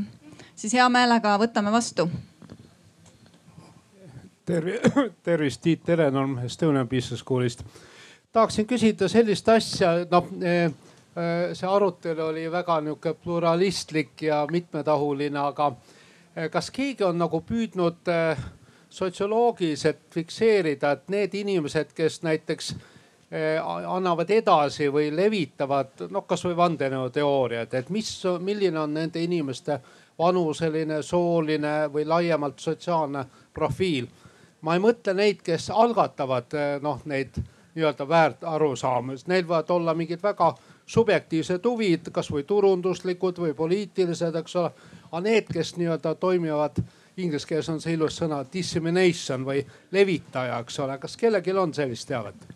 siis 0.54 0.74
hea 0.74 0.88
meelega 0.88 1.38
võtame 1.38 1.72
vastu. 1.72 2.10
tervist, 5.22 5.60
Tiit 5.62 5.84
Telenurm 5.84 6.38
Estonian 6.44 6.88
Business 6.88 7.22
School'ist. 7.22 7.64
tahaksin 8.32 8.66
küsida 8.66 9.08
sellist 9.08 9.48
asja, 9.48 9.92
noh 10.10 10.28
eh, 10.42 10.64
eh, 10.64 11.54
see 11.54 11.68
arutelu 11.68 12.28
oli 12.30 12.46
väga 12.52 12.80
nihuke 12.80 13.14
pluralistlik 13.14 14.22
ja 14.22 14.44
mitmetahuline, 14.50 15.38
aga 15.38 15.72
eh, 16.36 16.50
kas 16.50 16.70
keegi 16.70 17.04
on 17.04 17.18
nagu 17.18 17.42
püüdnud 17.46 18.10
sotsioloogiliselt 18.90 19.98
fikseerida, 20.10 20.90
et 20.90 21.08
need 21.08 21.34
inimesed, 21.34 21.92
kes 21.94 22.22
näiteks 22.22 22.72
eh, 23.30 23.58
annavad 23.86 24.30
edasi 24.30 24.90
või 24.92 25.10
levitavad 25.16 26.06
noh, 26.10 26.26
kasvõi 26.26 26.56
vandenõuteooriad, 26.56 27.74
et 27.74 27.90
mis, 27.90 28.10
milline 28.38 28.80
on 28.80 28.94
nende 28.94 29.22
inimeste 29.22 29.80
vanuseline, 30.18 31.02
sooline 31.02 31.76
või 31.92 32.04
laiemalt 32.06 32.58
sotsiaalne 32.58 33.24
profiil. 33.54 34.08
ma 34.60 34.74
ei 34.74 34.80
mõtle 34.80 35.14
neid, 35.14 35.42
kes 35.42 35.70
algatavad 35.70 36.54
eh, 36.54 36.76
noh, 36.82 37.00
neid 37.04 37.38
nii-öelda 37.74 38.08
väärtarusaamu, 38.08 39.14
sest 39.14 39.28
neil 39.30 39.46
võivad 39.46 39.70
olla 39.70 39.94
mingid 39.94 40.22
väga 40.22 40.54
subjektiivsed 40.90 41.64
huvid, 41.64 42.10
kasvõi 42.12 42.42
turunduslikud 42.42 43.38
või 43.38 43.54
poliitilised, 43.54 44.34
eks 44.34 44.56
ole. 44.56 44.72
aga 45.10 45.20
need, 45.22 45.46
kes 45.52 45.76
nii-öelda 45.76 46.14
toimivad 46.14 46.82
inglise 47.22 47.48
keeles 47.48 47.68
on 47.72 47.80
see 47.80 47.94
ilus 47.96 48.18
sõna 48.20 48.40
dissemination 48.52 49.44
või 49.46 49.62
levitaja, 49.92 50.58
eks 50.64 50.78
ole. 50.84 50.98
kas 50.98 51.16
kellelgi 51.20 51.54
on 51.56 51.74
sellist 51.74 52.08
teavet? 52.08 52.48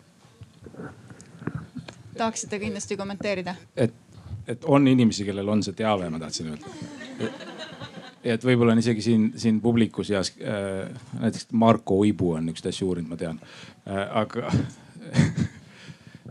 tahaksite 2.17 2.59
kindlasti 2.59 2.97
kommenteerida? 2.97 3.55
et, 3.75 3.93
et 4.47 4.65
on 4.65 4.87
inimesi, 4.87 5.25
kellel 5.25 5.49
on 5.49 5.63
see 5.63 5.73
teave, 5.73 6.09
ma 6.09 6.19
tahtsin 6.19 6.53
öelda. 6.53 7.31
et 8.23 8.45
võib-olla 8.45 8.75
on 8.75 8.83
isegi 8.83 9.01
siin, 9.01 9.27
siin 9.37 9.61
publiku 9.61 10.03
seas 10.03 10.33
äh,, 10.41 10.89
näiteks 11.19 11.51
Marko 11.51 11.99
Uibu 12.03 12.31
on 12.37 12.45
niisuguseid 12.45 12.73
asju 12.73 12.89
uurinud, 12.89 13.11
ma 13.11 13.19
tean 13.19 13.41
äh,, 13.41 14.05
aga 14.21 14.51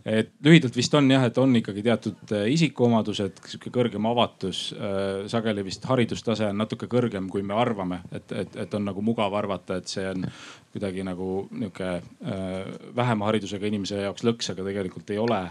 et 0.04 0.32
lühidalt 0.44 0.76
vist 0.76 0.94
on 0.94 1.08
jah, 1.08 1.24
et 1.24 1.38
on 1.40 1.56
ikkagi 1.56 1.82
teatud 1.84 2.32
äh, 2.36 2.46
isikuomadused, 2.52 3.40
sihuke 3.48 3.72
kõrgem 3.72 4.04
avatus. 4.10 4.66
Äh, 4.76 5.24
sageli 5.32 5.64
vist 5.64 5.86
haridustase 5.88 6.50
on 6.52 6.60
natuke 6.60 6.88
kõrgem, 6.92 7.30
kui 7.32 7.44
me 7.46 7.56
arvame, 7.56 8.02
et, 8.12 8.34
et, 8.44 8.60
et 8.66 8.76
on 8.76 8.84
nagu 8.90 9.04
mugav 9.04 9.34
arvata, 9.40 9.80
et 9.80 9.88
see 9.90 10.04
on 10.10 10.26
kuidagi 10.74 11.06
nagu 11.06 11.30
nihuke 11.50 11.90
äh, 11.96 12.54
vähema 12.96 13.30
haridusega 13.30 13.70
inimese 13.70 14.02
jaoks 14.04 14.26
lõks, 14.28 14.52
aga 14.52 14.68
tegelikult 14.70 15.14
ei 15.14 15.22
ole. 15.22 15.42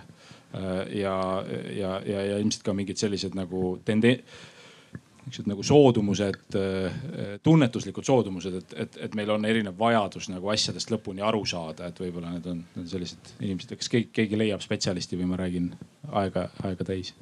ja, 0.94 1.14
ja, 1.74 1.92
ja, 2.06 2.20
ja 2.22 2.36
ilmselt 2.38 2.62
ka 2.62 2.76
mingid 2.78 3.00
sellised 3.02 3.34
nagu 3.34 3.80
tende-, 3.88 4.20
niisugused 5.26 5.50
nagu 5.50 5.64
soodumused, 5.64 6.58
tunnetuslikud 7.44 8.08
soodumused, 8.08 8.60
et, 8.60 8.76
et, 8.86 9.00
et 9.08 9.16
meil 9.18 9.32
on 9.34 9.46
erinev 9.48 9.78
vajadus 9.80 10.30
nagu 10.34 10.52
asjadest 10.54 10.92
lõpuni 10.94 11.24
aru 11.26 11.46
saada, 11.50 11.90
et 11.90 12.04
võib-olla 12.04 12.36
need 12.36 12.50
on, 12.52 12.64
need 12.76 12.86
on 12.86 12.92
sellised 12.92 13.34
inimesed, 13.40 13.76
kas 13.80 13.92
keegi, 13.94 14.12
keegi 14.16 14.40
leiab 14.40 14.64
spetsialisti 14.66 15.20
või 15.20 15.32
ma 15.32 15.40
räägin 15.44 15.72
aega, 16.12 16.50
aega 16.68 16.92
täis 16.92 17.14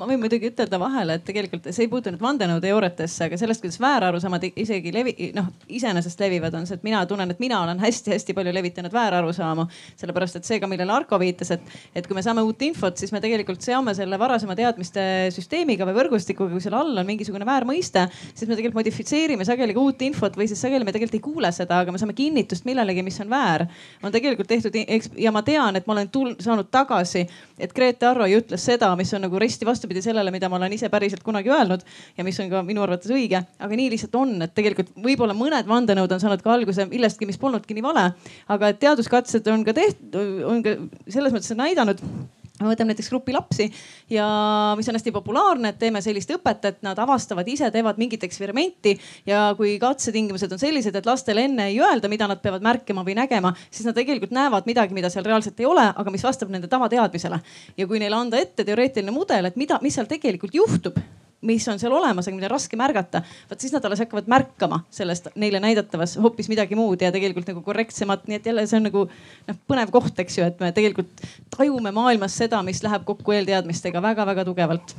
ma 0.00 0.06
võin 0.08 0.20
muidugi 0.22 0.48
ütelda 0.48 0.78
vahele, 0.80 1.18
et 1.18 1.24
tegelikult 1.28 1.66
see 1.68 1.84
ei 1.84 1.90
puutu 1.92 2.08
nüüd 2.12 2.22
vandenõuteooriatesse, 2.24 3.26
aga 3.26 3.36
sellest, 3.36 3.60
kuidas 3.60 3.76
väärarusaamad 3.82 4.46
isegi 4.48 4.92
levi-, 4.94 5.28
noh 5.36 5.50
iseenesest 5.68 6.22
levivad, 6.24 6.54
on 6.56 6.64
see, 6.68 6.78
et 6.78 6.86
mina 6.86 7.02
tunnen, 7.08 7.28
et 7.28 7.42
mina 7.42 7.58
olen 7.66 7.82
hästi-hästi 7.82 8.32
palju 8.36 8.54
levitanud 8.56 8.94
väärarusaamu. 8.96 9.66
sellepärast, 10.00 10.38
et 10.40 10.48
see 10.48 10.60
ka, 10.60 10.70
millele 10.70 10.94
Arko 10.94 11.18
viitas, 11.20 11.50
et, 11.52 11.74
et 11.94 12.06
kui 12.08 12.16
me 12.16 12.24
saame 12.24 12.40
uut 12.46 12.62
infot, 12.64 12.96
siis 12.96 13.12
me 13.12 13.20
tegelikult 13.20 13.60
seome 13.64 13.92
selle 13.96 14.16
varasema 14.18 14.56
teadmiste 14.56 15.02
süsteemiga 15.36 15.84
või 15.88 15.98
võrgustikuga, 15.98 16.54
kui 16.54 16.64
seal 16.64 16.78
all 16.80 17.02
on 17.02 17.08
mingisugune 17.08 17.44
väärmõiste, 17.48 18.06
siis 18.32 18.48
me 18.48 18.56
tegelikult 18.56 18.80
modifitseerime 18.80 19.44
sageli 19.44 19.76
ka 19.76 19.84
uut 19.84 20.06
infot 20.08 20.40
või 20.40 20.48
siis 20.48 20.64
sageli 20.64 20.88
me 20.88 20.96
tegelikult 20.96 21.18
ei 21.20 21.24
kuule 21.28 21.52
seda, 21.52 21.82
aga 21.84 21.92
me 21.92 22.00
saame 22.00 22.16
kinnitust 22.16 22.64
millelegi, 22.64 23.04
mis 23.04 23.20
on 23.20 23.28
väär. 23.30 23.66
on 24.02 24.16
tegelikult 24.16 24.48
tehtud 24.48 24.80
ja 25.20 25.32
ma 25.32 25.44
tean, 25.44 25.76
et 25.76 25.86
ma 25.86 25.98
olen 25.98 26.08
tul-, 26.08 26.34
saanud 26.40 26.72
tagasi, 26.72 27.26
et 27.60 27.76
Grete 27.76 28.08
Arroi 28.08 28.32
ütles 28.40 28.64
seda, 28.64 28.94
mis 28.96 29.12
on 29.14 29.28
nagu 29.28 29.38
risti 29.38 29.68
vastu 29.68 29.89
vastupidi 29.90 30.02
sellele, 30.02 30.30
mida 30.30 30.48
ma 30.48 30.56
olen 30.56 30.72
ise 30.72 30.88
päriselt 30.88 31.22
kunagi 31.22 31.50
öelnud 31.50 31.82
ja 32.16 32.24
mis 32.24 32.38
on 32.40 32.50
ka 32.50 32.62
minu 32.62 32.82
arvates 32.82 33.10
õige. 33.10 33.42
aga 33.58 33.76
nii 33.76 33.90
lihtsalt 33.90 34.14
on, 34.14 34.42
et 34.42 34.54
tegelikult 34.54 34.92
võib-olla 34.94 35.34
mõned 35.34 35.66
vandenõud 35.66 36.12
on 36.12 36.20
saanud 36.20 36.42
ka 36.42 36.52
alguse 36.54 36.86
millestki, 36.86 37.26
mis 37.26 37.38
polnudki 37.38 37.74
nii 37.74 37.82
vale. 37.82 38.12
aga 38.48 38.72
teaduskatsed 38.72 39.46
on 39.48 39.64
ka 39.64 39.72
tehtud, 39.72 40.14
on 40.46 40.62
ka 40.62 40.76
selles 41.08 41.34
mõttes 41.34 41.56
näidanud 41.56 42.00
võtame 42.68 42.92
näiteks 42.92 43.10
grupi 43.12 43.34
lapsi 43.34 43.68
ja 44.12 44.26
mis 44.78 44.88
on 44.90 44.98
hästi 44.98 45.12
populaarne, 45.14 45.72
et 45.72 45.78
teeme 45.80 46.02
sellist 46.04 46.30
õpet, 46.34 46.66
et 46.68 46.82
nad 46.86 46.98
avastavad 46.98 47.48
ise, 47.48 47.70
teevad 47.72 48.00
mingit 48.00 48.24
eksperimenti 48.26 48.96
ja 49.28 49.50
kui 49.58 49.76
katsetingimused 49.82 50.52
on 50.52 50.62
sellised, 50.62 50.96
et 50.96 51.08
lastele 51.08 51.46
enne 51.48 51.70
ei 51.70 51.80
öelda, 51.80 52.10
mida 52.12 52.28
nad 52.30 52.42
peavad 52.42 52.64
märkama 52.64 53.04
või 53.06 53.16
nägema, 53.18 53.54
siis 53.70 53.88
nad 53.88 53.96
tegelikult 53.96 54.34
näevad 54.36 54.68
midagi, 54.68 54.96
mida 54.96 55.10
seal 55.12 55.24
reaalselt 55.26 55.60
ei 55.60 55.68
ole, 55.68 55.86
aga 55.94 56.12
mis 56.12 56.24
vastab 56.26 56.52
nende 56.52 56.68
tavateadmisele. 56.68 57.40
ja 57.76 57.86
kui 57.86 57.98
neile 58.02 58.16
anda 58.16 58.38
ette 58.38 58.64
teoreetiline 58.64 59.14
mudel, 59.14 59.48
et 59.48 59.56
mida, 59.56 59.78
mis 59.82 59.94
seal 59.94 60.08
tegelikult 60.10 60.54
juhtub 60.54 61.00
mis 61.40 61.68
on 61.68 61.78
seal 61.80 61.92
olemas, 61.96 62.28
aga 62.28 62.36
mida 62.36 62.48
on 62.48 62.54
raske 62.54 62.76
märgata. 62.76 63.22
vot 63.50 63.60
siis 63.60 63.72
nad 63.72 63.84
alles 63.84 64.02
hakkavad 64.02 64.28
märkama 64.28 64.82
sellest 64.92 65.30
neile 65.40 65.60
näidatavas 65.60 66.16
hoopis 66.20 66.50
midagi 66.52 66.76
muud 66.76 67.00
ja 67.00 67.12
tegelikult 67.12 67.48
nagu 67.48 67.62
korrektsemat, 67.64 68.26
nii 68.28 68.36
et 68.36 68.46
jälle 68.46 68.66
see 68.66 68.76
on 68.76 68.88
nagu 68.90 69.06
noh, 69.48 69.60
põnev 69.68 69.92
koht, 69.94 70.18
eks 70.20 70.38
ju, 70.38 70.44
et 70.44 70.60
me 70.60 70.72
tegelikult 70.76 71.24
tajume 71.56 71.92
maailmas 71.96 72.36
seda, 72.36 72.60
mis 72.66 72.82
läheb 72.84 73.06
kokku 73.08 73.32
eelteadmistega 73.36 74.02
väga-väga 74.04 74.44
tugevalt. 74.44 74.96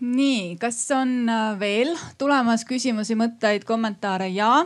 nii, 0.00 0.56
kas 0.60 0.78
on 0.96 1.28
äh, 1.28 1.58
veel 1.60 1.92
tulemas 2.18 2.64
küsimusi, 2.68 3.16
mõtteid, 3.16 3.64
kommentaare? 3.68 4.28
ja, 4.32 4.64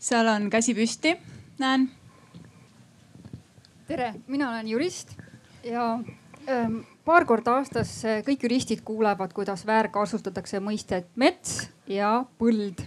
seal 0.00 0.28
on 0.28 0.50
käsi 0.52 0.74
püsti, 0.76 1.16
näen. 1.60 1.88
tere, 3.88 4.14
mina 4.28 4.50
olen 4.50 4.68
jurist 4.68 5.16
ja 5.64 5.98
paar 7.04 7.24
korda 7.28 7.58
aastas 7.58 7.90
kõik 8.24 8.44
juristid 8.46 8.80
kuulevad, 8.86 9.32
kuidas 9.36 9.64
väärkasutatakse 9.68 10.60
mõistet 10.64 11.08
mets 11.16 11.68
ja 11.88 12.24
põld. 12.40 12.82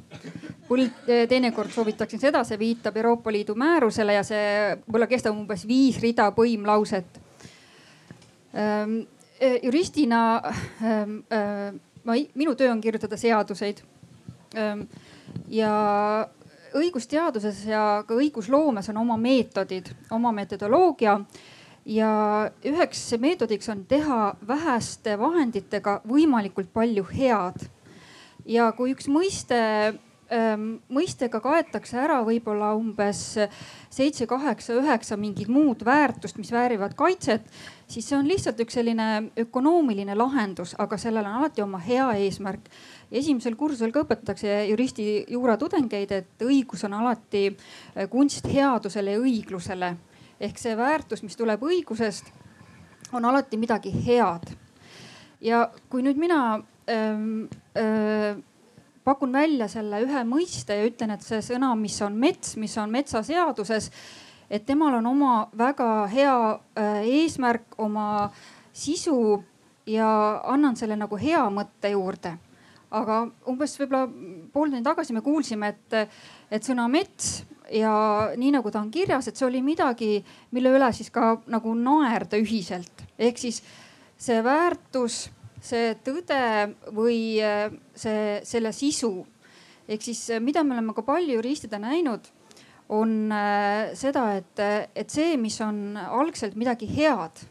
põld 0.68 1.10
teinekord 1.30 1.74
soovitakse 1.74 2.18
seda, 2.22 2.44
see 2.48 2.60
viitab 2.60 2.98
Euroopa 2.98 3.32
Liidu 3.34 3.56
määrusele 3.60 4.18
ja 4.18 4.24
see 4.26 4.76
võib-olla 4.86 5.10
kestab 5.12 5.38
umbes 5.38 5.66
viis 5.70 6.00
rida 6.02 6.30
põimlauset. 6.36 7.22
E, 8.52 9.52
juristina 9.64 10.22
ma, 12.04 12.18
minu 12.34 12.56
töö 12.58 12.72
on 12.72 12.82
kirjutada 12.82 13.18
seaduseid. 13.18 13.82
ja 15.48 15.74
õigusteaduses 16.76 17.66
ja 17.68 18.04
ka 18.08 18.16
õigusloomes 18.16 18.90
on 18.92 19.02
oma 19.02 19.18
meetodid, 19.20 19.90
oma 20.12 20.32
metodoloogia 20.36 21.18
ja 21.86 22.52
üheks 22.66 23.02
meetodiks 23.20 23.70
on 23.70 23.86
teha 23.90 24.36
väheste 24.48 25.18
vahenditega 25.20 26.02
võimalikult 26.08 26.72
palju 26.74 27.06
head. 27.10 27.68
ja 28.46 28.72
kui 28.78 28.94
üks 28.94 29.08
mõiste 29.10 29.58
ähm, 30.34 30.68
mõistega 30.90 31.42
kaetakse 31.42 31.98
ära 31.98 32.22
võib-olla 32.26 32.72
umbes 32.78 33.38
seitse, 33.90 34.28
kaheksa, 34.30 34.78
üheksa 34.78 35.18
mingit 35.18 35.50
muud 35.50 35.86
väärtust, 35.86 36.38
mis 36.38 36.52
väärivad 36.54 36.94
kaitset, 36.98 37.46
siis 37.88 38.08
see 38.08 38.18
on 38.18 38.30
lihtsalt 38.30 38.62
üks 38.62 38.78
selline 38.78 39.32
ökonoomiline 39.42 40.16
lahendus, 40.16 40.76
aga 40.78 40.98
sellel 41.02 41.26
on 41.26 41.42
alati 41.42 41.66
oma 41.66 41.82
hea 41.82 42.12
eesmärk. 42.26 42.70
esimesel 43.12 43.56
kursusel 43.56 43.92
ka 43.92 44.06
õpetatakse 44.06 44.68
juristi 44.70 45.26
juuratudengeid, 45.30 46.12
et 46.12 46.46
õigus 46.46 46.86
on 46.86 46.94
alati 46.94 47.50
kunst 48.10 48.48
headusele 48.48 49.18
ja 49.18 49.26
õiglusele 49.26 49.96
ehk 50.42 50.58
see 50.58 50.78
väärtus, 50.78 51.22
mis 51.24 51.38
tuleb 51.38 51.62
õigusest, 51.64 52.32
on 53.14 53.26
alati 53.26 53.60
midagi 53.62 53.92
head. 54.06 54.54
ja 55.42 55.68
kui 55.90 56.04
nüüd 56.06 56.18
mina 56.22 56.62
ähm, 56.90 57.46
äh, 57.78 58.38
pakun 59.04 59.34
välja 59.34 59.68
selle 59.72 60.02
ühe 60.06 60.24
mõiste 60.28 60.78
ja 60.78 60.86
ütlen, 60.86 61.16
et 61.16 61.26
see 61.26 61.42
sõna, 61.46 61.74
mis 61.78 61.98
on 62.06 62.18
mets, 62.18 62.56
mis 62.62 62.78
on 62.78 62.92
metsaseaduses, 62.94 63.90
et 64.50 64.66
temal 64.66 65.00
on 65.00 65.08
oma 65.10 65.34
väga 65.58 65.90
hea 66.12 66.36
äh, 66.78 67.02
eesmärk, 67.22 67.78
oma 67.82 68.30
sisu 68.74 69.42
ja 69.90 70.42
annan 70.48 70.78
selle 70.78 70.98
nagu 71.00 71.18
hea 71.18 71.44
mõtte 71.50 71.94
juurde. 71.94 72.38
aga 72.92 73.22
umbes 73.48 73.78
võib-olla 73.80 74.08
pool 74.52 74.68
tundi 74.70 74.84
tagasi 74.84 75.14
me 75.16 75.22
kuulsime, 75.24 75.70
et, 75.72 76.10
et 76.52 76.64
sõna 76.64 76.90
mets 76.92 77.46
ja 77.72 77.94
nii 78.38 78.52
nagu 78.56 78.72
ta 78.72 78.82
on 78.82 78.92
kirjas, 78.92 79.28
et 79.28 79.40
see 79.40 79.48
oli 79.48 79.62
midagi, 79.64 80.20
mille 80.56 80.74
üle 80.76 80.90
siis 80.96 81.12
ka 81.14 81.36
nagu 81.52 81.74
naerda 81.78 82.40
ühiselt. 82.42 83.06
ehk 83.20 83.38
siis 83.38 83.62
see 84.18 84.42
väärtus, 84.44 85.30
see 85.62 85.96
tõde 86.06 86.42
või 86.96 87.40
äh, 87.44 87.72
see, 87.96 88.42
selle 88.48 88.74
sisu. 88.76 89.26
ehk 89.88 90.04
siis 90.04 90.30
äh, 90.30 90.44
mida 90.44 90.64
me 90.64 90.76
oleme 90.76 90.94
ka 90.94 91.06
palju 91.06 91.40
juristide 91.40 91.80
näinud, 91.80 92.28
on 92.90 93.32
äh, 93.32 93.96
seda, 93.96 94.36
et, 94.36 94.60
et 94.96 95.10
see, 95.10 95.38
mis 95.38 95.60
on 95.62 95.98
algselt 95.98 96.56
midagi 96.56 96.90
head. 96.92 97.48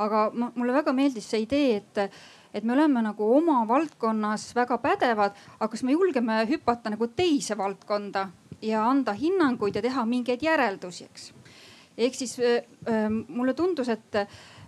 aga 0.00 0.30
mulle 0.32 0.72
väga 0.72 0.92
meeldis 0.96 1.28
see 1.28 1.46
idee, 1.46 1.80
et 1.80 2.12
et 2.50 2.64
me 2.66 2.72
oleme 2.74 2.98
nagu 3.04 3.28
oma 3.30 3.60
valdkonnas 3.68 4.48
väga 4.56 4.80
pädevad, 4.82 5.36
aga 5.60 5.68
kas 5.70 5.84
me 5.86 5.92
julgeme 5.92 6.40
hüpata 6.50 6.90
nagu 6.90 7.06
teise 7.14 7.54
valdkonda 7.54 8.24
ja 8.62 8.84
anda 8.88 9.12
hinnanguid 9.16 9.76
ja 9.76 9.82
teha 9.82 10.04
mingeid 10.06 10.42
järeldusi, 10.42 11.04
eks. 11.04 11.32
ehk 11.98 12.14
siis 12.14 12.36
mulle 13.28 13.54
tundus, 13.54 13.88
et 13.88 14.24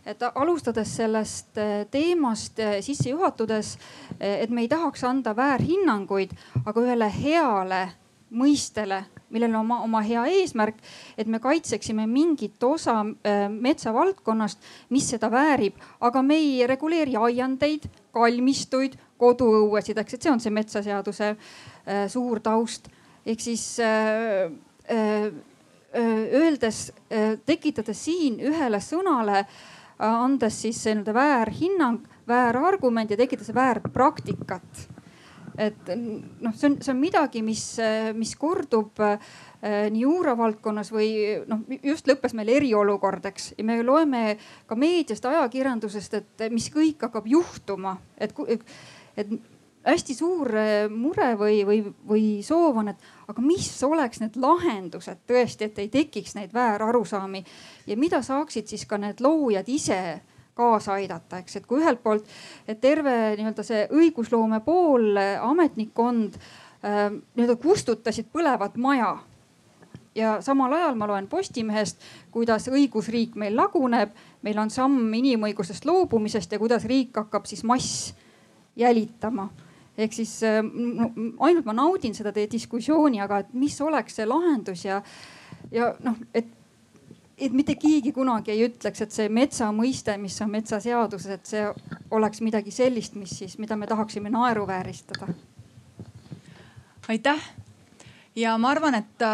et 0.06 0.22
alustades 0.34 0.96
sellest 0.96 1.58
teemast 1.90 2.58
sisse 2.82 3.12
juhatades, 3.12 3.76
et 4.18 4.50
me 4.50 4.64
ei 4.64 4.68
tahaks 4.68 5.04
anda 5.06 5.30
väärhinnanguid, 5.36 6.32
aga 6.66 6.82
ühele 6.82 7.06
heale 7.14 7.82
mõistele, 8.32 9.02
millel 9.30 9.52
on 9.52 9.60
oma, 9.60 9.78
oma 9.84 10.00
hea 10.02 10.24
eesmärk, 10.40 10.80
et 11.20 11.28
me 11.30 11.38
kaitseksime 11.42 12.06
mingit 12.10 12.62
osa 12.64 13.02
metsavaldkonnast, 13.52 14.58
mis 14.90 15.10
seda 15.12 15.30
väärib, 15.30 15.76
aga 16.00 16.22
me 16.24 16.40
ei 16.40 16.66
reguleeri 16.66 17.14
aiandeid, 17.20 17.86
kalmistuid, 18.12 18.96
koduõuesid, 19.22 20.00
eks, 20.02 20.16
et 20.16 20.26
see 20.26 20.32
on 20.32 20.42
see 20.42 20.54
metsaseaduse 20.54 21.34
suur 22.10 22.40
taust 22.42 22.90
ehk 23.26 23.40
siis 23.40 23.64
äh, 23.80 24.52
äh, 24.90 25.26
äh, 25.26 26.24
öeldes, 26.40 26.92
tekitades 27.46 28.04
siin 28.04 28.40
ühele 28.40 28.80
sõnale, 28.82 29.44
andes 30.02 30.62
siis 30.64 30.80
nii-öelda 30.88 31.14
väärhinnang, 31.14 32.00
väärargument 32.26 33.12
ja 33.12 33.18
tekitades 33.20 33.54
väärpraktikat. 33.54 34.88
et 35.58 35.90
noh, 36.40 36.54
see 36.56 36.70
on, 36.70 36.78
see 36.80 36.90
on 36.94 36.96
midagi, 36.98 37.42
mis, 37.44 37.76
mis 38.16 38.32
kordub 38.40 38.98
nii 39.62 40.00
juuravaldkonnas 40.00 40.88
või 40.90 41.10
noh, 41.46 41.60
just 41.84 42.08
lõppes 42.08 42.32
meil 42.34 42.48
eriolukord, 42.56 43.28
eks. 43.28 43.52
ja 43.58 43.66
me 43.68 43.76
loeme 43.84 44.22
ka 44.66 44.78
meediast, 44.80 45.28
ajakirjandusest, 45.28 46.16
et 46.18 46.46
mis 46.50 46.70
kõik 46.72 47.04
hakkab 47.04 47.28
juhtuma, 47.30 47.98
et, 48.16 48.32
et 49.14 49.36
hästi 49.84 50.14
suur 50.14 50.48
mure 50.94 51.32
või, 51.38 51.62
või, 51.66 51.78
või 52.08 52.26
soov 52.46 52.82
on, 52.82 52.92
et 52.92 53.30
aga 53.30 53.42
mis 53.44 53.68
oleks 53.82 54.20
need 54.22 54.36
lahendused 54.40 55.24
tõesti, 55.26 55.66
et 55.68 55.80
ei 55.82 55.88
tekiks 55.92 56.36
neid 56.38 56.52
väärarusaami? 56.54 57.44
Ja 57.86 57.96
mida 57.98 58.22
saaksid 58.22 58.70
siis 58.70 58.86
ka 58.86 58.98
need 59.02 59.22
loojad 59.24 59.68
ise 59.68 60.02
kaasa 60.54 60.98
aidata, 61.00 61.40
eks, 61.40 61.56
et 61.56 61.66
kui 61.66 61.80
ühelt 61.80 62.02
poolt 62.02 62.28
terve 62.80 63.14
nii-öelda 63.38 63.64
see 63.66 63.86
õigusloome 63.90 64.60
pool, 64.64 65.16
ametnikkond 65.40 66.36
äh, 66.36 67.08
nii-öelda 67.10 67.56
kustutasid 67.62 68.28
põlevat 68.32 68.76
maja. 68.76 69.16
Ja 70.14 70.34
samal 70.44 70.74
ajal 70.76 70.96
ma 71.00 71.08
loen 71.08 71.26
Postimehest, 71.26 72.02
kuidas 72.30 72.68
õigusriik 72.68 73.32
meil 73.40 73.56
laguneb, 73.56 74.12
meil 74.44 74.58
on 74.60 74.70
samm 74.70 75.14
inimõigustest 75.16 75.88
loobumisest 75.88 76.52
ja 76.52 76.60
kuidas 76.60 76.84
riik 76.84 77.16
hakkab 77.16 77.48
siis 77.48 77.64
mass 77.64 78.10
jälitama 78.76 79.48
ehk 79.98 80.16
siis 80.16 80.38
no, 80.42 81.10
ainult 81.44 81.68
ma 81.68 81.74
naudin 81.76 82.14
seda 82.16 82.32
teie 82.32 82.48
diskussiooni, 82.50 83.20
aga 83.20 83.42
et 83.42 83.54
mis 83.54 83.76
oleks 83.84 84.16
see 84.18 84.26
lahendus 84.28 84.86
ja, 84.86 85.02
ja 85.74 85.90
noh, 86.04 86.16
et, 86.34 86.48
et 87.36 87.52
mitte 87.52 87.76
keegi 87.80 88.14
kunagi 88.16 88.54
ei 88.54 88.66
ütleks, 88.68 89.04
et 89.04 89.12
see 89.12 89.28
metsa 89.28 89.68
mõiste, 89.74 90.16
mis 90.20 90.38
on 90.44 90.52
metsaseaduses, 90.52 91.36
et 91.36 91.52
see 91.54 91.66
oleks 92.10 92.40
midagi 92.44 92.72
sellist, 92.72 93.18
mis 93.20 93.34
siis, 93.42 93.58
mida 93.60 93.76
me 93.76 93.88
tahaksime 93.90 94.32
naeruvääristada. 94.32 95.28
aitäh 97.08 97.50
ja 98.36 98.56
ma 98.58 98.72
arvan, 98.72 98.94
et, 98.94 99.26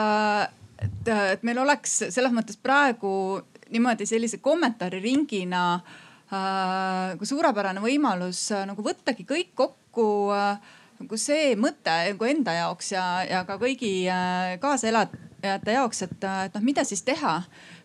et, 0.83 1.15
et 1.35 1.47
meil 1.47 1.63
oleks 1.63 2.03
selles 2.09 2.35
mõttes 2.35 2.59
praegu 2.59 3.41
niimoodi 3.71 4.07
sellise 4.09 4.41
kommentaariringina 4.43 5.63
äh, 5.75 7.19
suurepärane 7.23 7.83
võimalus 7.85 8.49
äh, 8.57 8.65
nagu 8.69 8.85
võttagi 8.85 9.27
kõik 9.29 9.53
kokku 9.55 9.88
äh, 10.35 10.77
nagu 10.99 11.19
see 11.21 11.55
mõte 11.59 11.95
nagu 12.11 12.29
enda 12.29 12.55
jaoks 12.57 12.93
ja, 12.93 13.05
ja 13.29 13.43
ka 13.49 13.59
kõigi 13.61 13.93
äh, 14.11 14.57
kaasaelajate 14.63 15.75
jaoks, 15.77 16.03
et, 16.09 16.17
et 16.19 16.59
noh, 16.59 16.67
mida 16.67 16.85
siis 16.87 17.05
teha 17.07 17.39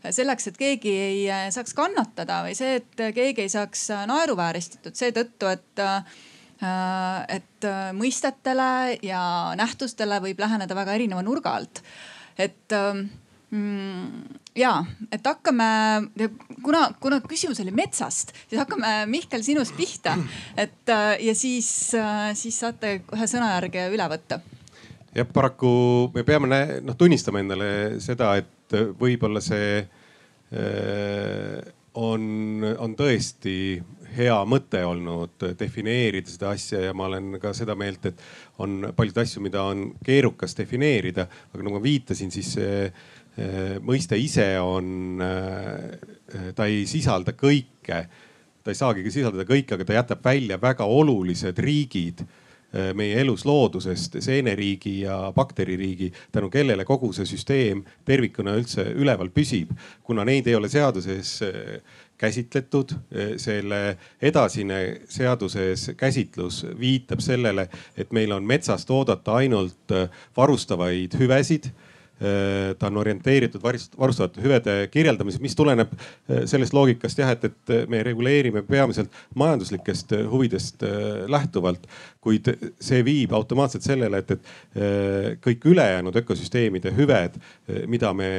selleks, 0.10 0.50
et 0.50 0.60
keegi 0.60 0.94
ei 1.06 1.24
äh, 1.32 1.48
saaks 1.54 1.76
kannatada 1.78 2.42
või 2.48 2.58
see, 2.58 2.80
et 2.82 3.04
keegi 3.16 3.46
ei 3.46 3.54
saaks 3.54 3.88
äh, 3.94 4.06
naeruvääristatud 4.10 4.98
seetõttu, 4.98 5.52
et 5.54 5.88
et 6.64 7.66
mõistetele 7.98 8.66
ja 9.04 9.24
nähtustele 9.60 10.22
võib 10.24 10.40
läheneda 10.40 10.78
väga 10.78 10.94
erineva 10.96 11.20
nurga 11.26 11.58
alt. 11.58 11.82
et 12.38 12.72
ähm, 12.72 13.10
ja, 14.58 14.72
et 15.14 15.28
hakkame, 15.28 15.68
kuna, 16.66 16.88
kuna 17.02 17.20
küsimus 17.28 17.60
oli 17.62 17.74
metsast, 17.76 18.34
siis 18.48 18.60
hakkame 18.62 19.04
Mihkel 19.12 19.44
sinust 19.46 19.76
pihta. 19.78 20.16
et 20.58 20.90
äh, 20.90 21.18
ja 21.22 21.36
siis, 21.36 21.94
äh, 21.98 22.32
siis 22.38 22.60
saate 22.60 22.96
ühe 23.14 23.30
sõnajärge 23.30 23.88
üle 23.94 24.10
võtta. 24.10 24.40
jah, 25.14 25.30
paraku 25.34 26.12
me 26.16 26.24
peame 26.26 26.50
noh 26.82 26.98
tunnistama 26.98 27.44
endale 27.44 28.00
seda, 28.02 28.36
et 28.42 28.78
võib-olla 29.00 29.42
see 29.44 29.84
äh, 29.84 31.74
on, 31.94 32.64
on 32.78 32.96
tõesti 32.98 33.58
hea 34.14 34.36
mõte 34.46 34.82
olnud 34.86 35.46
defineerida 35.58 36.30
seda 36.30 36.52
asja 36.54 36.82
ja 36.88 36.94
ma 36.98 37.08
olen 37.10 37.38
ka 37.42 37.54
seda 37.58 37.76
meelt, 37.78 38.06
et 38.10 38.22
on 38.62 38.92
paljusid 38.96 39.22
asju, 39.24 39.44
mida 39.46 39.64
on 39.66 39.88
keerukas 40.06 40.58
defineerida, 40.58 41.28
aga 41.52 41.62
nagu 41.64 41.78
ma 41.78 41.84
viitasin, 41.84 42.32
siis 42.34 42.54
see 42.58 42.78
mõiste 43.82 44.18
ise 44.20 44.60
on, 44.62 45.22
äh, 45.22 46.54
ta 46.56 46.68
ei 46.70 46.86
sisalda 46.86 47.34
kõike, 47.34 48.06
ta 48.64 48.72
ei 48.72 48.78
saagi 48.78 49.10
sisaldada 49.12 49.46
kõike, 49.50 49.74
aga 49.74 49.86
ta 49.86 49.94
jätab 49.98 50.24
välja 50.24 50.60
väga 50.62 50.86
olulised 50.86 51.58
riigid 51.58 52.22
äh, 52.22 52.92
meie 52.94 53.18
elus 53.22 53.46
loodusest, 53.46 54.20
seeneriigi 54.22 55.00
ja 55.02 55.32
bakteririigi, 55.36 56.12
tänu 56.32 56.52
kellele 56.54 56.86
kogu 56.86 57.10
see 57.14 57.26
süsteem 57.26 57.84
tervikuna 58.06 58.54
üldse 58.60 58.86
üleval 58.94 59.34
püsib. 59.34 59.74
kuna 60.04 60.26
neid 60.26 60.48
ei 60.48 60.56
ole 60.56 60.70
seaduses 60.70 61.40
käsitletud, 62.18 62.94
selle 63.38 63.98
edasine 64.22 65.02
seaduses 65.10 65.90
käsitlus 65.98 66.62
viitab 66.80 67.20
sellele, 67.20 67.68
et 67.98 68.14
meil 68.14 68.32
on 68.32 68.46
metsast 68.46 68.90
oodata 68.90 69.42
ainult 69.42 69.92
varustavaid 70.38 71.18
hüvesid 71.20 71.74
Äh, 71.74 71.83
ta 72.80 72.88
on 72.88 72.98
orienteeritud 72.98 73.62
varustatavate 73.64 74.42
hüvede 74.44 74.76
kirjeldamisel, 74.92 75.42
mis 75.44 75.56
tuleneb 75.58 75.92
äh, 75.98 76.44
sellest 76.50 76.76
loogikast 76.76 77.20
jah, 77.20 77.34
et, 77.34 77.48
et 77.50 77.90
me 77.90 78.04
reguleerime 78.06 78.62
peamiselt 78.68 79.12
majanduslikest 79.36 80.14
äh, 80.16 80.26
huvidest 80.30 80.86
lähtuvalt. 81.28 81.88
kuid 82.24 82.48
see 82.80 83.02
viib 83.04 83.34
automaatselt 83.36 83.84
sellele, 83.84 84.22
et, 84.22 84.30
et 84.32 85.40
kõik 85.44 85.66
ülejäänud 85.68 86.16
ökosüsteemide 86.22 86.94
hüved, 86.96 87.36
mida 87.92 88.14
me 88.16 88.30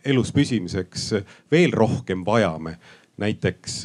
elus 0.00 0.30
püsimiseks 0.32 1.10
veel 1.52 1.76
rohkem 1.76 2.24
vajame 2.24 2.78
näiteks 3.20 3.82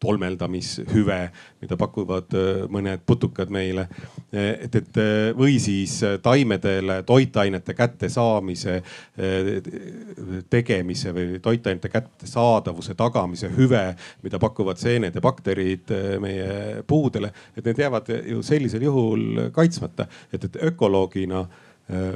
tolmeldamishüve, 0.00 1.18
mida 1.60 1.76
pakuvad 1.76 2.32
äh, 2.36 2.62
mõned 2.72 3.02
putukad 3.06 3.50
meile. 3.52 3.86
et, 4.32 4.74
et 4.74 5.00
äh, 5.00 5.30
või 5.36 5.58
siis 5.60 5.98
äh, 6.06 6.16
taimedele 6.22 7.02
toitainete 7.06 7.74
kättesaamise, 7.74 8.80
tegemise 10.50 11.12
või 11.14 11.40
toitainete 11.42 11.88
kättesaadavuse 11.88 12.94
tagamise 12.94 13.50
hüve, 13.56 13.82
mida 14.22 14.38
pakuvad 14.38 14.80
seened 14.80 15.14
ja 15.14 15.20
bakterid 15.20 15.92
meie 16.20 16.82
puudele. 16.86 17.32
et 17.56 17.64
need 17.64 17.78
jäävad 17.78 18.08
ju 18.26 18.42
sellisel 18.42 18.82
juhul 18.82 19.50
kaitsmata, 19.52 20.06
et, 20.32 20.44
et 20.44 20.56
ökoloogina 20.70 21.44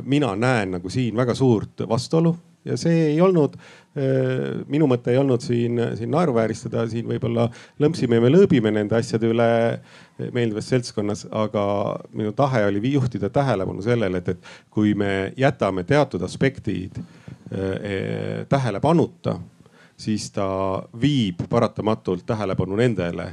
mina 0.02 0.36
näen 0.36 0.76
nagu 0.78 0.90
siin 0.90 1.16
väga 1.16 1.34
suurt 1.34 1.82
vastuolu 1.88 2.36
ja 2.64 2.76
see 2.80 3.10
ei 3.10 3.20
olnud, 3.22 3.56
äh, 3.98 4.64
minu 4.70 4.88
mõte 4.90 5.12
ei 5.12 5.20
olnud 5.20 5.44
siin, 5.44 5.80
siin 5.98 6.12
naeruvääristada, 6.14 6.86
siin 6.90 7.08
võib-olla 7.08 7.48
lõmpsime 7.82 8.18
ja 8.18 8.24
me 8.24 8.32
lõõbime 8.32 8.72
nende 8.74 8.98
asjade 8.98 9.30
üle 9.30 9.48
meeldivas 10.32 10.68
seltskonnas, 10.70 11.26
aga 11.34 11.64
minu 12.14 12.32
tahe 12.36 12.64
oli 12.68 12.94
juhtida 12.94 13.30
tähelepanu 13.34 13.82
sellele, 13.82 14.22
et, 14.22 14.34
et 14.36 14.70
kui 14.70 14.94
me 14.98 15.32
jätame 15.36 15.84
teatud 15.88 16.22
aspektid 16.22 17.00
eh, 17.00 18.46
tähelepanuta, 18.48 19.38
siis 19.96 20.30
ta 20.34 20.46
viib 21.00 21.44
paratamatult 21.50 22.26
tähelepanu 22.26 22.78
nendele 22.78 23.32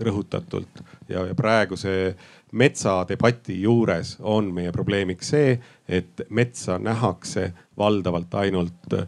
rõhutatult. 0.00 0.80
Ja, 1.08 1.24
ja 1.26 1.34
praeguse 1.36 2.14
metsadebati 2.56 3.60
juures 3.62 4.16
on 4.20 4.50
meie 4.54 4.72
probleemiks 4.72 5.32
see, 5.34 5.54
et 5.88 6.24
metsa 6.30 6.78
nähakse 6.82 7.50
valdavalt 7.80 8.34
ainult 8.42 8.96
äh, 8.96 9.06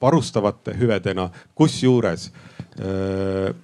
varustavate 0.00 0.76
hüvedena, 0.78 1.28
kusjuures 1.58 2.30
äh, 2.78 3.54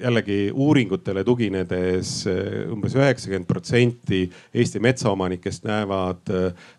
jällegi 0.00 0.50
uuringutele 0.54 1.24
tuginedes 1.24 2.12
eh, 2.30 2.70
umbes 2.72 2.94
üheksakümmend 2.96 3.48
protsenti 3.48 4.22
Eesti 4.54 4.80
metsaomanikest 4.80 5.66
näevad 5.68 6.32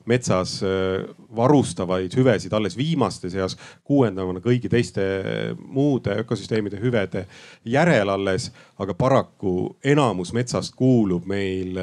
metsas 0.09 0.55
varustavaid 1.35 2.15
hüvesid 2.17 2.53
alles 2.53 2.77
viimaste 2.77 3.29
seas, 3.29 3.57
kuuendamana 3.85 4.41
kõigi 4.43 4.71
teiste 4.71 5.05
muude 5.61 6.17
ökosüsteemide 6.23 6.81
hüvede 6.81 7.27
järel 7.65 8.09
alles. 8.09 8.51
aga 8.79 8.93
paraku 8.93 9.75
enamus 9.83 10.33
metsast 10.33 10.75
kuulub 10.75 11.25
meil 11.25 11.77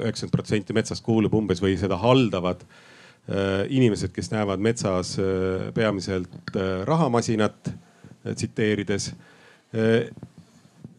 üheksakümmend 0.00 0.34
protsenti 0.34 0.76
metsast 0.76 1.04
kuulub 1.04 1.34
umbes 1.34 1.62
või 1.62 1.78
seda 1.80 1.98
haldavad 2.00 2.64
inimesed, 3.72 4.12
kes 4.12 4.28
näevad 4.34 4.60
metsas 4.60 5.14
peamiselt 5.72 6.50
rahamasinat 6.84 7.70
tsiteerides. 8.36 9.06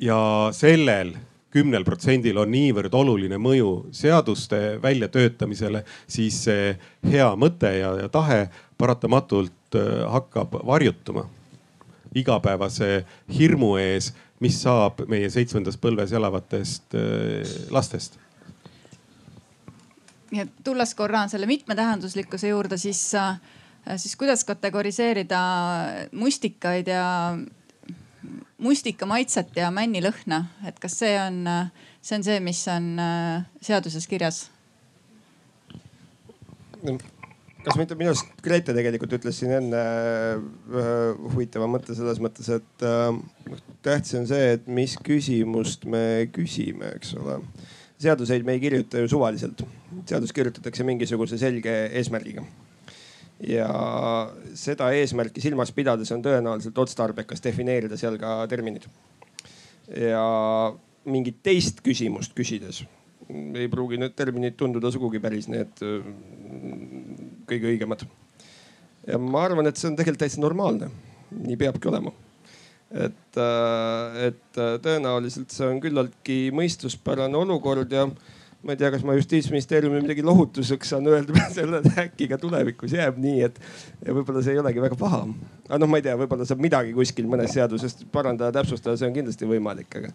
ja 0.01 0.17
sellel 0.51 1.13
kümnel 1.55 1.85
protsendil 1.87 2.37
on 2.41 2.51
niivõrd 2.51 2.93
oluline 2.97 3.39
mõju 3.39 3.87
seaduste 3.95 4.75
väljatöötamisele, 4.83 5.85
siis 6.07 6.41
see 6.47 6.73
hea 7.07 7.29
mõte 7.39 7.71
ja, 7.77 7.93
ja 8.01 8.11
tahe 8.11 8.49
paratamatult 8.81 9.77
äh, 9.79 10.03
hakkab 10.11 10.57
varjutuma 10.67 11.25
igapäevase 12.15 13.05
hirmu 13.37 13.75
ees, 13.79 14.11
mis 14.43 14.59
saab 14.63 15.05
meie 15.11 15.29
seitsmendas 15.31 15.79
põlves 15.79 16.11
elavatest 16.15 16.95
äh, 16.99 17.55
lastest. 17.71 18.19
Nii 20.35 20.43
et 20.43 20.57
tulles 20.67 20.91
korra 20.99 21.23
selle 21.31 21.47
mitmetähenduslikkuse 21.47 22.51
juurde, 22.51 22.77
siis 22.81 23.07
äh, 23.15 23.37
Äh, 23.85 23.97
siis 23.97 24.15
kuidas 24.15 24.43
kategoriseerida 24.45 25.39
mustikaid 26.11 26.87
ja 26.89 27.37
mustika 28.57 29.05
maitset 29.05 29.53
ja 29.55 29.69
männilõhna, 29.71 30.41
et 30.65 30.79
kas 30.81 30.97
see 31.03 31.13
on, 31.21 31.43
see 32.01 32.17
on 32.17 32.25
see, 32.25 32.39
mis 32.41 32.63
on 32.71 32.95
äh, 33.01 33.45
seaduses 33.61 34.09
kirjas? 34.09 34.47
kas 37.65 37.77
mitte 37.79 37.97
minu 37.97 38.11
arust 38.11 38.41
Grete 38.45 38.73
tegelikult 38.77 39.15
ütles 39.17 39.39
siin 39.41 39.55
enne 39.55 39.79
ühe 40.69 40.97
huvitava 41.31 41.69
mõtte 41.69 41.95
selles 41.97 42.19
mõttes, 42.21 42.49
et 42.53 42.85
noh 42.85 43.63
tähtis 43.85 44.17
on 44.17 44.27
see, 44.29 44.51
et 44.57 44.67
mis 44.69 44.93
küsimust 45.05 45.85
me 45.89 46.25
küsime, 46.33 46.91
eks 46.97 47.15
ole. 47.21 47.39
Seaduseid 48.01 48.45
me 48.45 48.55
ei 48.55 48.63
kirjuta 48.63 49.01
ju 49.01 49.09
suvaliselt, 49.15 49.63
seadus 50.05 50.33
kirjutatakse 50.35 50.83
mingisuguse 50.87 51.37
selge 51.41 51.73
eesmärgiga 51.95 52.43
ja 53.43 53.69
seda 54.55 54.89
eesmärki 54.95 55.43
silmas 55.43 55.71
pidades 55.75 56.11
on 56.15 56.23
tõenäoliselt 56.23 56.77
otstarbekas 56.85 57.43
defineerida 57.43 57.97
seal 57.99 58.17
ka 58.19 58.37
terminid. 58.51 58.87
ja 59.91 60.23
mingit 61.05 61.41
teist 61.43 61.81
küsimust 61.85 62.33
küsides 62.35 62.85
ei 63.29 63.67
pruugi 63.71 63.97
need 63.97 64.15
terminid 64.15 64.55
tunduda 64.57 64.91
sugugi 64.93 65.19
päris 65.19 65.49
need 65.49 65.81
kõige 67.49 67.71
õigemad. 67.73 68.05
ja 69.07 69.19
ma 69.21 69.43
arvan, 69.45 69.67
et 69.67 69.77
see 69.77 69.89
on 69.89 69.97
tegelikult 69.97 70.25
täitsa 70.25 70.41
normaalne. 70.41 70.89
nii 71.31 71.57
peabki 71.57 71.89
olema. 71.89 72.13
Et, 72.93 73.37
äh, 73.41 74.23
et 74.29 74.61
äh, 74.61 74.77
tõenäoliselt 74.83 75.53
see 75.53 75.67
on 75.67 75.81
küllaltki 75.83 76.39
mõistuspärane 76.55 77.37
olukord 77.39 77.91
ja 77.91 78.05
ma 78.65 78.73
ei 78.73 78.79
tea, 78.81 78.89
kas 78.93 79.03
ma 79.05 79.13
justiitsministeeriumile 79.13 80.01
midagi 80.01 80.23
lohutuseks 80.25 80.93
saan 80.93 81.05
öelda 81.09 81.37
selle, 81.57 81.81
et 81.81 81.99
äkki 82.05 82.27
ka 82.31 82.39
tulevikus 82.41 82.95
jääb 82.97 83.17
nii, 83.21 83.43
et 83.45 83.59
võib-olla 84.07 84.41
see 84.45 84.55
ei 84.55 84.61
olegi 84.61 84.81
väga 84.81 84.97
paha. 84.99 85.21
aga 85.67 85.79
noh, 85.81 85.91
ma 85.91 85.99
ei 86.01 86.05
tea, 86.07 86.15
võib-olla 86.17 86.47
saab 86.49 86.63
midagi 86.65 86.95
kuskil 86.97 87.29
mõnes 87.29 87.53
seaduses 87.53 87.97
parandada, 88.13 88.53
täpsustada, 88.59 88.97
see 88.97 89.09
on 89.09 89.17
kindlasti 89.17 89.49
võimalik, 89.49 89.99
aga, 90.01 90.13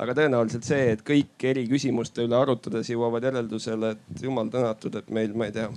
aga 0.00 0.16
tõenäoliselt 0.22 0.68
see, 0.68 0.94
et 0.94 1.04
kõik 1.06 1.48
eri 1.50 1.66
küsimuste 1.68 2.24
üle 2.24 2.38
arutades 2.38 2.88
jõuavad 2.88 3.28
järeldusele, 3.28 3.92
et 3.96 4.24
jumal 4.24 4.48
tänatud, 4.52 4.96
et 4.96 5.12
meil, 5.12 5.36
ma 5.36 5.50
ei 5.50 5.56
tea 5.58 5.68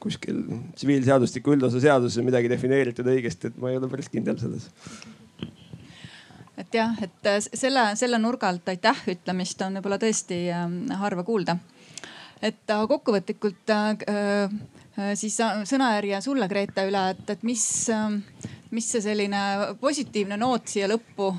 kuskil 0.00 0.42
tsiviilseadustiku 0.76 1.52
üldosa 1.56 1.80
seaduses 1.80 2.24
midagi 2.24 2.48
defineeritud 2.52 3.08
õigesti, 3.12 3.52
et 3.52 3.58
ma 3.60 3.72
ei 3.72 3.80
ole 3.80 3.88
päris 3.92 4.08
kindel 4.12 4.40
selles 4.40 4.68
et 6.60 6.74
jah, 6.74 6.96
et 7.02 7.28
äh, 7.28 7.38
selle, 7.40 7.90
selle 7.98 8.20
nurga 8.20 8.50
alt 8.50 8.68
aitäh 8.72 9.04
ütlemist 9.14 9.62
on 9.66 9.78
võib-olla 9.78 10.00
tõesti 10.02 10.40
ähm, 10.54 10.82
harva 11.00 11.24
kuulda. 11.26 11.56
et 12.42 12.74
kokkuvõtlikult 12.88 13.72
äh, 13.74 13.88
äh, 14.08 15.14
siis 15.14 15.38
sõnajärje 15.40 16.20
sulle, 16.24 16.48
Grete, 16.48 16.86
üle, 16.88 17.04
et, 17.14 17.24
et 17.30 17.46
mis, 17.46 17.64
ähm, 17.94 18.20
mis 18.70 18.90
see 18.92 19.04
selline 19.04 19.40
positiivne 19.80 20.40
noot 20.40 20.68
siia 20.68 20.88
lõppu 20.90 21.32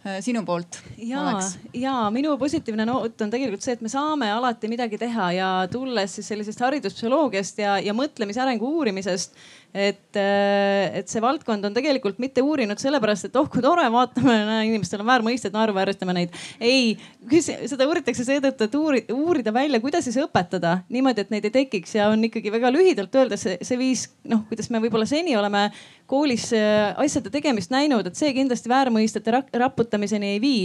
Äh, 0.00 0.22
sinu 0.24 0.40
poolt 0.48 0.78
ja, 0.96 1.34
ja 1.76 1.92
minu 2.08 2.32
positiivne 2.40 2.86
noot 2.88 3.20
on 3.20 3.28
tegelikult 3.28 3.60
see, 3.60 3.74
et 3.76 3.82
me 3.84 3.90
saame 3.92 4.30
alati 4.32 4.70
midagi 4.72 4.96
teha 4.96 5.26
ja 5.36 5.48
tulles 5.68 6.14
siis 6.16 6.30
sellisest 6.32 6.62
hariduspsühholoogiast 6.64 7.60
ja, 7.60 7.74
ja 7.84 7.92
mõtlemisarengu 7.92 8.70
uurimisest. 8.78 9.36
Et, 9.74 10.16
äh, 10.18 10.98
et 10.98 11.10
see 11.10 11.22
valdkond 11.22 11.64
on 11.68 11.74
tegelikult 11.76 12.18
mitte 12.22 12.42
uurinud 12.42 12.80
sellepärast, 12.80 13.28
et 13.28 13.36
oh 13.38 13.48
kui 13.50 13.62
tore, 13.62 13.84
vaatame, 13.92 14.36
inimestel 14.66 15.04
on 15.04 15.10
väärmõisted, 15.10 15.54
naeruvääristame 15.54 16.16
neid. 16.16 16.38
ei, 16.60 16.96
seda 17.40 17.86
uuritakse 17.86 18.26
seetõttu, 18.26 18.66
et 18.66 18.74
uuri, 18.78 19.04
uurida 19.14 19.54
välja, 19.54 19.80
kuidas 19.82 20.06
siis 20.08 20.18
õpetada 20.22 20.80
niimoodi, 20.90 21.24
et 21.24 21.34
neid 21.34 21.46
ei 21.46 21.54
tekiks 21.60 21.94
ja 21.98 22.08
on 22.10 22.24
ikkagi 22.26 22.52
väga 22.52 22.72
lühidalt 22.74 23.14
öeldes 23.14 23.46
see, 23.46 23.58
see 23.66 23.78
viis, 23.80 24.08
noh, 24.28 24.42
kuidas 24.50 24.70
me 24.70 24.82
võib-olla 24.82 25.06
seni 25.08 25.36
oleme 25.38 25.68
koolis 26.10 26.50
äh, 26.56 26.90
asjade 26.98 27.30
tegemist 27.30 27.70
näinud, 27.70 28.06
et 28.10 28.18
see 28.18 28.32
kindlasti 28.34 28.70
väärmõistete 28.72 29.38
raputamiseni 29.62 30.34
ei 30.34 30.42
vii 30.42 30.64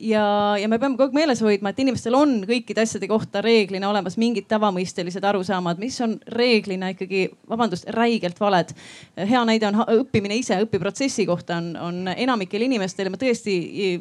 ja, 0.00 0.56
ja 0.60 0.68
me 0.68 0.78
peame 0.80 0.96
kogu 0.96 1.08
aeg 1.08 1.16
meeles 1.16 1.42
hoidma, 1.44 1.72
et 1.72 1.80
inimestel 1.82 2.16
on 2.16 2.32
kõikide 2.48 2.84
asjade 2.84 3.08
kohta 3.10 3.42
reeglina 3.44 3.90
olemas 3.90 4.16
mingid 4.20 4.48
tavamõistelised 4.50 5.24
arusaamad, 5.26 5.80
mis 5.82 5.98
on 6.04 6.16
reeglina 6.36 6.90
ikkagi, 6.94 7.26
vabandust, 7.50 7.88
räigelt 7.94 8.40
valed. 8.40 8.72
hea 9.16 9.44
näide 9.48 9.68
on 9.68 9.80
õppimine 9.84 10.38
ise, 10.40 10.58
õpiprotsessi 10.64 11.26
kohta 11.28 11.58
on, 11.60 11.70
on 11.76 12.12
enamikel 12.14 12.64
inimestel 12.66 13.08
ja 13.10 13.14
ma 13.14 13.20
tõesti 13.20 13.56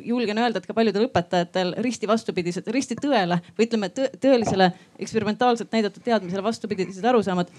julgen 0.08 0.42
öelda, 0.42 0.62
et 0.62 0.70
ka 0.70 0.78
paljudel 0.78 1.08
õpetajatel 1.10 1.76
risti 1.84 2.10
vastupidised, 2.10 2.68
risti 2.74 2.98
tõele 3.00 3.42
või 3.58 3.68
ütleme 3.68 3.92
tõ, 3.94 4.10
tõelisele 4.22 4.72
eksperimentaalselt 5.00 5.72
näidatud 5.76 6.04
teadmisele 6.04 6.44
vastupidised 6.44 7.06
arusaamad. 7.06 7.50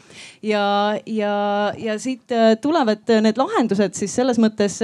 ja, 0.43 0.63
ja, 1.07 1.35
ja 1.79 1.99
siit 1.99 2.33
tulevad 2.61 3.19
need 3.21 3.41
lahendused 3.41 3.97
siis 3.99 4.15
selles 4.15 4.41
mõttes 4.41 4.81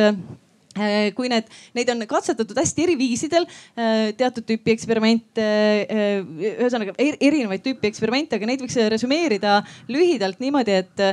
kui 1.16 1.30
need, 1.32 1.48
neid 1.76 1.90
on 1.92 2.04
katsetatud 2.08 2.58
hästi 2.60 2.86
eri 2.86 2.96
viisidel, 2.98 3.46
äh, 3.76 4.12
teatud 4.18 4.46
tüüpi 4.48 4.74
eksperimente, 4.74 5.46
äh, 5.86 6.20
ühesõnaga 6.52 6.96
erinevaid 6.98 7.64
tüüpi 7.64 7.90
eksperimente, 7.90 8.38
aga 8.38 8.50
neid 8.50 8.64
võiks 8.64 8.78
resümeerida 8.92 9.58
lühidalt 9.92 10.42
niimoodi, 10.42 10.80
et, 10.82 11.04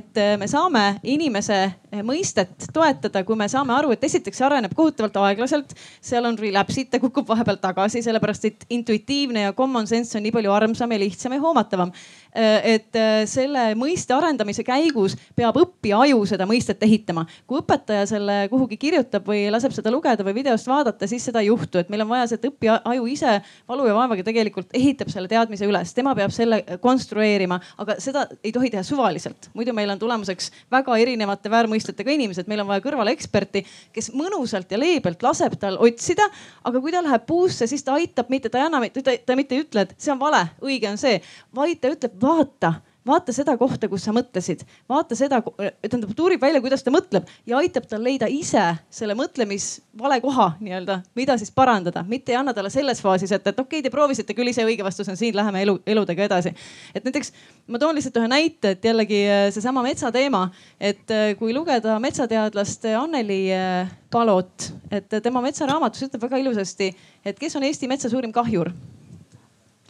et 0.00 0.22
me 0.38 0.48
saame 0.50 0.84
inimese 1.02 1.60
mõistet 2.06 2.68
toetada, 2.72 3.22
kui 3.26 3.36
me 3.38 3.48
saame 3.52 3.74
aru, 3.76 3.92
et 3.94 4.04
esiteks 4.08 4.40
see 4.40 4.46
areneb 4.46 4.74
kohutavalt 4.76 5.16
aeglaselt, 5.26 5.74
seal 6.00 6.26
on 6.28 6.38
relapse'id, 6.40 6.90
ta 6.92 7.00
kukub 7.02 7.28
vahepeal 7.28 7.60
tagasi, 7.62 8.02
sellepärast 8.04 8.48
et 8.48 8.66
intuitiivne 8.72 9.46
ja 9.48 9.56
common 9.56 9.88
sense 9.90 10.16
on 10.18 10.24
nii 10.26 10.34
palju 10.34 10.52
armsam 10.54 10.92
ja 10.94 11.00
lihtsam 11.02 11.36
ja 11.36 11.42
hoomatavam. 11.42 11.92
Äh, 11.92 12.21
et 12.32 12.96
äh, 12.96 13.22
selle 13.28 13.72
mõiste 13.76 14.14
arendamise 14.16 14.64
käigus 14.64 15.14
peab 15.36 15.58
õppija 15.60 15.98
aju 16.06 16.22
seda 16.28 16.46
mõistet 16.48 16.80
ehitama. 16.84 17.26
kui 17.46 17.60
õpetaja 17.60 18.06
selle 18.08 18.36
kuhugi 18.48 18.78
kirjutab 18.80 19.26
või 19.28 19.44
laseb 19.52 19.74
seda 19.76 19.92
lugeda 19.92 20.24
või 20.24 20.38
videost 20.38 20.68
vaadata, 20.68 21.06
siis 21.10 21.26
seda 21.28 21.42
ei 21.42 21.50
juhtu, 21.50 21.82
et 21.82 21.90
meil 21.92 22.06
on 22.06 22.08
vaja 22.08 22.30
see, 22.30 22.40
et 22.40 22.46
õppija 22.48 22.78
aju 22.88 23.04
ise 23.12 23.34
valu 23.68 23.88
ja 23.90 23.96
vaevaga 23.98 24.24
tegelikult 24.24 24.72
ehitab 24.72 25.12
selle 25.12 25.28
teadmise 25.28 25.68
üles, 25.68 25.92
tema 25.92 26.14
peab 26.16 26.32
selle 26.32 26.62
konstrueerima, 26.80 27.60
aga 27.84 27.98
seda 28.00 28.24
ei 28.40 28.52
tohi 28.52 28.72
teha 28.72 28.82
suvaliselt. 28.86 29.50
muidu 29.52 29.76
meil 29.76 29.92
on 29.92 30.00
tulemuseks 30.00 30.50
väga 30.72 30.96
erinevate 31.04 31.52
väärmõistetega 31.52 32.16
inimesed, 32.16 32.48
meil 32.48 32.64
on 32.64 32.70
vaja 32.72 32.84
kõrvale 32.86 33.12
eksperti, 33.12 33.64
kes 33.92 34.08
mõnusalt 34.16 34.72
ja 34.72 34.80
leebelt 34.80 35.22
laseb 35.22 35.58
tal 35.60 35.76
otsida. 35.84 36.24
aga 36.64 36.80
kui 36.80 36.92
ta 36.92 37.04
läheb 37.04 37.28
puusse, 37.28 37.66
siis 37.66 37.84
ta 37.84 37.92
aitab, 38.00 38.32
mitte 38.32 38.48
ta 38.48 38.58
ei 38.58 38.70
anna, 38.70 38.80
ta, 38.88 39.18
ta 39.26 39.36
mitte 39.36 39.54
ei 39.54 39.66
ütle, 39.66 39.84
et 39.84 39.94
see 39.98 40.12
on 40.14 40.20
vale, 40.20 40.46
õige 40.64 40.88
on 40.88 40.96
see, 40.96 41.20
vaid 41.54 41.80
ta 41.82 41.92
ütleb 41.92 42.21
vaata 42.22 42.74
vaata 43.06 43.32
seda 43.34 43.54
kohta, 43.58 43.88
kus 43.90 44.04
sa 44.06 44.14
mõtlesid, 44.14 44.62
vaata 44.90 45.16
seda, 45.18 45.40
tähendab, 45.42 46.12
ta 46.14 46.24
uurib 46.24 46.42
välja, 46.42 46.60
kuidas 46.62 46.84
ta 46.84 46.92
mõtleb 46.94 47.26
ja 47.48 47.58
aitab 47.58 47.88
tal 47.90 48.02
leida 48.04 48.28
ise 48.30 48.62
selle 48.94 49.16
mõtlemisvale 49.18 50.20
koha 50.22 50.52
nii-öelda, 50.60 51.00
mida 51.18 51.36
siis 51.40 51.50
parandada, 51.54 52.04
mitte 52.08 52.34
ei 52.34 52.38
anna 52.38 52.54
talle 52.54 52.70
selles 52.70 53.02
faasis, 53.02 53.34
et, 53.34 53.46
et 53.46 53.58
okei 53.58 53.80
okay,, 53.80 53.86
te 53.86 53.92
proovisite 53.94 54.36
küll 54.38 54.52
ise, 54.52 54.64
õige 54.66 54.86
vastus 54.86 55.10
on 55.10 55.18
siin, 55.18 55.34
läheme 55.36 55.64
elu, 55.66 55.76
eludega 55.86 56.28
edasi. 56.28 56.54
et 56.94 57.04
näiteks 57.04 57.32
ma 57.66 57.82
toon 57.82 57.98
lihtsalt 57.98 58.22
ühe 58.22 58.30
näite, 58.30 58.76
et 58.76 58.90
jällegi 58.90 59.22
äh, 59.26 59.44
seesama 59.54 59.82
metsateema, 59.86 60.46
et 60.80 61.10
äh, 61.10 61.32
kui 61.38 61.54
lugeda 61.56 61.98
metsateadlast 62.02 62.86
Anneli 62.98 63.42
äh, 63.56 63.90
Palot, 64.12 64.70
et 64.92 65.10
tema 65.24 65.42
metsaraamatus 65.42 66.06
ütleb 66.06 66.28
väga 66.28 66.38
ilusasti, 66.42 66.92
et 67.24 67.38
kes 67.38 67.56
on 67.58 67.66
Eesti 67.66 67.90
metsa 67.90 68.12
suurim 68.12 68.32
kahjur 68.34 68.70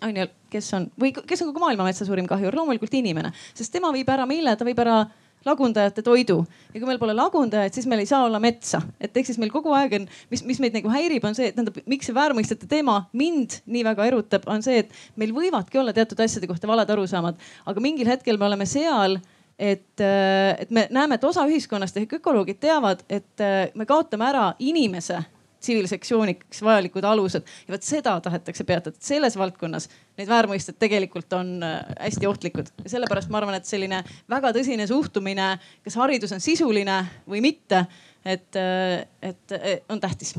on 0.03 0.23
ju, 0.23 0.29
kes 0.53 0.71
on 0.77 0.87
või 1.01 1.13
kes 1.15 1.43
on 1.43 1.51
kogu 1.51 1.63
maailma 1.63 1.89
metsa 1.89 2.07
suurim 2.09 2.29
kahjur, 2.31 2.55
loomulikult 2.57 2.95
inimene, 2.99 3.33
sest 3.55 3.73
tema 3.75 3.93
viib 3.95 4.09
ära 4.13 4.27
mille, 4.29 4.55
ta 4.57 4.67
viib 4.69 4.81
ära 4.83 5.03
lagundajate 5.47 6.05
toidu. 6.07 6.39
Ja 6.71 6.79
kui 6.81 6.87
meil 6.87 7.01
pole 7.03 7.15
lagundajaid, 7.17 7.75
siis 7.75 7.89
meil 7.91 8.03
ei 8.05 8.09
saa 8.09 8.23
olla 8.27 8.39
metsa. 8.43 8.83
et 9.01 9.17
ehk 9.17 9.27
siis 9.27 9.39
meil 9.43 9.51
kogu 9.51 9.73
aeg 9.75 9.97
on, 9.99 10.07
mis, 10.31 10.45
mis 10.47 10.61
meid 10.63 10.77
nagu 10.77 10.91
häirib, 10.93 11.25
on 11.27 11.35
see, 11.35 11.51
et 11.51 11.57
tähendab, 11.57 11.81
miks 11.91 12.09
see 12.09 12.17
väärmõistete 12.17 12.69
teema 12.71 13.03
mind 13.13 13.59
nii 13.67 13.85
väga 13.91 14.07
erutab, 14.13 14.47
on 14.47 14.63
see, 14.63 14.85
et 14.85 15.19
meil 15.19 15.35
võivadki 15.35 15.81
olla 15.83 15.95
teatud 15.97 16.21
asjade 16.23 16.51
kohta 16.51 16.71
valed 16.71 16.91
arusaamad, 16.95 17.41
aga 17.67 17.85
mingil 17.85 18.11
hetkel 18.11 18.39
me 18.39 18.47
oleme 18.47 18.69
seal 18.71 19.19
et, 19.59 20.01
et 20.01 20.71
me 20.71 20.87
näeme, 20.91 21.19
et 21.19 21.25
osa 21.25 21.45
ühiskonnast 21.47 21.99
ehk 22.01 22.19
ökoloogid 22.21 22.59
teavad, 22.63 23.05
et 23.11 23.47
me 23.75 23.87
kaotame 23.87 24.31
ära 24.31 24.47
inimese 24.59 25.21
tsivilisatsiooniks 25.63 26.63
vajalikud 26.65 27.05
alused 27.07 27.47
ja 27.67 27.75
vot 27.75 27.87
seda 27.87 28.15
tahetakse 28.21 28.65
peatada. 28.69 28.97
selles 29.01 29.37
valdkonnas 29.39 29.89
need 30.19 30.29
väärmõisted 30.29 30.79
tegelikult 30.81 31.33
on 31.37 31.55
äh, 31.65 31.81
hästi 32.01 32.29
ohtlikud 32.29 32.71
ja 32.85 32.93
sellepärast 32.97 33.33
ma 33.33 33.41
arvan, 33.41 33.57
et 33.59 33.69
selline 33.69 34.03
väga 34.31 34.53
tõsine 34.57 34.87
suhtumine, 34.91 35.55
kas 35.85 35.97
haridus 36.01 36.35
on 36.37 36.43
sisuline 36.45 36.99
või 37.29 37.43
mitte, 37.45 37.85
et, 38.25 38.51
äh, 38.59 39.05
et 39.23 39.57
äh, 39.57 39.79
on 39.93 40.01
tähtis. 40.01 40.35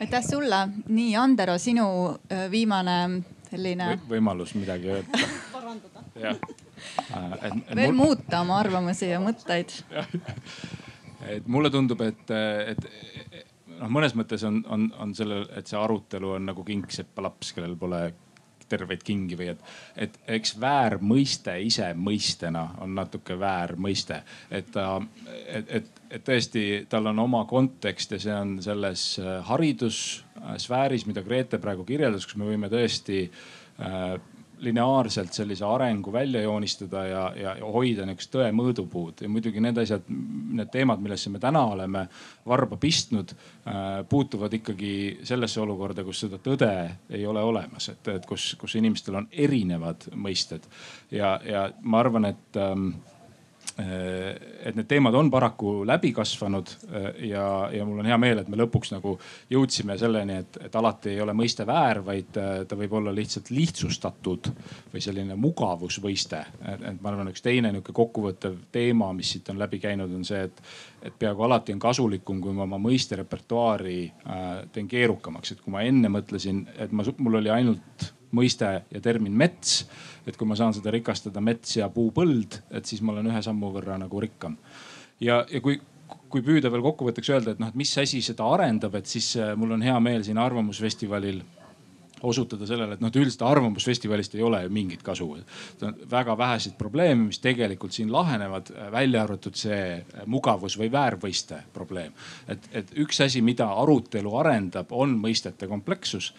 aitäh 0.00 0.24
sulle, 0.24 0.66
nii 0.88 1.16
Andero, 1.16 1.58
sinu 1.58 1.86
viimane 2.50 2.98
selline 3.50 3.92
Või, 3.92 4.16
võimalus 4.16 4.54
midagi 4.56 4.92
öelda. 4.94 5.26
parandada. 5.52 6.04
jah. 6.20 6.38
veel 7.74 7.92
mul... 7.92 8.06
muuta 8.06 8.40
oma 8.40 8.58
arvamusi 8.62 9.10
ja 9.10 9.20
mõtteid 9.22 9.74
et 11.36 11.46
mulle 11.46 11.70
tundub, 11.70 12.00
et, 12.06 12.30
et 12.72 13.51
noh, 13.82 13.92
mõnes 13.92 14.16
mõttes 14.18 14.44
on, 14.48 14.62
on, 14.72 14.90
on 15.02 15.14
sellel, 15.16 15.46
et 15.58 15.70
see 15.70 15.78
arutelu 15.78 16.36
on 16.36 16.52
nagu 16.52 16.64
kingseppalaps, 16.66 17.54
kellel 17.56 17.76
pole 17.78 18.04
terveid 18.72 19.02
kingi 19.04 19.36
või 19.36 19.50
et, 19.52 19.64
et 20.06 20.14
eks 20.38 20.54
väärmõiste 20.60 21.58
ise 21.60 21.90
mõistena 21.98 22.64
on 22.84 22.94
natuke 22.96 23.36
väär 23.38 23.74
mõiste. 23.76 24.22
et 24.50 24.70
ta, 24.72 24.86
et, 25.44 25.68
et, 25.80 26.02
et 26.08 26.24
tõesti, 26.24 26.64
tal 26.88 27.10
on 27.12 27.20
oma 27.26 27.44
kontekst 27.50 28.16
ja 28.16 28.20
see 28.22 28.36
on 28.36 28.54
selles 28.64 29.06
haridussfääris, 29.50 31.06
mida 31.10 31.24
Grete 31.26 31.60
praegu 31.60 31.84
kirjeldas, 31.88 32.24
kus 32.26 32.40
me 32.40 32.48
võime 32.48 32.72
tõesti 32.72 33.26
äh, 33.26 34.16
lineaarselt 34.62 35.34
sellise 35.34 35.66
arengu 35.66 36.12
välja 36.12 36.42
joonistada 36.42 37.04
ja, 37.06 37.22
ja, 37.36 37.54
hoida 37.74 38.06
niisugust 38.06 38.32
tõe 38.34 38.48
mõõdupuud. 38.54 39.24
Ja 39.24 39.30
muidugi 39.32 39.62
need 39.62 39.78
asjad, 39.82 40.06
need 40.08 40.70
teemad, 40.74 41.02
millesse 41.02 41.32
me 41.32 41.40
täna 41.42 41.64
oleme 41.74 42.06
varba 42.46 42.78
pistnud 42.80 43.34
äh,, 43.34 44.02
puutuvad 44.08 44.54
ikkagi 44.58 44.92
sellesse 45.26 45.62
olukorda, 45.62 46.04
kus 46.06 46.24
seda 46.26 46.40
tõde 46.42 46.72
ei 47.10 47.26
ole 47.26 47.42
olemas, 47.42 47.90
et, 47.92 48.12
et 48.14 48.28
kus, 48.28 48.52
kus 48.60 48.76
inimestel 48.78 49.22
on 49.22 49.30
erinevad 49.32 50.10
mõisted. 50.14 50.66
Ja, 51.10 51.38
ja 51.46 51.68
ma 51.82 52.02
arvan, 52.04 52.30
et 52.30 52.60
ähm, 52.60 52.92
Äh, 52.96 53.21
et 53.78 54.76
need 54.76 54.88
teemad 54.88 55.14
on 55.16 55.30
paraku 55.32 55.86
läbi 55.88 56.12
kasvanud 56.12 56.68
äh, 56.92 57.06
ja, 57.28 57.44
ja 57.72 57.86
mul 57.88 58.02
on 58.02 58.08
hea 58.10 58.18
meel, 58.20 58.42
et 58.42 58.50
me 58.52 58.58
lõpuks 58.60 58.92
nagu 58.92 59.14
jõudsime 59.50 59.96
selleni, 60.00 60.36
et, 60.42 60.58
et 60.66 60.76
alati 60.76 61.14
ei 61.14 61.22
ole 61.24 61.32
mõiste 61.36 61.64
väär, 61.68 62.02
vaid 62.04 62.36
äh, 62.40 62.52
ta 62.68 62.76
võib 62.76 62.98
olla 63.00 63.14
lihtsalt 63.16 63.48
lihtsustatud 63.54 64.50
või 64.92 65.04
selline 65.04 65.36
mugavusvõiste. 65.40 66.44
et 66.74 67.00
ma 67.00 67.12
arvan, 67.12 67.32
üks 67.32 67.44
teine 67.44 67.72
nihuke 67.72 67.96
kokkuvõttev 67.96 68.58
teema, 68.72 69.12
mis 69.16 69.32
siit 69.32 69.48
on 69.48 69.60
läbi 69.62 69.80
käinud, 69.80 70.12
on 70.12 70.24
see, 70.28 70.44
et, 70.50 70.62
et 71.02 71.18
peaaegu 71.18 71.48
alati 71.48 71.72
on 71.72 71.80
kasulikum, 71.82 72.40
kui 72.44 72.52
ma 72.56 72.66
oma 72.68 72.80
mõisterepertuaari 72.82 74.00
äh, 74.04 74.48
teen 74.72 74.88
keerukamaks. 74.88 75.52
et 75.52 75.64
kui 75.64 75.72
ma 75.72 75.86
enne 75.88 76.12
mõtlesin, 76.12 76.66
et 76.76 76.92
ma, 76.92 77.08
mul 77.18 77.40
oli 77.40 77.50
ainult 77.50 78.12
mõiste 78.32 78.72
ja 78.90 79.00
termin 79.00 79.32
mets. 79.36 79.86
et 80.26 80.36
kui 80.38 80.46
ma 80.46 80.54
saan 80.56 80.74
seda 80.74 80.92
rikastada 80.94 81.40
mets 81.40 81.76
ja 81.76 81.88
puupõld, 81.90 82.60
et 82.70 82.86
siis 82.86 83.02
ma 83.02 83.12
olen 83.12 83.26
ühe 83.32 83.42
sammu 83.42 83.72
võrra 83.74 83.98
nagu 83.98 84.20
rikkam. 84.20 84.56
ja, 85.20 85.44
ja 85.50 85.60
kui, 85.60 85.80
kui 86.28 86.42
püüda 86.42 86.70
veel 86.72 86.82
kokkuvõtteks 86.82 87.30
öelda, 87.30 87.52
et 87.52 87.62
noh, 87.62 87.68
et 87.68 87.78
mis 87.78 87.96
asi 87.98 88.22
seda 88.22 88.46
arendab, 88.54 88.94
et 88.94 89.06
siis 89.06 89.34
äh, 89.36 89.56
mul 89.56 89.76
on 89.78 89.82
hea 89.82 89.98
meel 90.00 90.24
siin 90.24 90.38
Arvamusfestivalil 90.38 91.42
osutada 92.22 92.66
sellele, 92.66 92.96
et 92.96 93.02
noh, 93.02 93.10
et 93.12 93.18
üldiselt 93.20 93.44
Arvamusfestivalist 93.46 94.34
ei 94.36 94.42
ole 94.46 94.62
ju 94.64 94.70
mingit 94.72 95.02
kasu. 95.02 95.28
väga 96.10 96.38
väheseid 96.38 96.74
probleeme, 96.78 97.26
mis 97.26 97.38
tegelikult 97.38 97.92
siin 97.92 98.12
lahenevad, 98.12 98.72
välja 98.92 99.22
arvatud 99.22 99.56
see 99.56 100.04
mugavus 100.26 100.78
või 100.78 100.90
väärvõiste 100.92 101.62
probleem. 101.72 102.12
et, 102.48 102.68
et 102.72 102.92
üks 102.96 103.20
asi, 103.20 103.42
mida 103.42 103.66
arutelu 103.66 104.36
arendab, 104.36 104.92
on 104.92 105.16
mõistete 105.18 105.68
komplekssus 105.68 106.32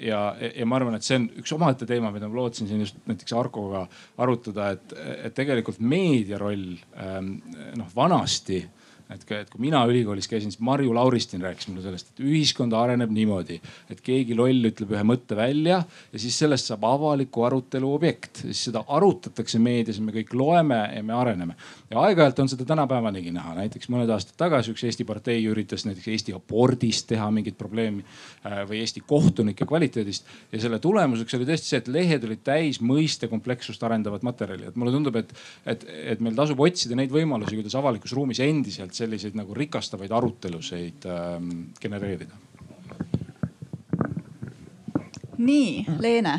ja, 0.00 0.36
ja 0.56 0.66
ma 0.66 0.76
arvan, 0.76 0.96
et 0.96 1.06
see 1.06 1.18
on 1.20 1.28
üks 1.40 1.52
omaette 1.56 1.86
teema, 1.88 2.10
mida 2.14 2.28
ma 2.28 2.40
lootsin 2.40 2.68
siin 2.68 2.82
just 2.84 2.98
näiteks 3.08 3.34
Arkoga 3.36 3.86
arutada, 4.22 4.70
et, 4.76 4.94
et 5.28 5.36
tegelikult 5.36 5.80
meedia 5.80 6.40
roll 6.40 6.76
ähm, 7.02 7.36
noh 7.76 7.90
vanasti 7.96 8.62
et, 9.10 9.22
et 9.30 9.50
kui 9.50 9.62
mina 9.62 9.82
ülikoolis 9.86 10.26
käisin, 10.30 10.50
siis 10.52 10.62
Marju 10.64 10.94
Lauristin 10.94 11.42
rääkis 11.44 11.68
mulle 11.70 11.84
sellest, 11.84 12.10
et 12.10 12.22
ühiskond 12.26 12.74
areneb 12.74 13.12
niimoodi, 13.14 13.58
et 13.92 14.00
keegi 14.04 14.34
loll 14.38 14.70
ütleb 14.70 14.94
ühe 14.96 15.02
mõtte 15.06 15.38
välja 15.38 15.78
ja 15.84 16.22
siis 16.22 16.38
sellest 16.40 16.70
saab 16.70 16.84
avaliku 16.88 17.46
arutelu 17.46 17.92
objekt. 17.94 18.42
siis 18.42 18.64
seda 18.68 18.82
arutatakse 18.88 19.60
meedias, 19.62 20.00
me 20.02 20.14
kõik 20.14 20.34
loeme 20.34 20.80
ja 20.94 21.02
me 21.06 21.14
areneme. 21.14 21.54
ja 21.90 22.02
aeg-ajalt 22.02 22.42
on 22.42 22.50
seda 22.50 22.66
tänapäevanigi 22.66 23.30
näha, 23.34 23.54
näiteks 23.60 23.90
mõned 23.92 24.10
aastad 24.10 24.36
tagasi 24.36 24.74
üks 24.74 24.84
Eesti 24.86 25.06
partei 25.06 25.44
üritas 25.46 25.86
näiteks 25.86 26.08
Eesti 26.08 26.34
abordist 26.34 27.06
teha 27.12 27.30
mingit 27.30 27.58
probleemi 27.58 28.02
äh, 28.02 28.64
või 28.66 28.82
Eesti 28.82 29.04
kohtunike 29.06 29.66
kvaliteedist. 29.66 30.26
ja 30.52 30.60
selle 30.66 30.80
tulemuseks 30.82 31.38
oli 31.38 31.46
tõesti 31.46 31.70
see, 31.70 31.82
et 31.84 31.92
lehed 31.92 32.26
olid 32.26 32.42
täis 32.42 32.82
mõiste 32.82 33.30
komplekssust 33.30 33.82
arendavat 33.86 34.26
materjali. 34.26 34.66
et 34.66 34.76
mulle 34.76 34.92
tundub, 34.92 35.16
et, 35.22 35.32
et, 35.66 35.86
et 36.16 36.20
meil 36.20 36.34
tasub 36.34 36.60
otsida 36.60 36.98
neid 36.98 37.14
võimalusi, 37.14 37.54
kuidas 37.54 37.78
avalikus 37.78 38.14
ruumis 38.16 38.42
endiselt 38.42 38.95
selliseid 38.96 39.36
nagu 39.38 39.54
rikastavaid 39.54 40.12
arutelusid 40.12 41.06
ähm, 41.10 41.50
genereerida. 41.80 42.46
nii, 45.38 45.84
Leene. 45.98 46.38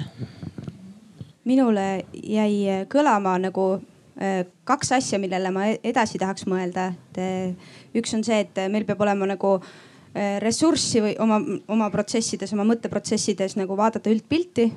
minule 1.45 2.05
jäi 2.13 2.83
kõlama 2.89 3.37
nagu 3.39 3.67
äh, 3.77 4.45
kaks 4.67 4.91
asja, 4.97 5.19
millele 5.21 5.51
ma 5.53 5.67
e-, 5.69 5.79
edasi 5.83 6.19
tahaks 6.19 6.47
mõelda. 6.49 6.89
et 7.11 7.21
äh, 7.21 7.75
üks 7.95 8.13
on 8.17 8.23
see, 8.25 8.39
et 8.45 8.57
meil 8.71 8.85
peab 8.85 9.01
olema 9.05 9.29
nagu 9.29 9.57
äh, 9.61 10.39
ressurssi 10.43 11.03
või 11.03 11.15
oma, 11.23 11.39
oma 11.67 11.89
protsessides, 11.93 12.53
oma 12.53 12.65
mõtteprotsessides 12.73 13.57
nagu 13.61 13.77
vaadata 13.77 14.09
üldpilti. 14.09 14.71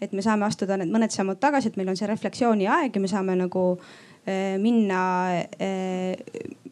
et 0.00 0.12
me 0.12 0.22
saame 0.22 0.46
astuda 0.48 0.80
need 0.80 0.92
mõned 0.92 1.12
sammud 1.12 1.40
tagasi, 1.40 1.68
et 1.68 1.76
meil 1.76 1.92
on 1.92 1.96
see 1.96 2.08
refleksiooni 2.08 2.66
aeg 2.66 2.96
ja 2.96 3.00
me 3.00 3.08
saame 3.08 3.36
nagu 3.36 3.64
minna 4.60 4.98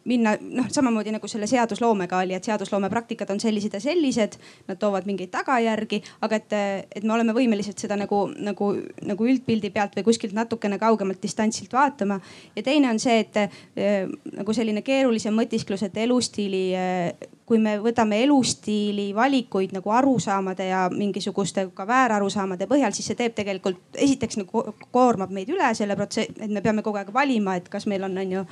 minna 0.09 0.35
noh, 0.41 0.67
samamoodi 0.73 1.13
nagu 1.15 1.29
selle 1.29 1.47
seadusloomega 1.49 2.19
oli, 2.23 2.35
et 2.37 2.47
seadusloome 2.47 2.89
praktikad 2.91 3.29
on 3.33 3.41
sellised 3.41 3.75
ja 3.77 3.81
sellised, 3.83 4.37
nad 4.67 4.79
toovad 4.81 5.07
mingeid 5.09 5.31
tagajärgi, 5.33 6.01
aga 6.25 6.39
et, 6.39 6.57
et 6.99 7.05
me 7.05 7.15
oleme 7.15 7.35
võimelised 7.37 7.79
seda 7.81 7.97
nagu, 7.99 8.25
nagu, 8.49 8.71
nagu 9.05 9.29
üldpildi 9.31 9.73
pealt 9.75 9.97
või 9.99 10.07
kuskilt 10.09 10.35
natukene 10.37 10.79
kaugemalt 10.81 11.21
distantsilt 11.23 11.73
vaatama. 11.73 12.19
ja 12.55 12.63
teine 12.63 12.89
on 12.89 13.01
see, 13.01 13.19
et 13.25 13.41
äh, 13.41 14.07
nagu 14.35 14.55
selline 14.55 14.81
keerulisem 14.85 15.35
mõtisklus, 15.35 15.85
et 15.85 15.97
elustiili 15.97 16.63
äh, 16.77 17.29
kui 17.49 17.57
me 17.57 17.79
võtame 17.81 18.19
elustiili 18.21 19.07
valikuid 19.15 19.73
nagu 19.73 19.89
arusaamade 19.89 20.67
ja 20.69 20.83
mingisuguste 20.93 21.65
ka 21.73 21.87
väärarusaamade 21.89 22.67
põhjal, 22.69 22.93
siis 22.93 23.09
see 23.09 23.17
teeb 23.17 23.33
tegelikult 23.37 23.97
esiteks 23.97 24.37
nagu 24.43 24.61
koormab 24.93 25.33
meid 25.33 25.49
üle 25.49 25.71
selle 25.77 25.97
protsessi, 25.97 26.35
et 26.37 26.53
me 26.53 26.61
peame 26.61 26.85
kogu 26.85 27.01
aeg 27.01 27.09
valima, 27.13 27.57
et 27.57 27.71
kas 27.73 27.87
meil 27.89 28.05
on, 28.05 28.17
on 28.21 28.35
ju 28.37 28.45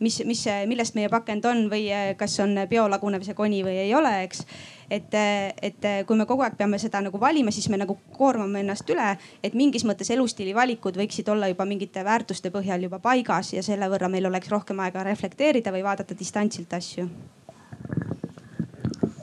mis, 0.00 0.22
mis, 0.24 0.44
millest 0.66 0.96
meie 0.96 1.08
pakend 1.12 1.44
on 1.48 1.66
või 1.70 1.86
eh, 1.92 2.12
kas 2.18 2.38
on 2.42 2.56
biolagunev 2.68 3.24
see 3.26 3.36
koni 3.36 3.62
või 3.64 3.76
ei 3.84 3.94
ole, 3.94 4.12
eks. 4.24 4.44
et, 4.90 5.12
eh, 5.14 5.52
et 5.62 5.84
eh, 5.84 6.00
kui 6.08 6.18
me 6.18 6.26
kogu 6.28 6.44
aeg 6.46 6.56
peame 6.58 6.78
seda 6.80 7.02
nagu 7.04 7.20
valima, 7.20 7.52
siis 7.54 7.68
me 7.72 7.78
nagu 7.80 7.98
koormame 8.16 8.64
ennast 8.64 8.88
üle, 8.90 9.12
et 9.42 9.54
mingis 9.54 9.84
mõttes 9.88 10.10
elustiili 10.10 10.54
valikud 10.56 10.96
võiksid 10.96 11.28
olla 11.32 11.50
juba 11.52 11.68
mingite 11.68 12.04
väärtuste 12.04 12.52
põhjal 12.54 12.88
juba 12.88 12.98
paigas 12.98 13.52
ja 13.54 13.62
selle 13.62 13.88
võrra 13.92 14.08
meil 14.08 14.26
oleks 14.26 14.50
rohkem 14.50 14.80
aega 14.80 15.04
reflekteerida 15.06 15.72
või 15.74 15.84
vaadata 15.84 16.16
distantsilt 16.18 16.72
asju. 16.72 17.08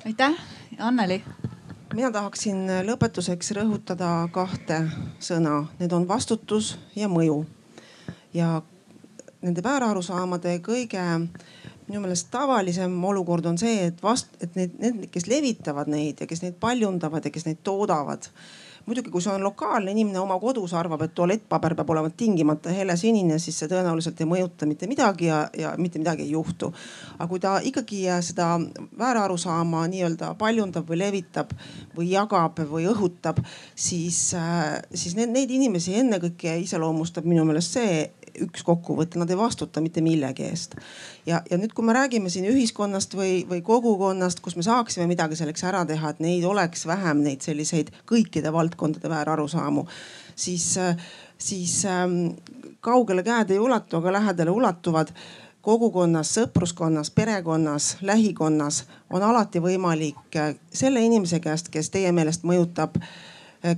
aitäh, 0.05 0.39
Anneli 0.77 1.23
mina 1.95 2.11
tahaksin 2.13 2.67
lõpetuseks 2.85 3.55
rõhutada 3.57 4.27
kahte 4.31 4.83
sõna, 5.19 5.65
need 5.79 5.93
on 5.93 6.05
vastutus 6.07 6.75
ja 6.95 7.07
mõju. 7.09 7.45
ja 8.33 8.61
nende 9.47 9.63
väärarusaamade 9.63 10.59
kõige 10.65 11.03
minu 11.87 12.03
meelest 12.03 12.31
tavalisem 12.31 12.93
olukord 13.09 13.45
on 13.47 13.57
see, 13.59 13.87
et 13.89 13.99
vast, 14.03 14.33
et 14.43 14.55
need, 14.59 14.77
need, 14.81 15.03
kes 15.11 15.27
levitavad 15.31 15.89
neid 15.91 16.23
ja 16.23 16.29
kes 16.29 16.43
neid 16.43 16.57
paljundavad 16.59 17.25
ja 17.25 17.33
kes 17.33 17.47
neid 17.47 17.63
toodavad. 17.63 18.27
muidugi, 18.87 19.11
kui 19.11 19.19
see 19.19 19.33
on 19.35 19.43
lokaalne 19.43 19.91
inimene 19.91 20.19
oma 20.21 20.37
kodus 20.39 20.71
arvab, 20.79 21.01
et 21.03 21.11
tualettpaber 21.15 21.73
peab 21.75 21.89
olema 21.91 22.07
tingimata 22.07 22.71
helesinine, 22.71 23.35
siis 23.39 23.57
see 23.59 23.67
tõenäoliselt 23.67 24.21
ei 24.23 24.29
mõjuta 24.31 24.67
mitte 24.67 24.87
midagi 24.87 25.27
ja, 25.27 25.41
ja 25.59 25.73
mitte 25.77 25.99
midagi 25.99 26.23
ei 26.23 26.31
juhtu. 26.31 26.71
aga 27.17 27.27
kui 27.27 27.41
ta 27.43 27.57
ikkagi 27.67 28.05
seda 28.23 28.53
väärarusaama 28.99 29.83
nii-öelda 29.91 30.33
paljundab 30.39 30.87
või 30.87 31.01
levitab 31.01 31.51
või 31.97 32.13
jagab 32.13 32.63
või 32.71 32.87
õhutab, 32.87 33.43
siis, 33.75 34.21
siis 34.93 35.19
need, 35.19 35.35
neid 35.35 35.51
inimesi 35.51 35.99
ennekõike 35.99 36.55
iseloomustab 36.63 37.27
minu 37.27 37.43
meelest 37.43 37.75
see, 37.79 38.05
üks 38.43 38.63
kokkuvõte, 38.67 39.19
nad 39.19 39.29
ei 39.31 39.37
vastuta 39.39 39.81
mitte 39.83 40.01
millegi 40.05 40.45
eest. 40.47 40.75
ja, 41.25 41.41
ja 41.49 41.57
nüüd, 41.59 41.73
kui 41.75 41.85
me 41.85 41.95
räägime 41.95 42.29
siin 42.33 42.47
ühiskonnast 42.49 43.15
või, 43.17 43.41
või 43.49 43.61
kogukonnast, 43.65 44.41
kus 44.45 44.55
me 44.55 44.65
saaksime 44.65 45.07
midagi 45.09 45.39
selleks 45.39 45.63
ära 45.67 45.85
teha, 45.85 46.13
et 46.13 46.21
neid 46.23 46.45
oleks 46.47 46.85
vähem, 46.87 47.23
neid 47.25 47.45
selliseid 47.45 47.91
kõikide 48.09 48.53
valdkondade 48.53 49.09
väärarusaamu, 49.11 49.87
siis, 50.35 50.69
siis 51.37 51.79
ähm, 51.89 52.19
kaugele 52.81 53.25
käed 53.25 53.51
ei 53.51 53.59
ulatu, 53.59 54.01
aga 54.01 54.17
lähedale 54.19 54.53
ulatuvad 54.53 55.13
kogukonnas, 55.67 56.29
sõpruskonnas, 56.37 57.11
perekonnas, 57.11 57.97
lähikonnas 58.01 58.85
on 59.09 59.23
alati 59.23 59.59
võimalik 59.63 60.37
äh, 60.39 60.53
selle 60.73 61.03
inimese 61.03 61.41
käest, 61.43 61.73
kes 61.73 61.91
teie 61.91 62.13
meelest 62.15 62.47
mõjutab 62.47 63.01
äh, 63.01 63.09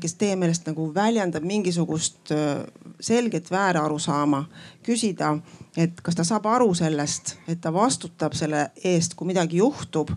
kes 0.01 0.15
teie 0.19 0.35
meelest 0.35 0.67
nagu 0.67 0.89
väljendab 0.95 1.45
mingisugust 1.47 2.33
äh, 2.35 2.63
selget 2.99 3.51
väärarusaama, 3.51 4.43
küsida, 4.83 5.33
et 5.77 6.01
kas 6.03 6.17
ta 6.19 6.25
saab 6.27 6.49
aru 6.51 6.73
sellest, 6.75 7.37
et 7.47 7.61
ta 7.61 7.71
vastutab 7.73 8.35
selle 8.37 8.69
eest, 8.83 9.15
kui 9.15 9.29
midagi 9.29 9.61
juhtub 9.61 10.11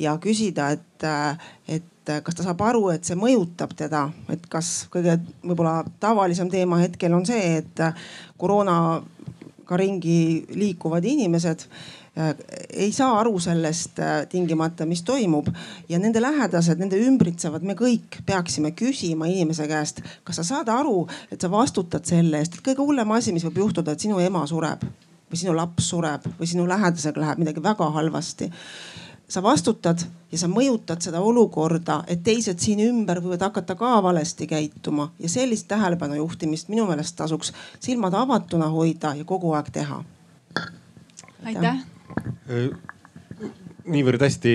ja 0.00 0.16
küsida, 0.22 0.72
et, 0.74 1.06
äh, 1.06 1.50
et 1.78 2.14
kas 2.26 2.36
ta 2.36 2.44
saab 2.44 2.60
aru, 2.66 2.88
et 2.92 3.06
see 3.06 3.16
mõjutab 3.16 3.72
teda, 3.78 4.08
et 4.32 4.46
kas 4.50 4.88
kõige 4.92 5.16
võib-olla 5.44 5.82
tavalisem 6.02 6.50
teema 6.52 6.82
hetkel 6.82 7.14
on 7.16 7.24
see, 7.26 7.62
et 7.62 7.84
koroonaga 8.36 9.78
ringi 9.80 10.44
liikuvad 10.52 11.06
inimesed 11.08 11.64
Äh, 11.64 12.03
ei 12.72 12.92
saa 12.92 13.18
aru 13.18 13.38
sellest 13.42 13.98
äh, 13.98 14.26
tingimata, 14.30 14.86
mis 14.86 15.02
toimub. 15.02 15.48
Ja 15.88 15.98
nende 15.98 16.22
lähedased, 16.22 16.78
nende 16.78 16.98
ümbritsevad, 17.02 17.64
me 17.66 17.74
kõik 17.78 18.20
peaksime 18.26 18.70
küsima 18.78 19.26
inimese 19.30 19.66
käest, 19.70 20.02
kas 20.24 20.38
sa 20.38 20.46
saad 20.46 20.70
aru, 20.70 21.08
et 21.34 21.40
sa 21.42 21.50
vastutad 21.50 22.06
selle 22.06 22.38
eest, 22.38 22.58
et 22.58 22.66
kõige 22.66 22.86
hullem 22.86 23.16
asi, 23.16 23.34
mis 23.34 23.44
võib 23.48 23.64
juhtuda, 23.64 23.94
et 23.94 24.06
sinu 24.06 24.20
ema 24.22 24.44
sureb 24.46 24.86
või 25.30 25.40
sinu 25.40 25.56
laps 25.56 25.88
sureb 25.90 26.28
või 26.38 26.46
sinu 26.46 26.68
lähedasega 26.70 27.20
läheb 27.20 27.40
midagi 27.42 27.62
väga 27.62 27.90
halvasti? 27.96 28.50
Sa 29.28 29.40
vastutad 29.42 30.04
ja 30.30 30.38
sa 30.38 30.46
mõjutad 30.52 31.02
seda 31.02 31.18
olukorda, 31.24 32.02
et 32.06 32.22
teised 32.22 32.60
siin 32.62 32.82
ümber 32.84 33.18
võivad 33.24 33.42
hakata 33.48 33.74
ka 33.74 33.96
valesti 34.04 34.46
käituma. 34.46 35.08
Ja 35.18 35.30
sellist 35.32 35.66
tähelepanu 35.72 36.20
juhtimist 36.20 36.68
minu 36.70 36.84
meelest 36.86 37.16
tasuks 37.18 37.50
silmad 37.80 38.14
avatuna 38.14 38.68
hoida 38.70 39.14
ja 39.18 39.24
kogu 39.24 39.56
aeg 39.56 39.72
teha. 39.74 40.04
aitäh 41.44 41.82
niivõrd 43.84 44.22
hästi 44.24 44.52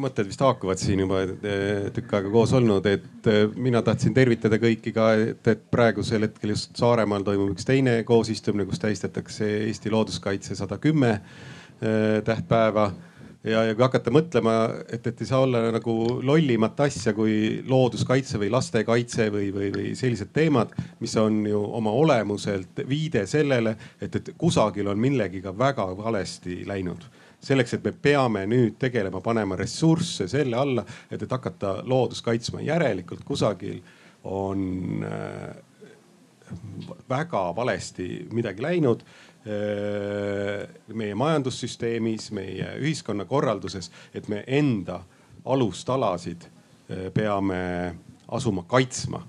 mõtted 0.00 0.28
vist 0.30 0.40
haakuvad 0.40 0.80
siin 0.80 1.02
juba 1.04 1.22
tükk 1.92 2.14
aega 2.16 2.32
koos 2.32 2.54
olnud, 2.56 2.86
et 2.88 3.28
mina 3.56 3.82
tahtsin 3.84 4.14
tervitada 4.16 4.58
kõiki 4.62 4.94
ka, 4.96 5.12
et, 5.28 5.48
et 5.52 5.64
praegusel 5.72 6.24
hetkel 6.28 6.54
just 6.54 6.76
Saaremaal 6.80 7.26
toimub 7.26 7.52
üks 7.52 7.68
teine 7.68 7.98
koosistumine, 8.08 8.66
kus 8.68 8.80
tähistatakse 8.82 9.48
Eesti 9.68 9.92
looduskaitse 9.92 10.56
sada 10.58 10.80
kümme 10.80 11.18
tähtpäeva 12.24 12.90
ja, 13.44 13.64
ja 13.66 13.74
kui 13.74 13.84
hakata 13.84 14.12
mõtlema, 14.14 14.54
et, 14.92 15.06
et 15.06 15.22
ei 15.22 15.28
saa 15.28 15.42
olla 15.44 15.64
nagu 15.74 15.96
lollimat 16.22 16.80
asja 16.86 17.14
kui 17.16 17.62
looduskaitse 17.68 18.40
või 18.42 18.50
lastekaitse 18.52 19.28
või, 19.34 19.50
või, 19.54 19.72
või 19.74 19.94
sellised 19.98 20.32
teemad, 20.34 20.74
mis 21.00 21.16
on 21.20 21.42
ju 21.48 21.62
oma 21.78 21.94
olemuselt 22.04 22.84
viide 22.88 23.26
sellele, 23.30 23.76
et, 24.00 24.14
et 24.20 24.32
kusagil 24.38 24.92
on 24.92 25.00
millegiga 25.02 25.54
väga 25.58 25.88
valesti 25.98 26.62
läinud 26.68 27.08
selleks, 27.42 27.74
et 27.74 27.82
me 27.82 27.90
peame 27.90 28.44
nüüd 28.46 28.76
tegelema, 28.78 29.18
panema 29.20 29.56
ressursse 29.58 30.28
selle 30.30 30.54
alla, 30.58 30.84
et, 31.10 31.24
et 31.24 31.32
hakata 31.32 31.80
loodust 31.90 32.22
kaitsma. 32.24 32.62
järelikult 32.62 33.24
kusagil 33.26 33.80
on 34.30 35.02
äh, 35.02 35.56
väga 37.08 37.42
valesti 37.56 38.28
midagi 38.32 38.62
läinud 38.62 39.02
meie 40.94 41.14
majandussüsteemis, 41.18 42.28
meie 42.30 42.76
ühiskonnakorralduses, 42.78 43.90
et 44.14 44.28
me 44.30 44.44
enda 44.46 45.00
alustalasid 45.44 46.46
äh, 46.46 47.08
peame 47.14 47.94
asuma 48.28 48.62
kaitsma, 48.68 49.22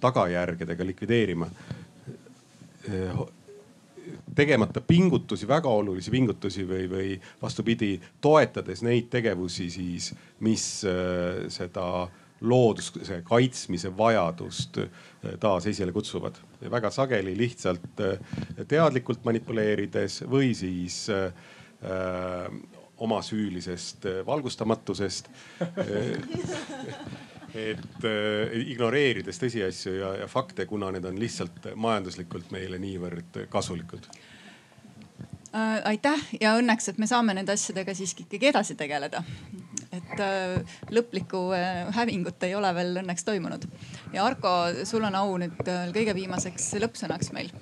tagajärgedega 0.00 0.86
likvideerima. 0.86 1.46
Tegemata 4.34 4.80
pingutusi, 4.80 5.46
väga 5.48 5.70
olulisi 5.70 6.10
pingutusi 6.10 6.64
või, 6.66 6.88
või 6.90 7.10
vastupidi, 7.42 8.00
toetades 8.20 8.82
neid 8.82 9.06
tegevusi 9.12 9.68
siis, 9.70 10.08
mis 10.40 10.64
äh, 10.88 11.44
seda 11.52 12.08
looduse 12.42 13.22
kaitsmise 13.24 13.92
vajadust 13.96 14.78
äh, 14.82 14.88
taas 15.40 15.66
esile 15.66 15.92
kutsuvad. 15.92 16.38
väga 16.70 16.90
sageli 16.90 17.36
lihtsalt 17.38 18.00
äh, 18.00 18.18
teadlikult 18.68 19.24
manipuleerides 19.24 20.22
või 20.30 20.54
siis 20.54 21.06
äh, 21.10 21.32
omasüülisest 23.02 24.04
valgustamatusest 24.26 25.28
et 27.54 28.04
äh, 28.04 28.52
ignoreerides 28.72 29.40
tõsiasju 29.40 29.94
ja, 29.98 30.12
ja 30.22 30.28
fakte, 30.30 30.66
kuna 30.66 30.90
need 30.94 31.04
on 31.08 31.18
lihtsalt 31.20 31.72
majanduslikult 31.76 32.52
meile 32.54 32.80
niivõrd 32.82 33.42
kasulikud 33.52 34.08
äh,. 35.52 35.82
aitäh 35.92 36.28
ja 36.40 36.56
õnneks, 36.60 36.92
et 36.92 36.98
me 37.02 37.08
saame 37.10 37.36
nende 37.36 37.52
asjadega 37.56 37.94
siiski 37.94 38.24
ikkagi 38.26 38.52
edasi 38.52 38.76
tegeleda. 38.78 39.22
Et 40.12 40.22
äh, 40.24 40.78
lõplikku 40.92 41.44
äh, 41.56 41.88
hävingut 41.96 42.42
ei 42.46 42.56
ole 42.58 42.72
veel 42.76 43.02
õnneks 43.02 43.26
toimunud. 43.28 43.66
ja 44.12 44.26
Arko, 44.26 44.54
sul 44.88 45.04
on 45.08 45.16
au 45.18 45.36
nüüd 45.40 45.62
äh, 45.68 45.88
kõige 45.94 46.16
viimaseks 46.18 46.74
lõppsõnaks 46.82 47.32
meil 47.36 47.52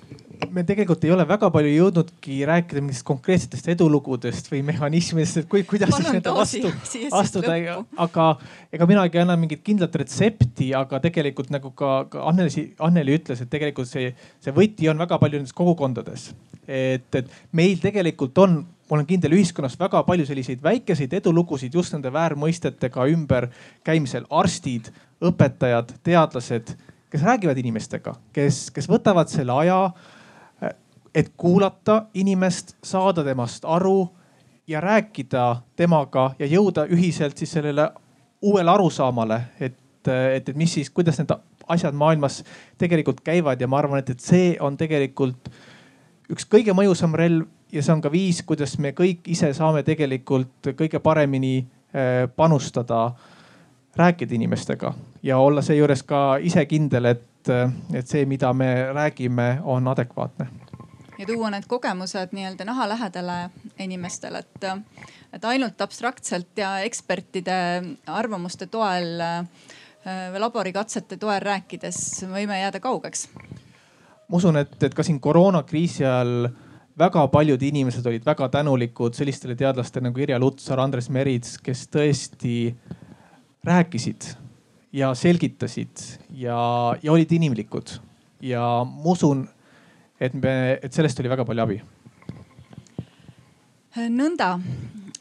me 0.51 0.63
tegelikult 0.67 1.03
ei 1.05 1.11
ole 1.13 1.23
väga 1.27 1.49
palju 1.53 1.71
jõudnudki 1.71 2.41
rääkida 2.47 2.81
mingitest 2.83 3.05
konkreetsetest 3.07 3.69
edulugudest 3.73 4.49
või 4.51 4.61
mehhanismidest, 4.67 5.41
et 5.41 5.47
kui, 5.51 5.63
kuidas 5.67 5.93
nende 6.03 6.33
vastu 6.35 6.71
astuda, 7.17 7.55
aga 8.05 8.27
ega 8.73 8.87
minagi 8.89 9.19
ei 9.19 9.23
anna 9.23 9.37
mingit 9.39 9.63
kindlat 9.65 9.95
retsepti, 10.01 10.71
aga 10.77 10.99
tegelikult 11.03 11.51
nagu 11.53 11.73
ka, 11.77 11.93
ka 12.11 12.27
Anneli, 12.31 12.67
Anneli 12.83 13.17
ütles, 13.19 13.43
et 13.43 13.51
tegelikult 13.51 13.89
see, 13.89 14.11
see 14.43 14.55
võti 14.55 14.91
on 14.91 15.01
väga 15.01 15.19
palju 15.21 15.41
nendes 15.41 15.55
kogukondades. 15.55 16.31
et, 16.67 17.07
et 17.15 17.33
meil 17.57 17.79
tegelikult 17.81 18.37
on, 18.43 18.61
ma 18.89 18.97
olen 18.99 19.07
kindel, 19.07 19.35
ühiskonnas 19.39 19.79
väga 19.79 20.03
palju 20.07 20.27
selliseid 20.27 20.63
väikeseid 20.63 21.13
edulugusid 21.21 21.73
just 21.75 21.95
nende 21.95 22.11
väärmõistetega 22.13 23.07
ümberkäimisel. 23.15 24.27
arstid, 24.29 24.91
õpetajad, 25.21 25.95
teadlased, 26.03 26.75
kes 27.11 27.23
räägivad 27.27 27.59
inimestega, 27.59 28.15
kes, 28.33 28.69
kes 28.71 28.87
võtavad 28.89 29.31
selle 29.31 29.55
aja 29.63 29.83
et 31.15 31.31
kuulata 31.37 32.05
inimest, 32.13 32.75
saada 32.83 33.23
temast 33.23 33.65
aru 33.65 34.09
ja 34.67 34.81
rääkida 34.81 35.61
temaga 35.75 36.31
ja 36.39 36.47
jõuda 36.47 36.85
ühiselt 36.87 37.37
siis 37.37 37.51
sellele 37.51 37.89
uuele 38.41 38.71
arusaamale, 38.71 39.41
et, 39.59 39.77
et, 40.07 40.49
et 40.49 40.55
mis 40.55 40.73
siis, 40.73 40.89
kuidas 40.89 41.19
need 41.19 41.33
asjad 41.67 41.95
maailmas 41.95 42.41
tegelikult 42.77 43.21
käivad. 43.23 43.61
Ja 43.61 43.67
ma 43.67 43.79
arvan, 43.79 43.99
et, 43.99 44.09
et 44.09 44.19
see 44.19 44.55
on 44.59 44.77
tegelikult 44.77 45.51
üks 46.31 46.47
kõige 46.47 46.75
mõjusam 46.75 47.15
relv 47.17 47.45
ja 47.71 47.83
see 47.83 47.93
on 47.93 48.01
ka 48.03 48.11
viis, 48.11 48.41
kuidas 48.47 48.77
me 48.79 48.95
kõik 48.95 49.27
ise 49.31 49.51
saame 49.55 49.83
tegelikult 49.87 50.71
kõige 50.79 50.99
paremini 51.03 51.57
eh, 51.59 52.25
panustada, 52.35 53.11
rääkida 53.95 54.35
inimestega 54.35 54.93
ja 55.23 55.37
olla 55.43 55.61
seejuures 55.61 56.03
ka 56.07 56.39
ise 56.39 56.63
kindel, 56.65 57.11
et, 57.11 57.51
et 57.93 58.07
see, 58.07 58.23
mida 58.25 58.53
me 58.55 58.71
räägime, 58.95 59.57
on 59.67 59.87
adekvaatne 59.91 60.60
ja 61.21 61.27
tuua 61.27 61.51
need 61.53 61.67
kogemused 61.69 62.33
nii-öelda 62.33 62.65
naha 62.65 62.87
lähedale 62.89 63.37
inimestele, 63.79 64.41
et, 64.41 64.65
et 65.33 65.45
ainult 65.45 65.81
abstraktselt 65.81 66.57
ja 66.57 66.79
ekspertide 66.85 67.57
arvamuste 68.07 68.67
toel 68.67 69.21
äh, 69.21 69.45
laborikatsete 70.37 71.19
toel 71.21 71.43
rääkides 71.45 72.25
võime 72.31 72.57
jääda 72.63 72.81
kaugeks. 72.81 73.27
ma 74.27 74.37
usun, 74.37 74.57
et, 74.57 74.73
et 74.83 74.97
ka 74.97 75.05
siin 75.05 75.19
koroonakriisi 75.21 76.05
ajal 76.05 76.49
väga 76.97 77.27
paljud 77.27 77.61
inimesed 77.61 78.05
olid 78.05 78.25
väga 78.25 78.49
tänulikud 78.49 79.13
sellistele 79.13 79.55
teadlastele 79.55 80.09
nagu 80.09 80.19
Irja 80.19 80.39
Lutsar, 80.39 80.79
Andres 80.79 81.09
Merits, 81.09 81.57
kes 81.61 81.85
tõesti 81.93 82.73
rääkisid 83.63 84.33
ja 84.93 85.13
selgitasid 85.15 86.01
ja, 86.33 86.57
ja 87.03 87.11
olid 87.13 87.31
inimlikud. 87.31 87.99
ja 88.41 88.61
ma 88.83 89.11
usun 89.13 89.47
et 90.21 90.33
me, 90.37 90.55
et 90.81 90.93
sellest 90.93 91.19
oli 91.21 91.31
väga 91.31 91.45
palju 91.47 91.63
abi. 91.65 91.81
nõnda, 94.11 94.53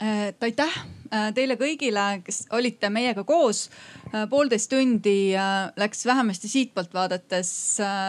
et 0.00 0.44
aitäh 0.46 0.74
äh, 1.10 1.30
teile 1.34 1.56
kõigile, 1.58 2.20
kes 2.24 2.44
olite 2.56 2.90
meiega 2.92 3.24
koos. 3.26 3.68
Äh, 4.12 4.28
poolteist 4.30 4.70
tundi 4.70 5.32
äh, 5.34 5.70
läks 5.80 6.04
vähemasti 6.06 6.48
siitpoolt 6.48 6.94
vaadates 6.94 7.52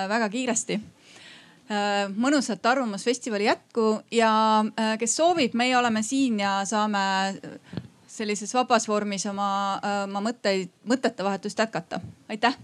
väga 0.10 0.30
kiiresti 0.30 0.82
mõnusat 2.20 2.66
Arvamusfestivali 2.68 3.46
jätku 3.46 4.02
ja 4.12 4.32
kes 5.00 5.14
soovib, 5.16 5.54
meie 5.56 5.78
oleme 5.80 6.02
siin 6.04 6.42
ja 6.44 6.58
saame 6.68 7.00
sellises 8.12 8.52
vabas 8.58 8.90
vormis 8.92 9.24
oma, 9.32 9.80
oma 10.04 10.26
mõtteid, 10.26 10.74
mõtete 10.84 11.24
vahetust 11.24 11.64
jätkata. 11.64 12.02
aitäh 12.28 12.60